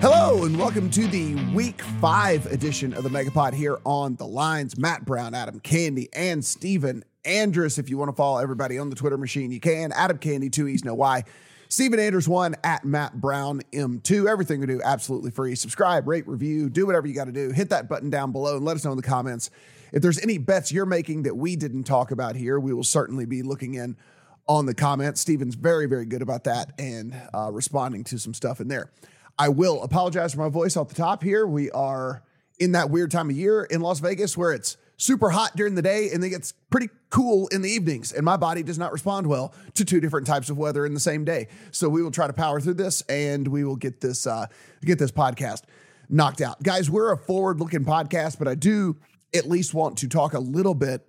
Hello 0.00 0.44
and 0.44 0.56
welcome 0.56 0.88
to 0.90 1.08
the 1.08 1.34
week 1.52 1.82
five 2.00 2.46
edition 2.46 2.94
of 2.94 3.02
the 3.02 3.08
Megapod 3.08 3.52
here 3.52 3.80
on 3.84 4.14
the 4.14 4.26
lines. 4.28 4.78
Matt 4.78 5.04
Brown, 5.04 5.34
Adam 5.34 5.58
Candy, 5.58 6.08
and 6.12 6.44
Stephen 6.44 7.02
Andrus. 7.24 7.78
If 7.78 7.90
you 7.90 7.98
want 7.98 8.08
to 8.08 8.14
follow 8.14 8.38
everybody 8.38 8.78
on 8.78 8.90
the 8.90 8.94
Twitter 8.94 9.18
machine, 9.18 9.50
you 9.50 9.58
can. 9.58 9.90
Adam 9.90 10.18
Candy, 10.18 10.50
two 10.50 10.68
E's, 10.68 10.84
no 10.84 10.94
Y. 10.94 11.24
Stephen 11.68 11.98
Andrus, 11.98 12.28
one 12.28 12.54
at 12.62 12.84
Matt 12.84 13.20
Brown 13.20 13.60
M2. 13.72 14.30
Everything 14.30 14.60
we 14.60 14.66
do 14.66 14.80
absolutely 14.84 15.32
free. 15.32 15.56
Subscribe, 15.56 16.06
rate, 16.06 16.28
review, 16.28 16.70
do 16.70 16.86
whatever 16.86 17.08
you 17.08 17.14
got 17.14 17.24
to 17.24 17.32
do. 17.32 17.50
Hit 17.50 17.70
that 17.70 17.88
button 17.88 18.08
down 18.08 18.30
below 18.30 18.54
and 18.54 18.64
let 18.64 18.76
us 18.76 18.84
know 18.84 18.92
in 18.92 18.96
the 18.96 19.02
comments 19.02 19.50
if 19.92 20.00
there's 20.00 20.20
any 20.20 20.38
bets 20.38 20.70
you're 20.70 20.86
making 20.86 21.24
that 21.24 21.36
we 21.36 21.56
didn't 21.56 21.82
talk 21.82 22.12
about 22.12 22.36
here. 22.36 22.60
We 22.60 22.72
will 22.72 22.84
certainly 22.84 23.26
be 23.26 23.42
looking 23.42 23.74
in 23.74 23.96
on 24.46 24.66
the 24.66 24.74
comments. 24.74 25.20
Stephen's 25.20 25.56
very, 25.56 25.86
very 25.86 26.06
good 26.06 26.22
about 26.22 26.44
that 26.44 26.70
and 26.78 27.20
uh, 27.34 27.50
responding 27.50 28.04
to 28.04 28.18
some 28.20 28.32
stuff 28.32 28.60
in 28.60 28.68
there. 28.68 28.92
I 29.38 29.48
will 29.48 29.82
apologize 29.82 30.34
for 30.34 30.40
my 30.40 30.48
voice 30.48 30.76
off 30.76 30.88
the 30.88 30.96
top 30.96 31.22
here. 31.22 31.46
We 31.46 31.70
are 31.70 32.22
in 32.58 32.72
that 32.72 32.90
weird 32.90 33.12
time 33.12 33.30
of 33.30 33.36
year 33.36 33.62
in 33.62 33.80
Las 33.80 34.00
Vegas 34.00 34.36
where 34.36 34.52
it's 34.52 34.76
super 34.96 35.30
hot 35.30 35.54
during 35.54 35.76
the 35.76 35.82
day 35.82 36.10
and 36.12 36.20
then 36.20 36.30
gets 36.30 36.52
pretty 36.70 36.88
cool 37.10 37.46
in 37.48 37.62
the 37.62 37.70
evenings. 37.70 38.12
And 38.12 38.24
my 38.24 38.36
body 38.36 38.64
does 38.64 38.78
not 38.78 38.90
respond 38.90 39.28
well 39.28 39.54
to 39.74 39.84
two 39.84 40.00
different 40.00 40.26
types 40.26 40.50
of 40.50 40.58
weather 40.58 40.84
in 40.84 40.92
the 40.92 41.00
same 41.00 41.24
day. 41.24 41.46
So 41.70 41.88
we 41.88 42.02
will 42.02 42.10
try 42.10 42.26
to 42.26 42.32
power 42.32 42.60
through 42.60 42.74
this 42.74 43.02
and 43.02 43.46
we 43.46 43.62
will 43.62 43.76
get 43.76 44.00
this 44.00 44.26
uh, 44.26 44.46
get 44.84 44.98
this 44.98 45.12
podcast 45.12 45.62
knocked 46.08 46.40
out. 46.40 46.60
Guys, 46.62 46.90
we're 46.90 47.12
a 47.12 47.16
forward-looking 47.16 47.84
podcast, 47.84 48.38
but 48.38 48.48
I 48.48 48.56
do 48.56 48.96
at 49.34 49.46
least 49.46 49.72
want 49.72 49.98
to 49.98 50.08
talk 50.08 50.32
a 50.32 50.40
little 50.40 50.74
bit 50.74 51.06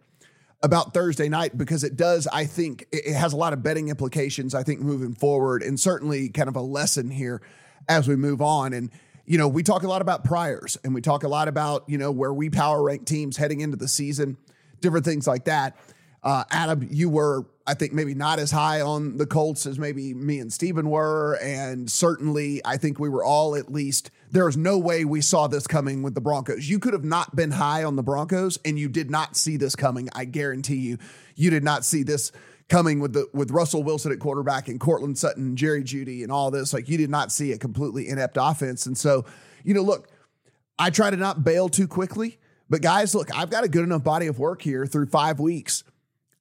about 0.61 0.93
Thursday 0.93 1.29
night 1.29 1.57
because 1.57 1.85
it 1.85 1.95
does, 1.95 2.27
I 2.27 2.45
think, 2.45 2.85
it 2.91 3.15
has 3.15 3.31
a 3.31 3.37
lot 3.37 3.53
of 3.53 3.63
betting 3.63 3.87
implications, 3.87 4.53
I 4.53 4.61
think, 4.63 4.81
moving 4.81 5.15
forward, 5.15 5.63
and 5.63 5.79
certainly 5.79 6.27
kind 6.27 6.49
of 6.49 6.57
a 6.57 6.61
lesson 6.61 7.09
here 7.09 7.41
as 7.89 8.07
we 8.07 8.15
move 8.15 8.41
on. 8.41 8.71
And, 8.71 8.91
you 9.25 9.37
know, 9.37 9.49
we 9.49 9.63
talk 9.63 9.83
a 9.83 9.87
lot 9.87 10.01
about 10.01 10.23
priors 10.23 10.77
and 10.83 10.93
we 10.93 11.01
talk 11.01 11.23
a 11.23 11.27
lot 11.27 11.49
about, 11.49 11.83
you 11.87 11.97
know, 11.97 12.11
where 12.11 12.33
we 12.33 12.49
power 12.49 12.81
rank 12.81 13.05
teams 13.05 13.35
heading 13.35 13.59
into 13.59 13.75
the 13.75 13.87
season, 13.87 14.37
different 14.79 15.05
things 15.05 15.27
like 15.27 15.45
that. 15.45 15.75
Uh, 16.21 16.43
Adam, 16.51 16.87
you 16.91 17.09
were, 17.09 17.45
I 17.65 17.73
think, 17.73 17.93
maybe 17.93 18.13
not 18.13 18.39
as 18.39 18.51
high 18.51 18.81
on 18.81 19.17
the 19.17 19.25
Colts 19.25 19.65
as 19.65 19.79
maybe 19.79 20.13
me 20.13 20.39
and 20.39 20.51
Steven 20.51 20.89
were. 20.89 21.37
And 21.41 21.89
certainly, 21.89 22.61
I 22.65 22.77
think 22.77 22.99
we 22.99 23.09
were 23.09 23.23
all 23.23 23.55
at 23.55 23.71
least, 23.71 24.11
there 24.31 24.47
is 24.47 24.57
no 24.57 24.77
way 24.77 25.05
we 25.05 25.21
saw 25.21 25.47
this 25.47 25.65
coming 25.65 26.03
with 26.03 26.15
the 26.15 26.21
Broncos. 26.21 26.69
You 26.69 26.77
could 26.77 26.93
have 26.93 27.05
not 27.05 27.35
been 27.35 27.51
high 27.51 27.83
on 27.83 27.95
the 27.95 28.03
Broncos 28.03 28.59
and 28.65 28.77
you 28.77 28.89
did 28.89 29.09
not 29.09 29.37
see 29.37 29.55
this 29.57 29.75
coming. 29.75 30.09
I 30.13 30.25
guarantee 30.25 30.75
you, 30.75 30.97
you 31.35 31.49
did 31.49 31.63
not 31.63 31.85
see 31.85 32.03
this 32.03 32.31
coming 32.69 32.99
with 32.99 33.13
the 33.13 33.27
with 33.33 33.51
Russell 33.51 33.83
Wilson 33.83 34.11
at 34.11 34.19
quarterback 34.19 34.67
and 34.67 34.79
Courtland 34.79 35.17
Sutton, 35.17 35.55
Jerry 35.55 35.83
Jeudy, 35.83 36.23
and 36.23 36.31
all 36.31 36.51
this. 36.51 36.73
Like 36.73 36.87
you 36.87 36.97
did 36.97 37.09
not 37.09 37.31
see 37.31 37.51
a 37.51 37.57
completely 37.57 38.07
inept 38.07 38.37
offense. 38.39 38.85
And 38.85 38.97
so, 38.97 39.25
you 39.63 39.73
know, 39.73 39.81
look, 39.81 40.09
I 40.77 40.89
try 40.89 41.09
to 41.09 41.17
not 41.17 41.43
bail 41.43 41.67
too 41.67 41.87
quickly, 41.87 42.39
but 42.69 42.81
guys, 42.81 43.13
look, 43.13 43.35
I've 43.35 43.49
got 43.49 43.63
a 43.63 43.69
good 43.69 43.83
enough 43.83 44.03
body 44.03 44.27
of 44.27 44.39
work 44.39 44.61
here 44.61 44.85
through 44.85 45.07
five 45.07 45.39
weeks. 45.39 45.83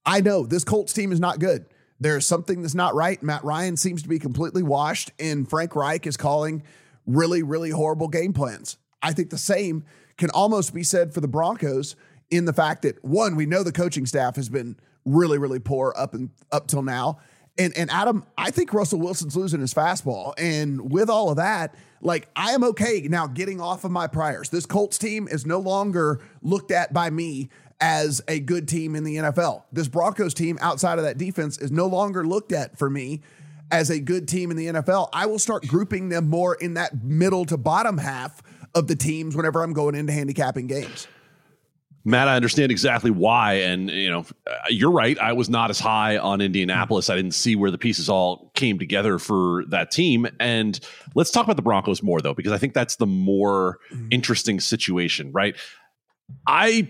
I 0.07 0.21
know 0.21 0.47
this 0.47 0.65
Colts 0.65 0.93
team 0.93 1.13
is 1.13 1.21
not 1.21 1.39
good. 1.39 1.67
There's 2.01 2.27
something 2.27 2.63
that's 2.63 2.75
not 2.75 2.95
right. 2.95 3.21
Matt 3.23 3.43
Ryan 3.43 3.77
seems 3.77 4.03
to 4.03 4.09
be 4.09 4.21
completely 4.21 4.63
washed, 4.63 5.11
and 5.19 5.49
Frank 5.51 5.75
Reich 5.75 6.07
is 6.07 6.17
calling 6.17 6.63
really, 7.07 7.43
really 7.43 7.71
horrible 7.71 8.09
game 8.09 8.33
plans. 8.33 8.77
I 9.03 9.13
think 9.13 9.31
the 9.31 9.39
same 9.39 9.85
can 10.17 10.31
almost 10.31 10.73
be 10.73 10.85
said 10.85 11.13
for 11.13 11.21
the 11.21 11.29
Broncos 11.29 11.97
in 12.31 12.45
the 12.45 12.53
fact 12.53 12.83
that 12.83 13.03
one, 13.05 13.35
we 13.35 13.47
know 13.47 13.63
the 13.63 13.73
coaching 13.73 14.07
staff 14.07 14.37
has 14.37 14.49
been 14.49 14.77
really, 15.05 15.39
really 15.39 15.59
poor 15.59 15.95
up 15.97 16.15
and 16.15 16.31
up 16.53 16.67
till 16.67 16.83
now. 16.83 17.19
And 17.59 17.77
and 17.77 17.91
Adam, 17.91 18.25
I 18.37 18.51
think 18.51 18.73
Russell 18.73 19.01
Wilson's 19.01 19.37
losing 19.37 19.61
his 19.61 19.75
fastball. 19.75 20.33
And 20.39 20.93
with 20.93 21.11
all 21.11 21.31
of 21.31 21.37
that, 21.37 21.75
like 22.01 22.29
I 22.37 22.53
am 22.53 22.63
okay 22.65 23.07
now 23.09 23.27
getting 23.27 23.61
off 23.61 23.85
of 23.85 23.91
my 23.91 24.07
priors. 24.07 24.51
This 24.51 24.67
Colts 24.67 24.99
team 24.99 25.29
is 25.29 25.45
no 25.45 25.59
longer 25.59 26.21
looked 26.43 26.71
at 26.71 26.93
by 26.93 27.11
me 27.11 27.51
as 27.81 28.21
a 28.29 28.41
good 28.41 28.69
team 28.69 28.95
in 28.95 29.05
the 29.05 29.17
NFL. 29.17 29.65
This 29.73 29.89
Broncos 29.89 30.35
team 30.35 30.59
outside 30.61 30.99
of 30.99 31.05
that 31.05 31.19
defense 31.19 31.59
is 31.59 31.71
no 31.71 31.87
longer 31.87 32.27
looked 32.27 32.53
at 32.53 32.79
for 32.79 32.91
me 32.91 33.23
as 33.71 33.91
a 33.91 34.01
good 34.01 34.27
team 34.27 34.51
in 34.51 34.57
the 34.57 34.67
NFL. 34.67 35.09
I 35.13 35.27
will 35.27 35.39
start 35.39 35.67
grouping 35.67 36.09
them 36.09 36.29
more 36.29 36.55
in 36.55 36.75
that 36.75 37.03
middle 37.05 37.45
to 37.47 37.57
bottom 37.57 37.99
half 37.99 38.43
of 38.75 38.87
the 38.87 38.97
teams 38.97 39.37
whenever 39.37 39.63
I'm 39.63 39.73
going 39.73 39.95
into 39.95 40.13
handicapping 40.13 40.67
games. 40.67 41.07
Matt, 42.09 42.27
I 42.27 42.37
understand 42.37 42.73
exactly 42.73 43.11
why, 43.11 43.55
and 43.55 43.91
you 43.91 44.11
know, 44.11 44.25
you're 44.71 44.91
right. 44.91 45.19
I 45.19 45.35
was 45.35 45.51
not 45.51 45.69
as 45.69 45.79
high 45.79 46.17
on 46.17 46.41
Indianapolis. 46.41 47.11
I 47.11 47.17
didn't 47.17 47.35
see 47.35 47.55
where 47.55 47.71
the 47.71 47.77
pieces 47.77 48.09
all 48.09 48.51
came 48.55 48.79
together 48.79 49.19
for 49.19 49.65
that 49.69 49.91
team. 49.91 50.27
And 50.41 50.81
let's 51.15 51.31
talk 51.31 51.45
about 51.45 51.57
the 51.57 51.63
Broncos 51.63 52.03
more, 52.03 52.23
though, 52.23 52.33
because 52.33 52.51
I 52.51 52.57
think 52.57 52.73
that's 52.73 52.97
the 52.97 53.07
more 53.07 53.79
mm-hmm. 53.93 54.09
interesting 54.11 54.59
situation, 54.59 55.33
right? 55.33 55.55
I 56.47 56.89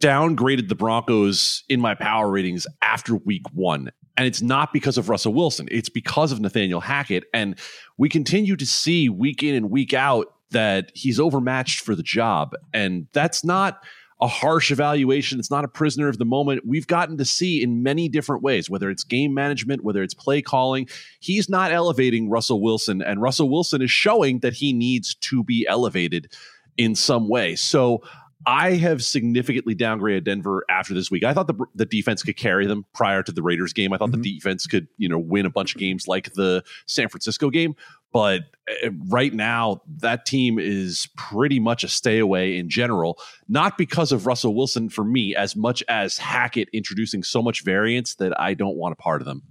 downgraded 0.00 0.68
the 0.68 0.74
Broncos 0.74 1.62
in 1.68 1.80
my 1.80 1.94
power 1.94 2.28
ratings 2.28 2.66
after 2.82 3.14
week 3.14 3.44
one. 3.52 3.92
And 4.16 4.26
it's 4.26 4.42
not 4.42 4.72
because 4.72 4.98
of 4.98 5.08
Russell 5.08 5.32
Wilson, 5.32 5.68
it's 5.70 5.88
because 5.88 6.32
of 6.32 6.40
Nathaniel 6.40 6.80
Hackett. 6.80 7.22
And 7.32 7.56
we 7.98 8.08
continue 8.08 8.56
to 8.56 8.66
see 8.66 9.08
week 9.08 9.44
in 9.44 9.54
and 9.54 9.70
week 9.70 9.94
out 9.94 10.26
that 10.50 10.90
he's 10.92 11.20
overmatched 11.20 11.84
for 11.84 11.94
the 11.94 12.02
job. 12.02 12.56
And 12.74 13.06
that's 13.12 13.44
not 13.44 13.84
a 14.20 14.26
harsh 14.26 14.70
evaluation. 14.70 15.38
It's 15.38 15.50
not 15.50 15.64
a 15.64 15.68
prisoner 15.68 16.08
of 16.08 16.18
the 16.18 16.24
moment. 16.24 16.66
We've 16.66 16.86
gotten 16.86 17.18
to 17.18 17.24
see 17.24 17.62
in 17.62 17.82
many 17.82 18.08
different 18.08 18.42
ways, 18.42 18.70
whether 18.70 18.88
it's 18.90 19.04
game 19.04 19.34
management, 19.34 19.84
whether 19.84 20.02
it's 20.02 20.14
play 20.14 20.40
calling. 20.40 20.88
He's 21.20 21.48
not 21.48 21.72
elevating 21.72 22.30
Russell 22.30 22.62
Wilson, 22.62 23.02
and 23.02 23.20
Russell 23.20 23.50
Wilson 23.50 23.82
is 23.82 23.90
showing 23.90 24.38
that 24.40 24.54
he 24.54 24.72
needs 24.72 25.14
to 25.16 25.44
be 25.44 25.66
elevated 25.68 26.32
in 26.78 26.94
some 26.94 27.28
way. 27.28 27.56
So 27.56 28.02
I 28.44 28.72
have 28.72 29.02
significantly 29.02 29.74
downgraded 29.74 30.24
Denver 30.24 30.64
after 30.68 30.92
this 30.92 31.10
week. 31.10 31.24
I 31.24 31.32
thought 31.32 31.46
the 31.46 31.54
the 31.74 31.86
defense 31.86 32.22
could 32.22 32.36
carry 32.36 32.66
them 32.66 32.84
prior 32.94 33.22
to 33.22 33.32
the 33.32 33.42
Raiders 33.42 33.72
game. 33.72 33.92
I 33.92 33.96
thought 33.96 34.10
mm-hmm. 34.10 34.20
the 34.20 34.34
defense 34.34 34.66
could, 34.66 34.88
you 34.98 35.08
know, 35.08 35.18
win 35.18 35.46
a 35.46 35.50
bunch 35.50 35.74
of 35.74 35.80
games 35.80 36.06
like 36.06 36.32
the 36.34 36.62
San 36.86 37.08
Francisco 37.08 37.48
game. 37.48 37.74
But 38.12 38.42
eh, 38.82 38.90
right 39.08 39.32
now, 39.32 39.82
that 39.98 40.26
team 40.26 40.58
is 40.58 41.08
pretty 41.16 41.58
much 41.58 41.82
a 41.82 41.88
stay 41.88 42.18
away 42.18 42.56
in 42.56 42.68
general, 42.68 43.18
not 43.48 43.78
because 43.78 44.12
of 44.12 44.26
Russell 44.26 44.54
Wilson 44.54 44.90
for 44.90 45.04
me, 45.04 45.34
as 45.34 45.56
much 45.56 45.82
as 45.88 46.18
Hackett 46.18 46.68
introducing 46.72 47.22
so 47.22 47.42
much 47.42 47.64
variance 47.64 48.16
that 48.16 48.38
I 48.40 48.54
don't 48.54 48.76
want 48.76 48.92
a 48.92 48.96
part 48.96 49.22
of 49.22 49.26
them. 49.26 49.42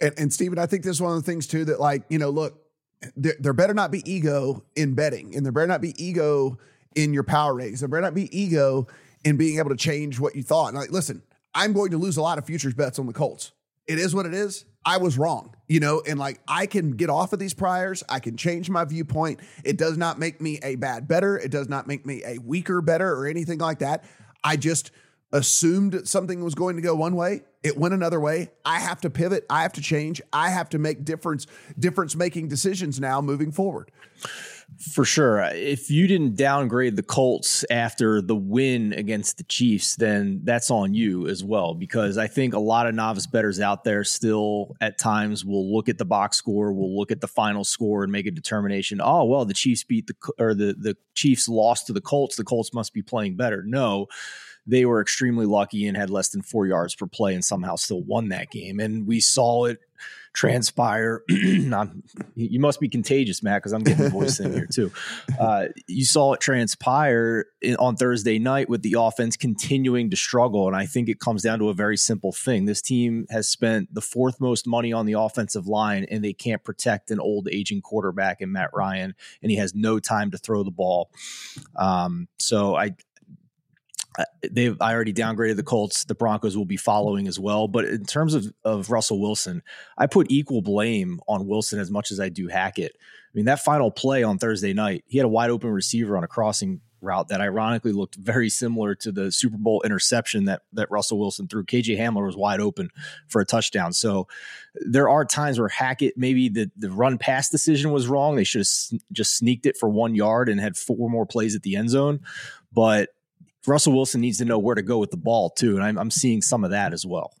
And, 0.00 0.14
and 0.18 0.32
Stephen, 0.32 0.58
I 0.58 0.66
think 0.66 0.82
this 0.82 0.96
is 0.96 1.02
one 1.02 1.16
of 1.16 1.24
the 1.24 1.30
things 1.30 1.46
too 1.46 1.64
that, 1.66 1.80
like, 1.80 2.04
you 2.08 2.18
know, 2.18 2.30
look, 2.30 2.60
there, 3.16 3.34
there 3.38 3.52
better 3.52 3.74
not 3.74 3.90
be 3.90 4.08
ego 4.10 4.62
in 4.76 4.94
betting, 4.94 5.34
and 5.34 5.44
there 5.44 5.52
better 5.52 5.66
not 5.66 5.80
be 5.80 5.94
ego 6.02 6.58
in 6.94 7.12
your 7.12 7.22
power 7.22 7.54
ratings. 7.54 7.80
There 7.80 7.88
better 7.88 8.02
not 8.02 8.14
be 8.14 8.36
ego 8.36 8.86
in 9.24 9.36
being 9.36 9.58
able 9.58 9.70
to 9.70 9.76
change 9.76 10.18
what 10.18 10.34
you 10.34 10.42
thought. 10.42 10.68
And 10.68 10.76
like, 10.76 10.90
listen, 10.90 11.22
I'm 11.54 11.72
going 11.72 11.90
to 11.90 11.98
lose 11.98 12.16
a 12.16 12.22
lot 12.22 12.38
of 12.38 12.46
futures 12.46 12.74
bets 12.74 12.98
on 12.98 13.06
the 13.06 13.12
Colts. 13.12 13.52
It 13.86 13.98
is 13.98 14.14
what 14.14 14.26
it 14.26 14.34
is. 14.34 14.64
I 14.84 14.96
was 14.96 15.18
wrong, 15.18 15.54
you 15.68 15.78
know, 15.78 16.02
and 16.06 16.18
like 16.18 16.40
I 16.48 16.66
can 16.66 16.92
get 16.92 17.10
off 17.10 17.32
of 17.32 17.38
these 17.38 17.52
priors. 17.52 18.02
I 18.08 18.18
can 18.18 18.36
change 18.36 18.70
my 18.70 18.84
viewpoint. 18.84 19.40
It 19.62 19.76
does 19.76 19.98
not 19.98 20.18
make 20.18 20.40
me 20.40 20.58
a 20.62 20.76
bad 20.76 21.06
better. 21.06 21.38
It 21.38 21.50
does 21.50 21.68
not 21.68 21.86
make 21.86 22.06
me 22.06 22.22
a 22.24 22.38
weaker 22.38 22.80
better 22.80 23.12
or 23.12 23.26
anything 23.26 23.58
like 23.58 23.80
that. 23.80 24.04
I 24.42 24.56
just 24.56 24.90
assumed 25.32 26.08
something 26.08 26.42
was 26.42 26.54
going 26.54 26.76
to 26.76 26.82
go 26.82 26.94
one 26.94 27.14
way. 27.14 27.42
It 27.62 27.76
went 27.76 27.92
another 27.92 28.18
way. 28.18 28.50
I 28.64 28.80
have 28.80 29.02
to 29.02 29.10
pivot. 29.10 29.44
I 29.50 29.62
have 29.62 29.74
to 29.74 29.82
change. 29.82 30.22
I 30.32 30.48
have 30.48 30.70
to 30.70 30.78
make 30.78 31.04
difference 31.04 31.46
difference 31.78 32.16
making 32.16 32.48
decisions 32.48 32.98
now 32.98 33.20
moving 33.20 33.52
forward. 33.52 33.90
For 34.78 35.04
sure. 35.04 35.42
Uh, 35.42 35.50
if 35.52 35.90
you 35.90 36.06
didn't 36.06 36.36
downgrade 36.36 36.96
the 36.96 37.02
Colts 37.02 37.64
after 37.70 38.22
the 38.22 38.34
win 38.34 38.94
against 38.94 39.36
the 39.36 39.44
Chiefs, 39.44 39.96
then 39.96 40.40
that's 40.44 40.70
on 40.70 40.94
you 40.94 41.26
as 41.28 41.44
well. 41.44 41.74
Because 41.74 42.16
I 42.16 42.28
think 42.28 42.54
a 42.54 42.58
lot 42.58 42.86
of 42.86 42.94
novice 42.94 43.26
bettors 43.26 43.60
out 43.60 43.84
there 43.84 44.04
still 44.04 44.76
at 44.80 44.98
times 44.98 45.44
will 45.44 45.70
look 45.70 45.90
at 45.90 45.98
the 45.98 46.06
box 46.06 46.38
score, 46.38 46.72
will 46.72 46.96
look 46.96 47.10
at 47.10 47.20
the 47.20 47.28
final 47.28 47.62
score 47.64 48.02
and 48.04 48.12
make 48.12 48.26
a 48.26 48.30
determination. 48.30 49.00
Oh, 49.02 49.24
well, 49.24 49.44
the 49.44 49.54
Chiefs 49.54 49.84
beat 49.84 50.06
the 50.06 50.14
or 50.38 50.54
the, 50.54 50.74
the 50.78 50.96
Chiefs 51.14 51.48
lost 51.48 51.86
to 51.88 51.92
the 51.92 52.00
Colts. 52.00 52.36
The 52.36 52.44
Colts 52.44 52.72
must 52.72 52.94
be 52.94 53.02
playing 53.02 53.36
better. 53.36 53.62
No 53.62 54.06
they 54.66 54.84
were 54.84 55.00
extremely 55.00 55.46
lucky 55.46 55.86
and 55.86 55.96
had 55.96 56.10
less 56.10 56.28
than 56.28 56.42
four 56.42 56.66
yards 56.66 56.94
per 56.94 57.06
play 57.06 57.34
and 57.34 57.44
somehow 57.44 57.76
still 57.76 58.02
won 58.02 58.28
that 58.28 58.50
game. 58.50 58.78
And 58.78 59.06
we 59.06 59.18
saw 59.18 59.64
it 59.64 59.78
transpire. 60.32 61.22
you 61.28 62.60
must 62.60 62.80
be 62.80 62.88
contagious, 62.88 63.42
Matt, 63.42 63.60
because 63.60 63.72
I'm 63.72 63.82
getting 63.82 64.04
the 64.04 64.10
voice 64.10 64.40
in 64.40 64.52
here 64.52 64.66
too. 64.66 64.92
Uh, 65.38 65.68
you 65.86 66.04
saw 66.04 66.34
it 66.34 66.40
transpire 66.40 67.46
in, 67.62 67.74
on 67.76 67.96
Thursday 67.96 68.38
night 68.38 68.68
with 68.68 68.82
the 68.82 68.94
offense 68.98 69.36
continuing 69.36 70.10
to 70.10 70.16
struggle. 70.16 70.66
And 70.66 70.76
I 70.76 70.84
think 70.84 71.08
it 71.08 71.18
comes 71.18 71.42
down 71.42 71.58
to 71.60 71.70
a 71.70 71.74
very 71.74 71.96
simple 71.96 72.32
thing. 72.32 72.66
This 72.66 72.82
team 72.82 73.26
has 73.30 73.48
spent 73.48 73.92
the 73.94 74.02
fourth 74.02 74.38
most 74.38 74.66
money 74.66 74.92
on 74.92 75.06
the 75.06 75.14
offensive 75.14 75.66
line, 75.66 76.04
and 76.10 76.22
they 76.22 76.34
can't 76.34 76.62
protect 76.62 77.10
an 77.10 77.20
old 77.20 77.48
aging 77.50 77.80
quarterback 77.80 78.40
in 78.40 78.52
Matt 78.52 78.70
Ryan, 78.74 79.14
and 79.42 79.50
he 79.50 79.56
has 79.56 79.74
no 79.74 79.98
time 79.98 80.30
to 80.32 80.38
throw 80.38 80.62
the 80.62 80.70
ball. 80.70 81.10
Um, 81.76 82.28
so 82.38 82.76
I, 82.76 82.96
Uh, 84.20 84.24
they've 84.50 84.76
I 84.80 84.92
already 84.92 85.12
downgraded 85.12 85.56
the 85.56 85.62
Colts. 85.62 86.04
The 86.04 86.14
Broncos 86.14 86.56
will 86.56 86.66
be 86.66 86.76
following 86.76 87.26
as 87.26 87.38
well. 87.38 87.68
But 87.68 87.86
in 87.86 88.04
terms 88.04 88.34
of 88.34 88.52
of 88.64 88.90
Russell 88.90 89.20
Wilson, 89.20 89.62
I 89.96 90.06
put 90.06 90.30
equal 90.30 90.62
blame 90.62 91.20
on 91.26 91.46
Wilson 91.46 91.78
as 91.80 91.90
much 91.90 92.10
as 92.10 92.20
I 92.20 92.28
do 92.28 92.48
Hackett. 92.48 92.92
I 92.98 93.32
mean, 93.32 93.46
that 93.46 93.60
final 93.60 93.90
play 93.90 94.22
on 94.22 94.38
Thursday 94.38 94.72
night, 94.72 95.04
he 95.06 95.18
had 95.18 95.24
a 95.24 95.28
wide 95.28 95.50
open 95.50 95.70
receiver 95.70 96.16
on 96.16 96.24
a 96.24 96.28
crossing 96.28 96.80
route 97.00 97.28
that 97.28 97.40
ironically 97.40 97.92
looked 97.92 98.16
very 98.16 98.50
similar 98.50 98.94
to 98.94 99.10
the 99.10 99.32
Super 99.32 99.56
Bowl 99.56 99.80
interception 99.82 100.44
that 100.44 100.62
that 100.74 100.90
Russell 100.90 101.18
Wilson 101.18 101.48
threw. 101.48 101.64
KJ 101.64 101.98
Hamler 101.98 102.26
was 102.26 102.36
wide 102.36 102.60
open 102.60 102.90
for 103.28 103.40
a 103.40 103.46
touchdown. 103.46 103.92
So 103.94 104.28
there 104.74 105.08
are 105.08 105.24
times 105.24 105.58
where 105.58 105.68
Hackett 105.68 106.18
maybe 106.18 106.48
the 106.48 106.70
the 106.76 106.90
run 106.90 107.16
pass 107.16 107.48
decision 107.48 107.90
was 107.90 108.06
wrong. 108.06 108.36
They 108.36 108.44
should 108.44 108.66
have 108.66 109.00
just 109.12 109.36
sneaked 109.36 109.64
it 109.64 109.78
for 109.78 109.88
one 109.88 110.14
yard 110.14 110.48
and 110.48 110.60
had 110.60 110.76
four 110.76 111.08
more 111.08 111.24
plays 111.24 111.54
at 111.54 111.62
the 111.62 111.76
end 111.76 111.90
zone. 111.90 112.20
But 112.72 113.10
Russell 113.66 113.92
Wilson 113.92 114.20
needs 114.20 114.38
to 114.38 114.44
know 114.44 114.58
where 114.58 114.74
to 114.74 114.82
go 114.82 114.98
with 114.98 115.10
the 115.10 115.16
ball 115.16 115.50
too, 115.50 115.76
and 115.76 115.84
I'm, 115.84 115.98
I'm 115.98 116.10
seeing 116.10 116.40
some 116.40 116.64
of 116.64 116.70
that 116.70 116.92
as 116.92 117.04
well. 117.04 117.32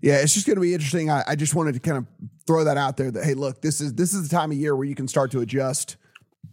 Yeah, 0.00 0.18
it's 0.18 0.34
just 0.34 0.46
going 0.46 0.56
to 0.56 0.60
be 0.60 0.74
interesting. 0.74 1.10
I, 1.10 1.24
I 1.26 1.34
just 1.34 1.54
wanted 1.54 1.74
to 1.74 1.80
kind 1.80 1.98
of 1.98 2.06
throw 2.46 2.64
that 2.64 2.76
out 2.76 2.96
there 2.96 3.10
that 3.10 3.24
hey, 3.24 3.34
look, 3.34 3.60
this 3.60 3.80
is 3.80 3.94
this 3.94 4.14
is 4.14 4.28
the 4.28 4.34
time 4.34 4.52
of 4.52 4.56
year 4.56 4.76
where 4.76 4.86
you 4.86 4.94
can 4.94 5.08
start 5.08 5.32
to 5.32 5.40
adjust 5.40 5.96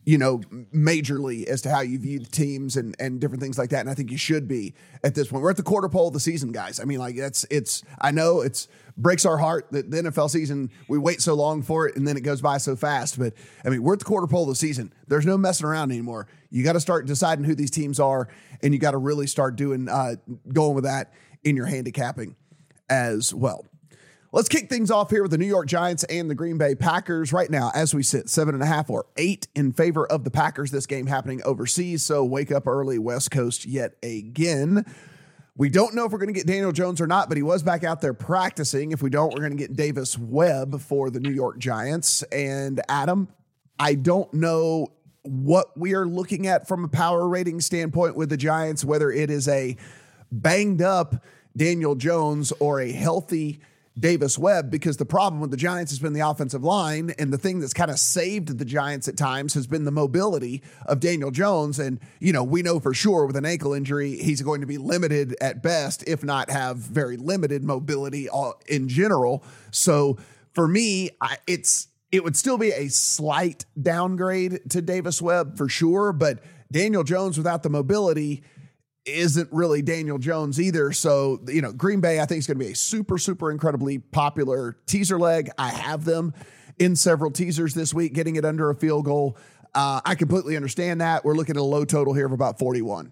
you 0.06 0.20
know, 0.20 0.40
majorly 0.74 1.46
as 1.46 1.62
to 1.64 1.70
how 1.70 1.82
you 1.82 1.98
view 1.98 2.20
the 2.20 2.30
teams 2.30 2.78
and 2.78 2.96
and 3.00 3.20
different 3.20 3.42
things 3.42 3.58
like 3.58 3.72
that. 3.72 3.82
And 3.82 3.90
I 3.90 3.96
think 3.96 4.12
you 4.12 4.18
should 4.18 4.48
be 4.48 4.76
at 5.04 5.16
this 5.16 5.28
point. 5.28 5.44
We're 5.44 5.50
at 5.50 5.58
the 5.58 5.64
quarter 5.64 5.90
pole 5.90 6.08
of 6.08 6.14
the 6.14 6.20
season, 6.20 6.52
guys. 6.52 6.80
I 6.80 6.84
mean, 6.84 7.00
like 7.00 7.16
that's 7.16 7.46
it's. 7.50 7.84
I 8.00 8.12
know 8.12 8.42
it's 8.42 8.68
breaks 8.98 9.26
our 9.26 9.38
heart 9.38 9.68
that 9.72 9.92
the 9.92 9.98
NFL 9.98 10.30
season 10.30 10.70
we 10.88 10.98
wait 10.98 11.22
so 11.22 11.34
long 11.34 11.62
for 11.62 11.86
it 11.86 11.98
and 11.98 12.08
then 12.08 12.16
it 12.16 12.22
goes 12.22 12.42
by 12.42 12.58
so 12.58 12.76
fast. 12.76 13.20
But 13.20 13.34
I 13.66 13.70
mean, 13.70 13.84
we're 13.84 13.94
at 13.94 14.00
the 14.00 14.06
quarter 14.06 14.28
pole 14.28 14.44
of 14.44 14.50
the 14.50 14.56
season. 14.56 14.94
There's 15.08 15.26
no 15.26 15.38
messing 15.38 15.66
around 15.66 15.92
anymore. 15.92 16.28
You 16.50 16.64
got 16.64 16.74
to 16.74 16.80
start 16.80 17.06
deciding 17.06 17.44
who 17.44 17.56
these 17.56 17.72
teams 17.72 18.00
are, 18.00 18.30
and 18.62 18.74
you 18.74 18.80
got 18.80 18.92
to 18.92 18.98
really 18.98 19.28
start 19.28 19.56
doing 19.56 19.90
uh, 19.90 20.16
going 20.54 20.76
with 20.76 20.86
that 20.86 21.14
in 21.44 21.56
your 21.56 21.66
handicapping 21.66 22.36
as 22.90 23.34
well. 23.34 23.66
Let's 24.36 24.50
kick 24.50 24.68
things 24.68 24.92
off 24.92 25.12
here 25.12 25.22
with 25.22 25.32
the 25.32 25.38
New 25.38 25.46
York 25.46 25.66
Giants 25.66 26.04
and 26.04 26.30
the 26.30 26.36
Green 26.36 26.58
Bay 26.58 26.76
Packers. 26.76 27.32
Right 27.32 27.50
now, 27.50 27.72
as 27.74 27.96
we 27.96 28.04
sit, 28.04 28.28
seven 28.28 28.54
and 28.54 28.62
a 28.62 28.66
half 28.66 28.90
or 28.90 29.06
eight 29.16 29.48
in 29.56 29.72
favor 29.72 30.06
of 30.06 30.26
the 30.26 30.30
Packers. 30.30 30.72
This 30.72 30.86
game 30.86 31.08
happening 31.08 31.42
overseas, 31.46 32.04
so 32.04 32.22
wake 32.26 32.52
up 32.52 32.68
early, 32.68 33.00
West 33.00 33.32
Coast 33.32 33.66
yet 33.66 33.94
again. 34.04 34.86
We 35.56 35.70
don't 35.70 35.96
know 35.96 36.04
if 36.04 36.12
we're 36.12 36.18
going 36.18 36.34
to 36.34 36.38
get 36.38 36.48
Daniel 36.48 36.74
Jones 36.74 37.00
or 37.00 37.08
not, 37.08 37.30
but 37.30 37.38
he 37.38 37.44
was 37.44 37.64
back 37.64 37.86
out 37.86 38.02
there 38.02 38.14
practicing. 38.14 38.92
If 38.92 39.02
we 39.02 39.10
don't, 39.10 39.34
we're 39.34 39.40
going 39.40 39.56
to 39.56 39.58
get 39.58 39.74
Davis 39.74 40.18
Webb 40.18 40.82
for 40.82 41.10
the 41.10 41.22
New 41.22 41.32
York 41.32 41.58
Giants. 41.58 42.22
And 42.24 42.82
Adam, 42.90 43.30
I 43.80 43.96
don't 43.96 44.34
know 44.34 44.92
what 45.22 45.68
we 45.78 45.96
are 45.96 46.06
looking 46.06 46.46
at 46.46 46.68
from 46.68 46.84
a 46.84 46.90
power 46.90 47.26
rating 47.26 47.62
standpoint 47.62 48.18
with 48.18 48.28
the 48.28 48.38
Giants, 48.38 48.84
whether 48.84 49.10
it 49.10 49.30
is 49.30 49.48
a 49.48 49.78
banged 50.30 50.82
up 50.82 51.24
Daniel 51.56 51.96
Jones 51.96 52.52
or 52.60 52.82
a 52.82 52.92
healthy 52.92 53.62
Davis 53.98 54.38
Webb 54.38 54.70
because 54.70 54.98
the 54.98 55.06
problem 55.06 55.40
with 55.40 55.52
the 55.52 55.58
Giants 55.58 55.92
has 55.92 56.00
been 56.00 56.14
the 56.14 56.28
offensive 56.28 56.64
line. 56.64 57.14
And 57.18 57.32
the 57.32 57.38
thing 57.38 57.60
that's 57.60 57.74
kind 57.74 57.90
of 57.90 57.98
saved 57.98 58.58
the 58.58 58.66
Giants 58.66 59.08
at 59.08 59.18
times 59.18 59.54
has 59.54 59.68
been 59.68 59.86
the 59.86 59.92
mobility 59.92 60.62
of 60.86 61.00
Daniel 61.00 61.32
Jones. 61.32 61.80
And, 61.80 62.00
you 62.20 62.34
know, 62.34 62.44
we 62.44 62.62
know 62.62 62.80
for 62.80 62.94
sure 62.94 63.26
with 63.26 63.38
an 63.38 63.46
ankle 63.46 63.74
injury, 63.74 64.18
he's 64.18 64.42
going 64.42 64.62
to 64.62 64.68
be 64.68 64.78
limited 64.78 65.36
at 65.40 65.64
best, 65.64 66.04
if 66.08 66.24
not 66.24 66.50
have 66.50 66.78
very 66.78 67.16
limited 67.16 67.64
mobility 67.64 68.28
uh, 68.30 68.52
in 68.68 68.90
general. 68.90 69.44
So 69.72 70.18
for 70.54 70.68
me, 70.68 71.12
it's, 71.48 71.88
it 72.12 72.24
would 72.24 72.36
still 72.36 72.58
be 72.58 72.72
a 72.72 72.90
slight 72.90 73.66
downgrade 73.82 74.70
to 74.72 74.82
Davis 74.82 75.22
Webb 75.22 75.58
for 75.58 75.70
sure. 75.70 76.12
But 76.12 76.40
Daniel 76.72 77.04
Jones 77.04 77.38
without 77.38 77.64
the 77.64 77.70
mobility, 77.70 78.44
isn't 79.06 79.50
really 79.52 79.82
Daniel 79.82 80.18
Jones 80.18 80.60
either. 80.60 80.92
So, 80.92 81.40
you 81.48 81.62
know, 81.62 81.72
Green 81.72 82.02
Bay, 82.02 82.20
I 82.20 82.26
think, 82.26 82.40
is 82.40 82.48
going 82.48 82.60
to 82.60 82.66
be 82.66 82.72
a 82.72 82.76
super, 82.76 83.18
super 83.18 83.52
incredibly 83.52 84.00
popular 84.00 84.78
teaser 84.86 85.20
leg. 85.20 85.50
I 85.58 85.70
have 85.70 86.06
them 86.06 86.34
in 86.80 86.96
several 86.96 87.32
teasers 87.32 87.74
this 87.74 87.94
week, 87.94 88.14
getting 88.14 88.36
it 88.36 88.46
under 88.46 88.70
a 88.70 88.76
field 88.76 89.06
goal. 89.06 89.38
Uh, 89.74 90.02
I 90.06 90.16
completely 90.16 90.56
understand 90.56 91.02
that. 91.02 91.26
We're 91.26 91.36
looking 91.36 91.56
at 91.56 91.62
a 91.62 91.64
low 91.64 91.86
total 91.86 92.14
here 92.14 92.26
of 92.26 92.32
about 92.32 92.60
41. 92.60 93.12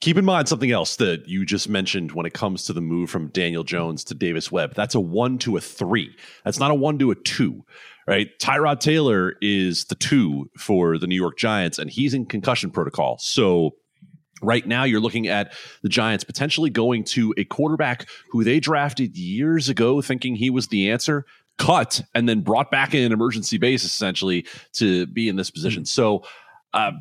Keep 0.00 0.16
in 0.16 0.24
mind 0.24 0.48
something 0.48 0.70
else 0.70 0.96
that 0.96 1.28
you 1.28 1.44
just 1.44 1.68
mentioned 1.68 2.12
when 2.12 2.24
it 2.24 2.32
comes 2.32 2.64
to 2.64 2.72
the 2.72 2.80
move 2.80 3.10
from 3.10 3.28
Daniel 3.28 3.64
Jones 3.64 4.02
to 4.04 4.14
Davis 4.14 4.50
Webb. 4.50 4.74
That's 4.74 4.94
a 4.94 5.00
one 5.00 5.36
to 5.38 5.58
a 5.58 5.60
three. 5.60 6.16
That's 6.44 6.58
not 6.58 6.70
a 6.70 6.74
one 6.74 6.98
to 7.00 7.10
a 7.10 7.14
two, 7.14 7.64
right? 8.06 8.30
Tyrod 8.38 8.80
Taylor 8.80 9.34
is 9.42 9.84
the 9.84 9.94
two 9.94 10.50
for 10.56 10.96
the 10.96 11.06
New 11.06 11.16
York 11.16 11.36
Giants, 11.36 11.78
and 11.78 11.90
he's 11.90 12.14
in 12.14 12.24
concussion 12.24 12.70
protocol. 12.70 13.18
So 13.18 13.72
Right 14.42 14.66
now, 14.66 14.84
you're 14.84 15.00
looking 15.00 15.28
at 15.28 15.52
the 15.82 15.88
Giants 15.88 16.24
potentially 16.24 16.70
going 16.70 17.04
to 17.04 17.34
a 17.36 17.44
quarterback 17.44 18.08
who 18.30 18.44
they 18.44 18.60
drafted 18.60 19.16
years 19.16 19.68
ago, 19.68 20.00
thinking 20.00 20.34
he 20.34 20.50
was 20.50 20.68
the 20.68 20.90
answer, 20.90 21.26
cut, 21.58 22.02
and 22.14 22.28
then 22.28 22.40
brought 22.40 22.70
back 22.70 22.94
in 22.94 23.02
an 23.02 23.12
emergency 23.12 23.58
basis 23.58 23.92
essentially 23.92 24.46
to 24.72 25.06
be 25.06 25.28
in 25.28 25.36
this 25.36 25.50
position. 25.50 25.84
So, 25.84 26.24
uh, 26.72 26.92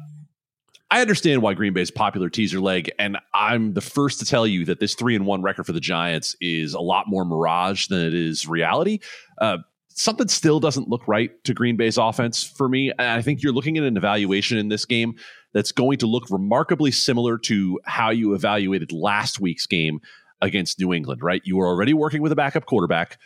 I 0.92 1.02
understand 1.02 1.44
why 1.44 1.54
Green 1.54 1.74
Bay's 1.74 1.92
popular 1.92 2.30
teaser 2.30 2.60
leg, 2.60 2.92
and 2.98 3.18
I'm 3.32 3.74
the 3.74 3.82
first 3.82 4.18
to 4.20 4.26
tell 4.26 4.48
you 4.48 4.66
that 4.66 4.80
this 4.80 4.96
three 4.96 5.16
and 5.16 5.28
one 5.28 5.44
record 5.44 5.66
for 5.66 5.72
the 5.72 5.80
Giants 5.80 6.36
is 6.42 6.74
a 6.74 6.80
lot 6.80 7.08
more 7.08 7.24
mirage 7.26 7.88
than 7.88 8.00
it 8.02 8.16
is 8.16 8.48
reality. 8.48 9.00
Uh, 9.38 9.60
something 10.00 10.30
still 10.30 10.62
doesn't 10.62 10.88
look 10.88 11.06
right 11.10 11.32
to 11.44 11.54
Green 11.54 11.76
Bay's 11.76 11.98
offense 11.98 12.42
for 12.42 12.70
me. 12.70 12.90
And 12.92 13.02
I 13.02 13.22
think 13.22 13.44
you're 13.44 13.52
looking 13.52 13.78
at 13.78 13.84
an 13.84 13.98
evaluation 13.98 14.58
in 14.58 14.70
this 14.70 14.86
game 14.86 15.16
that's 15.54 15.74
going 15.74 15.98
to 15.98 16.08
look 16.08 16.24
remarkably 16.30 16.90
similar 16.90 17.38
to 17.40 17.78
how 17.84 18.10
you 18.10 18.34
evaluated 18.34 18.94
last 18.94 19.42
week's 19.42 19.66
game 19.66 20.00
against 20.42 20.80
New 20.80 20.94
England, 20.94 21.22
right? 21.22 21.42
You 21.44 21.58
were 21.58 21.68
already 21.68 21.94
working 21.94 22.22
with 22.22 22.32
a 22.32 22.36
backup 22.36 22.66
quarterback, 22.66 23.18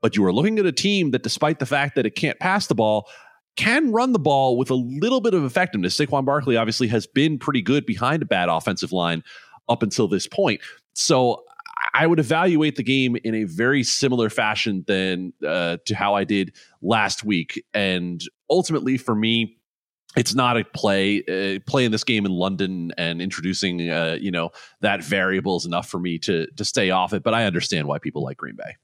but 0.00 0.16
you 0.16 0.24
are 0.24 0.32
looking 0.32 0.58
at 0.58 0.64
a 0.64 0.72
team 0.72 1.10
that, 1.10 1.22
despite 1.22 1.58
the 1.58 1.66
fact 1.66 1.96
that 1.96 2.06
it 2.06 2.14
can't 2.14 2.40
pass 2.40 2.66
the 2.66 2.74
ball, 2.74 3.10
can 3.56 3.92
run 3.92 4.12
the 4.12 4.18
ball 4.18 4.56
with 4.56 4.70
a 4.70 4.74
little 4.74 5.20
bit 5.20 5.34
of 5.34 5.44
effectiveness. 5.44 5.98
Saquon 5.98 6.24
Barkley 6.24 6.56
obviously 6.56 6.88
has 6.88 7.06
been 7.06 7.38
pretty 7.38 7.60
good 7.60 7.84
behind 7.84 8.22
a 8.22 8.26
bad 8.26 8.48
offensive 8.48 8.90
line 8.90 9.22
up 9.68 9.82
until 9.82 10.08
this 10.08 10.26
point. 10.26 10.62
So 10.94 11.44
I 11.94 12.06
would 12.06 12.18
evaluate 12.18 12.76
the 12.76 12.82
game 12.82 13.16
in 13.22 13.34
a 13.34 13.44
very 13.44 13.82
similar 13.82 14.30
fashion 14.30 14.84
than 14.86 15.32
uh, 15.46 15.78
to 15.86 15.94
how 15.94 16.14
I 16.14 16.24
did 16.24 16.54
last 16.80 17.24
week. 17.24 17.64
And 17.74 18.22
ultimately, 18.48 18.96
for 18.96 19.14
me, 19.14 19.58
it's 20.16 20.34
not 20.34 20.56
a 20.56 20.64
play 20.64 21.22
uh, 21.22 21.60
playing 21.66 21.90
this 21.90 22.04
game 22.04 22.26
in 22.26 22.32
London 22.32 22.92
and 22.98 23.22
introducing 23.22 23.88
uh, 23.88 24.18
you 24.20 24.30
know 24.30 24.50
that 24.80 25.02
variable 25.02 25.56
is 25.56 25.64
enough 25.64 25.88
for 25.88 25.98
me 25.98 26.18
to 26.20 26.46
to 26.52 26.64
stay 26.64 26.90
off 26.90 27.12
it. 27.12 27.22
But 27.22 27.34
I 27.34 27.44
understand 27.44 27.88
why 27.88 27.98
people 27.98 28.22
like 28.22 28.36
Green 28.36 28.56
Bay. 28.56 28.76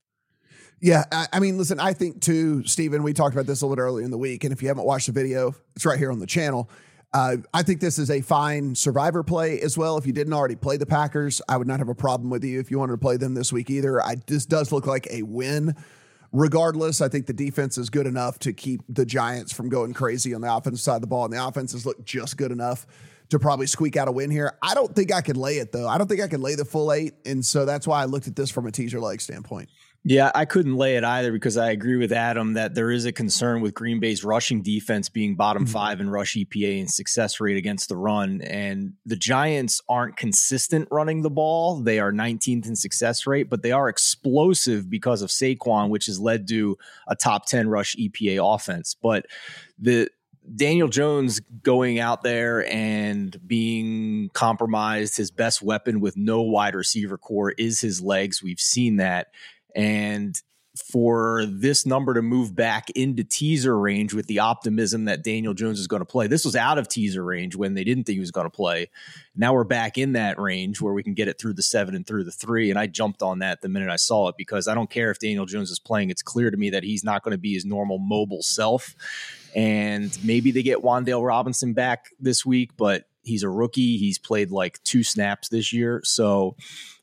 Yeah, 0.81 1.05
I, 1.11 1.27
I 1.35 1.41
mean, 1.41 1.59
listen, 1.59 1.81
I 1.81 1.93
think 1.93 2.23
too, 2.23 2.65
Stephen. 2.65 3.03
We 3.03 3.13
talked 3.13 3.35
about 3.35 3.47
this 3.47 3.63
a 3.63 3.67
little 3.67 3.77
bit 3.77 3.83
earlier 3.83 4.05
in 4.05 4.11
the 4.11 4.19
week, 4.19 4.45
and 4.45 4.53
if 4.53 4.63
you 4.63 4.69
haven't 4.69 4.85
watched 4.85 5.07
the 5.07 5.13
video, 5.13 5.55
it's 5.75 5.85
right 5.85 5.99
here 5.99 6.13
on 6.13 6.19
the 6.19 6.27
channel. 6.27 6.71
Uh, 7.13 7.37
I 7.55 7.63
think 7.63 7.81
this 7.81 7.99
is 7.99 8.11
a 8.11 8.21
fine 8.21 8.75
survivor 8.75 9.23
play 9.23 9.61
as 9.61 9.79
well. 9.79 9.97
If 9.97 10.07
you 10.07 10.13
didn't 10.13 10.35
already 10.35 10.57
play 10.57 10.77
the 10.77 10.87
Packers, 10.87 11.41
I 11.49 11.57
would 11.57 11.67
not 11.67 11.79
have 11.79 11.89
a 11.89 11.95
problem 11.95 12.29
with 12.29 12.45
you 12.45 12.61
if 12.61 12.71
you 12.71 12.79
wanted 12.79 12.93
to 12.93 12.99
play 12.99 13.17
them 13.17 13.35
this 13.35 13.53
week 13.53 13.71
either. 13.71 14.03
I 14.03 14.17
this 14.27 14.45
does 14.45 14.73
look 14.73 14.87
like 14.87 15.07
a 15.11 15.23
win 15.23 15.75
regardless, 16.33 17.01
I 17.01 17.09
think 17.09 17.27
the 17.27 17.33
defense 17.33 17.79
is 17.79 17.91
good 17.91 18.07
enough 18.07 18.39
to 18.41 18.53
keep 18.53 18.83
the 18.89 19.07
Giants 19.07 19.53
from 19.53 19.69
going 19.69 19.95
crazy 19.95 20.35
on 20.35 20.41
the 20.41 20.55
offensive 20.55 20.81
side 20.81 20.97
of 20.97 21.01
the 21.01 21.07
ball, 21.07 21.25
and 21.25 21.33
the 21.33 21.45
offenses 21.45 21.87
look 21.87 22.05
just 22.05 22.37
good 22.37 22.53
enough 22.53 22.87
to 23.31 23.39
probably 23.39 23.67
squeak 23.67 23.97
out 23.97 24.09
a 24.09 24.13
win 24.13 24.31
here. 24.31 24.57
I 24.63 24.75
don't 24.75 24.95
think 24.95 25.13
I 25.13 25.21
could 25.21 25.37
lay 25.37 25.59
it 25.59 25.73
though. 25.73 25.87
I 25.87 25.99
don't 25.99 26.07
think 26.07 26.21
I 26.21 26.29
could 26.29 26.41
lay 26.41 26.55
the 26.55 26.65
full 26.65 26.93
eight, 26.93 27.15
and 27.27 27.45
so 27.45 27.65
that's 27.65 27.87
why 27.87 28.03
I 28.03 28.07
looked 28.07 28.27
at 28.27 28.37
this 28.37 28.51
from 28.51 28.67
a 28.67 28.71
teaser 28.71 29.01
leg 29.01 29.21
standpoint. 29.21 29.69
Yeah, 30.05 30.31
I 30.35 30.45
couldn't 30.45 30.77
lay 30.77 30.97
it 30.97 31.05
either 31.05 31.33
because 31.33 31.57
I 31.57 31.71
agree 31.71 31.97
with 31.97 32.13
Adam 32.13 32.55
that 32.55 32.75
there 32.75 32.91
is 32.91 33.05
a 33.05 33.13
concern 33.13 33.61
with 33.61 33.75
Green 33.75 33.99
Bay's 33.99 34.25
rushing 34.25 34.63
defense 34.63 35.09
being 35.09 35.35
bottom 35.35 35.65
mm-hmm. 35.65 35.73
five 35.73 36.01
in 36.01 36.09
rush 36.09 36.35
EPA 36.35 36.81
and 36.81 36.91
success 36.91 37.41
rate 37.41 37.57
against 37.57 37.89
the 37.89 37.97
run. 37.97 38.41
And 38.43 38.95
the 39.05 39.17
Giants 39.17 39.83
aren't 39.89 40.17
consistent 40.17 40.89
running 40.91 41.23
the 41.23 41.31
ball. 41.31 41.81
They 41.81 41.99
are 41.99 42.13
19th 42.13 42.67
in 42.67 42.77
success 42.77 43.27
rate, 43.27 43.51
but 43.51 43.63
they 43.63 43.73
are 43.73 43.89
explosive 43.89 44.89
because 44.89 45.21
of 45.21 45.31
Saquon, 45.31 45.91
which 45.91 46.07
has 46.07 46.21
led 46.21 46.49
to 46.49 46.79
a 47.09 47.17
top 47.17 47.47
10 47.47 47.69
rush 47.69 47.97
EPA 47.97 48.55
offense. 48.55 48.95
But 48.95 49.27
the 49.79 50.09
Daniel 50.55 50.89
Jones 50.89 51.41
going 51.63 51.99
out 51.99 52.23
there 52.23 52.67
and 52.73 53.37
being 53.47 54.31
compromised, 54.33 55.17
his 55.17 55.31
best 55.31 55.61
weapon 55.61 56.01
with 56.01 56.17
no 56.17 56.43
wide 56.43 56.75
receiver 56.75 57.19
core 57.19 57.51
is 57.53 57.81
his 57.81 58.01
legs. 58.01 58.43
We've 58.43 58.61
seen 58.61 58.97
that. 58.97 59.29
And 59.75 60.41
for 60.79 61.45
this 61.47 61.87
number 61.87 62.15
to 62.15 62.23
move 62.23 62.55
back 62.55 62.91
into 62.91 63.25
teaser 63.25 63.79
range 63.79 64.15
with 64.15 64.27
the 64.27 64.39
optimism 64.39 65.07
that 65.07 65.25
Daniel 65.25 65.55
Jones 65.55 65.81
is 65.81 65.87
going 65.87 66.01
to 66.01 66.07
play. 66.07 66.27
This 66.27 66.45
was 66.45 66.57
out 66.57 66.79
of 66.79 66.89
teaser 66.89 67.25
range 67.25 67.57
when 67.57 67.75
they 67.75 67.85
didn't 67.85 68.05
think 68.05 68.15
he 68.15 68.21
was 68.21 68.31
going 68.31 68.47
to 68.47 68.51
play. 68.51 68.91
Now 69.35 69.55
we're 69.55 69.65
back 69.65 69.99
in 69.99 70.13
that 70.13 70.39
range 70.39 70.81
where 70.81 70.93
we 70.93 71.03
can 71.03 71.15
get 71.15 71.29
it 71.29 71.39
through 71.39 71.55
the 71.55 71.63
seven 71.63 71.95
and 71.95 72.07
through 72.07 72.25
the 72.25 72.31
three. 72.31 72.71
And 72.71 72.79
I 72.79 72.87
jumped 72.87 73.23
on 73.23 73.41
that 73.41 73.61
the 73.61 73.69
minute 73.69 73.91
I 73.91 73.97
saw 73.97 74.29
it 74.29 74.37
because 74.39 74.69
I 74.69 74.75
don't 74.75 74.91
care 74.91 75.11
if 75.11 75.19
Daniel 75.19 75.47
Jones 75.47 75.71
is 75.71 75.79
playing. 75.79 76.11
It's 76.11 76.23
clear 76.23 76.51
to 76.51 76.57
me 76.57 76.71
that 76.71 76.85
he's 76.85 77.05
not 77.05 77.23
going 77.23 77.33
to 77.33 77.39
be 77.39 77.55
his 77.55 77.65
normal 77.65 77.99
mobile 77.99 78.43
self. 78.43 78.95
And 79.55 80.17
maybe 80.25 80.51
they 80.51 80.63
get 80.63 80.83
Wan'Dale 80.83 81.27
Robinson 81.27 81.73
back 81.73 82.11
this 82.21 82.45
week, 82.45 82.77
but 82.77 83.05
he's 83.23 83.43
a 83.43 83.51
rookie. 83.51 83.97
He's 83.97 84.19
played 84.19 84.51
like 84.51 84.83
two 84.85 85.03
snaps 85.03 85.49
this 85.49 85.73
year. 85.73 86.01
So 86.05 86.57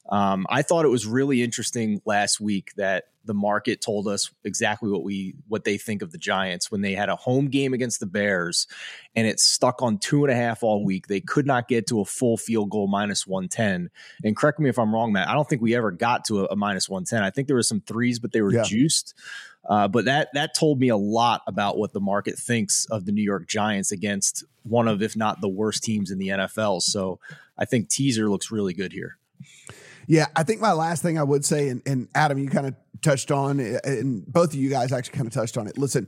Um, 0.10 0.46
I 0.50 0.62
thought 0.62 0.86
it 0.86 0.90
was 0.90 1.08
really 1.08 1.42
interesting 1.42 2.02
last 2.06 2.40
week 2.40 2.74
that 2.76 3.06
the 3.26 3.34
market 3.34 3.82
told 3.82 4.08
us 4.08 4.30
exactly 4.44 4.90
what 4.92 5.04
we 5.04 5.34
what 5.48 5.64
they 5.64 5.78
think 5.78 6.04
of 6.04 6.12
the 6.12 6.18
Giants 6.18 6.70
when 6.70 6.82
they 6.82 6.94
had 6.94 7.10
a 7.10 7.16
home 7.16 7.48
game 7.48 7.74
against 7.74 8.00
the 8.00 8.06
Bears 8.06 8.68
and 9.16 9.26
it 9.26 9.40
stuck 9.40 9.82
on 9.82 9.98
two 9.98 10.24
and 10.24 10.32
a 10.32 10.36
half 10.36 10.62
all 10.62 10.86
week. 10.86 11.08
They 11.08 11.22
could 11.22 11.48
not 11.48 11.68
get 11.68 11.88
to 11.88 12.02
a 12.02 12.06
full 12.06 12.38
field 12.38 12.70
goal 12.70 12.88
minus 12.88 13.26
one 13.26 13.48
ten. 13.48 13.90
And 14.24 14.36
correct 14.36 14.60
me 14.60 14.70
if 14.70 14.78
I'm 14.78 14.94
wrong, 14.94 15.12
Matt. 15.12 15.28
I 15.28 15.34
don't 15.34 15.50
think 15.50 15.64
we 15.64 15.76
ever 15.76 15.92
got 15.92 16.26
to 16.26 16.42
a, 16.42 16.46
a 16.52 16.56
minus 16.56 16.88
one 16.88 17.04
ten. 17.04 17.24
I 17.24 17.32
think 17.32 17.48
there 17.48 17.56
were 17.56 17.64
some 17.64 17.82
threes, 17.82 18.20
but 18.20 18.32
they 18.32 18.42
were 18.42 18.54
yeah. 18.54 18.64
juiced. 18.64 19.16
Uh, 19.68 19.88
but 19.88 20.06
that 20.06 20.30
that 20.34 20.54
told 20.54 20.80
me 20.80 20.90
a 20.90 20.98
lot 20.98 21.42
about 21.48 21.78
what 21.78 21.94
the 21.94 22.00
market 22.00 22.38
thinks 22.38 22.86
of 22.92 23.06
the 23.06 23.12
New 23.12 23.24
York 23.24 23.48
Giants 23.48 23.92
against 23.92 24.44
one 24.62 24.88
of, 24.88 25.02
if 25.02 25.16
not 25.16 25.42
the 25.42 25.50
worst 25.50 25.84
teams 25.84 26.12
in 26.12 26.20
the 26.20 26.28
NFL. 26.28 26.84
So 26.84 27.20
I 27.58 27.66
think 27.66 27.90
teaser 27.90 28.30
looks 28.30 28.52
really 28.52 28.74
good 28.74 28.94
here. 28.94 29.18
Yeah, 30.08 30.28
I 30.36 30.44
think 30.44 30.62
my 30.62 30.74
last 30.74 31.02
thing 31.02 31.18
I 31.18 31.24
would 31.24 31.46
say, 31.46 31.70
and, 31.70 31.82
and 31.86 32.08
Adam, 32.16 32.38
you 32.38 32.50
kind 32.50 32.68
of 32.68 32.76
touched 33.02 33.32
on, 33.32 33.60
eh, 33.60 33.80
and 33.84 34.26
both 34.26 34.50
of 34.50 34.56
you 34.56 34.70
guys 34.70 34.92
actually 34.92 35.18
kind 35.18 35.28
of 35.28 35.34
touched 35.34 35.58
on 35.58 35.68
it. 35.68 35.78
Listen, 35.78 36.08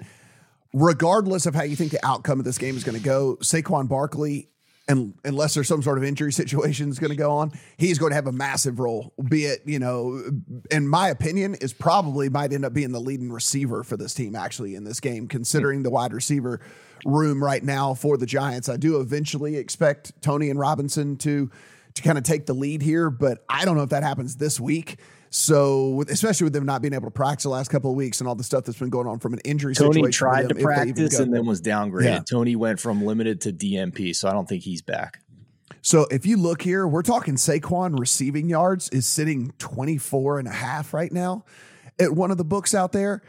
regardless 0.73 1.45
of 1.45 1.55
how 1.55 1.63
you 1.63 1.75
think 1.75 1.91
the 1.91 2.05
outcome 2.05 2.39
of 2.39 2.45
this 2.45 2.57
game 2.57 2.75
is 2.75 2.83
going 2.83 2.97
to 2.97 3.03
go, 3.03 3.37
Saquon 3.41 3.87
Barkley, 3.87 4.49
and 4.89 5.15
unless 5.25 5.53
there's 5.53 5.67
some 5.67 5.81
sort 5.81 5.97
of 5.97 6.03
injury 6.05 6.31
situation 6.31 6.89
is 6.89 6.97
going 6.97 7.09
to 7.09 7.17
go 7.17 7.31
on, 7.31 7.51
he's 7.75 7.97
going 7.97 8.11
to 8.11 8.15
have 8.15 8.27
a 8.27 8.31
massive 8.31 8.79
role. 8.79 9.13
Be 9.29 9.45
it, 9.45 9.61
you 9.65 9.79
know, 9.79 10.23
in 10.71 10.87
my 10.87 11.09
opinion, 11.09 11.55
is 11.55 11.73
probably 11.73 12.29
might 12.29 12.53
end 12.53 12.63
up 12.63 12.73
being 12.73 12.93
the 12.93 13.01
leading 13.01 13.31
receiver 13.31 13.83
for 13.83 13.97
this 13.97 14.13
team 14.13 14.35
actually 14.35 14.75
in 14.75 14.85
this 14.85 15.01
game, 15.01 15.27
considering 15.27 15.83
the 15.83 15.89
wide 15.89 16.13
receiver 16.13 16.61
room 17.05 17.43
right 17.43 17.63
now 17.63 17.93
for 17.93 18.17
the 18.17 18.25
Giants. 18.25 18.69
I 18.69 18.77
do 18.77 19.01
eventually 19.01 19.57
expect 19.57 20.19
Toney 20.21 20.49
and 20.49 20.59
Robinson 20.59 21.17
to 21.17 21.51
to 21.97 22.03
kind 22.03 22.17
of 22.17 22.23
take 22.23 22.45
the 22.45 22.53
lead 22.53 22.81
here, 22.81 23.09
but 23.09 23.43
I 23.49 23.65
don't 23.65 23.75
know 23.75 23.83
if 23.83 23.89
that 23.89 24.03
happens 24.03 24.37
this 24.37 24.59
week. 24.59 24.97
So, 25.29 26.03
especially 26.07 26.45
with 26.45 26.53
them 26.53 26.65
not 26.65 26.81
being 26.81 26.93
able 26.93 27.07
to 27.07 27.11
practice 27.11 27.43
the 27.43 27.49
last 27.49 27.69
couple 27.69 27.91
of 27.91 27.97
weeks 27.97 28.21
and 28.21 28.29
all 28.29 28.35
the 28.35 28.43
stuff 28.43 28.63
that's 28.63 28.79
been 28.79 28.89
going 28.89 29.07
on 29.07 29.19
from 29.19 29.33
an 29.33 29.39
injury 29.43 29.75
Toney 29.75 29.95
situation. 29.95 30.11
tried 30.11 30.49
to 30.49 30.55
practice 30.55 31.19
and 31.19 31.33
then 31.33 31.45
was 31.45 31.61
downgraded. 31.61 32.05
Yeah. 32.05 32.19
Toney 32.19 32.55
went 32.55 32.79
from 32.79 33.03
limited 33.03 33.41
to 33.41 33.51
DNP, 33.51 34.15
so 34.15 34.29
I 34.29 34.31
don't 34.31 34.47
think 34.47 34.63
he's 34.63 34.81
back. 34.81 35.19
So 35.81 36.07
if 36.11 36.25
you 36.25 36.37
look 36.37 36.61
here, 36.61 36.87
we're 36.87 37.01
talking 37.01 37.35
Saquon 37.35 37.99
receiving 37.99 38.49
yards 38.49 38.89
is 38.89 39.05
sitting 39.05 39.53
24 39.57 40.39
and 40.39 40.47
a 40.47 40.51
half 40.51 40.93
right 40.93 41.11
now 41.11 41.45
at 41.99 42.13
one 42.13 42.31
of 42.31 42.37
the 42.37 42.45
books 42.45 42.73
out 42.73 42.91
there. 42.91 43.21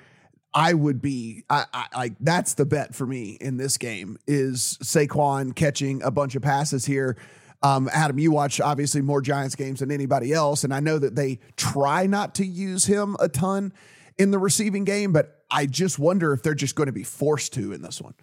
I 0.55 0.73
would 0.73 1.03
be 1.03 1.45
I, 1.51 1.67
I 1.73 1.87
like 1.95 2.15
that's 2.21 2.55
the 2.55 2.65
bet 2.65 2.95
for 2.95 3.07
me 3.07 3.37
in 3.41 3.59
this 3.59 3.77
game 3.77 4.19
is 4.27 4.79
Saquon 4.83 5.55
catching 5.55 6.03
a 6.03 6.11
bunch 6.11 6.35
of 6.37 6.43
passes 6.43 6.87
here 6.87 7.17
um, 7.63 7.89
Adam, 7.93 8.19
you 8.19 8.31
watch 8.31 8.61
obviously 8.61 9.01
more 9.01 9.21
Giants 9.21 9.55
games 9.55 9.81
than 9.81 9.91
anybody 9.91 10.33
else, 10.33 10.65
and 10.65 10.73
I 10.73 10.81
know 10.81 10.99
that 10.99 11.17
they 11.17 11.41
try 11.57 12.07
not 12.07 12.35
to 12.37 12.47
use 12.47 12.85
him 12.85 13.17
a 13.21 13.29
ton 13.29 13.73
in 14.17 14.31
the 14.31 14.39
receiving 14.39 14.85
game, 14.85 15.13
but 15.13 15.45
I 15.51 15.67
just 15.67 15.99
wonder 15.99 16.33
if 16.33 16.43
they're 16.43 16.55
just 16.55 16.75
going 16.75 16.87
to 16.87 16.93
be 16.93 17.05
forced 17.05 17.55
to 17.55 17.73
in 17.73 17.83
this 17.83 18.01
one. 18.01 18.15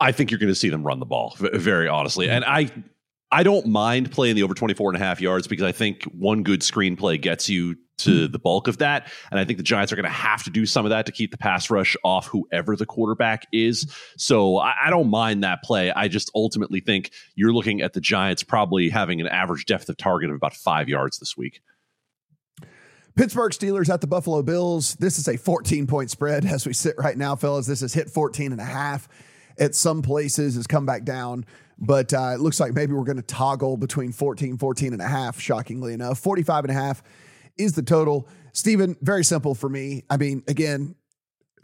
I 0.00 0.12
think 0.12 0.30
you're 0.30 0.40
going 0.40 0.52
to 0.52 0.54
see 0.54 0.68
them 0.68 0.82
run 0.82 1.00
the 1.00 1.06
ball 1.06 1.34
very 1.38 1.88
honestly. 1.88 2.28
And 2.28 2.44
I 2.44 2.70
I 3.30 3.42
don't 3.42 3.66
mind 3.66 4.12
playing 4.12 4.36
the 4.36 4.44
over 4.44 4.54
24 4.54 4.90
and 4.90 5.02
a 5.02 5.04
half 5.04 5.20
yards 5.20 5.48
because 5.48 5.64
I 5.64 5.72
think 5.72 6.04
one 6.04 6.42
good 6.42 6.60
screenplay 6.60 7.20
gets 7.20 7.48
you 7.48 7.76
to 7.98 8.26
hmm. 8.26 8.32
the 8.32 8.38
bulk 8.38 8.68
of 8.68 8.78
that. 8.78 9.10
And 9.30 9.40
I 9.40 9.44
think 9.44 9.56
the 9.56 9.62
Giants 9.62 9.92
are 9.92 9.96
going 9.96 10.04
to 10.04 10.10
have 10.10 10.44
to 10.44 10.50
do 10.50 10.66
some 10.66 10.84
of 10.84 10.90
that 10.90 11.06
to 11.06 11.12
keep 11.12 11.30
the 11.30 11.38
pass 11.38 11.70
rush 11.70 11.96
off 12.04 12.26
whoever 12.26 12.76
the 12.76 12.86
quarterback 12.86 13.46
is. 13.52 13.92
So 14.16 14.58
I, 14.58 14.74
I, 14.86 14.90
don't 14.90 15.10
mind 15.10 15.42
that 15.44 15.62
play. 15.62 15.90
I 15.90 16.08
just 16.08 16.30
ultimately 16.34 16.80
think 16.80 17.10
you're 17.34 17.52
looking 17.52 17.80
at 17.80 17.94
the 17.94 18.00
Giants 18.00 18.42
probably 18.42 18.90
having 18.90 19.20
an 19.20 19.26
average 19.26 19.66
depth 19.66 19.88
of 19.88 19.96
target 19.96 20.30
of 20.30 20.36
about 20.36 20.54
five 20.54 20.88
yards 20.88 21.18
this 21.18 21.36
week. 21.36 21.60
Pittsburgh 23.16 23.52
Steelers 23.52 23.88
at 23.88 24.02
the 24.02 24.06
Buffalo 24.06 24.42
Bills. 24.42 24.94
This 24.96 25.18
is 25.18 25.26
a 25.26 25.38
14 25.38 25.86
point 25.86 26.10
spread 26.10 26.44
as 26.44 26.66
we 26.66 26.74
sit 26.74 26.96
right 26.98 27.16
now, 27.16 27.34
fellas. 27.34 27.66
This 27.66 27.80
has 27.80 27.94
hit 27.94 28.10
14 28.10 28.52
and 28.52 28.60
a 28.60 28.64
half 28.64 29.08
at 29.58 29.74
some 29.74 30.02
places, 30.02 30.54
has 30.54 30.66
come 30.66 30.84
back 30.84 31.04
down. 31.04 31.46
But 31.78 32.14
uh, 32.14 32.32
it 32.34 32.40
looks 32.40 32.58
like 32.58 32.74
maybe 32.74 32.94
we're 32.94 33.04
going 33.04 33.16
to 33.16 33.22
toggle 33.22 33.76
between 33.76 34.12
14, 34.12 34.56
14 34.56 34.92
and 34.92 35.02
a 35.02 35.06
half, 35.06 35.38
shockingly 35.38 35.92
enough. 35.92 36.18
45 36.18 36.64
and 36.64 36.70
a 36.70 36.74
half 36.74 37.02
is 37.58 37.74
the 37.74 37.82
total. 37.82 38.28
Stephen, 38.52 38.96
very 39.02 39.24
simple 39.24 39.54
for 39.54 39.68
me. 39.68 40.04
I 40.08 40.16
mean, 40.16 40.42
again, 40.48 40.94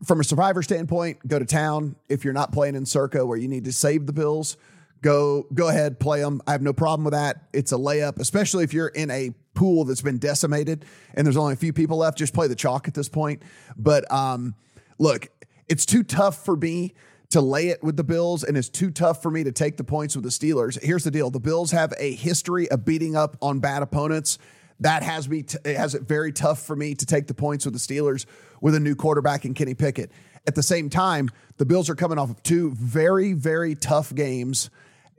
from 0.04 0.20
a 0.20 0.24
survivor 0.24 0.62
standpoint, 0.62 1.26
go 1.26 1.38
to 1.38 1.44
town. 1.44 1.96
If 2.08 2.24
you're 2.24 2.34
not 2.34 2.52
playing 2.52 2.74
in 2.74 2.84
Circa 2.84 3.24
where 3.24 3.38
you 3.38 3.48
need 3.48 3.64
to 3.64 3.72
save 3.72 4.06
the 4.06 4.12
Bills, 4.12 4.56
go 5.00 5.46
go 5.54 5.68
ahead, 5.68 5.98
play 5.98 6.20
them. 6.20 6.42
I 6.46 6.52
have 6.52 6.62
no 6.62 6.72
problem 6.72 7.04
with 7.04 7.12
that. 7.12 7.44
It's 7.52 7.72
a 7.72 7.76
layup, 7.76 8.18
especially 8.18 8.64
if 8.64 8.74
you're 8.74 8.88
in 8.88 9.10
a 9.10 9.32
pool 9.54 9.84
that's 9.84 10.02
been 10.02 10.18
decimated 10.18 10.84
and 11.14 11.26
there's 11.26 11.36
only 11.36 11.52
a 11.52 11.56
few 11.56 11.72
people 11.72 11.98
left. 11.98 12.18
Just 12.18 12.34
play 12.34 12.48
the 12.48 12.54
chalk 12.54 12.88
at 12.88 12.94
this 12.94 13.08
point. 13.08 13.42
But 13.76 14.10
um, 14.10 14.54
look, 14.98 15.28
it's 15.68 15.86
too 15.86 16.02
tough 16.02 16.44
for 16.44 16.56
me 16.56 16.94
to 17.32 17.40
lay 17.40 17.68
it 17.68 17.82
with 17.82 17.96
the 17.96 18.04
Bills, 18.04 18.44
and 18.44 18.56
it's 18.58 18.68
too 18.68 18.90
tough 18.90 19.22
for 19.22 19.30
me 19.30 19.42
to 19.44 19.52
take 19.52 19.78
the 19.78 19.84
points 19.84 20.14
with 20.14 20.24
the 20.24 20.30
Steelers. 20.30 20.82
Here's 20.82 21.04
the 21.04 21.10
deal: 21.10 21.30
the 21.30 21.40
Bills 21.40 21.70
have 21.70 21.92
a 21.98 22.14
history 22.14 22.70
of 22.70 22.84
beating 22.84 23.16
up 23.16 23.36
on 23.40 23.58
bad 23.58 23.82
opponents. 23.82 24.38
That 24.80 25.02
has 25.02 25.28
me 25.28 25.42
t- 25.42 25.58
it 25.64 25.76
has 25.76 25.94
it 25.94 26.02
very 26.02 26.32
tough 26.32 26.62
for 26.62 26.76
me 26.76 26.94
to 26.94 27.06
take 27.06 27.26
the 27.26 27.34
points 27.34 27.64
with 27.64 27.74
the 27.74 27.80
Steelers 27.80 28.26
with 28.60 28.74
a 28.74 28.80
new 28.80 28.94
quarterback 28.94 29.44
in 29.44 29.54
Kenny 29.54 29.74
Pickett. 29.74 30.12
At 30.46 30.54
the 30.54 30.62
same 30.62 30.90
time, 30.90 31.30
the 31.56 31.64
Bills 31.64 31.88
are 31.88 31.94
coming 31.94 32.18
off 32.18 32.30
of 32.30 32.42
two 32.42 32.72
very 32.72 33.32
very 33.32 33.74
tough 33.74 34.14
games, 34.14 34.68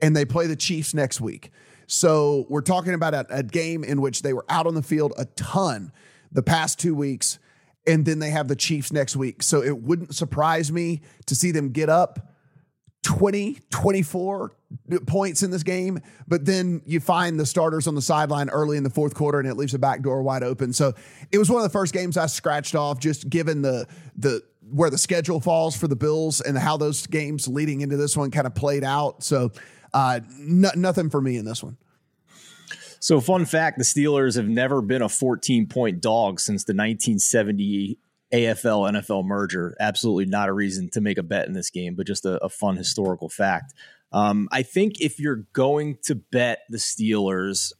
and 0.00 0.16
they 0.16 0.24
play 0.24 0.46
the 0.46 0.56
Chiefs 0.56 0.94
next 0.94 1.20
week. 1.20 1.50
So 1.86 2.46
we're 2.48 2.62
talking 2.62 2.94
about 2.94 3.14
a, 3.14 3.26
a 3.28 3.42
game 3.42 3.82
in 3.82 4.00
which 4.00 4.22
they 4.22 4.32
were 4.32 4.44
out 4.48 4.66
on 4.66 4.74
the 4.74 4.82
field 4.82 5.12
a 5.18 5.24
ton 5.24 5.92
the 6.30 6.42
past 6.42 6.78
two 6.78 6.94
weeks 6.94 7.38
and 7.86 8.04
then 8.04 8.18
they 8.18 8.30
have 8.30 8.48
the 8.48 8.56
Chiefs 8.56 8.92
next 8.92 9.16
week. 9.16 9.42
So 9.42 9.62
it 9.62 9.78
wouldn't 9.82 10.14
surprise 10.14 10.72
me 10.72 11.02
to 11.26 11.34
see 11.34 11.50
them 11.50 11.70
get 11.70 11.88
up 11.88 12.34
20, 13.04 13.58
24 13.70 14.52
points 15.06 15.42
in 15.42 15.50
this 15.50 15.62
game, 15.62 16.00
but 16.26 16.46
then 16.46 16.82
you 16.86 17.00
find 17.00 17.38
the 17.38 17.46
starters 17.46 17.86
on 17.86 17.94
the 17.94 18.02
sideline 18.02 18.48
early 18.48 18.76
in 18.76 18.82
the 18.82 18.90
fourth 18.90 19.14
quarter 19.14 19.38
and 19.38 19.48
it 19.48 19.54
leaves 19.54 19.72
the 19.72 19.78
back 19.78 20.02
door 20.02 20.22
wide 20.22 20.42
open. 20.42 20.72
So 20.72 20.94
it 21.30 21.38
was 21.38 21.50
one 21.50 21.58
of 21.58 21.64
the 21.64 21.72
first 21.72 21.92
games 21.92 22.16
I 22.16 22.26
scratched 22.26 22.74
off 22.74 22.98
just 22.98 23.28
given 23.28 23.62
the 23.62 23.86
the 24.16 24.42
where 24.70 24.88
the 24.88 24.98
schedule 24.98 25.40
falls 25.40 25.76
for 25.76 25.86
the 25.86 25.96
Bills 25.96 26.40
and 26.40 26.56
how 26.56 26.78
those 26.78 27.06
games 27.06 27.46
leading 27.46 27.82
into 27.82 27.98
this 27.98 28.16
one 28.16 28.30
kind 28.30 28.46
of 28.46 28.54
played 28.54 28.82
out. 28.82 29.22
So 29.22 29.52
uh, 29.92 30.20
n- 30.40 30.64
nothing 30.74 31.10
for 31.10 31.20
me 31.20 31.36
in 31.36 31.44
this 31.44 31.62
one. 31.62 31.76
So, 33.04 33.20
fun 33.20 33.44
fact 33.44 33.76
the 33.76 33.84
Steelers 33.84 34.34
have 34.36 34.48
never 34.48 34.80
been 34.80 35.02
a 35.02 35.10
14 35.10 35.66
point 35.66 36.00
dog 36.00 36.40
since 36.40 36.64
the 36.64 36.72
1970 36.72 37.98
AFL 38.32 38.90
NFL 38.90 39.26
merger. 39.26 39.76
Absolutely 39.78 40.24
not 40.24 40.48
a 40.48 40.54
reason 40.54 40.88
to 40.88 41.02
make 41.02 41.18
a 41.18 41.22
bet 41.22 41.46
in 41.46 41.52
this 41.52 41.68
game, 41.68 41.96
but 41.96 42.06
just 42.06 42.24
a, 42.24 42.42
a 42.42 42.48
fun 42.48 42.78
historical 42.78 43.28
fact. 43.28 43.74
Um, 44.10 44.48
I 44.50 44.62
think 44.62 45.02
if 45.02 45.20
you're 45.20 45.44
going 45.52 45.98
to 46.04 46.14
bet 46.14 46.60
the 46.70 46.78
Steelers, 46.78 47.74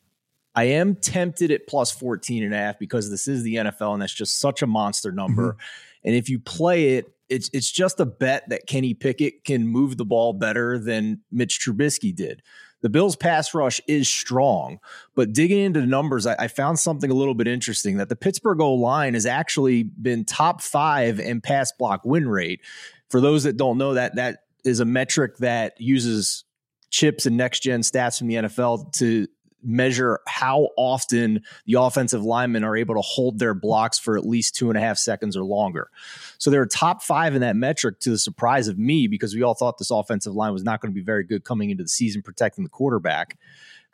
I 0.55 0.65
am 0.65 0.95
tempted 0.95 1.51
at 1.51 1.67
plus 1.67 1.91
14 1.91 2.45
and 2.45 2.53
a 2.53 2.59
half 2.59 2.79
because 2.79 3.09
this 3.09 3.27
is 3.27 3.43
the 3.45 3.55
NFL 3.55 3.95
and 3.95 4.03
that's 4.03 4.13
just 4.13 4.39
such 4.39 4.61
a 4.61 4.67
monster 4.67 5.11
number. 5.11 5.53
Mm-hmm. 5.53 6.09
And 6.09 6.17
if 6.17 6.29
you 6.29 6.39
play 6.39 6.97
it, 6.97 7.07
it's 7.31 7.49
it's 7.55 7.73
just 7.73 7.99
a 7.99 8.05
bet 8.05 8.47
that 8.51 8.67
Kenny 8.67 8.93
Pickett 8.93 9.43
can 9.45 9.67
move 9.67 9.97
the 9.97 10.05
ball 10.05 10.35
better 10.35 10.79
than 10.79 11.23
Mitch 11.33 11.61
Trubisky 11.65 12.15
did. 12.15 12.43
The 12.85 12.91
Bills' 12.91 13.17
pass 13.17 13.55
rush 13.55 13.81
is 13.89 14.11
strong, 14.11 14.79
but 15.15 15.33
digging 15.33 15.61
into 15.61 15.81
the 15.81 15.87
numbers, 15.87 16.27
I, 16.27 16.35
I 16.39 16.49
found 16.49 16.79
something 16.79 17.11
a 17.11 17.15
little 17.15 17.33
bit 17.33 17.49
interesting 17.49 17.97
that 17.97 18.11
the 18.11 18.15
Pittsburgh 18.15 18.61
O 18.61 18.75
line 18.75 19.15
has 19.15 19.25
actually 19.25 19.85
been 19.85 20.27
top 20.27 20.61
five 20.61 21.19
in 21.19 21.41
pass 21.41 21.73
block 21.73 22.03
win 22.05 22.29
rate. 22.29 22.61
For 23.09 23.23
those 23.23 23.45
that 23.45 23.57
don't 23.57 23.79
know 23.79 23.95
that, 23.95 24.17
that 24.17 24.41
is 24.67 24.81
a 24.81 24.85
metric 24.85 25.39
that 25.39 25.81
uses 25.81 26.45
chips 26.91 27.25
and 27.25 27.39
next 27.39 27.61
gen 27.61 27.81
stats 27.81 28.19
from 28.19 28.27
the 28.27 28.35
NFL 28.35 28.93
to 28.97 29.29
measure 29.65 30.21
how 30.27 30.69
often 30.77 31.43
the 31.67 31.75
offensive 31.75 32.23
linemen 32.23 32.65
are 32.65 32.77
able 32.77 32.95
to 32.95 33.01
hold 33.01 33.39
their 33.39 33.55
blocks 33.55 33.99
for 33.99 34.17
at 34.17 34.27
least 34.27 34.55
two 34.55 34.71
and 34.71 34.79
a 34.79 34.81
half 34.81 34.99
seconds 34.99 35.37
or 35.37 35.45
longer. 35.45 35.91
So 36.39 36.51
they're 36.51 36.67
top 36.67 37.03
five 37.03 37.35
in 37.35 37.41
that 37.41 37.57
metric 37.57 38.01
to 38.01 38.11
the 38.11 38.19
surprise 38.19 38.69
of 38.69 38.79
me 38.79 39.07
because 39.07 39.35
we 39.35 39.43
all 39.43 39.55
thought 39.55 39.79
this 39.79 39.91
offensive 39.91 40.35
line 40.35 40.53
was 40.53 40.65
not 40.65 40.81
going 40.81 40.93
to 40.93 40.95
be 40.95 41.05
very 41.05 41.25
good 41.25 41.45
coming 41.45 41.71
into 41.71 41.83
the 41.83 41.89
season 41.89 42.23
protecting 42.23 42.65
the 42.65 42.71
quarterback. 42.71 43.39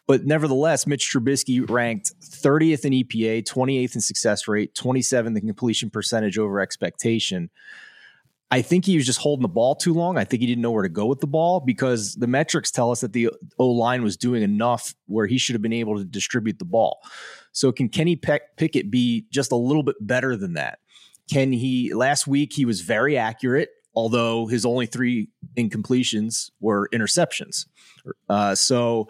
But 0.07 0.27
nevertheless, 0.27 0.89
Mitch 0.89 1.09
Trubisky 1.13 1.69
ranked 1.71 2.13
30th 2.21 2.85
in 2.85 2.93
EPA, 2.93 3.45
28th 3.45 3.95
in 3.95 4.01
success 4.01 4.49
rate, 4.49 4.75
27th 4.75 5.39
in 5.39 5.47
completion 5.47 5.89
percentage 5.89 6.37
over 6.37 6.61
expectation. 6.61 7.49
I 8.53 8.63
think 8.63 8.85
he 8.85 8.97
was 8.97 9.07
just 9.07 9.21
holding 9.21 9.43
the 9.43 9.49
ball 9.49 9.77
too 9.77 9.95
long. 9.95 10.19
I 10.19 10.25
think 10.25 10.41
he 10.41 10.47
didn't 10.47 10.63
know 10.63 10.73
where 10.73 10.83
to 10.83 10.89
go 10.89 11.07
with 11.07 11.21
the 11.21 11.27
ball 11.29 11.61
because 11.61 12.15
the 12.15 12.27
metrics 12.27 12.71
tell 12.71 12.91
us 12.91 13.01
that 13.01 13.13
the 13.13 13.31
O 13.59 13.69
line 13.69 14.03
was 14.03 14.17
doing 14.17 14.43
enough 14.43 14.95
where 15.07 15.27
he 15.27 15.39
should 15.39 15.55
have 15.55 15.63
been 15.63 15.73
able 15.73 15.97
to 15.97 16.05
distribute 16.05 16.59
the 16.59 16.65
ball. 16.65 17.01
So, 17.53 17.71
can 17.71 17.89
Kenny 17.89 18.17
Pickett 18.17 18.91
be 18.91 19.27
just 19.31 19.53
a 19.53 19.57
little 19.57 19.83
bit 19.83 19.97
better 20.01 20.37
than 20.37 20.55
that? 20.55 20.81
Can 21.33 21.53
he? 21.53 21.95
Last 21.95 22.27
week, 22.27 22.53
he 22.53 22.65
was 22.65 22.81
very 22.81 23.17
accurate, 23.17 23.71
although 23.95 24.47
his 24.47 24.67
only 24.67 24.87
three 24.87 25.29
incompletions 25.57 26.51
were 26.61 26.89
interceptions. 26.93 27.67
Uh, 28.29 28.57
so, 28.57 29.09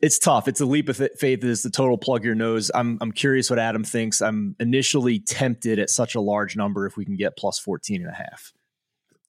it's 0.00 0.18
tough. 0.18 0.48
It's 0.48 0.60
a 0.60 0.66
leap 0.66 0.88
of 0.88 0.96
faith. 0.96 1.44
Is 1.44 1.62
the 1.62 1.70
total 1.70 1.98
plug 1.98 2.24
your 2.24 2.34
nose. 2.34 2.70
I'm 2.74 2.98
I'm 3.00 3.12
curious 3.12 3.50
what 3.50 3.58
Adam 3.58 3.84
thinks. 3.84 4.20
I'm 4.20 4.56
initially 4.60 5.18
tempted 5.18 5.78
at 5.78 5.90
such 5.90 6.14
a 6.14 6.20
large 6.20 6.56
number 6.56 6.86
if 6.86 6.96
we 6.96 7.04
can 7.04 7.16
get 7.16 7.36
plus 7.36 7.58
14 7.58 8.02
and 8.02 8.10
a 8.10 8.14
half. 8.14 8.52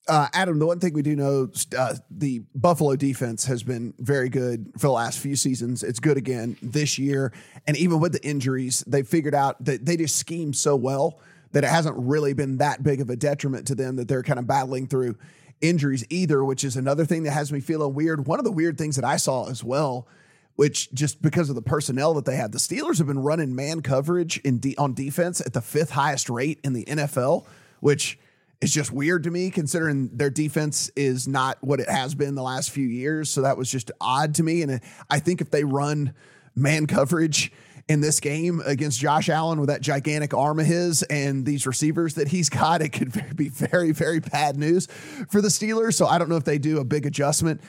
Uh, 0.07 0.27
Adam, 0.31 0.57
the 0.57 0.65
one 0.65 0.79
thing 0.79 0.93
we 0.93 1.01
do 1.01 1.17
know, 1.17 1.50
uh, 1.77 1.96
the 2.10 2.41
Buffalo 2.55 2.96
defense 2.96 3.46
has 3.46 3.62
been 3.62 3.93
very 4.00 4.29
good 4.29 4.72
for 4.77 4.88
the 4.88 4.93
last 4.93 5.19
few 5.19 5.36
seasons. 5.36 5.84
It's 5.84 6.00
good 6.00 6.15
again 6.15 6.55
this 6.62 6.98
year. 6.98 7.34
And 7.67 7.75
even 7.75 8.00
with 8.00 8.13
the 8.13 8.25
injuries, 8.25 8.86
they 8.88 9.03
figured 9.03 9.36
out 9.36 9.63
that 9.65 9.86
they 9.86 9.98
just 9.98 10.15
scheme 10.15 10.53
so 10.53 10.77
well 10.77 11.19
that 11.51 11.65
it 11.65 11.69
hasn't 11.69 11.96
really 11.98 12.34
been 12.34 12.57
that 12.57 12.84
big 12.84 13.01
of 13.01 13.10
a 13.10 13.17
detriment 13.17 13.67
to 13.67 13.75
them 13.75 13.98
that 13.98 14.07
they're 14.07 14.24
kind 14.24 14.39
of 14.39 14.48
battling 14.48 14.88
through 14.88 15.17
injuries 15.61 16.05
either, 16.09 16.43
which 16.43 16.63
is 16.63 16.75
another 16.75 17.05
thing 17.05 17.23
that 17.23 17.31
has 17.31 17.51
me 17.51 17.59
feeling 17.59 17.93
weird. 17.93 18.25
One 18.27 18.39
of 18.39 18.45
the 18.45 18.51
weird 18.51 18.77
things 18.77 18.95
that 18.95 19.05
I 19.05 19.17
saw 19.17 19.49
as 19.49 19.63
well, 19.63 20.07
which 20.55 20.91
just 20.93 21.21
because 21.21 21.49
of 21.49 21.55
the 21.55 21.61
personnel 21.61 22.13
that 22.15 22.25
they 22.25 22.35
have, 22.35 22.51
the 22.51 22.57
Steelers 22.57 22.97
have 22.97 23.07
been 23.07 23.19
running 23.19 23.55
man 23.55 23.81
coverage 23.81 24.37
in 24.39 24.59
de- 24.59 24.77
on 24.77 24.93
defense 24.93 25.41
at 25.41 25.53
the 25.53 25.61
fifth 25.61 25.91
highest 25.91 26.29
rate 26.29 26.59
in 26.63 26.73
the 26.73 26.85
NFL, 26.85 27.45
which 27.79 28.19
is 28.59 28.73
just 28.73 28.91
weird 28.91 29.23
to 29.23 29.31
me 29.31 29.51
considering 29.51 30.09
their 30.15 30.29
defense 30.29 30.89
is 30.95 31.27
not 31.27 31.57
what 31.61 31.79
it 31.79 31.89
has 31.89 32.15
been 32.15 32.35
the 32.35 32.43
last 32.43 32.71
few 32.71 32.87
years. 32.87 33.29
So 33.29 33.41
that 33.41 33.57
was 33.57 33.71
just 33.71 33.91
odd 34.01 34.35
to 34.35 34.43
me. 34.43 34.63
And 34.63 34.81
I 35.09 35.19
think 35.19 35.41
if 35.41 35.51
they 35.51 35.63
run 35.63 36.13
man 36.55 36.87
coverage 36.87 37.51
in 37.89 38.01
this 38.01 38.20
game 38.20 38.62
against 38.65 39.00
Josh 39.00 39.29
Allen 39.29 39.60
with 39.60 39.70
that 39.70 39.82
gigantic 39.82 40.34
arm 40.34 40.60
of 40.60 40.65
his 40.65 41.03
and 41.03 41.46
these 41.46 41.65
receivers 41.65 42.15
that 42.15 42.27
he's 42.27 42.50
got, 42.50 42.82
it 42.82 42.89
could 42.89 43.36
be 43.36 43.50
very, 43.50 43.91
very 43.91 44.20
bad 44.20 44.58
news 44.58 44.88
for 45.29 45.41
the 45.41 45.48
Steelers. 45.48 45.94
So 45.94 46.06
I 46.06 46.17
don't 46.17 46.29
know 46.29 46.36
if 46.36 46.44
they 46.44 46.58
do 46.58 46.79
a 46.79 46.84
big 46.84 47.06
adjustment 47.06 47.62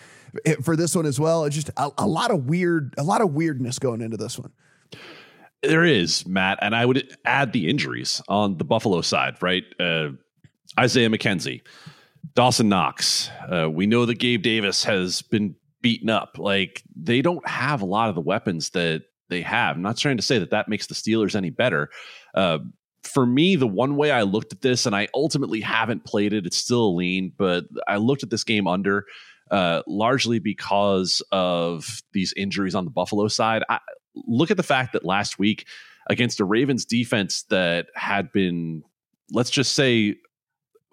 for 0.63 0.77
this 0.77 0.95
one 0.95 1.07
as 1.07 1.19
well. 1.19 1.45
It's 1.45 1.55
just 1.55 1.71
a, 1.77 1.91
a 1.99 2.07
lot 2.07 2.31
of 2.31 2.47
weird, 2.47 2.95
a 2.99 3.03
lot 3.03 3.21
of 3.21 3.33
weirdness 3.33 3.79
going 3.79 4.01
into 4.01 4.17
this 4.17 4.39
one. 4.39 4.53
There 5.63 5.85
is 5.85 6.27
Matt, 6.27 6.59
and 6.63 6.75
I 6.75 6.87
would 6.87 7.17
add 7.25 7.53
the 7.53 7.69
injuries 7.69 8.23
on 8.29 8.59
the 8.59 8.65
Buffalo 8.65 9.01
side, 9.01 9.37
right? 9.43 9.65
Uh, 9.81 10.11
Isaiah 10.79 11.09
McKenzie, 11.11 11.63
Dawson 12.35 12.69
Knox. 12.69 13.29
Uh, 13.51 13.69
we 13.69 13.87
know 13.87 14.07
that 14.07 14.21
Gabe 14.21 14.43
Davis 14.43 14.85
has 14.85 15.23
been 15.23 15.57
beaten 15.81 16.11
up. 16.11 16.39
Like 16.39 16.83
they 16.95 17.23
don't 17.23 17.47
have 17.49 17.83
a 17.83 17.87
lot 17.87 18.09
of 18.09 18.15
the 18.15 18.21
weapons 18.21 18.71
that 18.71 19.03
they 19.29 19.43
have. 19.43 19.77
I'm 19.77 19.83
not 19.83 19.97
trying 19.97 20.17
to 20.17 20.23
say 20.23 20.39
that 20.39 20.51
that 20.51 20.69
makes 20.69 20.87
the 20.87 20.95
Steelers 20.95 21.35
any 21.35 21.51
better. 21.51 21.91
Uh, 22.35 22.59
for 23.03 23.25
me, 23.25 23.57
the 23.57 23.67
one 23.67 23.97
way 23.97 24.11
I 24.11 24.23
looked 24.23 24.53
at 24.53 24.61
this, 24.61 24.87
and 24.87 24.95
I 24.95 25.09
ultimately 25.15 25.61
haven't 25.61 26.05
played 26.05 26.33
it, 26.33 26.47
it's 26.47 26.57
still 26.57 26.87
a 26.87 26.95
lean, 26.95 27.33
but 27.37 27.65
I 27.87 27.97
looked 27.97 28.23
at 28.23 28.31
this 28.31 28.45
game 28.45 28.67
under 28.67 29.07
uh, 29.51 29.83
largely 29.87 30.39
because 30.39 31.23
of 31.33 32.03
these 32.13 32.35
injuries 32.37 32.75
on 32.75 32.85
the 32.85 32.91
Buffalo 32.91 33.29
side. 33.29 33.63
I, 33.69 33.79
look 34.27 34.51
at 34.51 34.57
the 34.57 34.63
fact 34.63 34.93
that 34.93 35.05
last 35.05 35.39
week 35.39 35.67
against 36.09 36.41
a 36.41 36.45
Ravens 36.45 36.85
defense 36.85 37.43
that 37.45 37.87
had 37.95 38.33
been, 38.33 38.83
let's 39.33 39.51
just 39.51 39.75
say, 39.75 40.17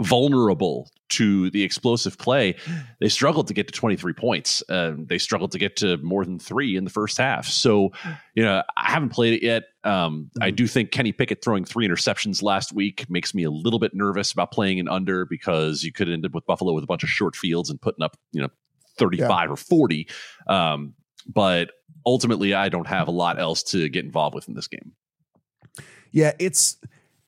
vulnerable 0.02 0.90
to 1.08 1.50
the 1.52 1.64
explosive 1.64 2.18
play, 2.18 2.56
they 3.00 3.08
struggled 3.08 3.48
to 3.48 3.54
get 3.54 3.68
to 3.68 3.74
23 3.74 4.14
points. 4.14 4.64
Uh, 4.68 4.94
they 4.98 5.18
struggled 5.18 5.52
to 5.52 5.58
get 5.58 5.76
to 5.78 5.98
more 5.98 6.26
than 6.26 6.40
three 6.40 6.76
in 6.76 6.84
the 6.84 6.90
first 6.90 7.18
half. 7.18 7.48
So, 7.48 7.92
you 8.34 8.44
know, 8.44 8.64
I 8.76 8.92
haven't 8.92 9.10
played 9.10 9.34
it 9.34 9.44
yet. 9.44 9.64
Um, 9.84 10.32
mm-hmm. 10.32 10.44
I 10.44 10.52
do 10.52 10.68
think 10.68 10.92
Kenny 10.92 11.12
Pickett 11.12 11.44
throwing 11.44 11.64
three 11.64 11.88
interceptions 11.88 12.44
last 12.44 12.74
week 12.74 13.10
makes 13.10 13.34
me 13.34 13.44
a 13.44 13.52
little 13.52 13.80
bit 13.80 13.94
nervous 13.94 14.32
about 14.32 14.52
playing 14.52 14.80
an 14.80 14.90
under 14.90 15.26
because 15.26 15.84
you 15.84 15.92
could 15.92 16.10
end 16.10 16.26
up 16.26 16.34
with 16.34 16.46
Buffalo 16.46 16.74
with 16.74 16.84
a 16.84 16.88
bunch 16.88 17.04
of 17.04 17.10
short 17.10 17.36
fields 17.36 17.70
and 17.70 17.80
putting 17.82 18.04
up, 18.04 18.18
you 18.32 18.42
know, 18.42 18.50
35 18.98 19.30
yeah. 19.30 19.54
or 19.54 19.56
40. 19.56 20.08
Um, 20.48 20.94
but 21.28 21.72
ultimately, 22.06 22.54
I 22.54 22.70
don't 22.70 22.88
have 22.88 23.08
a 23.08 23.12
lot 23.12 23.40
else 23.40 23.64
to 23.64 23.90
get 23.90 24.06
involved 24.06 24.36
with 24.36 24.48
in 24.48 24.56
this 24.56 24.68
game. 24.68 24.94
Yeah, 26.12 26.34
it's 26.40 26.78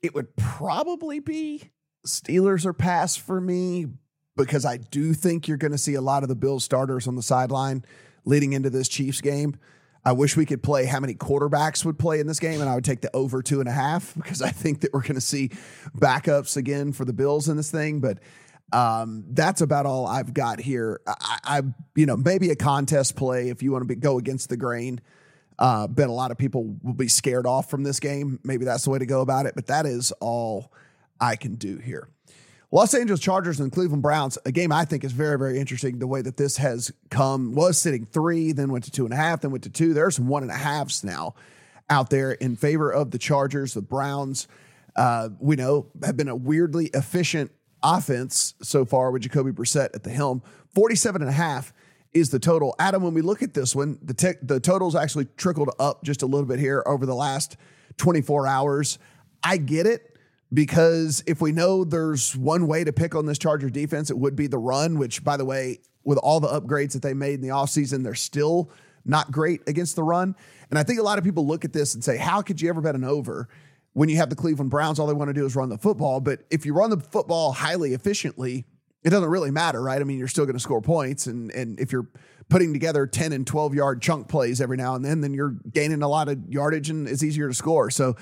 it 0.02 0.14
would 0.14 0.36
probably 0.36 1.20
be 1.20 1.72
Steelers 2.08 2.66
are 2.66 2.74
pass 2.74 3.16
for 3.16 3.40
me 3.40 3.88
because 4.36 4.66
I 4.66 4.78
do 4.78 5.14
think 5.14 5.48
you're 5.48 5.58
going 5.58 5.72
to 5.72 5.78
see 5.78 5.96
a 5.96 6.02
lot 6.02 6.24
of 6.24 6.30
the 6.30 6.36
Bills 6.36 6.64
starters 6.64 7.08
on 7.08 7.16
the 7.16 7.24
sideline 7.24 7.84
leading 8.26 8.54
into 8.54 8.70
this 8.70 8.88
Chiefs 8.88 9.22
game. 9.22 9.58
I 10.06 10.14
wish 10.14 10.38
we 10.38 10.46
could 10.46 10.64
play 10.64 10.86
how 10.86 11.02
many 11.02 11.16
quarterbacks 11.16 11.84
would 11.84 12.00
play 12.00 12.22
in 12.22 12.28
this 12.28 12.40
game, 12.40 12.62
and 12.62 12.70
I 12.70 12.76
would 12.76 12.86
take 12.86 13.02
the 13.02 13.14
over 13.14 13.42
two 13.42 13.60
and 13.60 13.68
a 13.68 13.74
half 13.74 14.14
because 14.18 14.42
I 14.42 14.50
think 14.50 14.82
that 14.82 14.94
we're 14.94 15.02
going 15.02 15.16
to 15.16 15.22
see 15.22 15.50
backups 15.98 16.56
again 16.56 16.94
for 16.94 17.04
the 17.04 17.14
Bills 17.14 17.50
in 17.50 17.58
this 17.58 17.72
thing. 17.72 18.00
But 18.00 18.20
um, 18.72 19.26
that's 19.30 19.62
about 19.62 19.86
all 19.86 20.08
I've 20.08 20.34
got 20.34 20.60
here. 20.60 21.02
I, 21.08 21.40
I, 21.44 21.62
you 21.96 22.06
know, 22.06 22.16
maybe 22.16 22.52
a 22.52 22.56
contest 22.56 23.16
play 23.16 23.50
if 23.50 23.62
you 23.62 23.72
want 23.72 23.82
to 23.82 23.88
be, 23.88 23.96
go 23.96 24.18
against 24.18 24.50
the 24.50 24.58
grain. 24.58 25.02
Uh, 25.60 25.88
bet 25.88 26.08
a 26.08 26.14
lot 26.14 26.30
of 26.30 26.38
people 26.38 26.78
will 26.84 26.94
be 26.94 27.08
scared 27.08 27.48
off 27.48 27.70
from 27.70 27.84
this 27.84 28.00
game. 28.00 28.40
Maybe 28.44 28.64
that's 28.64 28.84
the 28.84 28.92
way 28.92 29.00
to 29.00 29.06
go 29.06 29.22
about 29.22 29.48
it. 29.48 29.56
But 29.56 29.68
that 29.68 29.86
is 29.86 30.12
all 30.22 30.72
I 31.20 31.36
can 31.36 31.56
do 31.56 31.78
here. 31.78 32.10
Los 32.70 32.94
Angeles 32.94 33.22
Chargers 33.22 33.62
and 33.62 33.72
Cleveland 33.72 34.04
Browns, 34.04 34.38
a 34.46 34.52
game 34.52 34.74
I 34.74 34.84
think 34.84 35.06
is 35.06 35.14
very, 35.14 35.38
very 35.38 35.58
interesting. 35.58 36.00
The 36.00 36.08
way 36.08 36.22
that 36.22 36.36
this 36.36 36.58
has 36.58 36.92
come 37.10 37.56
was 37.56 37.80
sitting 37.80 38.06
three, 38.06 38.52
then 38.52 38.72
went 38.72 38.84
to 38.86 38.92
two 38.92 39.06
and 39.06 39.14
a 39.14 39.18
half, 39.18 39.42
then 39.42 39.52
went 39.52 39.64
to 39.64 39.70
two. 39.70 39.94
There 39.94 40.06
are 40.06 40.12
some 40.12 40.28
one 40.28 40.44
and 40.44 40.52
a 40.52 40.56
halves 40.56 41.04
now 41.04 41.36
out 41.90 42.10
there 42.10 42.34
in 42.34 42.58
favor 42.58 42.92
of 42.92 43.12
the 43.12 43.18
Chargers. 43.18 43.74
The 43.74 43.82
Browns, 43.82 44.50
uh, 44.98 45.30
we 45.40 45.56
know, 45.56 45.88
have 46.04 46.18
been 46.18 46.28
a 46.28 46.36
weirdly 46.36 46.88
efficient 46.88 47.52
offense 47.82 48.56
so 48.62 48.84
far 48.84 49.12
with 49.12 49.22
Jacoby 49.22 49.52
Brissett 49.52 49.96
at 49.96 50.04
the 50.04 50.10
helm. 50.10 50.44
47 50.76 51.22
and 51.22 51.30
a 51.30 51.34
half 51.34 51.72
is 52.14 52.32
the 52.32 52.40
total. 52.40 52.76
Adam, 52.80 53.02
when 53.02 53.14
we 53.14 53.22
look 53.22 53.42
at 53.42 53.54
this 53.54 53.76
one, 53.76 53.98
the, 54.02 54.14
te- 54.14 54.40
the 54.42 54.60
totals 54.60 54.94
actually 54.94 55.26
trickled 55.38 55.70
up 55.80 56.04
just 56.04 56.22
a 56.22 56.26
little 56.26 56.48
bit 56.48 56.60
here 56.60 56.84
over 56.86 57.06
the 57.06 57.16
last 57.16 57.56
24 57.96 58.46
hours. 58.46 59.00
I 59.42 59.56
get 59.56 59.86
it 59.86 60.17
because 60.54 61.24
if 61.28 61.42
we 61.42 61.52
know 61.52 61.84
there's 61.84 62.36
one 62.36 62.68
way 62.68 62.84
to 62.84 62.94
pick 62.94 63.16
on 63.16 63.26
this 63.26 63.38
Charger 63.38 63.70
defense, 63.70 64.10
it 64.10 64.18
would 64.18 64.36
be 64.36 64.48
the 64.48 64.58
run, 64.58 64.98
which, 64.98 65.24
by 65.24 65.38
the 65.38 65.46
way, 65.46 65.80
with 66.04 66.18
all 66.20 66.40
the 66.40 66.48
upgrades 66.48 66.94
that 66.94 67.02
they 67.02 67.14
made 67.14 67.36
in 67.36 67.42
the 67.42 67.50
offseason, 67.50 68.04
they're 68.04 68.16
still 68.16 68.72
not 69.04 69.32
great 69.32 69.62
against 69.68 69.96
the 69.96 70.04
run. 70.04 70.36
And 70.70 70.80
I 70.80 70.84
think 70.84 71.00
a 71.00 71.04
lot 71.04 71.18
of 71.18 71.24
people 71.24 71.46
look 71.46 71.66
at 71.66 71.74
this 71.74 71.94
and 71.94 72.04
say, 72.04 72.18
how 72.18 72.42
could 72.42 72.62
you 72.62 72.70
ever 72.70 72.82
bet 72.82 72.96
an 72.96 73.04
over 73.04 73.50
when 73.94 74.10
you 74.10 74.18
have 74.18 74.30
the 74.30 74.36
Cleveland 74.36 74.70
Browns? 74.70 75.00
All 75.00 75.08
they 75.08 75.14
want 75.14 75.30
to 75.30 75.34
do 75.34 75.46
is 75.46 75.56
run 75.56 75.70
the 75.70 75.78
football. 75.78 76.20
But 76.22 76.42
if 76.50 76.66
you 76.66 76.74
run 76.74 76.90
the 76.90 77.00
football 77.00 77.52
highly 77.52 77.94
efficiently, 77.94 78.66
it 79.04 79.10
doesn't 79.10 79.30
really 79.30 79.52
matter, 79.52 79.82
right? 79.82 80.00
I 80.00 80.04
mean, 80.04 80.18
you're 80.18 80.28
still 80.28 80.46
going 80.46 80.56
to 80.56 80.62
score 80.62 80.82
points. 80.82 81.28
And, 81.28 81.52
and 81.52 81.80
if 81.80 81.92
you're 81.92 82.08
putting 82.50 82.74
together 82.74 83.06
10 83.06 83.34
and 83.34 83.46
12 83.46 83.76
yard 83.76 84.02
chunk 84.02 84.28
plays 84.28 84.62
every 84.62 84.78
now 84.78 84.96
and 84.96 85.04
then, 85.04 85.22
then 85.22 85.34
you're 85.34 85.56
gaining 85.72 86.02
a 86.02 86.08
lot 86.08 86.30
of 86.30 86.40
yardage 86.50 86.90
and 86.90 87.08
it's 87.08 87.24
easier 87.24 87.48
to 87.48 87.54
score. 87.54 87.90
So 87.90 88.16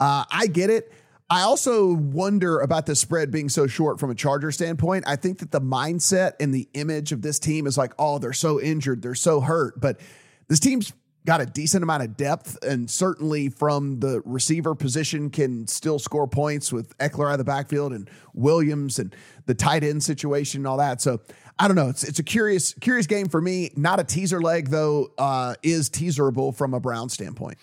uh, 0.00 0.24
I 0.30 0.46
get 0.46 0.70
it. 0.70 0.92
I 1.30 1.42
also 1.42 1.94
wonder 1.94 2.60
about 2.60 2.86
the 2.86 2.94
spread 2.94 3.30
being 3.30 3.48
so 3.48 3.66
short 3.66 3.98
from 3.98 4.10
a 4.10 4.14
Charger 4.14 4.52
standpoint. 4.52 5.04
I 5.06 5.16
think 5.16 5.38
that 5.38 5.50
the 5.50 5.60
mindset 5.60 6.32
and 6.38 6.54
the 6.54 6.68
image 6.74 7.12
of 7.12 7.22
this 7.22 7.38
team 7.38 7.66
is 7.66 7.78
like, 7.78 7.92
oh, 7.98 8.18
they're 8.18 8.32
so 8.32 8.60
injured, 8.60 9.02
they're 9.02 9.14
so 9.14 9.40
hurt. 9.40 9.80
But 9.80 10.00
this 10.48 10.60
team's 10.60 10.92
got 11.26 11.40
a 11.40 11.46
decent 11.46 11.82
amount 11.82 12.02
of 12.02 12.16
depth, 12.16 12.62
and 12.62 12.90
certainly 12.90 13.48
from 13.48 14.00
the 14.00 14.20
receiver 14.26 14.74
position 14.74 15.30
can 15.30 15.66
still 15.66 15.98
score 15.98 16.26
points 16.28 16.70
with 16.70 16.96
Ekeler 16.98 17.28
out 17.28 17.32
of 17.32 17.38
the 17.38 17.44
backfield 17.44 17.92
and 17.92 18.10
Williams 18.34 18.98
and 18.98 19.16
the 19.46 19.54
tight 19.54 19.82
end 19.82 20.02
situation 20.02 20.60
and 20.60 20.66
all 20.66 20.76
that. 20.76 21.00
So 21.00 21.20
I 21.58 21.66
don't 21.66 21.76
know. 21.76 21.88
It's 21.88 22.04
it's 22.04 22.18
a 22.18 22.24
curious 22.24 22.74
curious 22.74 23.06
game 23.06 23.28
for 23.28 23.40
me. 23.40 23.70
Not 23.76 24.00
a 24.00 24.04
teaser 24.04 24.42
leg 24.42 24.68
though. 24.68 25.12
Uh, 25.16 25.54
is 25.62 25.88
teaserable 25.88 26.52
from 26.52 26.74
a 26.74 26.80
Brown 26.80 27.08
standpoint. 27.08 27.56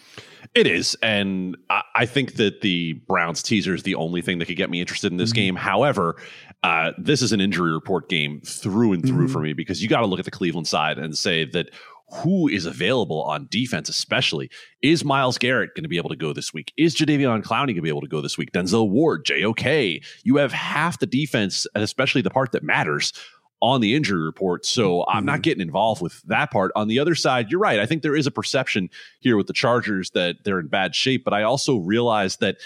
It 0.53 0.67
is, 0.67 0.95
and 1.01 1.57
I, 1.69 1.83
I, 1.95 2.05
think 2.05 2.35
that 2.35 2.61
the 2.61 2.93
Browns 2.93 3.43
teaser 3.43 3.73
is 3.73 3.83
the 3.83 3.95
only 3.95 4.21
thing 4.21 4.39
that 4.39 4.45
could 4.45 4.57
get 4.57 4.69
me 4.69 4.79
interested 4.79 5.11
in 5.11 5.17
this 5.17 5.29
mm-hmm. 5.29 5.35
game. 5.35 5.55
However, 5.55 6.17
uh, 6.63 6.91
this 6.97 7.21
is 7.21 7.31
an 7.31 7.41
injury 7.41 7.71
report 7.71 8.09
game 8.09 8.41
through 8.41 8.93
and 8.93 9.05
through 9.05 9.25
mm-hmm. 9.25 9.33
for 9.33 9.39
me 9.39 9.53
because 9.53 9.81
you 9.81 9.89
got 9.89 10.01
to 10.01 10.05
look 10.05 10.19
at 10.19 10.25
the 10.25 10.31
Cleveland 10.31 10.67
side 10.67 10.97
and 10.97 11.17
say 11.17 11.45
that 11.45 11.69
who 12.11 12.47
is 12.47 12.65
available 12.65 13.23
on 13.23 13.47
defense, 13.49 13.87
especially. 13.87 14.49
Is 14.81 15.05
Myles 15.05 15.37
Garrett 15.37 15.73
going 15.75 15.83
to 15.83 15.89
be 15.89 15.97
able 15.97 16.09
to 16.09 16.15
go 16.15 16.33
this 16.33 16.53
week? 16.53 16.73
Is 16.77 16.95
Jadeveon 16.95 17.41
Clowney 17.43 17.67
going 17.67 17.75
to 17.75 17.81
be 17.81 17.89
able 17.89 18.01
to 18.01 18.07
go 18.07 18.21
this 18.21 18.37
week? 18.37 18.51
Denzel 18.51 18.89
Ward, 18.89 19.25
JOK. 19.25 20.01
You 20.23 20.35
have 20.37 20.51
half 20.51 20.99
the 20.99 21.05
defense, 21.05 21.65
and 21.73 21.83
especially 21.83 22.21
the 22.21 22.29
part 22.29 22.51
that 22.51 22.63
matters 22.63 23.13
on 23.61 23.81
the 23.81 23.95
injury 23.95 24.21
report. 24.21 24.65
So 24.65 24.99
mm-hmm. 24.99 25.17
I'm 25.17 25.25
not 25.25 25.35
mm-hmm. 25.35 25.41
getting 25.41 25.61
involved 25.61 26.01
with 26.01 26.21
that 26.23 26.51
part. 26.51 26.71
On 26.75 26.87
the 26.87 26.99
other 26.99 27.15
side, 27.15 27.49
you're 27.49 27.59
right. 27.59 27.79
I 27.79 27.85
think 27.85 28.01
there 28.01 28.15
is 28.15 28.27
a 28.27 28.31
perception 28.31 28.89
here 29.19 29.37
with 29.37 29.47
the 29.47 29.53
Chargers 29.53 30.09
that 30.11 30.37
they're 30.43 30.59
in 30.59 30.67
bad 30.67 30.95
shape, 30.95 31.23
but 31.23 31.33
I 31.33 31.43
also 31.43 31.77
realize 31.77 32.37
that 32.37 32.57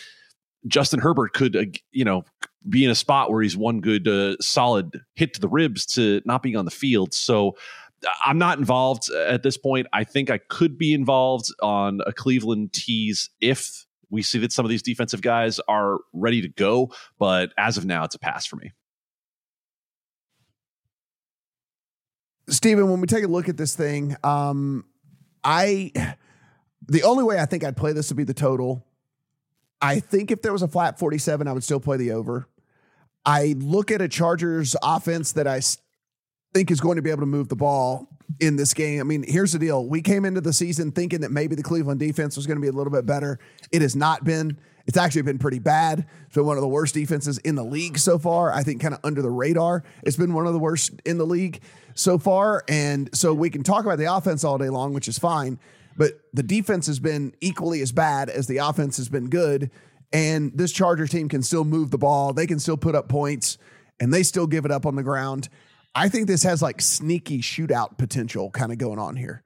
Justin 0.67 0.99
Herbert 0.99 1.34
could, 1.34 1.55
uh, 1.55 1.65
you 1.91 2.05
know, 2.05 2.23
be 2.67 2.84
in 2.84 2.89
a 2.89 2.95
spot 2.95 3.29
where 3.29 3.43
he's 3.43 3.55
one 3.55 3.81
good 3.81 4.08
uh, 4.08 4.36
solid 4.41 5.01
hit 5.15 5.36
to 5.36 5.41
the 5.41 5.47
ribs 5.47 5.86
to 5.86 6.21
not 6.25 6.41
being 6.41 6.55
on 6.55 6.65
the 6.65 6.71
field. 6.71 7.13
So 7.13 7.55
I'm 8.25 8.38
not 8.38 8.58
involved 8.58 9.10
at 9.12 9.43
this 9.43 9.58
point. 9.58 9.88
I 9.93 10.03
think 10.03 10.29
I 10.29 10.39
could 10.39 10.77
be 10.77 10.93
involved 10.93 11.53
on 11.62 12.01
a 12.08 12.13
Cleveland 12.13 12.73
tease 12.73 13.29
if 13.41 13.86
we 14.10 14.23
see 14.23 14.39
that 14.39 14.51
some 14.51 14.65
of 14.65 14.69
these 14.69 14.81
defensive 14.81 15.21
guys 15.21 15.60
are 15.67 15.99
ready 16.13 16.41
to 16.41 16.49
go, 16.49 16.91
but 17.19 17.51
as 17.58 17.77
of 17.77 17.86
now, 17.86 18.03
it's 18.03 18.15
a 18.15 18.19
pass 18.19 18.45
for 18.45 18.55
me. 18.55 18.71
Stephen, 22.47 22.89
when 22.89 23.01
we 23.01 23.08
take 23.08 23.23
a 23.23 23.27
look 23.27 23.49
at 23.49 23.58
this 23.58 23.75
thing, 23.75 24.15
um, 24.23 24.86
I 25.43 25.91
the 26.88 27.03
only 27.03 27.23
way 27.23 27.39
I 27.39 27.45
think 27.45 27.63
I'd 27.63 27.77
play 27.77 27.93
this 27.93 28.10
would 28.10 28.17
be 28.17 28.23
the 28.23 28.34
total. 28.34 28.86
I 29.81 29.99
think 29.99 30.31
if 30.31 30.41
there 30.41 30.53
was 30.53 30.62
a 30.62 30.67
flat 30.67 30.97
47, 30.99 31.47
I 31.47 31.51
would 31.51 31.63
still 31.63 31.79
play 31.79 31.97
the 31.97 32.12
over. 32.12 32.47
I 33.25 33.55
look 33.58 33.91
at 33.91 34.01
a 34.01 34.08
Chargers 34.08 34.75
offense 34.81 35.31
that 35.34 35.47
I 35.47 35.62
think 36.53 36.71
is 36.71 36.79
going 36.79 36.95
to 36.95 37.01
be 37.01 37.10
able 37.10 37.21
to 37.21 37.27
move 37.27 37.49
the 37.49 37.55
ball 37.55 38.08
in 38.39 38.55
this 38.55 38.73
game. 38.73 38.99
I 38.99 39.03
mean, 39.03 39.23
here's 39.27 39.53
the 39.53 39.59
deal. 39.59 39.88
We 39.88 40.01
came 40.01 40.25
into 40.25 40.41
the 40.41 40.53
season 40.53 40.91
thinking 40.91 41.21
that 41.21 41.31
maybe 41.31 41.55
the 41.55 41.63
Cleveland 41.63 41.99
defense 41.99 42.35
was 42.35 42.47
going 42.47 42.57
to 42.57 42.61
be 42.61 42.67
a 42.67 42.71
little 42.71 42.91
bit 42.91 43.05
better. 43.05 43.39
It 43.71 43.81
has 43.81 43.95
not 43.95 44.23
been. 44.23 44.57
It's 44.88 44.97
actually 44.97 45.23
been 45.23 45.39
pretty 45.39 45.59
bad. 45.59 46.05
It's 46.25 46.35
been 46.35 46.45
one 46.45 46.57
of 46.57 46.61
the 46.61 46.67
worst 46.67 46.93
defenses 46.93 47.38
in 47.39 47.55
the 47.55 47.63
league 47.63 47.97
so 47.97 48.19
far. 48.19 48.51
I 48.51 48.63
think 48.63 48.81
kind 48.81 48.93
of 48.93 48.99
under 49.03 49.21
the 49.21 49.31
radar. 49.31 49.83
It's 50.03 50.17
been 50.17 50.33
one 50.33 50.45
of 50.45 50.53
the 50.53 50.59
worst 50.59 51.01
in 51.05 51.17
the 51.17 51.25
league 51.25 51.61
so 51.95 52.19
far. 52.19 52.63
And 52.67 53.09
so 53.13 53.33
we 53.33 53.49
can 53.49 53.63
talk 53.63 53.85
about 53.85 53.97
the 53.97 54.13
offense 54.13 54.43
all 54.43 54.57
day 54.57 54.69
long, 54.69 54.93
which 54.93 55.07
is 55.07 55.17
fine. 55.17 55.59
But 55.97 56.19
the 56.33 56.43
defense 56.43 56.88
has 56.88 56.99
been 56.99 57.33
equally 57.41 57.81
as 57.81 57.91
bad 57.91 58.29
as 58.29 58.47
the 58.47 58.57
offense 58.57 58.97
has 58.97 59.09
been 59.09 59.29
good. 59.29 59.71
And 60.13 60.51
this 60.55 60.71
Charger 60.71 61.07
team 61.07 61.29
can 61.29 61.41
still 61.41 61.63
move 61.63 61.89
the 61.89 61.97
ball. 61.97 62.33
They 62.33 62.47
can 62.47 62.59
still 62.59 62.77
put 62.77 62.95
up 62.95 63.09
points 63.09 63.57
and 63.99 64.13
they 64.13 64.23
still 64.23 64.45
give 64.45 64.65
it 64.65 64.71
up 64.71 64.85
on 64.85 64.95
the 64.95 65.03
ground. 65.03 65.49
I 65.95 66.10
think 66.10 66.27
this 66.27 66.43
has 66.43 66.62
like 66.62 66.81
sneaky 66.81 67.39
shootout 67.39 67.97
potential 67.97 68.51
kind 68.51 68.71
of 68.71 68.77
going 68.77 68.99
on 68.99 69.15
here. 69.15 69.43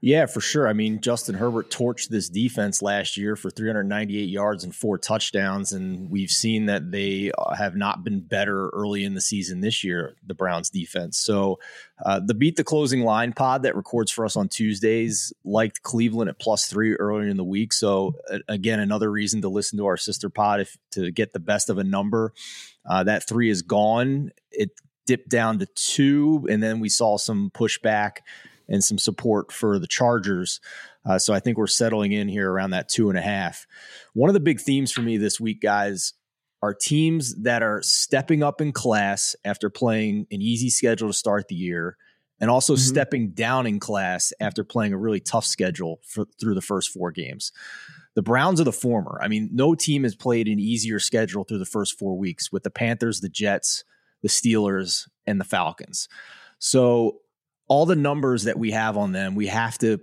Yeah, 0.00 0.26
for 0.26 0.40
sure. 0.40 0.66
I 0.66 0.72
mean, 0.72 1.00
Justin 1.00 1.36
Herbert 1.36 1.70
torched 1.70 2.08
this 2.08 2.28
defense 2.28 2.82
last 2.82 3.16
year 3.16 3.36
for 3.36 3.50
398 3.50 4.28
yards 4.28 4.64
and 4.64 4.74
four 4.74 4.98
touchdowns, 4.98 5.72
and 5.72 6.10
we've 6.10 6.30
seen 6.30 6.66
that 6.66 6.90
they 6.90 7.30
uh, 7.36 7.54
have 7.54 7.76
not 7.76 8.02
been 8.02 8.20
better 8.20 8.70
early 8.70 9.04
in 9.04 9.14
the 9.14 9.20
season 9.20 9.60
this 9.60 9.84
year, 9.84 10.16
the 10.26 10.34
Browns 10.34 10.70
defense. 10.70 11.18
So, 11.18 11.58
uh, 12.04 12.20
the 12.24 12.34
Beat 12.34 12.56
the 12.56 12.64
Closing 12.64 13.02
Line 13.02 13.32
pod 13.32 13.62
that 13.64 13.76
records 13.76 14.10
for 14.10 14.24
us 14.24 14.36
on 14.36 14.48
Tuesdays 14.48 15.32
liked 15.44 15.82
Cleveland 15.82 16.30
at 16.30 16.38
plus 16.40 16.66
three 16.66 16.94
earlier 16.94 17.28
in 17.28 17.36
the 17.36 17.44
week. 17.44 17.72
So, 17.72 18.14
uh, 18.32 18.38
again, 18.48 18.80
another 18.80 19.10
reason 19.10 19.42
to 19.42 19.48
listen 19.48 19.78
to 19.78 19.86
our 19.86 19.96
sister 19.96 20.28
pod 20.28 20.60
if 20.60 20.76
to 20.92 21.10
get 21.10 21.32
the 21.32 21.40
best 21.40 21.70
of 21.70 21.78
a 21.78 21.84
number. 21.84 22.32
Uh, 22.88 23.04
that 23.04 23.28
three 23.28 23.50
is 23.50 23.62
gone. 23.62 24.30
It 24.50 24.70
dipped 25.08 25.30
down 25.30 25.58
to 25.58 25.66
two, 25.74 26.46
and 26.50 26.62
then 26.62 26.80
we 26.80 26.90
saw 26.90 27.16
some 27.16 27.50
pushback 27.54 28.18
and 28.68 28.84
some 28.84 28.98
support 28.98 29.50
for 29.50 29.78
the 29.78 29.86
Chargers. 29.86 30.60
Uh, 31.08 31.18
so 31.18 31.32
I 31.32 31.40
think 31.40 31.56
we're 31.56 31.66
settling 31.66 32.12
in 32.12 32.28
here 32.28 32.52
around 32.52 32.70
that 32.70 32.90
two 32.90 33.08
and 33.08 33.18
a 33.18 33.22
half. 33.22 33.66
One 34.12 34.28
of 34.28 34.34
the 34.34 34.40
big 34.40 34.60
themes 34.60 34.92
for 34.92 35.00
me 35.00 35.16
this 35.16 35.40
week, 35.40 35.62
guys, 35.62 36.12
are 36.60 36.74
teams 36.74 37.34
that 37.36 37.62
are 37.62 37.80
stepping 37.82 38.42
up 38.42 38.60
in 38.60 38.70
class 38.70 39.34
after 39.46 39.70
playing 39.70 40.26
an 40.30 40.42
easy 40.42 40.68
schedule 40.68 41.08
to 41.08 41.14
start 41.14 41.48
the 41.48 41.54
year 41.54 41.96
and 42.38 42.50
also 42.50 42.74
mm-hmm. 42.74 42.80
stepping 42.80 43.30
down 43.30 43.66
in 43.66 43.80
class 43.80 44.34
after 44.40 44.62
playing 44.62 44.92
a 44.92 44.98
really 44.98 45.20
tough 45.20 45.46
schedule 45.46 46.00
for, 46.04 46.26
through 46.38 46.54
the 46.54 46.60
first 46.60 46.90
four 46.90 47.10
games. 47.12 47.50
The 48.14 48.22
Browns 48.22 48.60
are 48.60 48.64
the 48.64 48.72
former. 48.72 49.18
I 49.22 49.28
mean, 49.28 49.48
no 49.52 49.74
team 49.74 50.02
has 50.02 50.14
played 50.14 50.48
an 50.48 50.58
easier 50.58 50.98
schedule 50.98 51.44
through 51.44 51.60
the 51.60 51.64
first 51.64 51.98
four 51.98 52.18
weeks 52.18 52.52
with 52.52 52.64
the 52.64 52.70
Panthers, 52.70 53.20
the 53.20 53.30
Jets, 53.30 53.84
the 54.22 54.28
Steelers, 54.28 55.08
and 55.26 55.40
the 55.40 55.44
Falcons. 55.44 56.08
So 56.58 57.20
all 57.68 57.86
the 57.86 57.96
numbers 57.96 58.44
that 58.44 58.58
we 58.58 58.72
have 58.72 58.96
on 58.96 59.12
them, 59.12 59.34
we 59.34 59.46
have 59.48 59.78
to, 59.78 60.00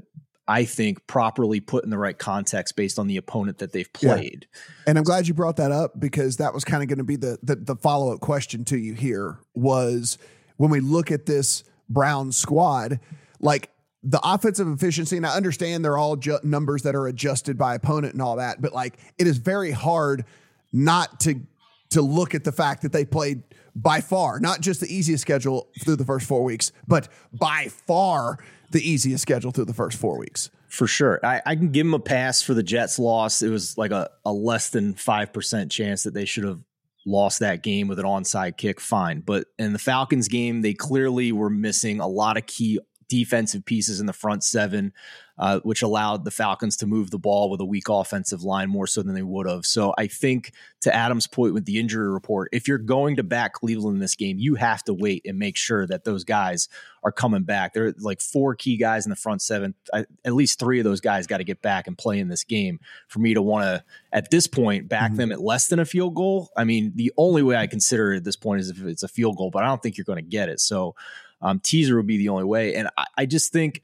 I 0.47 0.65
think, 0.65 1.05
properly 1.07 1.59
put 1.59 1.83
in 1.83 1.89
the 1.89 1.97
right 1.97 2.17
context 2.17 2.75
based 2.75 2.99
on 2.99 3.07
the 3.07 3.17
opponent 3.17 3.57
that 3.57 3.71
they've 3.71 3.91
played. 3.91 4.47
Yeah. 4.51 4.83
And 4.87 4.97
I'm 4.97 5.03
glad 5.03 5.27
you 5.27 5.33
brought 5.33 5.57
that 5.57 5.71
up 5.71 5.99
because 5.99 6.37
that 6.37 6.53
was 6.53 6.63
kind 6.63 6.83
of 6.83 6.89
going 6.89 6.99
to 6.99 7.03
be 7.03 7.15
the 7.15 7.39
the, 7.41 7.55
the 7.55 7.75
follow 7.75 8.13
up 8.13 8.19
question 8.19 8.63
to 8.65 8.77
you 8.77 8.93
here 8.93 9.39
was 9.53 10.17
when 10.57 10.69
we 10.69 10.79
look 10.79 11.11
at 11.11 11.25
this 11.25 11.63
Brown 11.89 12.31
squad, 12.31 12.99
like 13.39 13.71
the 14.03 14.19
offensive 14.23 14.67
efficiency, 14.67 15.17
and 15.17 15.25
I 15.25 15.35
understand 15.35 15.83
they're 15.83 15.97
all 15.97 16.15
ju- 16.15 16.39
numbers 16.43 16.83
that 16.83 16.95
are 16.95 17.07
adjusted 17.07 17.57
by 17.57 17.75
opponent 17.75 18.13
and 18.13 18.21
all 18.21 18.35
that, 18.35 18.61
but 18.61 18.73
like 18.73 18.99
it 19.17 19.25
is 19.25 19.37
very 19.37 19.71
hard 19.71 20.25
not 20.71 21.19
to 21.21 21.41
to 21.89 22.01
look 22.01 22.35
at 22.35 22.43
the 22.43 22.51
fact 22.51 22.81
that 22.83 22.91
they 22.91 23.05
played 23.05 23.43
by 23.75 24.01
far, 24.01 24.39
not 24.39 24.61
just 24.61 24.79
the 24.79 24.93
easiest 24.93 25.21
schedule 25.21 25.69
through 25.81 25.97
the 25.97 26.05
first 26.05 26.27
four 26.27 26.43
weeks, 26.43 26.71
but 26.87 27.09
by 27.33 27.67
far 27.69 28.37
the 28.71 28.81
easiest 28.81 29.21
schedule 29.21 29.51
through 29.51 29.65
the 29.65 29.73
first 29.73 29.97
four 29.97 30.17
weeks. 30.17 30.49
For 30.67 30.87
sure. 30.87 31.19
I, 31.23 31.41
I 31.45 31.55
can 31.55 31.71
give 31.71 31.85
them 31.85 31.93
a 31.93 31.99
pass 31.99 32.41
for 32.41 32.53
the 32.53 32.63
Jets 32.63 32.99
loss. 32.99 33.41
It 33.41 33.49
was 33.49 33.77
like 33.77 33.91
a, 33.91 34.09
a 34.25 34.31
less 34.31 34.69
than 34.69 34.93
5% 34.93 35.69
chance 35.71 36.03
that 36.03 36.13
they 36.13 36.25
should 36.25 36.43
have 36.43 36.59
lost 37.05 37.39
that 37.39 37.63
game 37.63 37.87
with 37.87 37.99
an 37.99 38.05
onside 38.05 38.57
kick. 38.57 38.81
Fine. 38.81 39.21
But 39.21 39.45
in 39.59 39.73
the 39.73 39.79
Falcons 39.79 40.27
game, 40.27 40.61
they 40.61 40.73
clearly 40.73 41.31
were 41.31 41.49
missing 41.49 41.99
a 41.99 42.07
lot 42.07 42.37
of 42.37 42.45
key 42.45 42.79
defensive 43.07 43.65
pieces 43.65 43.99
in 43.99 44.05
the 44.05 44.13
front 44.13 44.43
seven, 44.43 44.93
uh, 45.37 45.59
which 45.63 45.81
allowed 45.81 46.23
the 46.23 46.31
Falcons 46.31 46.77
to 46.77 46.87
move 46.87 47.11
the 47.11 47.19
ball 47.19 47.49
with 47.49 47.59
a 47.59 47.65
weak 47.65 47.89
offensive 47.89 48.41
line 48.43 48.69
more 48.69 48.87
so 48.87 49.03
than 49.03 49.13
they 49.13 49.21
would 49.21 49.47
have. 49.47 49.65
So 49.65 49.93
I 49.97 50.07
think 50.07 50.53
to 50.81 50.95
Adam's 50.95 51.27
point 51.27 51.53
with 51.53 51.65
the 51.65 51.77
injury 51.77 52.09
report, 52.09 52.49
if 52.53 52.67
you're 52.67 52.77
going 52.77 53.17
to 53.17 53.23
back 53.23 53.53
Cleveland 53.53 53.95
in 53.95 53.99
this 53.99 54.15
game, 54.15 54.37
you 54.39 54.55
have 54.55 54.83
to 54.85 54.93
wait 54.93 55.23
and 55.25 55.37
make 55.37 55.57
sure 55.57 55.85
that 55.87 56.05
those 56.05 56.23
guys 56.23 56.69
are 57.03 57.11
coming 57.11 57.43
back. 57.43 57.73
There 57.73 57.87
are 57.87 57.93
like 57.99 58.21
four 58.21 58.55
key 58.55 58.77
guys 58.77 59.05
in 59.05 59.09
the 59.09 59.15
front 59.15 59.41
seven. 59.41 59.75
I, 59.93 60.05
at 60.23 60.33
least 60.33 60.57
three 60.57 60.79
of 60.79 60.85
those 60.85 61.01
guys 61.01 61.27
got 61.27 61.37
to 61.37 61.43
get 61.43 61.61
back 61.61 61.87
and 61.87 61.97
play 61.97 62.19
in 62.19 62.29
this 62.29 62.43
game 62.43 62.79
for 63.07 63.19
me 63.19 63.33
to 63.33 63.41
want 63.41 63.65
to, 63.65 63.83
at 64.11 64.31
this 64.31 64.47
point, 64.47 64.87
back 64.87 65.11
mm-hmm. 65.11 65.17
them 65.17 65.31
at 65.31 65.41
less 65.41 65.67
than 65.67 65.79
a 65.79 65.85
field 65.85 66.15
goal. 66.15 66.49
I 66.55 66.63
mean, 66.63 66.93
the 66.95 67.11
only 67.17 67.43
way 67.43 67.57
I 67.57 67.67
consider 67.67 68.13
it 68.13 68.17
at 68.17 68.23
this 68.23 68.37
point 68.37 68.61
is 68.61 68.69
if 68.69 68.81
it's 68.81 69.03
a 69.03 69.07
field 69.07 69.35
goal, 69.37 69.51
but 69.51 69.63
I 69.63 69.67
don't 69.67 69.83
think 69.83 69.97
you're 69.97 70.05
going 70.05 70.23
to 70.23 70.29
get 70.29 70.49
it. 70.49 70.61
So 70.61 70.95
um, 71.41 71.59
teaser 71.59 71.97
would 71.97 72.07
be 72.07 72.17
the 72.17 72.29
only 72.29 72.43
way. 72.43 72.75
And 72.75 72.89
I, 72.97 73.05
I 73.17 73.25
just 73.25 73.51
think, 73.51 73.81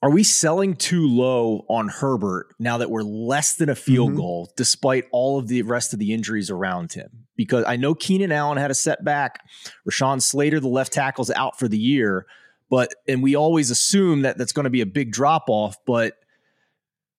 are 0.00 0.10
we 0.10 0.22
selling 0.22 0.76
too 0.76 1.08
low 1.08 1.64
on 1.68 1.88
Herbert 1.88 2.54
now 2.58 2.78
that 2.78 2.90
we're 2.90 3.02
less 3.02 3.54
than 3.54 3.68
a 3.68 3.74
field 3.74 4.10
mm-hmm. 4.10 4.18
goal, 4.18 4.52
despite 4.56 5.06
all 5.10 5.38
of 5.38 5.48
the 5.48 5.62
rest 5.62 5.92
of 5.92 5.98
the 5.98 6.12
injuries 6.12 6.50
around 6.50 6.92
him? 6.92 7.26
Because 7.36 7.64
I 7.66 7.76
know 7.76 7.94
Keenan 7.94 8.30
Allen 8.30 8.58
had 8.58 8.70
a 8.70 8.74
setback. 8.74 9.40
Rashawn 9.88 10.22
Slater, 10.22 10.60
the 10.60 10.68
left 10.68 10.92
tackle's 10.92 11.30
out 11.30 11.58
for 11.58 11.66
the 11.66 11.78
year, 11.78 12.26
but 12.70 12.94
and 13.08 13.22
we 13.22 13.34
always 13.34 13.70
assume 13.70 14.22
that 14.22 14.38
that's 14.38 14.52
going 14.52 14.64
to 14.64 14.70
be 14.70 14.80
a 14.80 14.86
big 14.86 15.10
drop 15.10 15.44
off, 15.48 15.76
but 15.84 16.14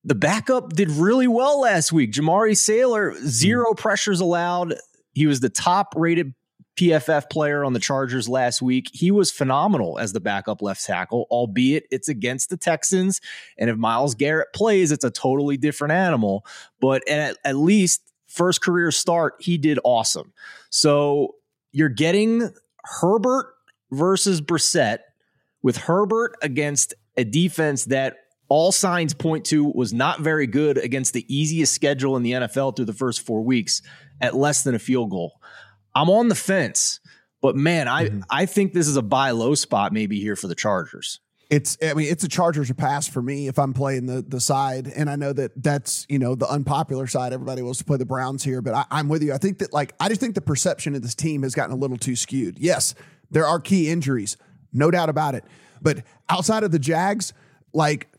the 0.05 0.15
backup 0.15 0.73
did 0.73 0.89
really 0.91 1.27
well 1.27 1.59
last 1.59 1.91
week. 1.91 2.13
Jamaree 2.13 2.57
Salyer, 2.57 3.13
zero 3.25 3.71
mm-hmm. 3.71 3.81
pressures 3.81 4.21
allowed. 4.21 4.75
He 5.13 5.27
was 5.27 5.41
the 5.41 5.49
top 5.49 5.93
rated 5.97 6.33
PFF 6.79 7.29
player 7.29 7.65
on 7.65 7.73
the 7.73 7.79
Chargers 7.79 8.29
last 8.29 8.61
week. 8.61 8.89
He 8.93 9.11
was 9.11 9.31
phenomenal 9.31 9.99
as 9.99 10.13
the 10.13 10.21
backup 10.21 10.61
left 10.61 10.85
tackle, 10.85 11.27
albeit 11.29 11.85
it's 11.91 12.07
against 12.07 12.49
the 12.49 12.55
Texans. 12.55 13.19
And 13.57 13.69
if 13.69 13.75
Myles 13.75 14.15
Garrett 14.15 14.53
plays, 14.53 14.93
it's 14.93 15.03
a 15.03 15.11
totally 15.11 15.57
different 15.57 15.91
animal. 15.91 16.45
But 16.79 17.05
at, 17.09 17.37
at 17.43 17.57
least 17.57 18.01
first 18.27 18.61
career 18.61 18.91
start, 18.91 19.33
he 19.39 19.57
did 19.57 19.77
awesome. 19.83 20.31
So 20.69 21.35
you're 21.73 21.89
getting 21.89 22.49
Herbert 23.01 23.53
versus 23.91 24.39
Brissett 24.39 24.99
with 25.61 25.75
Herbert 25.75 26.37
against 26.41 26.93
a 27.17 27.25
defense 27.25 27.85
that 27.85 28.15
all 28.47 28.71
signs 28.71 29.13
point 29.13 29.45
to 29.47 29.65
was 29.65 29.91
not 29.91 30.21
very 30.21 30.47
good 30.47 30.77
against 30.77 31.11
the 31.11 31.25
easiest 31.27 31.73
schedule 31.73 32.15
in 32.15 32.23
the 32.23 32.31
NFL 32.31 32.77
through 32.77 32.85
the 32.85 32.93
first 32.93 33.25
four 33.25 33.41
weeks 33.41 33.81
at 34.21 34.33
less 34.33 34.63
than 34.63 34.75
a 34.75 34.79
field 34.79 35.09
goal. 35.09 35.38
I'm 35.95 36.09
on 36.09 36.27
the 36.27 36.35
fence, 36.35 36.99
but 37.41 37.55
man, 37.55 37.87
I 37.87 38.05
mm-hmm. 38.05 38.21
I 38.29 38.45
think 38.45 38.73
this 38.73 38.87
is 38.87 38.97
a 38.97 39.01
buy 39.01 39.31
low 39.31 39.55
spot 39.55 39.93
maybe 39.93 40.19
here 40.19 40.35
for 40.35 40.47
the 40.47 40.55
Chargers. 40.55 41.19
It's 41.49 41.77
I 41.81 41.93
mean 41.93 42.11
it's 42.11 42.23
a 42.23 42.27
Chargers 42.27 42.71
pass 42.73 43.07
for 43.07 43.21
me 43.21 43.47
if 43.47 43.57
I'm 43.57 43.73
playing 43.73 44.05
the 44.05 44.21
the 44.21 44.39
side, 44.39 44.87
and 44.87 45.09
I 45.09 45.15
know 45.15 45.33
that 45.33 45.51
that's 45.61 46.05
you 46.09 46.19
know 46.19 46.35
the 46.35 46.47
unpopular 46.47 47.07
side. 47.07 47.33
Everybody 47.33 47.61
wants 47.61 47.79
to 47.79 47.85
play 47.85 47.97
the 47.97 48.05
Browns 48.05 48.43
here, 48.43 48.61
but 48.61 48.85
I, 48.91 48.99
am 48.99 49.09
with 49.09 49.23
you. 49.23 49.33
I 49.33 49.37
think 49.37 49.59
that 49.59 49.73
like 49.73 49.93
I 49.99 50.09
just 50.09 50.21
think 50.21 50.35
the 50.35 50.41
perception 50.41 50.93
of 50.95 51.01
this 51.01 51.15
team 51.15 51.43
has 51.43 51.55
gotten 51.55 51.73
a 51.73 51.77
little 51.77 51.97
too 51.97 52.15
skewed. 52.15 52.59
Yes, 52.59 52.93
there 53.31 53.47
are 53.47 53.59
key 53.59 53.89
injuries, 53.89 54.37
no 54.73 54.91
doubt 54.91 55.09
about 55.09 55.33
it, 55.33 55.43
but 55.81 56.03
outside 56.29 56.63
of 56.63 56.71
the 56.71 56.79
Jags, 56.79 57.33
like 57.73 58.09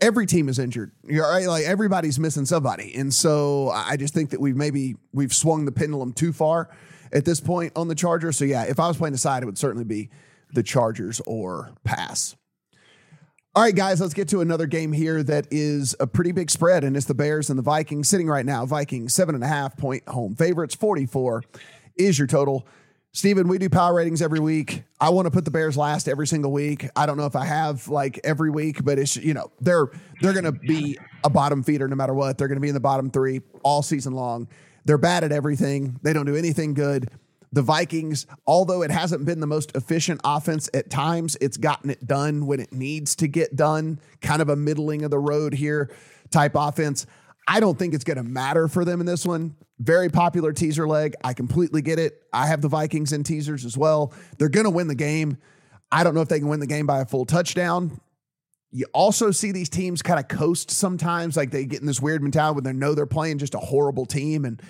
every 0.00 0.26
team 0.26 0.48
is 0.48 0.58
injured. 0.58 0.90
You're 1.04 1.28
right, 1.28 1.46
like 1.46 1.64
everybody's 1.64 2.18
missing 2.18 2.46
somebody, 2.46 2.96
and 2.96 3.14
so 3.14 3.68
I 3.68 3.96
just 3.96 4.12
think 4.12 4.30
that 4.30 4.40
we've 4.40 4.56
maybe 4.56 4.96
we've 5.12 5.32
swung 5.32 5.66
the 5.66 5.72
pendulum 5.72 6.12
too 6.14 6.32
far 6.32 6.68
at 7.12 7.24
this 7.24 7.40
point 7.40 7.72
on 7.76 7.88
the 7.88 7.94
Chargers. 7.94 8.38
So 8.38 8.44
yeah, 8.44 8.64
if 8.64 8.80
I 8.80 8.88
was 8.88 8.96
playing 8.96 9.12
the 9.12 9.18
side, 9.18 9.42
it 9.42 9.46
would 9.46 9.58
certainly 9.58 9.84
be 9.84 10.10
the 10.52 10.62
Chargers 10.62 11.20
or 11.26 11.70
pass. 11.84 12.36
All 13.54 13.62
right, 13.62 13.74
guys, 13.74 14.00
let's 14.00 14.14
get 14.14 14.28
to 14.28 14.40
another 14.40 14.66
game 14.66 14.92
here 14.92 15.22
that 15.22 15.46
is 15.50 15.94
a 16.00 16.06
pretty 16.06 16.32
big 16.32 16.50
spread, 16.50 16.84
and 16.84 16.96
it's 16.96 17.04
the 17.04 17.14
Bears 17.14 17.50
and 17.50 17.58
the 17.58 17.62
Vikings 17.62 18.08
sitting 18.08 18.26
right 18.26 18.46
now. 18.46 18.64
Vikings 18.64 19.12
seven 19.12 19.34
and 19.34 19.44
a 19.44 19.46
half 19.46 19.76
point 19.76 20.08
home 20.08 20.34
favorites, 20.34 20.74
44 20.74 21.42
is 21.96 22.18
your 22.18 22.26
total. 22.26 22.66
Steven, 23.14 23.46
we 23.46 23.58
do 23.58 23.68
power 23.68 23.92
ratings 23.92 24.22
every 24.22 24.40
week. 24.40 24.84
I 24.98 25.10
want 25.10 25.26
to 25.26 25.30
put 25.30 25.44
the 25.44 25.50
Bears 25.50 25.76
last 25.76 26.08
every 26.08 26.26
single 26.26 26.50
week. 26.50 26.88
I 26.96 27.04
don't 27.04 27.18
know 27.18 27.26
if 27.26 27.36
I 27.36 27.44
have 27.44 27.88
like 27.88 28.18
every 28.24 28.50
week, 28.50 28.82
but 28.82 28.98
it's 28.98 29.16
you 29.16 29.34
know, 29.34 29.52
they're 29.60 29.88
they're 30.22 30.32
gonna 30.32 30.52
be 30.52 30.98
a 31.22 31.28
bottom 31.28 31.62
feeder 31.62 31.86
no 31.88 31.94
matter 31.94 32.14
what. 32.14 32.38
They're 32.38 32.48
gonna 32.48 32.60
be 32.60 32.68
in 32.68 32.74
the 32.74 32.80
bottom 32.80 33.10
three 33.10 33.42
all 33.62 33.82
season 33.82 34.14
long. 34.14 34.48
They're 34.84 34.98
bad 34.98 35.24
at 35.24 35.32
everything. 35.32 35.98
They 36.02 36.12
don't 36.12 36.26
do 36.26 36.36
anything 36.36 36.74
good. 36.74 37.08
the 37.52 37.62
Vikings, 37.62 38.26
although 38.46 38.82
it 38.82 38.90
hasn't 38.90 39.26
been 39.26 39.40
the 39.40 39.46
most 39.46 39.76
efficient 39.76 40.20
offense 40.24 40.70
at 40.72 40.88
times, 40.90 41.36
it's 41.40 41.58
gotten 41.58 41.90
it 41.90 42.06
done 42.06 42.46
when 42.46 42.60
it 42.60 42.72
needs 42.72 43.14
to 43.16 43.28
get 43.28 43.54
done. 43.54 44.00
Kind 44.22 44.40
of 44.40 44.48
a 44.48 44.56
middling 44.56 45.04
of 45.04 45.10
the 45.10 45.18
road 45.18 45.52
here 45.52 45.90
type 46.30 46.52
offense. 46.54 47.06
I 47.46 47.60
don't 47.60 47.78
think 47.78 47.92
it's 47.92 48.04
going 48.04 48.16
to 48.16 48.22
matter 48.22 48.68
for 48.68 48.84
them 48.84 49.00
in 49.00 49.06
this 49.06 49.26
one. 49.26 49.54
Very 49.78 50.08
popular 50.08 50.52
teaser 50.52 50.88
leg. 50.88 51.14
I 51.22 51.34
completely 51.34 51.82
get 51.82 51.98
it. 51.98 52.22
I 52.32 52.46
have 52.46 52.62
the 52.62 52.68
Vikings 52.68 53.12
in 53.12 53.24
teasers 53.24 53.64
as 53.64 53.76
well. 53.76 54.14
They're 54.38 54.48
going 54.48 54.64
to 54.64 54.70
win 54.70 54.88
the 54.88 54.94
game. 54.94 55.36
I 55.90 56.04
don't 56.04 56.14
know 56.14 56.20
if 56.22 56.28
they 56.28 56.38
can 56.38 56.48
win 56.48 56.60
the 56.60 56.66
game 56.66 56.86
by 56.86 57.00
a 57.00 57.04
full 57.04 57.26
touchdown. 57.26 58.00
You 58.72 58.86
also 58.94 59.30
see 59.30 59.52
these 59.52 59.68
teams 59.68 60.02
kind 60.02 60.18
of 60.18 60.28
coast 60.28 60.70
sometimes, 60.70 61.36
like 61.36 61.50
they 61.50 61.66
get 61.66 61.80
in 61.80 61.86
this 61.86 62.00
weird 62.00 62.22
mentality 62.22 62.56
when 62.56 62.64
they 62.64 62.72
know 62.72 62.94
they're 62.94 63.06
playing 63.06 63.38
just 63.38 63.54
a 63.54 63.58
horrible 63.58 64.06
team 64.06 64.44
and 64.44 64.60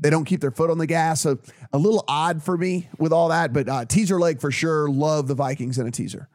they 0.00 0.10
don't 0.10 0.26
keep 0.26 0.40
their 0.40 0.50
foot 0.50 0.70
on 0.70 0.78
the 0.78 0.86
gas. 0.86 1.22
So 1.22 1.38
a 1.72 1.78
little 1.78 2.04
odd 2.06 2.42
for 2.42 2.58
me 2.58 2.88
with 2.98 3.12
all 3.12 3.30
that, 3.30 3.52
but 3.52 3.68
uh, 3.68 3.84
teaser 3.86 4.20
leg 4.20 4.40
for 4.40 4.50
sure. 4.50 4.88
Love 4.90 5.26
the 5.26 5.34
Vikings 5.34 5.78
in 5.78 5.86
a 5.86 5.90
teaser. 5.90 6.28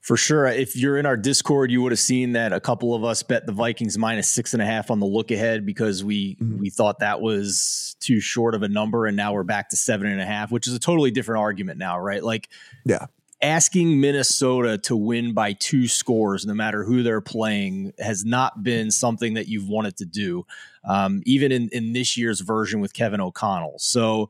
For 0.00 0.16
sure. 0.16 0.46
If 0.46 0.76
you're 0.76 0.96
in 0.96 1.04
our 1.04 1.16
Discord, 1.16 1.70
you 1.70 1.82
would 1.82 1.92
have 1.92 1.98
seen 1.98 2.32
that 2.32 2.54
a 2.54 2.60
couple 2.60 2.94
of 2.94 3.04
us 3.04 3.22
bet 3.22 3.44
the 3.44 3.52
Vikings 3.52 3.98
minus 3.98 4.30
six 4.30 4.54
and 4.54 4.62
a 4.62 4.66
half 4.66 4.90
on 4.90 4.98
the 4.98 5.06
look 5.06 5.30
ahead 5.30 5.66
because 5.66 6.02
we 6.02 6.36
mm-hmm. 6.36 6.58
we 6.58 6.70
thought 6.70 7.00
that 7.00 7.20
was 7.20 7.96
too 8.00 8.18
short 8.18 8.54
of 8.54 8.62
a 8.62 8.68
number, 8.68 9.06
and 9.06 9.14
now 9.14 9.34
we're 9.34 9.42
back 9.42 9.68
to 9.68 9.76
seven 9.76 10.06
and 10.06 10.20
a 10.20 10.24
half, 10.24 10.50
which 10.50 10.66
is 10.66 10.74
a 10.74 10.78
totally 10.78 11.10
different 11.10 11.40
argument 11.40 11.78
now, 11.78 12.00
right? 12.00 12.24
Like, 12.24 12.48
yeah, 12.86 13.06
asking 13.42 14.00
Minnesota 14.00 14.76
to 14.78 14.94
win 14.94 15.32
by 15.32 15.54
two 15.54 15.88
scores, 15.88 16.44
no 16.44 16.54
matter 16.54 16.84
who 16.84 17.02
they're 17.02 17.22
playing, 17.22 17.92
has 17.98 18.24
not 18.24 18.62
been 18.62 18.90
something 18.90 19.34
that 19.34 19.48
you've 19.48 19.68
wanted 19.68 19.96
to 19.96 20.04
do, 20.04 20.44
um, 20.84 21.22
even 21.24 21.50
in, 21.50 21.70
in 21.72 21.94
this 21.94 22.18
year's 22.18 22.40
version 22.40 22.80
with 22.80 22.92
Kevin 22.92 23.20
O'Connell. 23.20 23.78
So 23.78 24.28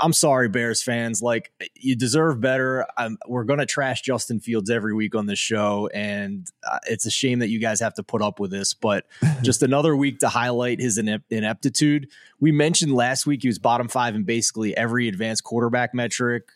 I'm 0.00 0.14
sorry, 0.14 0.48
Bears 0.48 0.82
fans. 0.82 1.20
Like, 1.20 1.52
you 1.74 1.94
deserve 1.94 2.40
better. 2.40 2.86
I'm, 2.96 3.18
we're 3.26 3.44
going 3.44 3.58
to 3.58 3.66
trash 3.66 4.00
Justin 4.00 4.40
Fields 4.40 4.70
every 4.70 4.94
week 4.94 5.14
on 5.14 5.26
this 5.26 5.38
show, 5.38 5.90
and 5.92 6.50
uh, 6.70 6.78
it's 6.88 7.04
a 7.04 7.10
shame 7.10 7.40
that 7.40 7.48
you 7.48 7.58
guys 7.58 7.80
have 7.80 7.94
to 7.94 8.02
put 8.02 8.22
up 8.22 8.40
with 8.40 8.50
this, 8.50 8.72
but 8.72 9.04
just 9.42 9.62
another 9.62 9.94
week 9.94 10.20
to 10.20 10.28
highlight 10.28 10.80
his 10.80 10.96
ineptitude. 10.96 12.08
We 12.40 12.52
mentioned 12.52 12.92
last 12.92 13.26
week 13.26 13.42
he 13.42 13.48
was 13.48 13.58
bottom 13.58 13.88
five 13.88 14.14
in 14.14 14.24
basically 14.24 14.74
every 14.76 15.08
advanced 15.08 15.44
quarterback 15.44 15.92
metric 15.92 16.48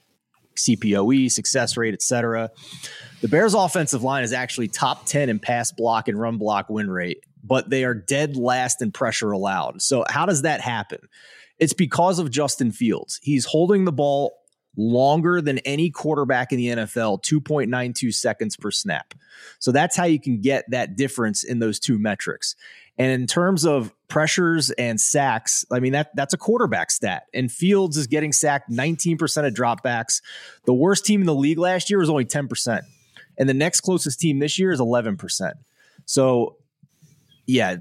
CPOE, 0.56 1.30
success 1.30 1.76
rate, 1.76 1.94
etc. 1.94 2.50
The 3.20 3.28
Bears' 3.28 3.54
offensive 3.54 4.02
line 4.02 4.24
is 4.24 4.32
actually 4.32 4.68
top 4.68 5.06
10 5.06 5.28
in 5.28 5.38
pass 5.38 5.72
block 5.72 6.08
and 6.08 6.18
run 6.18 6.38
block 6.38 6.68
win 6.68 6.90
rate, 6.90 7.24
but 7.42 7.70
they 7.70 7.84
are 7.84 7.94
dead 7.94 8.36
last 8.36 8.82
in 8.82 8.92
pressure 8.92 9.30
allowed. 9.30 9.82
So, 9.82 10.04
how 10.08 10.26
does 10.26 10.42
that 10.42 10.60
happen? 10.60 11.00
It's 11.58 11.72
because 11.72 12.18
of 12.18 12.30
Justin 12.30 12.72
Fields. 12.72 13.20
He's 13.22 13.44
holding 13.44 13.84
the 13.84 13.92
ball 13.92 14.32
longer 14.76 15.40
than 15.40 15.58
any 15.58 15.90
quarterback 15.90 16.52
in 16.52 16.58
the 16.58 16.66
NFL, 16.68 17.22
2.92 17.22 18.12
seconds 18.14 18.56
per 18.56 18.70
snap. 18.70 19.14
So 19.58 19.72
that's 19.72 19.96
how 19.96 20.04
you 20.04 20.20
can 20.20 20.40
get 20.40 20.64
that 20.70 20.96
difference 20.96 21.44
in 21.44 21.58
those 21.58 21.78
two 21.78 21.98
metrics. 21.98 22.56
And 22.98 23.10
in 23.10 23.26
terms 23.26 23.64
of 23.64 23.92
pressures 24.08 24.70
and 24.70 25.00
sacks, 25.00 25.64
I 25.72 25.80
mean 25.80 25.92
that 25.92 26.14
that's 26.14 26.34
a 26.34 26.38
quarterback 26.38 26.90
stat. 26.90 27.24
And 27.32 27.50
Fields 27.50 27.96
is 27.96 28.06
getting 28.06 28.32
sacked 28.32 28.70
19% 28.70 29.46
of 29.46 29.54
dropbacks. 29.54 30.20
The 30.66 30.74
worst 30.74 31.04
team 31.04 31.20
in 31.20 31.26
the 31.26 31.34
league 31.34 31.58
last 31.58 31.88
year 31.90 31.98
was 31.98 32.10
only 32.10 32.26
10%. 32.26 32.82
And 33.38 33.48
the 33.48 33.54
next 33.54 33.80
closest 33.80 34.20
team 34.20 34.38
this 34.38 34.58
year 34.58 34.72
is 34.72 34.80
11%. 34.80 35.52
So 36.04 36.56
yeah, 37.46 37.76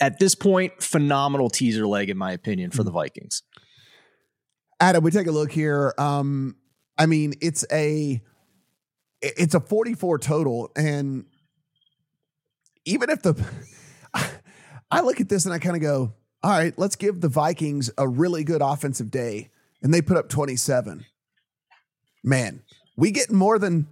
at 0.00 0.18
this 0.18 0.34
point, 0.34 0.82
phenomenal 0.82 1.50
teaser 1.50 1.86
leg 1.86 2.10
in 2.10 2.18
my 2.18 2.32
opinion 2.32 2.70
for 2.70 2.84
the 2.84 2.90
Vikings. 2.90 3.42
Adam, 4.80 5.02
we 5.02 5.10
take 5.10 5.26
a 5.26 5.32
look 5.32 5.52
here. 5.52 5.94
Um, 5.96 6.56
I 6.98 7.06
mean, 7.06 7.34
it's 7.40 7.64
a 7.72 8.20
it's 9.22 9.54
a 9.54 9.60
44 9.60 10.18
total 10.18 10.72
and 10.74 11.24
even 12.84 13.08
if 13.08 13.22
the 13.22 13.34
I 14.92 15.00
look 15.00 15.20
at 15.20 15.28
this 15.28 15.46
and 15.46 15.54
I 15.54 15.58
kind 15.58 15.74
of 15.74 15.82
go, 15.82 16.12
all 16.42 16.50
right, 16.50 16.74
let's 16.76 16.96
give 16.96 17.20
the 17.20 17.28
Vikings 17.28 17.90
a 17.96 18.06
really 18.06 18.44
good 18.44 18.60
offensive 18.60 19.10
day. 19.10 19.48
And 19.82 19.92
they 19.92 20.02
put 20.02 20.16
up 20.16 20.28
27. 20.28 21.06
Man, 22.22 22.62
we 22.96 23.10
getting 23.10 23.36
more 23.36 23.58
than 23.58 23.88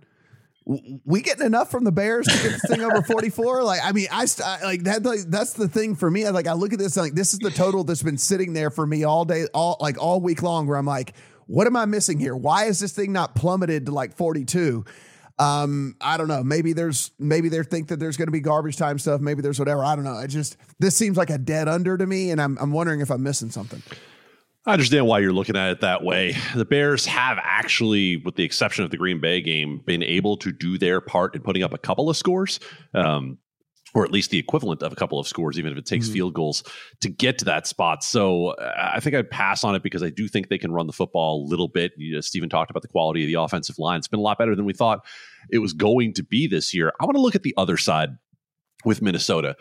we 1.05 1.23
getting 1.23 1.47
enough 1.47 1.71
from 1.71 1.85
the 1.85 1.91
Bears 1.91 2.27
to 2.27 2.33
get 2.33 2.53
this 2.53 2.67
thing 2.69 2.83
over 2.83 3.03
44. 3.03 3.65
Like, 3.71 3.81
I 3.83 3.93
mean, 3.93 4.07
I, 4.13 4.27
I 4.45 4.63
like 4.63 4.85
that. 4.85 5.03
Like, 5.03 5.21
that's 5.29 5.55
the 5.55 5.69
thing 5.69 5.97
for 5.97 6.11
me. 6.11 6.27
I 6.27 6.31
like, 6.31 6.47
I 6.47 6.53
look 6.53 6.73
at 6.73 6.79
this 6.79 6.97
like 6.97 7.15
this 7.15 7.33
is 7.33 7.41
the 7.41 7.51
total 7.51 7.83
that's 7.83 8.03
been 8.03 8.19
sitting 8.19 8.53
there 8.53 8.71
for 8.71 8.87
me 8.87 9.05
all 9.05 9.25
day, 9.25 9.47
all 9.55 9.77
like 9.81 9.99
all 9.99 10.21
week 10.21 10.43
long. 10.43 10.67
Where 10.67 10.77
I'm 10.77 10.87
like, 10.87 11.15
what 11.47 11.67
am 11.67 11.77
I 11.77 11.87
missing 11.87 12.19
here? 12.19 12.37
Why 12.37 12.67
is 12.67 12.79
this 12.79 12.93
thing 12.93 13.13
not 13.13 13.35
plummeted 13.35 13.87
to 13.87 13.93
like 13.93 14.17
42? 14.17 14.85
Um, 15.41 15.97
I 16.03 16.19
don't 16.19 16.29
know. 16.29 16.45
Maybe 16.45 16.75
there's 16.75 17.13
maybe 17.19 17.49
they 17.49 17.63
think 17.63 17.89
that 17.89 17.99
there's 17.99 18.19
going 18.19 18.29
to 18.29 18.33
be 18.33 18.41
garbage 18.41 18.77
time 18.77 18.99
stuff. 18.99 19.23
Maybe 19.23 19.41
there's 19.41 19.59
whatever. 19.59 19.83
I 19.83 19.95
don't 19.95 20.05
know. 20.05 20.13
I 20.13 20.27
just 20.27 20.59
this 20.79 20.95
seems 20.95 21.17
like 21.17 21.31
a 21.31 21.39
dead 21.39 21.67
under 21.67 21.97
to 21.97 22.07
me, 22.07 22.31
and 22.31 22.41
I'm 22.43 22.59
I'm 22.61 22.73
wondering 22.73 23.01
if 23.01 23.11
I'm 23.11 23.23
missing 23.23 23.51
something. 23.51 23.83
I 24.67 24.75
understand 24.75 25.07
why 25.07 25.21
you're 25.21 25.33
looking 25.33 25.57
at 25.57 25.71
it 25.71 25.81
that 25.81 26.05
way. 26.05 26.37
The 26.55 26.67
Bears 26.67 27.07
have 27.07 27.39
actually, 27.41 28.19
with 28.19 28.37
the 28.37 28.45
exception 28.45 28.85
of 28.85 28.91
the 28.91 28.99
Green 28.99 29.19
Bay 29.19 29.41
game, 29.41 29.81
been 29.87 30.03
able 30.03 30.37
to 30.37 30.53
do 30.53 30.77
their 30.77 31.01
part 31.01 31.35
in 31.35 31.41
putting 31.41 31.63
up 31.63 31.73
a 31.73 31.79
couple 31.79 32.11
of 32.11 32.17
scores. 32.19 32.61
Um, 32.93 33.39
or 33.95 34.05
at 34.05 34.13
least 34.13 34.31
the 34.31 34.39
equivalent 34.39 34.83
of 34.83 34.93
a 34.93 34.95
couple 34.95 35.19
of 35.19 35.27
scores, 35.27 35.59
even 35.59 35.73
if 35.73 35.79
it 35.79 35.87
takes 35.87 36.07
mm-hmm. 36.07 36.15
field 36.15 36.35
goals 36.35 36.63
to 37.01 37.09
get 37.09 37.39
to 37.39 37.45
that 37.47 37.67
spot. 37.67 38.05
So 38.05 38.55
I 38.79 39.01
think 39.01 39.17
I'd 39.17 39.31
pass 39.31 39.65
on 39.65 39.75
it 39.75 39.83
because 39.83 40.03
I 40.03 40.11
do 40.11 40.29
think 40.29 40.49
they 40.49 40.59
can 40.59 40.71
run 40.71 40.87
the 40.87 40.93
football 40.93 41.43
a 41.43 41.47
little 41.49 41.67
bit. 41.67 41.93
You 41.97 42.15
know, 42.15 42.21
Stephen 42.21 42.49
talked 42.49 42.71
about 42.71 42.83
the 42.83 42.89
quality 42.89 43.25
of 43.25 43.27
the 43.27 43.43
offensive 43.43 43.81
line. 43.81 43.99
It's 43.99 44.07
been 44.07 44.21
a 44.21 44.23
lot 44.23 44.39
better 44.39 44.55
than 44.55 44.65
we 44.65 44.75
thought 44.75 45.05
it 45.51 45.59
was 45.59 45.73
going 45.73 46.13
to 46.15 46.23
be 46.23 46.47
this 46.47 46.75
year. 46.75 46.93
I 47.01 47.05
want 47.05 47.17
to 47.17 47.23
look 47.23 47.35
at 47.35 47.43
the 47.43 47.55
other 47.57 47.77
side 47.77 48.11
with 48.85 49.03
Minnesota 49.03 49.57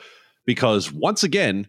because 0.46 0.92
once 0.92 1.24
again, 1.24 1.68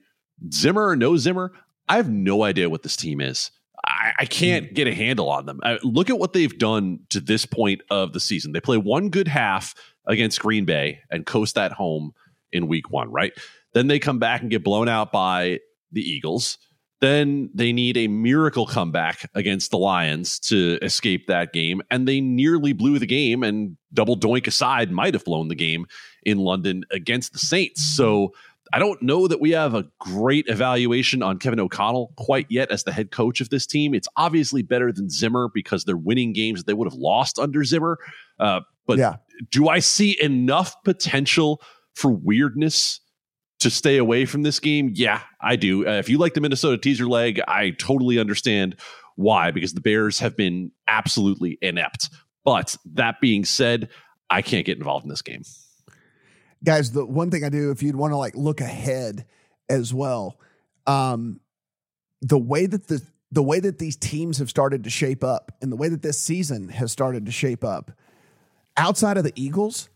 Zimmer 0.52 0.88
or 0.88 0.96
no 0.96 1.16
Zimmer, 1.16 1.52
I 1.88 1.96
have 1.96 2.08
no 2.08 2.44
idea 2.44 2.70
what 2.70 2.82
this 2.82 2.96
team 2.96 3.20
is. 3.20 3.50
I, 3.86 4.12
I 4.20 4.24
can't 4.26 4.74
get 4.74 4.86
a 4.86 4.94
handle 4.94 5.28
on 5.28 5.46
them. 5.46 5.60
I, 5.62 5.78
look 5.82 6.10
at 6.10 6.18
what 6.18 6.32
they've 6.32 6.56
done 6.56 7.00
to 7.10 7.20
this 7.20 7.46
point 7.46 7.82
of 7.90 8.12
the 8.12 8.20
season. 8.20 8.52
They 8.52 8.60
play 8.60 8.76
one 8.76 9.08
good 9.08 9.28
half 9.28 9.74
against 10.06 10.40
Green 10.40 10.64
Bay 10.64 11.00
and 11.10 11.26
coast 11.26 11.54
that 11.54 11.72
home 11.72 12.12
in 12.52 12.68
week 12.68 12.90
one, 12.90 13.10
right? 13.10 13.32
Then 13.72 13.86
they 13.86 13.98
come 13.98 14.18
back 14.18 14.42
and 14.42 14.50
get 14.50 14.64
blown 14.64 14.88
out 14.88 15.12
by 15.12 15.60
the 15.92 16.02
Eagles. 16.02 16.58
Then 17.00 17.48
they 17.54 17.72
need 17.72 17.96
a 17.96 18.08
miracle 18.08 18.66
comeback 18.66 19.30
against 19.34 19.70
the 19.70 19.78
Lions 19.78 20.38
to 20.40 20.78
escape 20.82 21.26
that 21.28 21.52
game. 21.52 21.80
And 21.90 22.06
they 22.06 22.20
nearly 22.20 22.74
blew 22.74 22.98
the 22.98 23.06
game 23.06 23.42
and 23.42 23.76
double 23.92 24.18
doink 24.18 24.46
aside 24.46 24.90
might 24.90 25.14
have 25.14 25.24
blown 25.24 25.48
the 25.48 25.54
game 25.54 25.86
in 26.24 26.38
London 26.38 26.84
against 26.90 27.32
the 27.32 27.38
Saints. 27.38 27.82
So 27.82 28.34
I 28.72 28.78
don't 28.78 29.00
know 29.02 29.26
that 29.26 29.40
we 29.40 29.50
have 29.50 29.74
a 29.74 29.86
great 29.98 30.46
evaluation 30.48 31.22
on 31.22 31.38
Kevin 31.38 31.58
O'Connell 31.58 32.12
quite 32.16 32.46
yet 32.50 32.70
as 32.70 32.84
the 32.84 32.92
head 32.92 33.10
coach 33.10 33.40
of 33.40 33.48
this 33.48 33.66
team. 33.66 33.94
It's 33.94 34.08
obviously 34.16 34.62
better 34.62 34.92
than 34.92 35.08
Zimmer 35.08 35.48
because 35.52 35.84
they're 35.84 35.96
winning 35.96 36.32
games 36.32 36.60
that 36.60 36.66
they 36.66 36.74
would 36.74 36.86
have 36.86 36.98
lost 36.98 37.38
under 37.38 37.64
Zimmer. 37.64 37.98
Uh, 38.38 38.60
but 38.86 38.98
yeah. 38.98 39.16
do 39.50 39.68
I 39.68 39.78
see 39.78 40.20
enough 40.22 40.76
potential 40.84 41.62
for 41.94 42.10
weirdness 42.10 43.00
to 43.60 43.70
stay 43.70 43.96
away 43.96 44.24
from 44.26 44.42
this 44.42 44.58
game? 44.60 44.90
Yeah, 44.94 45.22
I 45.40 45.56
do. 45.56 45.86
Uh, 45.86 45.92
if 45.92 46.08
you 46.08 46.18
like 46.18 46.34
the 46.34 46.40
Minnesota 46.40 46.78
teaser 46.78 47.06
leg, 47.06 47.40
I 47.46 47.70
totally 47.70 48.18
understand 48.18 48.76
why, 49.16 49.50
because 49.50 49.74
the 49.74 49.80
Bears 49.80 50.18
have 50.18 50.36
been 50.36 50.72
absolutely 50.88 51.58
inept. 51.62 52.10
But 52.44 52.76
that 52.94 53.20
being 53.20 53.44
said, 53.44 53.88
I 54.30 54.42
can't 54.42 54.64
get 54.64 54.78
involved 54.78 55.04
in 55.04 55.10
this 55.10 55.22
game. 55.22 55.42
Guys, 56.64 56.92
the 56.92 57.04
one 57.04 57.30
thing 57.30 57.44
I 57.44 57.48
do, 57.48 57.70
if 57.70 57.82
you'd 57.82 57.96
want 57.96 58.12
to 58.12 58.16
like 58.16 58.34
look 58.34 58.60
ahead 58.60 59.26
as 59.68 59.94
well, 59.94 60.38
um, 60.86 61.40
the 62.20 62.38
way 62.38 62.66
that 62.66 62.88
the 62.88 63.02
the 63.32 63.42
way 63.42 63.60
that 63.60 63.78
these 63.78 63.96
teams 63.96 64.38
have 64.38 64.50
started 64.50 64.84
to 64.84 64.90
shape 64.90 65.22
up 65.22 65.52
and 65.62 65.70
the 65.70 65.76
way 65.76 65.88
that 65.88 66.02
this 66.02 66.18
season 66.18 66.68
has 66.68 66.90
started 66.90 67.26
to 67.26 67.32
shape 67.32 67.62
up, 67.62 67.92
outside 68.76 69.16
of 69.16 69.24
the 69.24 69.32
Eagles, 69.36 69.88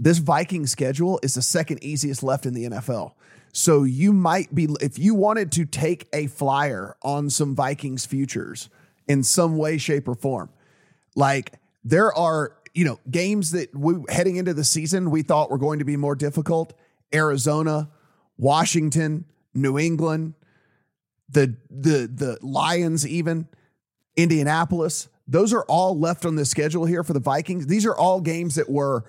this 0.00 0.16
Viking 0.16 0.66
schedule 0.66 1.20
is 1.22 1.34
the 1.34 1.42
second 1.42 1.84
easiest 1.84 2.22
left 2.22 2.46
in 2.46 2.54
the 2.54 2.64
NFL. 2.64 3.12
So 3.52 3.84
you 3.84 4.14
might 4.14 4.54
be, 4.54 4.66
if 4.80 4.98
you 4.98 5.14
wanted 5.14 5.52
to 5.52 5.66
take 5.66 6.08
a 6.14 6.26
flyer 6.26 6.96
on 7.02 7.28
some 7.28 7.54
Vikings 7.54 8.06
futures 8.06 8.70
in 9.06 9.22
some 9.22 9.58
way, 9.58 9.76
shape, 9.76 10.08
or 10.08 10.14
form, 10.14 10.48
like 11.14 11.52
there 11.84 12.16
are, 12.16 12.56
you 12.72 12.86
know, 12.86 12.98
games 13.10 13.50
that 13.50 13.74
we 13.74 13.96
heading 14.08 14.36
into 14.36 14.54
the 14.54 14.64
season 14.64 15.10
we 15.10 15.20
thought 15.20 15.50
were 15.50 15.58
going 15.58 15.80
to 15.80 15.84
be 15.84 15.98
more 15.98 16.14
difficult. 16.14 16.72
Arizona, 17.12 17.90
Washington, 18.38 19.26
New 19.52 19.78
England, 19.78 20.32
the 21.28 21.56
the 21.68 22.06
the 22.06 22.38
Lions, 22.40 23.06
even 23.06 23.48
Indianapolis. 24.16 25.08
Those 25.26 25.52
are 25.52 25.64
all 25.64 25.98
left 25.98 26.24
on 26.24 26.36
the 26.36 26.44
schedule 26.46 26.86
here 26.86 27.04
for 27.04 27.12
the 27.12 27.20
Vikings. 27.20 27.66
These 27.66 27.84
are 27.84 27.96
all 27.96 28.20
games 28.20 28.54
that 28.54 28.70
were 28.70 29.04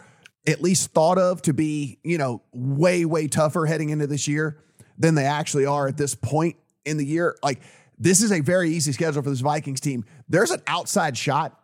at 0.47 0.61
least 0.61 0.91
thought 0.91 1.17
of 1.17 1.41
to 1.43 1.53
be, 1.53 1.99
you 2.03 2.17
know, 2.17 2.41
way, 2.51 3.05
way 3.05 3.27
tougher 3.27 3.65
heading 3.65 3.89
into 3.89 4.07
this 4.07 4.27
year 4.27 4.57
than 4.97 5.15
they 5.15 5.25
actually 5.25 5.65
are 5.65 5.87
at 5.87 5.97
this 5.97 6.15
point 6.15 6.55
in 6.85 6.97
the 6.97 7.05
year. 7.05 7.37
Like 7.43 7.61
this 7.97 8.21
is 8.21 8.31
a 8.31 8.39
very 8.39 8.71
easy 8.71 8.91
schedule 8.91 9.21
for 9.21 9.29
this 9.29 9.41
Vikings 9.41 9.79
team. 9.79 10.05
There's 10.27 10.51
an 10.51 10.61
outside 10.67 11.17
shot 11.17 11.59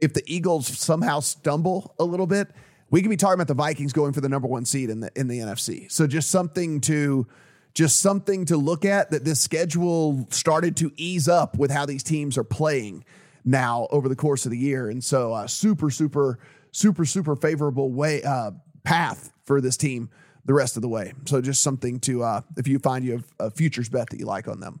if 0.00 0.14
the 0.14 0.22
Eagles 0.26 0.66
somehow 0.66 1.20
stumble 1.20 1.94
a 1.98 2.04
little 2.04 2.26
bit. 2.26 2.48
We 2.90 3.00
could 3.00 3.10
be 3.10 3.16
talking 3.16 3.34
about 3.34 3.48
the 3.48 3.54
Vikings 3.54 3.92
going 3.92 4.12
for 4.12 4.20
the 4.20 4.28
number 4.28 4.48
one 4.48 4.64
seed 4.64 4.90
in 4.90 5.00
the 5.00 5.10
in 5.14 5.28
the 5.28 5.38
NFC. 5.38 5.90
So 5.90 6.06
just 6.06 6.30
something 6.30 6.80
to 6.82 7.26
just 7.74 8.00
something 8.00 8.44
to 8.46 8.56
look 8.56 8.84
at 8.84 9.10
that 9.10 9.24
this 9.24 9.40
schedule 9.40 10.26
started 10.30 10.76
to 10.78 10.92
ease 10.96 11.28
up 11.28 11.58
with 11.58 11.70
how 11.70 11.86
these 11.86 12.02
teams 12.02 12.36
are 12.36 12.44
playing 12.44 13.04
now 13.44 13.88
over 13.90 14.08
the 14.08 14.16
course 14.16 14.44
of 14.44 14.50
the 14.50 14.58
year. 14.58 14.90
And 14.90 15.02
so 15.02 15.32
uh, 15.32 15.46
super, 15.46 15.90
super, 15.90 16.38
super, 16.72 17.04
super 17.04 17.36
favorable 17.36 17.92
way 17.92 18.22
uh, 18.22 18.50
path 18.82 19.32
for 19.44 19.60
this 19.60 19.76
team 19.76 20.10
the 20.44 20.54
rest 20.54 20.76
of 20.76 20.82
the 20.82 20.88
way. 20.88 21.12
So 21.26 21.40
just 21.40 21.62
something 21.62 22.00
to 22.00 22.24
uh, 22.24 22.40
if 22.56 22.66
you 22.66 22.78
find 22.80 23.04
you 23.04 23.12
have 23.12 23.24
a 23.38 23.50
futures 23.50 23.88
bet 23.88 24.10
that 24.10 24.18
you 24.18 24.26
like 24.26 24.48
on 24.48 24.60
them. 24.60 24.80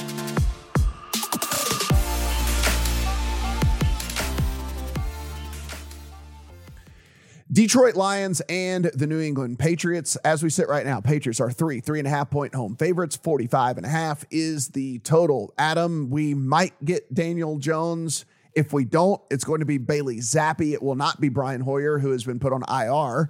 Detroit 7.51 7.95
Lions 7.95 8.41
and 8.47 8.85
the 8.85 9.07
New 9.07 9.19
England 9.19 9.59
Patriots. 9.59 10.15
As 10.17 10.41
we 10.41 10.49
sit 10.49 10.69
right 10.69 10.85
now, 10.85 11.01
Patriots 11.01 11.41
are 11.41 11.51
three, 11.51 11.81
three 11.81 11.99
and 11.99 12.07
a 12.07 12.11
half 12.11 12.29
point 12.29 12.55
home 12.55 12.77
favorites. 12.77 13.17
45 13.17 13.77
and 13.77 13.85
a 13.85 13.89
half 13.89 14.23
is 14.31 14.69
the 14.69 14.99
total. 14.99 15.53
Adam, 15.57 16.09
we 16.09 16.33
might 16.33 16.73
get 16.85 17.13
Daniel 17.13 17.57
Jones. 17.57 18.25
If 18.53 18.71
we 18.71 18.85
don't, 18.85 19.21
it's 19.29 19.43
going 19.43 19.59
to 19.59 19.65
be 19.65 19.77
Bailey 19.77 20.17
Zappe. 20.17 20.73
It 20.73 20.81
will 20.81 20.95
not 20.95 21.19
be 21.19 21.27
Brian 21.27 21.61
Hoyer, 21.61 21.99
who 21.99 22.11
has 22.11 22.23
been 22.23 22.39
put 22.39 22.53
on 22.53 22.63
IR 22.69 23.29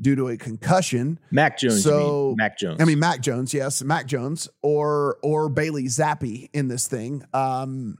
due 0.00 0.16
to 0.16 0.28
a 0.28 0.38
concussion. 0.38 1.18
Mac 1.30 1.58
Jones. 1.58 1.82
So. 1.82 2.34
Mac 2.38 2.58
Jones. 2.58 2.80
I 2.80 2.86
mean 2.86 2.98
Mac 2.98 3.20
Jones, 3.20 3.52
yes, 3.52 3.82
Mac 3.82 4.06
Jones, 4.06 4.48
or 4.62 5.18
or 5.22 5.50
Bailey 5.50 5.84
Zappe 5.84 6.48
in 6.54 6.68
this 6.68 6.88
thing. 6.88 7.24
Um, 7.34 7.98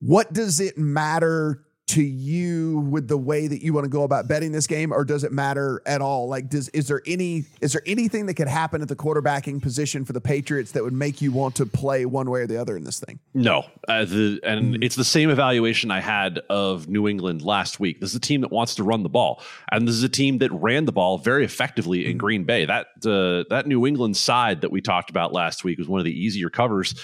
what 0.00 0.32
does 0.32 0.60
it 0.60 0.78
matter 0.78 1.63
to 1.86 2.02
you 2.02 2.78
with 2.90 3.08
the 3.08 3.16
way 3.16 3.46
that 3.46 3.62
you 3.62 3.74
want 3.74 3.84
to 3.84 3.90
go 3.90 4.04
about 4.04 4.26
betting 4.26 4.52
this 4.52 4.66
game, 4.66 4.90
or 4.90 5.04
does 5.04 5.22
it 5.22 5.32
matter 5.32 5.82
at 5.84 6.00
all? 6.00 6.28
Like, 6.28 6.48
does 6.48 6.70
is 6.70 6.88
there 6.88 7.02
any 7.06 7.44
is 7.60 7.72
there 7.72 7.82
anything 7.84 8.26
that 8.26 8.34
could 8.34 8.48
happen 8.48 8.80
at 8.80 8.88
the 8.88 8.96
quarterbacking 8.96 9.60
position 9.60 10.04
for 10.04 10.14
the 10.14 10.20
Patriots 10.20 10.72
that 10.72 10.82
would 10.82 10.94
make 10.94 11.20
you 11.20 11.30
want 11.30 11.54
to 11.56 11.66
play 11.66 12.06
one 12.06 12.30
way 12.30 12.40
or 12.40 12.46
the 12.46 12.58
other 12.58 12.76
in 12.76 12.84
this 12.84 13.00
thing? 13.00 13.18
No, 13.34 13.66
uh, 13.86 14.06
the, 14.06 14.40
and 14.42 14.82
it's 14.82 14.96
the 14.96 15.04
same 15.04 15.28
evaluation 15.28 15.90
I 15.90 16.00
had 16.00 16.38
of 16.48 16.88
New 16.88 17.06
England 17.06 17.42
last 17.42 17.78
week. 17.78 18.00
This 18.00 18.10
is 18.10 18.16
a 18.16 18.20
team 18.20 18.40
that 18.40 18.50
wants 18.50 18.74
to 18.76 18.82
run 18.82 19.02
the 19.02 19.10
ball, 19.10 19.42
and 19.70 19.86
this 19.86 19.94
is 19.94 20.02
a 20.02 20.08
team 20.08 20.38
that 20.38 20.50
ran 20.52 20.86
the 20.86 20.92
ball 20.92 21.18
very 21.18 21.44
effectively 21.44 22.10
in 22.10 22.16
Green 22.16 22.44
Bay. 22.44 22.64
That 22.64 22.86
uh, 23.04 23.44
that 23.50 23.66
New 23.66 23.86
England 23.86 24.16
side 24.16 24.62
that 24.62 24.70
we 24.70 24.80
talked 24.80 25.10
about 25.10 25.34
last 25.34 25.64
week 25.64 25.78
was 25.78 25.88
one 25.88 26.00
of 26.00 26.06
the 26.06 26.18
easier 26.18 26.48
covers 26.48 26.94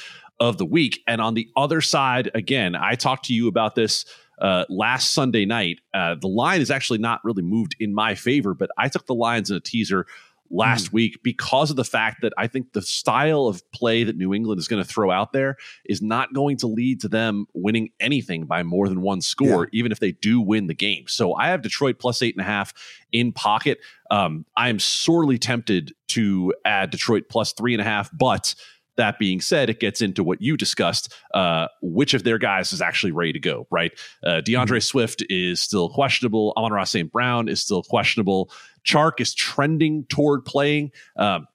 of 0.40 0.56
the 0.56 0.64
week. 0.64 1.02
And 1.06 1.20
on 1.20 1.34
the 1.34 1.50
other 1.54 1.82
side, 1.82 2.30
again, 2.34 2.74
I 2.74 2.94
talked 2.94 3.26
to 3.26 3.34
you 3.34 3.46
about 3.46 3.74
this 3.74 4.06
uh, 4.40 4.64
last 4.68 5.12
Sunday 5.12 5.44
night. 5.44 5.80
Uh, 5.92 6.14
the 6.20 6.28
line 6.28 6.60
is 6.60 6.70
actually 6.70 6.98
not 6.98 7.20
really 7.24 7.42
moved 7.42 7.76
in 7.78 7.94
my 7.94 8.14
favor, 8.14 8.54
but 8.54 8.70
I 8.78 8.88
took 8.88 9.06
the 9.06 9.14
lines 9.14 9.50
in 9.50 9.56
a 9.56 9.60
teaser 9.60 10.06
last 10.52 10.92
week 10.92 11.22
because 11.22 11.70
of 11.70 11.76
the 11.76 11.84
fact 11.84 12.22
that 12.22 12.32
I 12.36 12.48
think 12.48 12.72
the 12.72 12.82
style 12.82 13.46
of 13.46 13.62
play 13.70 14.02
that 14.02 14.16
New 14.16 14.34
England 14.34 14.58
is 14.58 14.66
going 14.66 14.82
to 14.82 14.88
throw 14.88 15.10
out 15.10 15.32
there 15.32 15.56
is 15.84 16.02
not 16.02 16.34
going 16.34 16.56
to 16.58 16.66
lead 16.66 17.00
to 17.02 17.08
them 17.08 17.46
winning 17.54 17.90
anything 18.00 18.46
by 18.46 18.64
more 18.64 18.88
than 18.88 19.00
one 19.00 19.20
score, 19.20 19.68
even 19.72 19.92
if 19.92 20.00
they 20.00 20.12
do 20.12 20.40
win 20.40 20.66
the 20.66 20.74
game. 20.74 21.04
So 21.06 21.34
I 21.34 21.48
have 21.48 21.62
Detroit 21.62 22.00
plus 22.00 22.20
eight 22.20 22.34
and 22.34 22.42
a 22.42 22.48
half 22.48 22.72
in 23.12 23.30
pocket. 23.32 23.78
Um, 24.10 24.44
I 24.56 24.70
am 24.70 24.80
sorely 24.80 25.38
tempted 25.38 25.94
to 26.08 26.52
add 26.64 26.90
Detroit 26.90 27.28
plus 27.28 27.52
three 27.52 27.72
and 27.72 27.80
a 27.80 27.84
half, 27.84 28.10
but 28.12 28.56
that 29.00 29.18
being 29.18 29.40
said, 29.40 29.68
it 29.68 29.80
gets 29.80 30.00
into 30.00 30.22
what 30.22 30.40
you 30.40 30.56
discussed. 30.56 31.12
Uh, 31.34 31.66
which 31.82 32.14
of 32.14 32.22
their 32.22 32.38
guys 32.38 32.72
is 32.72 32.80
actually 32.80 33.12
ready 33.12 33.32
to 33.32 33.40
go, 33.40 33.66
right? 33.70 33.92
Uh, 34.24 34.40
DeAndre 34.44 34.82
Swift 34.82 35.24
is 35.28 35.60
still 35.60 35.88
questionable. 35.88 36.52
Amon-Ra 36.56 36.84
St. 36.84 37.10
Brown 37.10 37.48
is 37.48 37.60
still 37.60 37.82
questionable. 37.82 38.50
Chark 38.84 39.20
is 39.20 39.34
trending 39.34 40.04
toward 40.08 40.44
playing. 40.44 40.92
Um, 41.16 41.46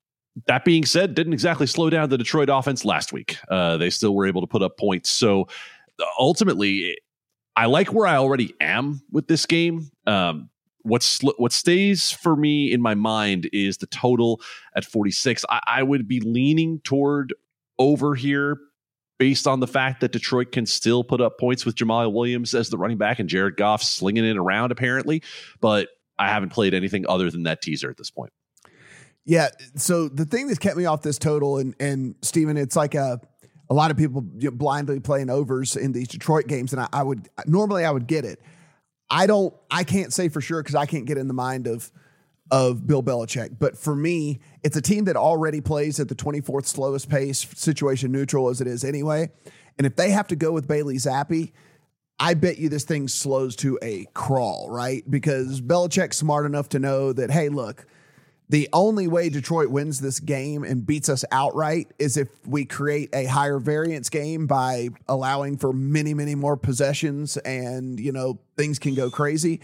that 0.48 0.66
being 0.66 0.86
said, 0.86 1.16
didn't 1.16 1.34
exactly 1.34 1.68
slow 1.68 1.90
down 1.90 2.10
the 2.10 2.18
Detroit 2.18 2.50
offense 2.52 2.84
last 2.84 3.14
week. 3.14 3.38
Uh, 3.50 3.78
they 3.78 3.90
still 3.90 4.14
were 4.14 4.28
able 4.28 4.42
to 4.42 4.48
put 4.48 4.62
up 4.62 4.78
points. 4.78 5.10
So 5.10 5.48
ultimately, 6.20 6.98
I 7.56 7.68
like 7.68 7.94
where 7.94 8.06
I 8.06 8.18
already 8.18 8.54
am 8.60 9.02
with 9.12 9.28
this 9.28 9.46
game. 9.46 9.90
Um, 10.06 10.50
what's 10.86 11.20
what 11.38 11.52
stays 11.52 12.12
for 12.12 12.36
me 12.36 12.72
in 12.72 12.82
my 12.82 12.96
mind 12.96 13.50
is 13.52 13.78
the 13.78 13.88
total 13.88 14.42
at 14.76 14.86
46. 14.86 15.44
I, 15.50 15.60
I 15.68 15.84
would 15.84 16.08
be 16.08 16.20
leaning 16.22 16.80
toward 16.82 17.34
over 17.80 18.16
here 18.16 18.58
based 19.18 19.48
on 19.48 19.60
the 19.60 19.68
fact 19.68 20.02
that 20.02 20.12
Detroit 20.12 20.52
can 20.52 20.66
still 20.66 21.04
put 21.04 21.22
up 21.22 21.40
points 21.40 21.66
with 21.66 21.76
Jamaal 21.76 22.12
Williams 22.12 22.54
as 22.54 22.70
the 22.70 22.78
running 22.78 22.98
back 22.98 23.20
and 23.20 23.30
Jared 23.30 23.58
Goff 23.58 23.82
slinging 23.82 24.26
it 24.26 24.38
around 24.38 24.72
apparently, 24.72 25.24
but 25.62 25.90
I 26.20 26.30
haven't 26.30 26.50
played 26.50 26.74
anything 26.74 27.06
other 27.08 27.30
than 27.32 27.44
that 27.44 27.62
teaser 27.62 27.90
at 27.90 27.98
this 27.98 28.10
point. 28.10 28.32
Yeah. 29.26 29.50
So 29.76 30.08
the 30.08 30.26
thing 30.26 30.48
that's 30.48 30.60
kept 30.60 30.78
me 30.78 30.86
off 30.86 31.02
this 31.02 31.18
total, 31.18 31.58
and 31.58 31.76
and 31.80 32.16
Steven, 32.22 32.58
it's 32.58 32.76
like 32.76 32.94
a 32.94 33.20
a 33.70 33.74
lot 33.74 33.90
of 33.90 33.98
people 33.98 34.22
blindly 34.22 35.00
playing 35.00 35.30
overs 35.30 35.76
in 35.76 35.92
these 35.92 36.08
Detroit 36.08 36.48
games, 36.48 36.74
and 36.74 36.82
I, 36.82 36.88
I 36.94 37.04
would 37.04 37.28
normally 37.48 37.86
I 37.86 37.92
would 37.92 38.08
get 38.08 38.24
it. 38.24 38.40
I 39.10 39.28
don't. 39.28 39.54
I 39.70 39.84
can't 39.84 40.14
say 40.14 40.30
for 40.30 40.42
sure 40.42 40.62
because 40.62 40.76
I 40.76 40.86
can't 40.86 41.06
get 41.06 41.18
in 41.18 41.28
the 41.28 41.34
mind 41.34 41.68
of 41.68 41.92
of 42.52 42.86
Bill 42.86 43.02
Belichick. 43.04 43.58
But 43.60 43.78
for 43.78 43.96
me, 43.96 44.40
it's 44.64 44.78
a 44.78 44.82
team 44.82 45.06
that 45.06 45.16
already 45.16 45.62
plays 45.62 46.00
at 46.00 46.10
the 46.10 46.16
24th 46.16 46.66
slowest 46.66 47.10
pace, 47.10 47.48
situation 47.56 48.12
neutral 48.12 48.50
as 48.50 48.62
it 48.62 48.68
is 48.68 48.84
anyway. 48.84 49.32
And 49.78 49.88
if 49.88 49.96
they 49.96 50.12
have 50.12 50.28
to 50.28 50.36
go 50.36 50.52
with 50.52 50.68
Bailey 50.68 50.96
Zappe, 50.96 51.52
I 52.20 52.34
bet 52.34 52.58
you 52.58 52.70
this 52.70 52.86
thing 52.86 53.08
slows 53.08 53.56
to 53.58 53.78
a 53.82 54.06
crawl, 54.14 54.70
right? 54.70 55.04
Because 55.10 55.60
Belichick's 55.60 56.18
smart 56.18 56.46
enough 56.46 56.70
to 56.70 56.80
know 56.80 57.12
that, 57.12 57.30
hey, 57.30 57.50
look, 57.50 57.86
the 58.50 58.70
only 58.74 59.08
way 59.08 59.30
Detroit 59.30 59.70
wins 59.70 60.00
this 60.00 60.20
game 60.20 60.64
and 60.64 60.86
beats 60.86 61.10
us 61.10 61.26
outright 61.32 61.88
is 61.98 62.16
if 62.16 62.28
we 62.46 62.66
create 62.66 63.10
a 63.14 63.26
higher 63.26 63.58
variance 63.58 64.10
game 64.10 64.46
by 64.46 64.90
allowing 65.08 65.58
for 65.58 65.74
many, 65.74 66.14
many 66.14 66.36
more 66.36 66.56
possessions 66.56 67.38
and, 67.38 68.00
you 68.00 68.12
know, 68.12 68.40
things 68.56 68.78
can 68.78 68.94
go 68.94 69.10
crazy. 69.10 69.62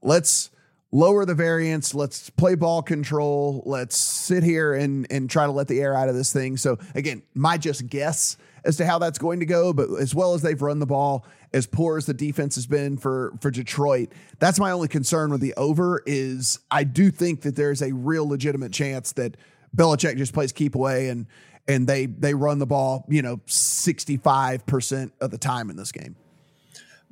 Let's 0.00 0.50
lower 0.92 1.24
the 1.24 1.34
variance. 1.34 1.94
Let's 1.94 2.30
play 2.30 2.54
ball 2.54 2.82
control. 2.82 3.62
Let's 3.66 3.96
sit 3.96 4.42
here 4.42 4.74
and 4.74 5.06
and 5.10 5.28
try 5.28 5.46
to 5.46 5.52
let 5.52 5.68
the 5.68 5.80
air 5.80 5.94
out 5.94 6.08
of 6.08 6.14
this 6.14 6.32
thing. 6.32 6.56
So 6.56 6.78
again, 6.94 7.22
my 7.34 7.58
just 7.58 7.88
guess 7.88 8.36
as 8.64 8.76
to 8.76 8.86
how 8.86 8.98
that's 8.98 9.18
going 9.18 9.40
to 9.40 9.46
go, 9.46 9.72
but 9.72 9.88
as 10.00 10.14
well 10.14 10.34
as 10.34 10.42
they've 10.42 10.60
run 10.60 10.78
the 10.78 10.86
ball, 10.86 11.24
as 11.52 11.66
poor 11.66 11.96
as 11.96 12.06
the 12.06 12.14
defense 12.14 12.54
has 12.54 12.66
been 12.66 12.96
for 12.96 13.32
for 13.40 13.50
Detroit, 13.50 14.12
that's 14.38 14.58
my 14.58 14.70
only 14.70 14.88
concern 14.88 15.30
with 15.30 15.40
the 15.40 15.54
over 15.54 16.02
is 16.06 16.60
I 16.70 16.84
do 16.84 17.10
think 17.10 17.42
that 17.42 17.56
there's 17.56 17.82
a 17.82 17.92
real 17.92 18.28
legitimate 18.28 18.72
chance 18.72 19.12
that 19.12 19.36
Belichick 19.76 20.16
just 20.16 20.32
plays 20.32 20.52
keep 20.52 20.74
away 20.74 21.08
and 21.08 21.26
and 21.68 21.86
they 21.86 22.06
they 22.06 22.34
run 22.34 22.58
the 22.58 22.66
ball, 22.66 23.04
you 23.08 23.22
know, 23.22 23.38
65% 23.46 25.12
of 25.20 25.30
the 25.30 25.38
time 25.38 25.70
in 25.70 25.76
this 25.76 25.92
game. 25.92 26.16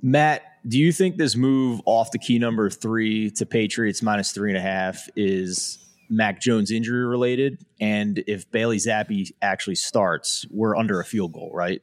Matt, 0.00 0.42
do 0.66 0.78
you 0.78 0.92
think 0.92 1.16
this 1.16 1.34
move 1.34 1.80
off 1.84 2.12
the 2.12 2.18
key 2.18 2.38
number 2.38 2.70
three 2.70 3.30
to 3.32 3.46
Patriots 3.46 4.02
minus 4.02 4.32
three 4.32 4.50
and 4.50 4.58
a 4.58 4.60
half 4.60 5.08
is 5.16 5.78
Mac 6.08 6.40
Jones 6.40 6.70
injury 6.70 7.06
related? 7.06 7.64
And 7.80 8.22
if 8.26 8.50
Bailey 8.50 8.78
Zappe 8.78 9.30
actually 9.42 9.76
starts, 9.76 10.46
we're 10.50 10.76
under 10.76 11.00
a 11.00 11.04
field 11.04 11.32
goal, 11.32 11.50
right? 11.52 11.82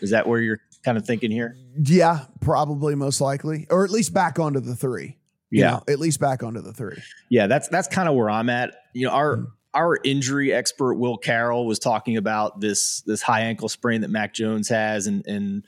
Is 0.00 0.10
that 0.10 0.26
where 0.26 0.40
you're 0.40 0.60
kind 0.84 0.96
of 0.96 1.04
thinking 1.04 1.30
here? 1.30 1.56
Yeah, 1.82 2.26
probably 2.40 2.94
most 2.94 3.20
likely, 3.20 3.66
or 3.70 3.84
at 3.84 3.90
least 3.90 4.14
back 4.14 4.38
onto 4.38 4.60
the 4.60 4.74
three. 4.74 5.18
You 5.50 5.62
Yeah. 5.62 5.70
know, 5.70 5.82
at 5.88 5.98
least 5.98 6.20
back 6.20 6.42
onto 6.42 6.60
the 6.62 6.72
three. 6.72 7.02
Yeah, 7.28 7.46
that's 7.48 7.68
that's 7.68 7.88
kind 7.88 8.08
of 8.08 8.14
where 8.14 8.30
I'm 8.30 8.48
at. 8.48 8.74
You 8.94 9.06
know, 9.06 9.12
our 9.12 9.36
hmm. 9.36 9.44
our 9.74 9.98
injury 10.04 10.52
expert 10.52 10.94
Will 10.94 11.16
Carroll 11.16 11.66
was 11.66 11.78
talking 11.78 12.16
about 12.16 12.60
this 12.60 13.02
this 13.02 13.20
high 13.20 13.40
ankle 13.42 13.68
sprain 13.68 14.02
that 14.02 14.10
Mac 14.10 14.32
Jones 14.32 14.68
has, 14.68 15.06
and 15.06 15.26
and 15.26 15.64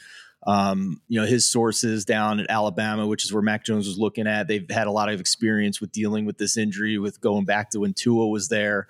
um, 0.46 1.00
you 1.08 1.20
know 1.20 1.26
his 1.26 1.48
sources 1.50 2.04
down 2.04 2.40
at 2.40 2.46
Alabama, 2.50 3.06
which 3.06 3.24
is 3.24 3.32
where 3.32 3.42
Mac 3.42 3.64
Jones 3.64 3.86
was 3.86 3.98
looking 3.98 4.26
at. 4.26 4.48
They've 4.48 4.68
had 4.70 4.86
a 4.86 4.90
lot 4.92 5.08
of 5.08 5.20
experience 5.20 5.80
with 5.80 5.92
dealing 5.92 6.24
with 6.24 6.38
this 6.38 6.56
injury, 6.56 6.98
with 6.98 7.20
going 7.20 7.44
back 7.44 7.70
to 7.70 7.80
when 7.80 7.94
Tua 7.94 8.26
was 8.28 8.48
there. 8.48 8.88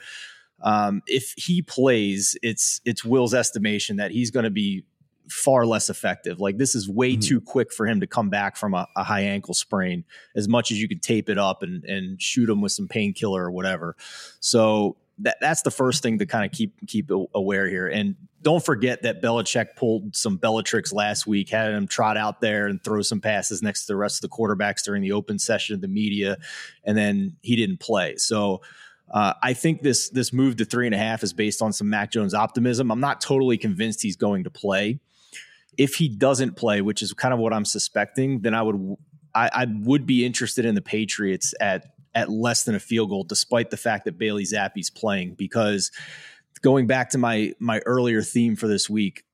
Um, 0.63 1.03
if 1.07 1.35
he 1.37 1.61
plays, 1.63 2.37
it's 2.43 2.81
it's 2.85 3.05
Will's 3.05 3.35
estimation 3.35 3.97
that 3.97 4.13
he's 4.13 4.31
going 4.31 4.45
to 4.45 4.51
be 4.51 4.85
far 5.29 5.65
less 5.67 5.89
effective. 5.89 6.41
Like 6.41 6.59
this 6.59 6.75
is 6.75 6.89
way 6.89 7.17
Mhm. 7.17 7.23
too 7.23 7.41
quick 7.41 7.73
for 7.73 7.87
him 7.87 8.01
to 8.01 8.07
come 8.07 8.29
back 8.29 8.57
from 8.57 8.75
a, 8.75 8.87
a 8.97 9.05
high 9.05 9.23
ankle 9.23 9.55
sprain. 9.55 10.05
As 10.37 10.49
much 10.49 10.71
as 10.71 10.81
you 10.81 10.89
could 10.89 11.03
tape 11.03 11.29
it 11.29 11.39
up 11.39 11.63
and 11.63 11.85
and 11.85 12.21
shoot 12.21 12.49
him 12.49 12.61
with 12.61 12.73
some 12.73 12.89
painkiller 12.89 13.45
or 13.45 13.51
whatever. 13.51 13.97
So 14.41 14.97
that 15.23 15.39
that's 15.41 15.63
the 15.63 15.71
first 15.71 16.03
thing 16.03 16.19
to 16.19 16.27
kind 16.27 16.45
of 16.45 16.53
keep 16.53 16.75
keep 16.87 17.11
aware 17.35 17.69
here. 17.69 17.89
And 17.89 18.17
don't 18.43 18.65
forget 18.65 19.03
that 19.03 19.23
Belichick 19.23 19.77
pulled 19.77 20.17
some 20.17 20.37
Bellatrix 20.37 20.93
last 20.93 21.27
week, 21.27 21.51
had 21.51 21.73
him 21.73 21.87
trot 21.87 22.17
out 22.17 22.41
there 22.41 22.67
and 22.67 22.83
throw 22.83 23.03
some 23.03 23.21
passes 23.21 23.63
next 23.63 23.83
to 23.83 23.93
the 23.93 23.97
rest 23.97 24.23
of 24.23 24.31
the 24.31 24.37
quarterbacks 24.37 24.83
during 24.85 25.03
the 25.03 25.13
open 25.13 25.39
session 25.39 25.75
of 25.75 25.81
the 25.81 25.89
media, 25.89 26.39
and 26.85 26.97
then 26.97 27.37
he 27.43 27.57
didn't 27.57 27.81
play. 27.81 28.17
So. 28.17 28.63
Uh, 29.11 29.35
I 29.43 29.53
think 29.53 29.83
this 29.83 30.09
this 30.09 30.33
move 30.33 30.57
to 30.57 30.65
three 30.65 30.87
and 30.87 30.95
a 30.95 30.99
half 30.99 31.23
is 31.23 31.35
based 31.35 31.61
on 31.61 31.75
some 31.75 31.91
Mac 31.91 32.11
Jones 32.11 32.33
optimism. 32.33 32.91
I'm 32.91 33.01
not 33.01 33.21
totally 33.21 33.59
convinced 33.59 34.01
he's 34.01 34.17
going 34.17 34.45
to 34.45 34.51
play. 34.51 35.01
If 35.77 35.97
he 35.97 36.09
doesn't 36.09 36.57
play, 36.57 36.81
which 36.81 37.03
is 37.03 37.13
kind 37.13 37.35
of 37.35 37.39
what 37.39 37.53
I'm 37.53 37.67
suspecting, 37.67 38.41
then 38.41 38.55
I 38.55 38.63
would 38.63 38.97
I, 39.35 39.51
I 39.53 39.67
would 39.83 40.07
be 40.07 40.25
interested 40.25 40.65
in 40.65 40.75
the 40.75 40.83
Patriots 40.83 41.55
at 41.61 41.92
at 42.15 42.31
less 42.31 42.65
than 42.65 42.75
a 42.75 42.81
field 42.81 43.11
goal, 43.11 43.25
despite 43.25 43.71
the 43.71 43.77
fact 43.77 44.05
that 44.05 44.19
Bailey 44.19 44.45
Zappe's 44.45 44.91
playing. 44.91 45.35
Because 45.35 45.91
going 46.63 46.87
back 46.87 47.11
to 47.11 47.19
my 47.19 47.55
my 47.59 47.81
earlier 47.87 48.23
theme 48.23 48.57
for 48.57 48.69
this 48.69 48.89
week, 48.91 49.25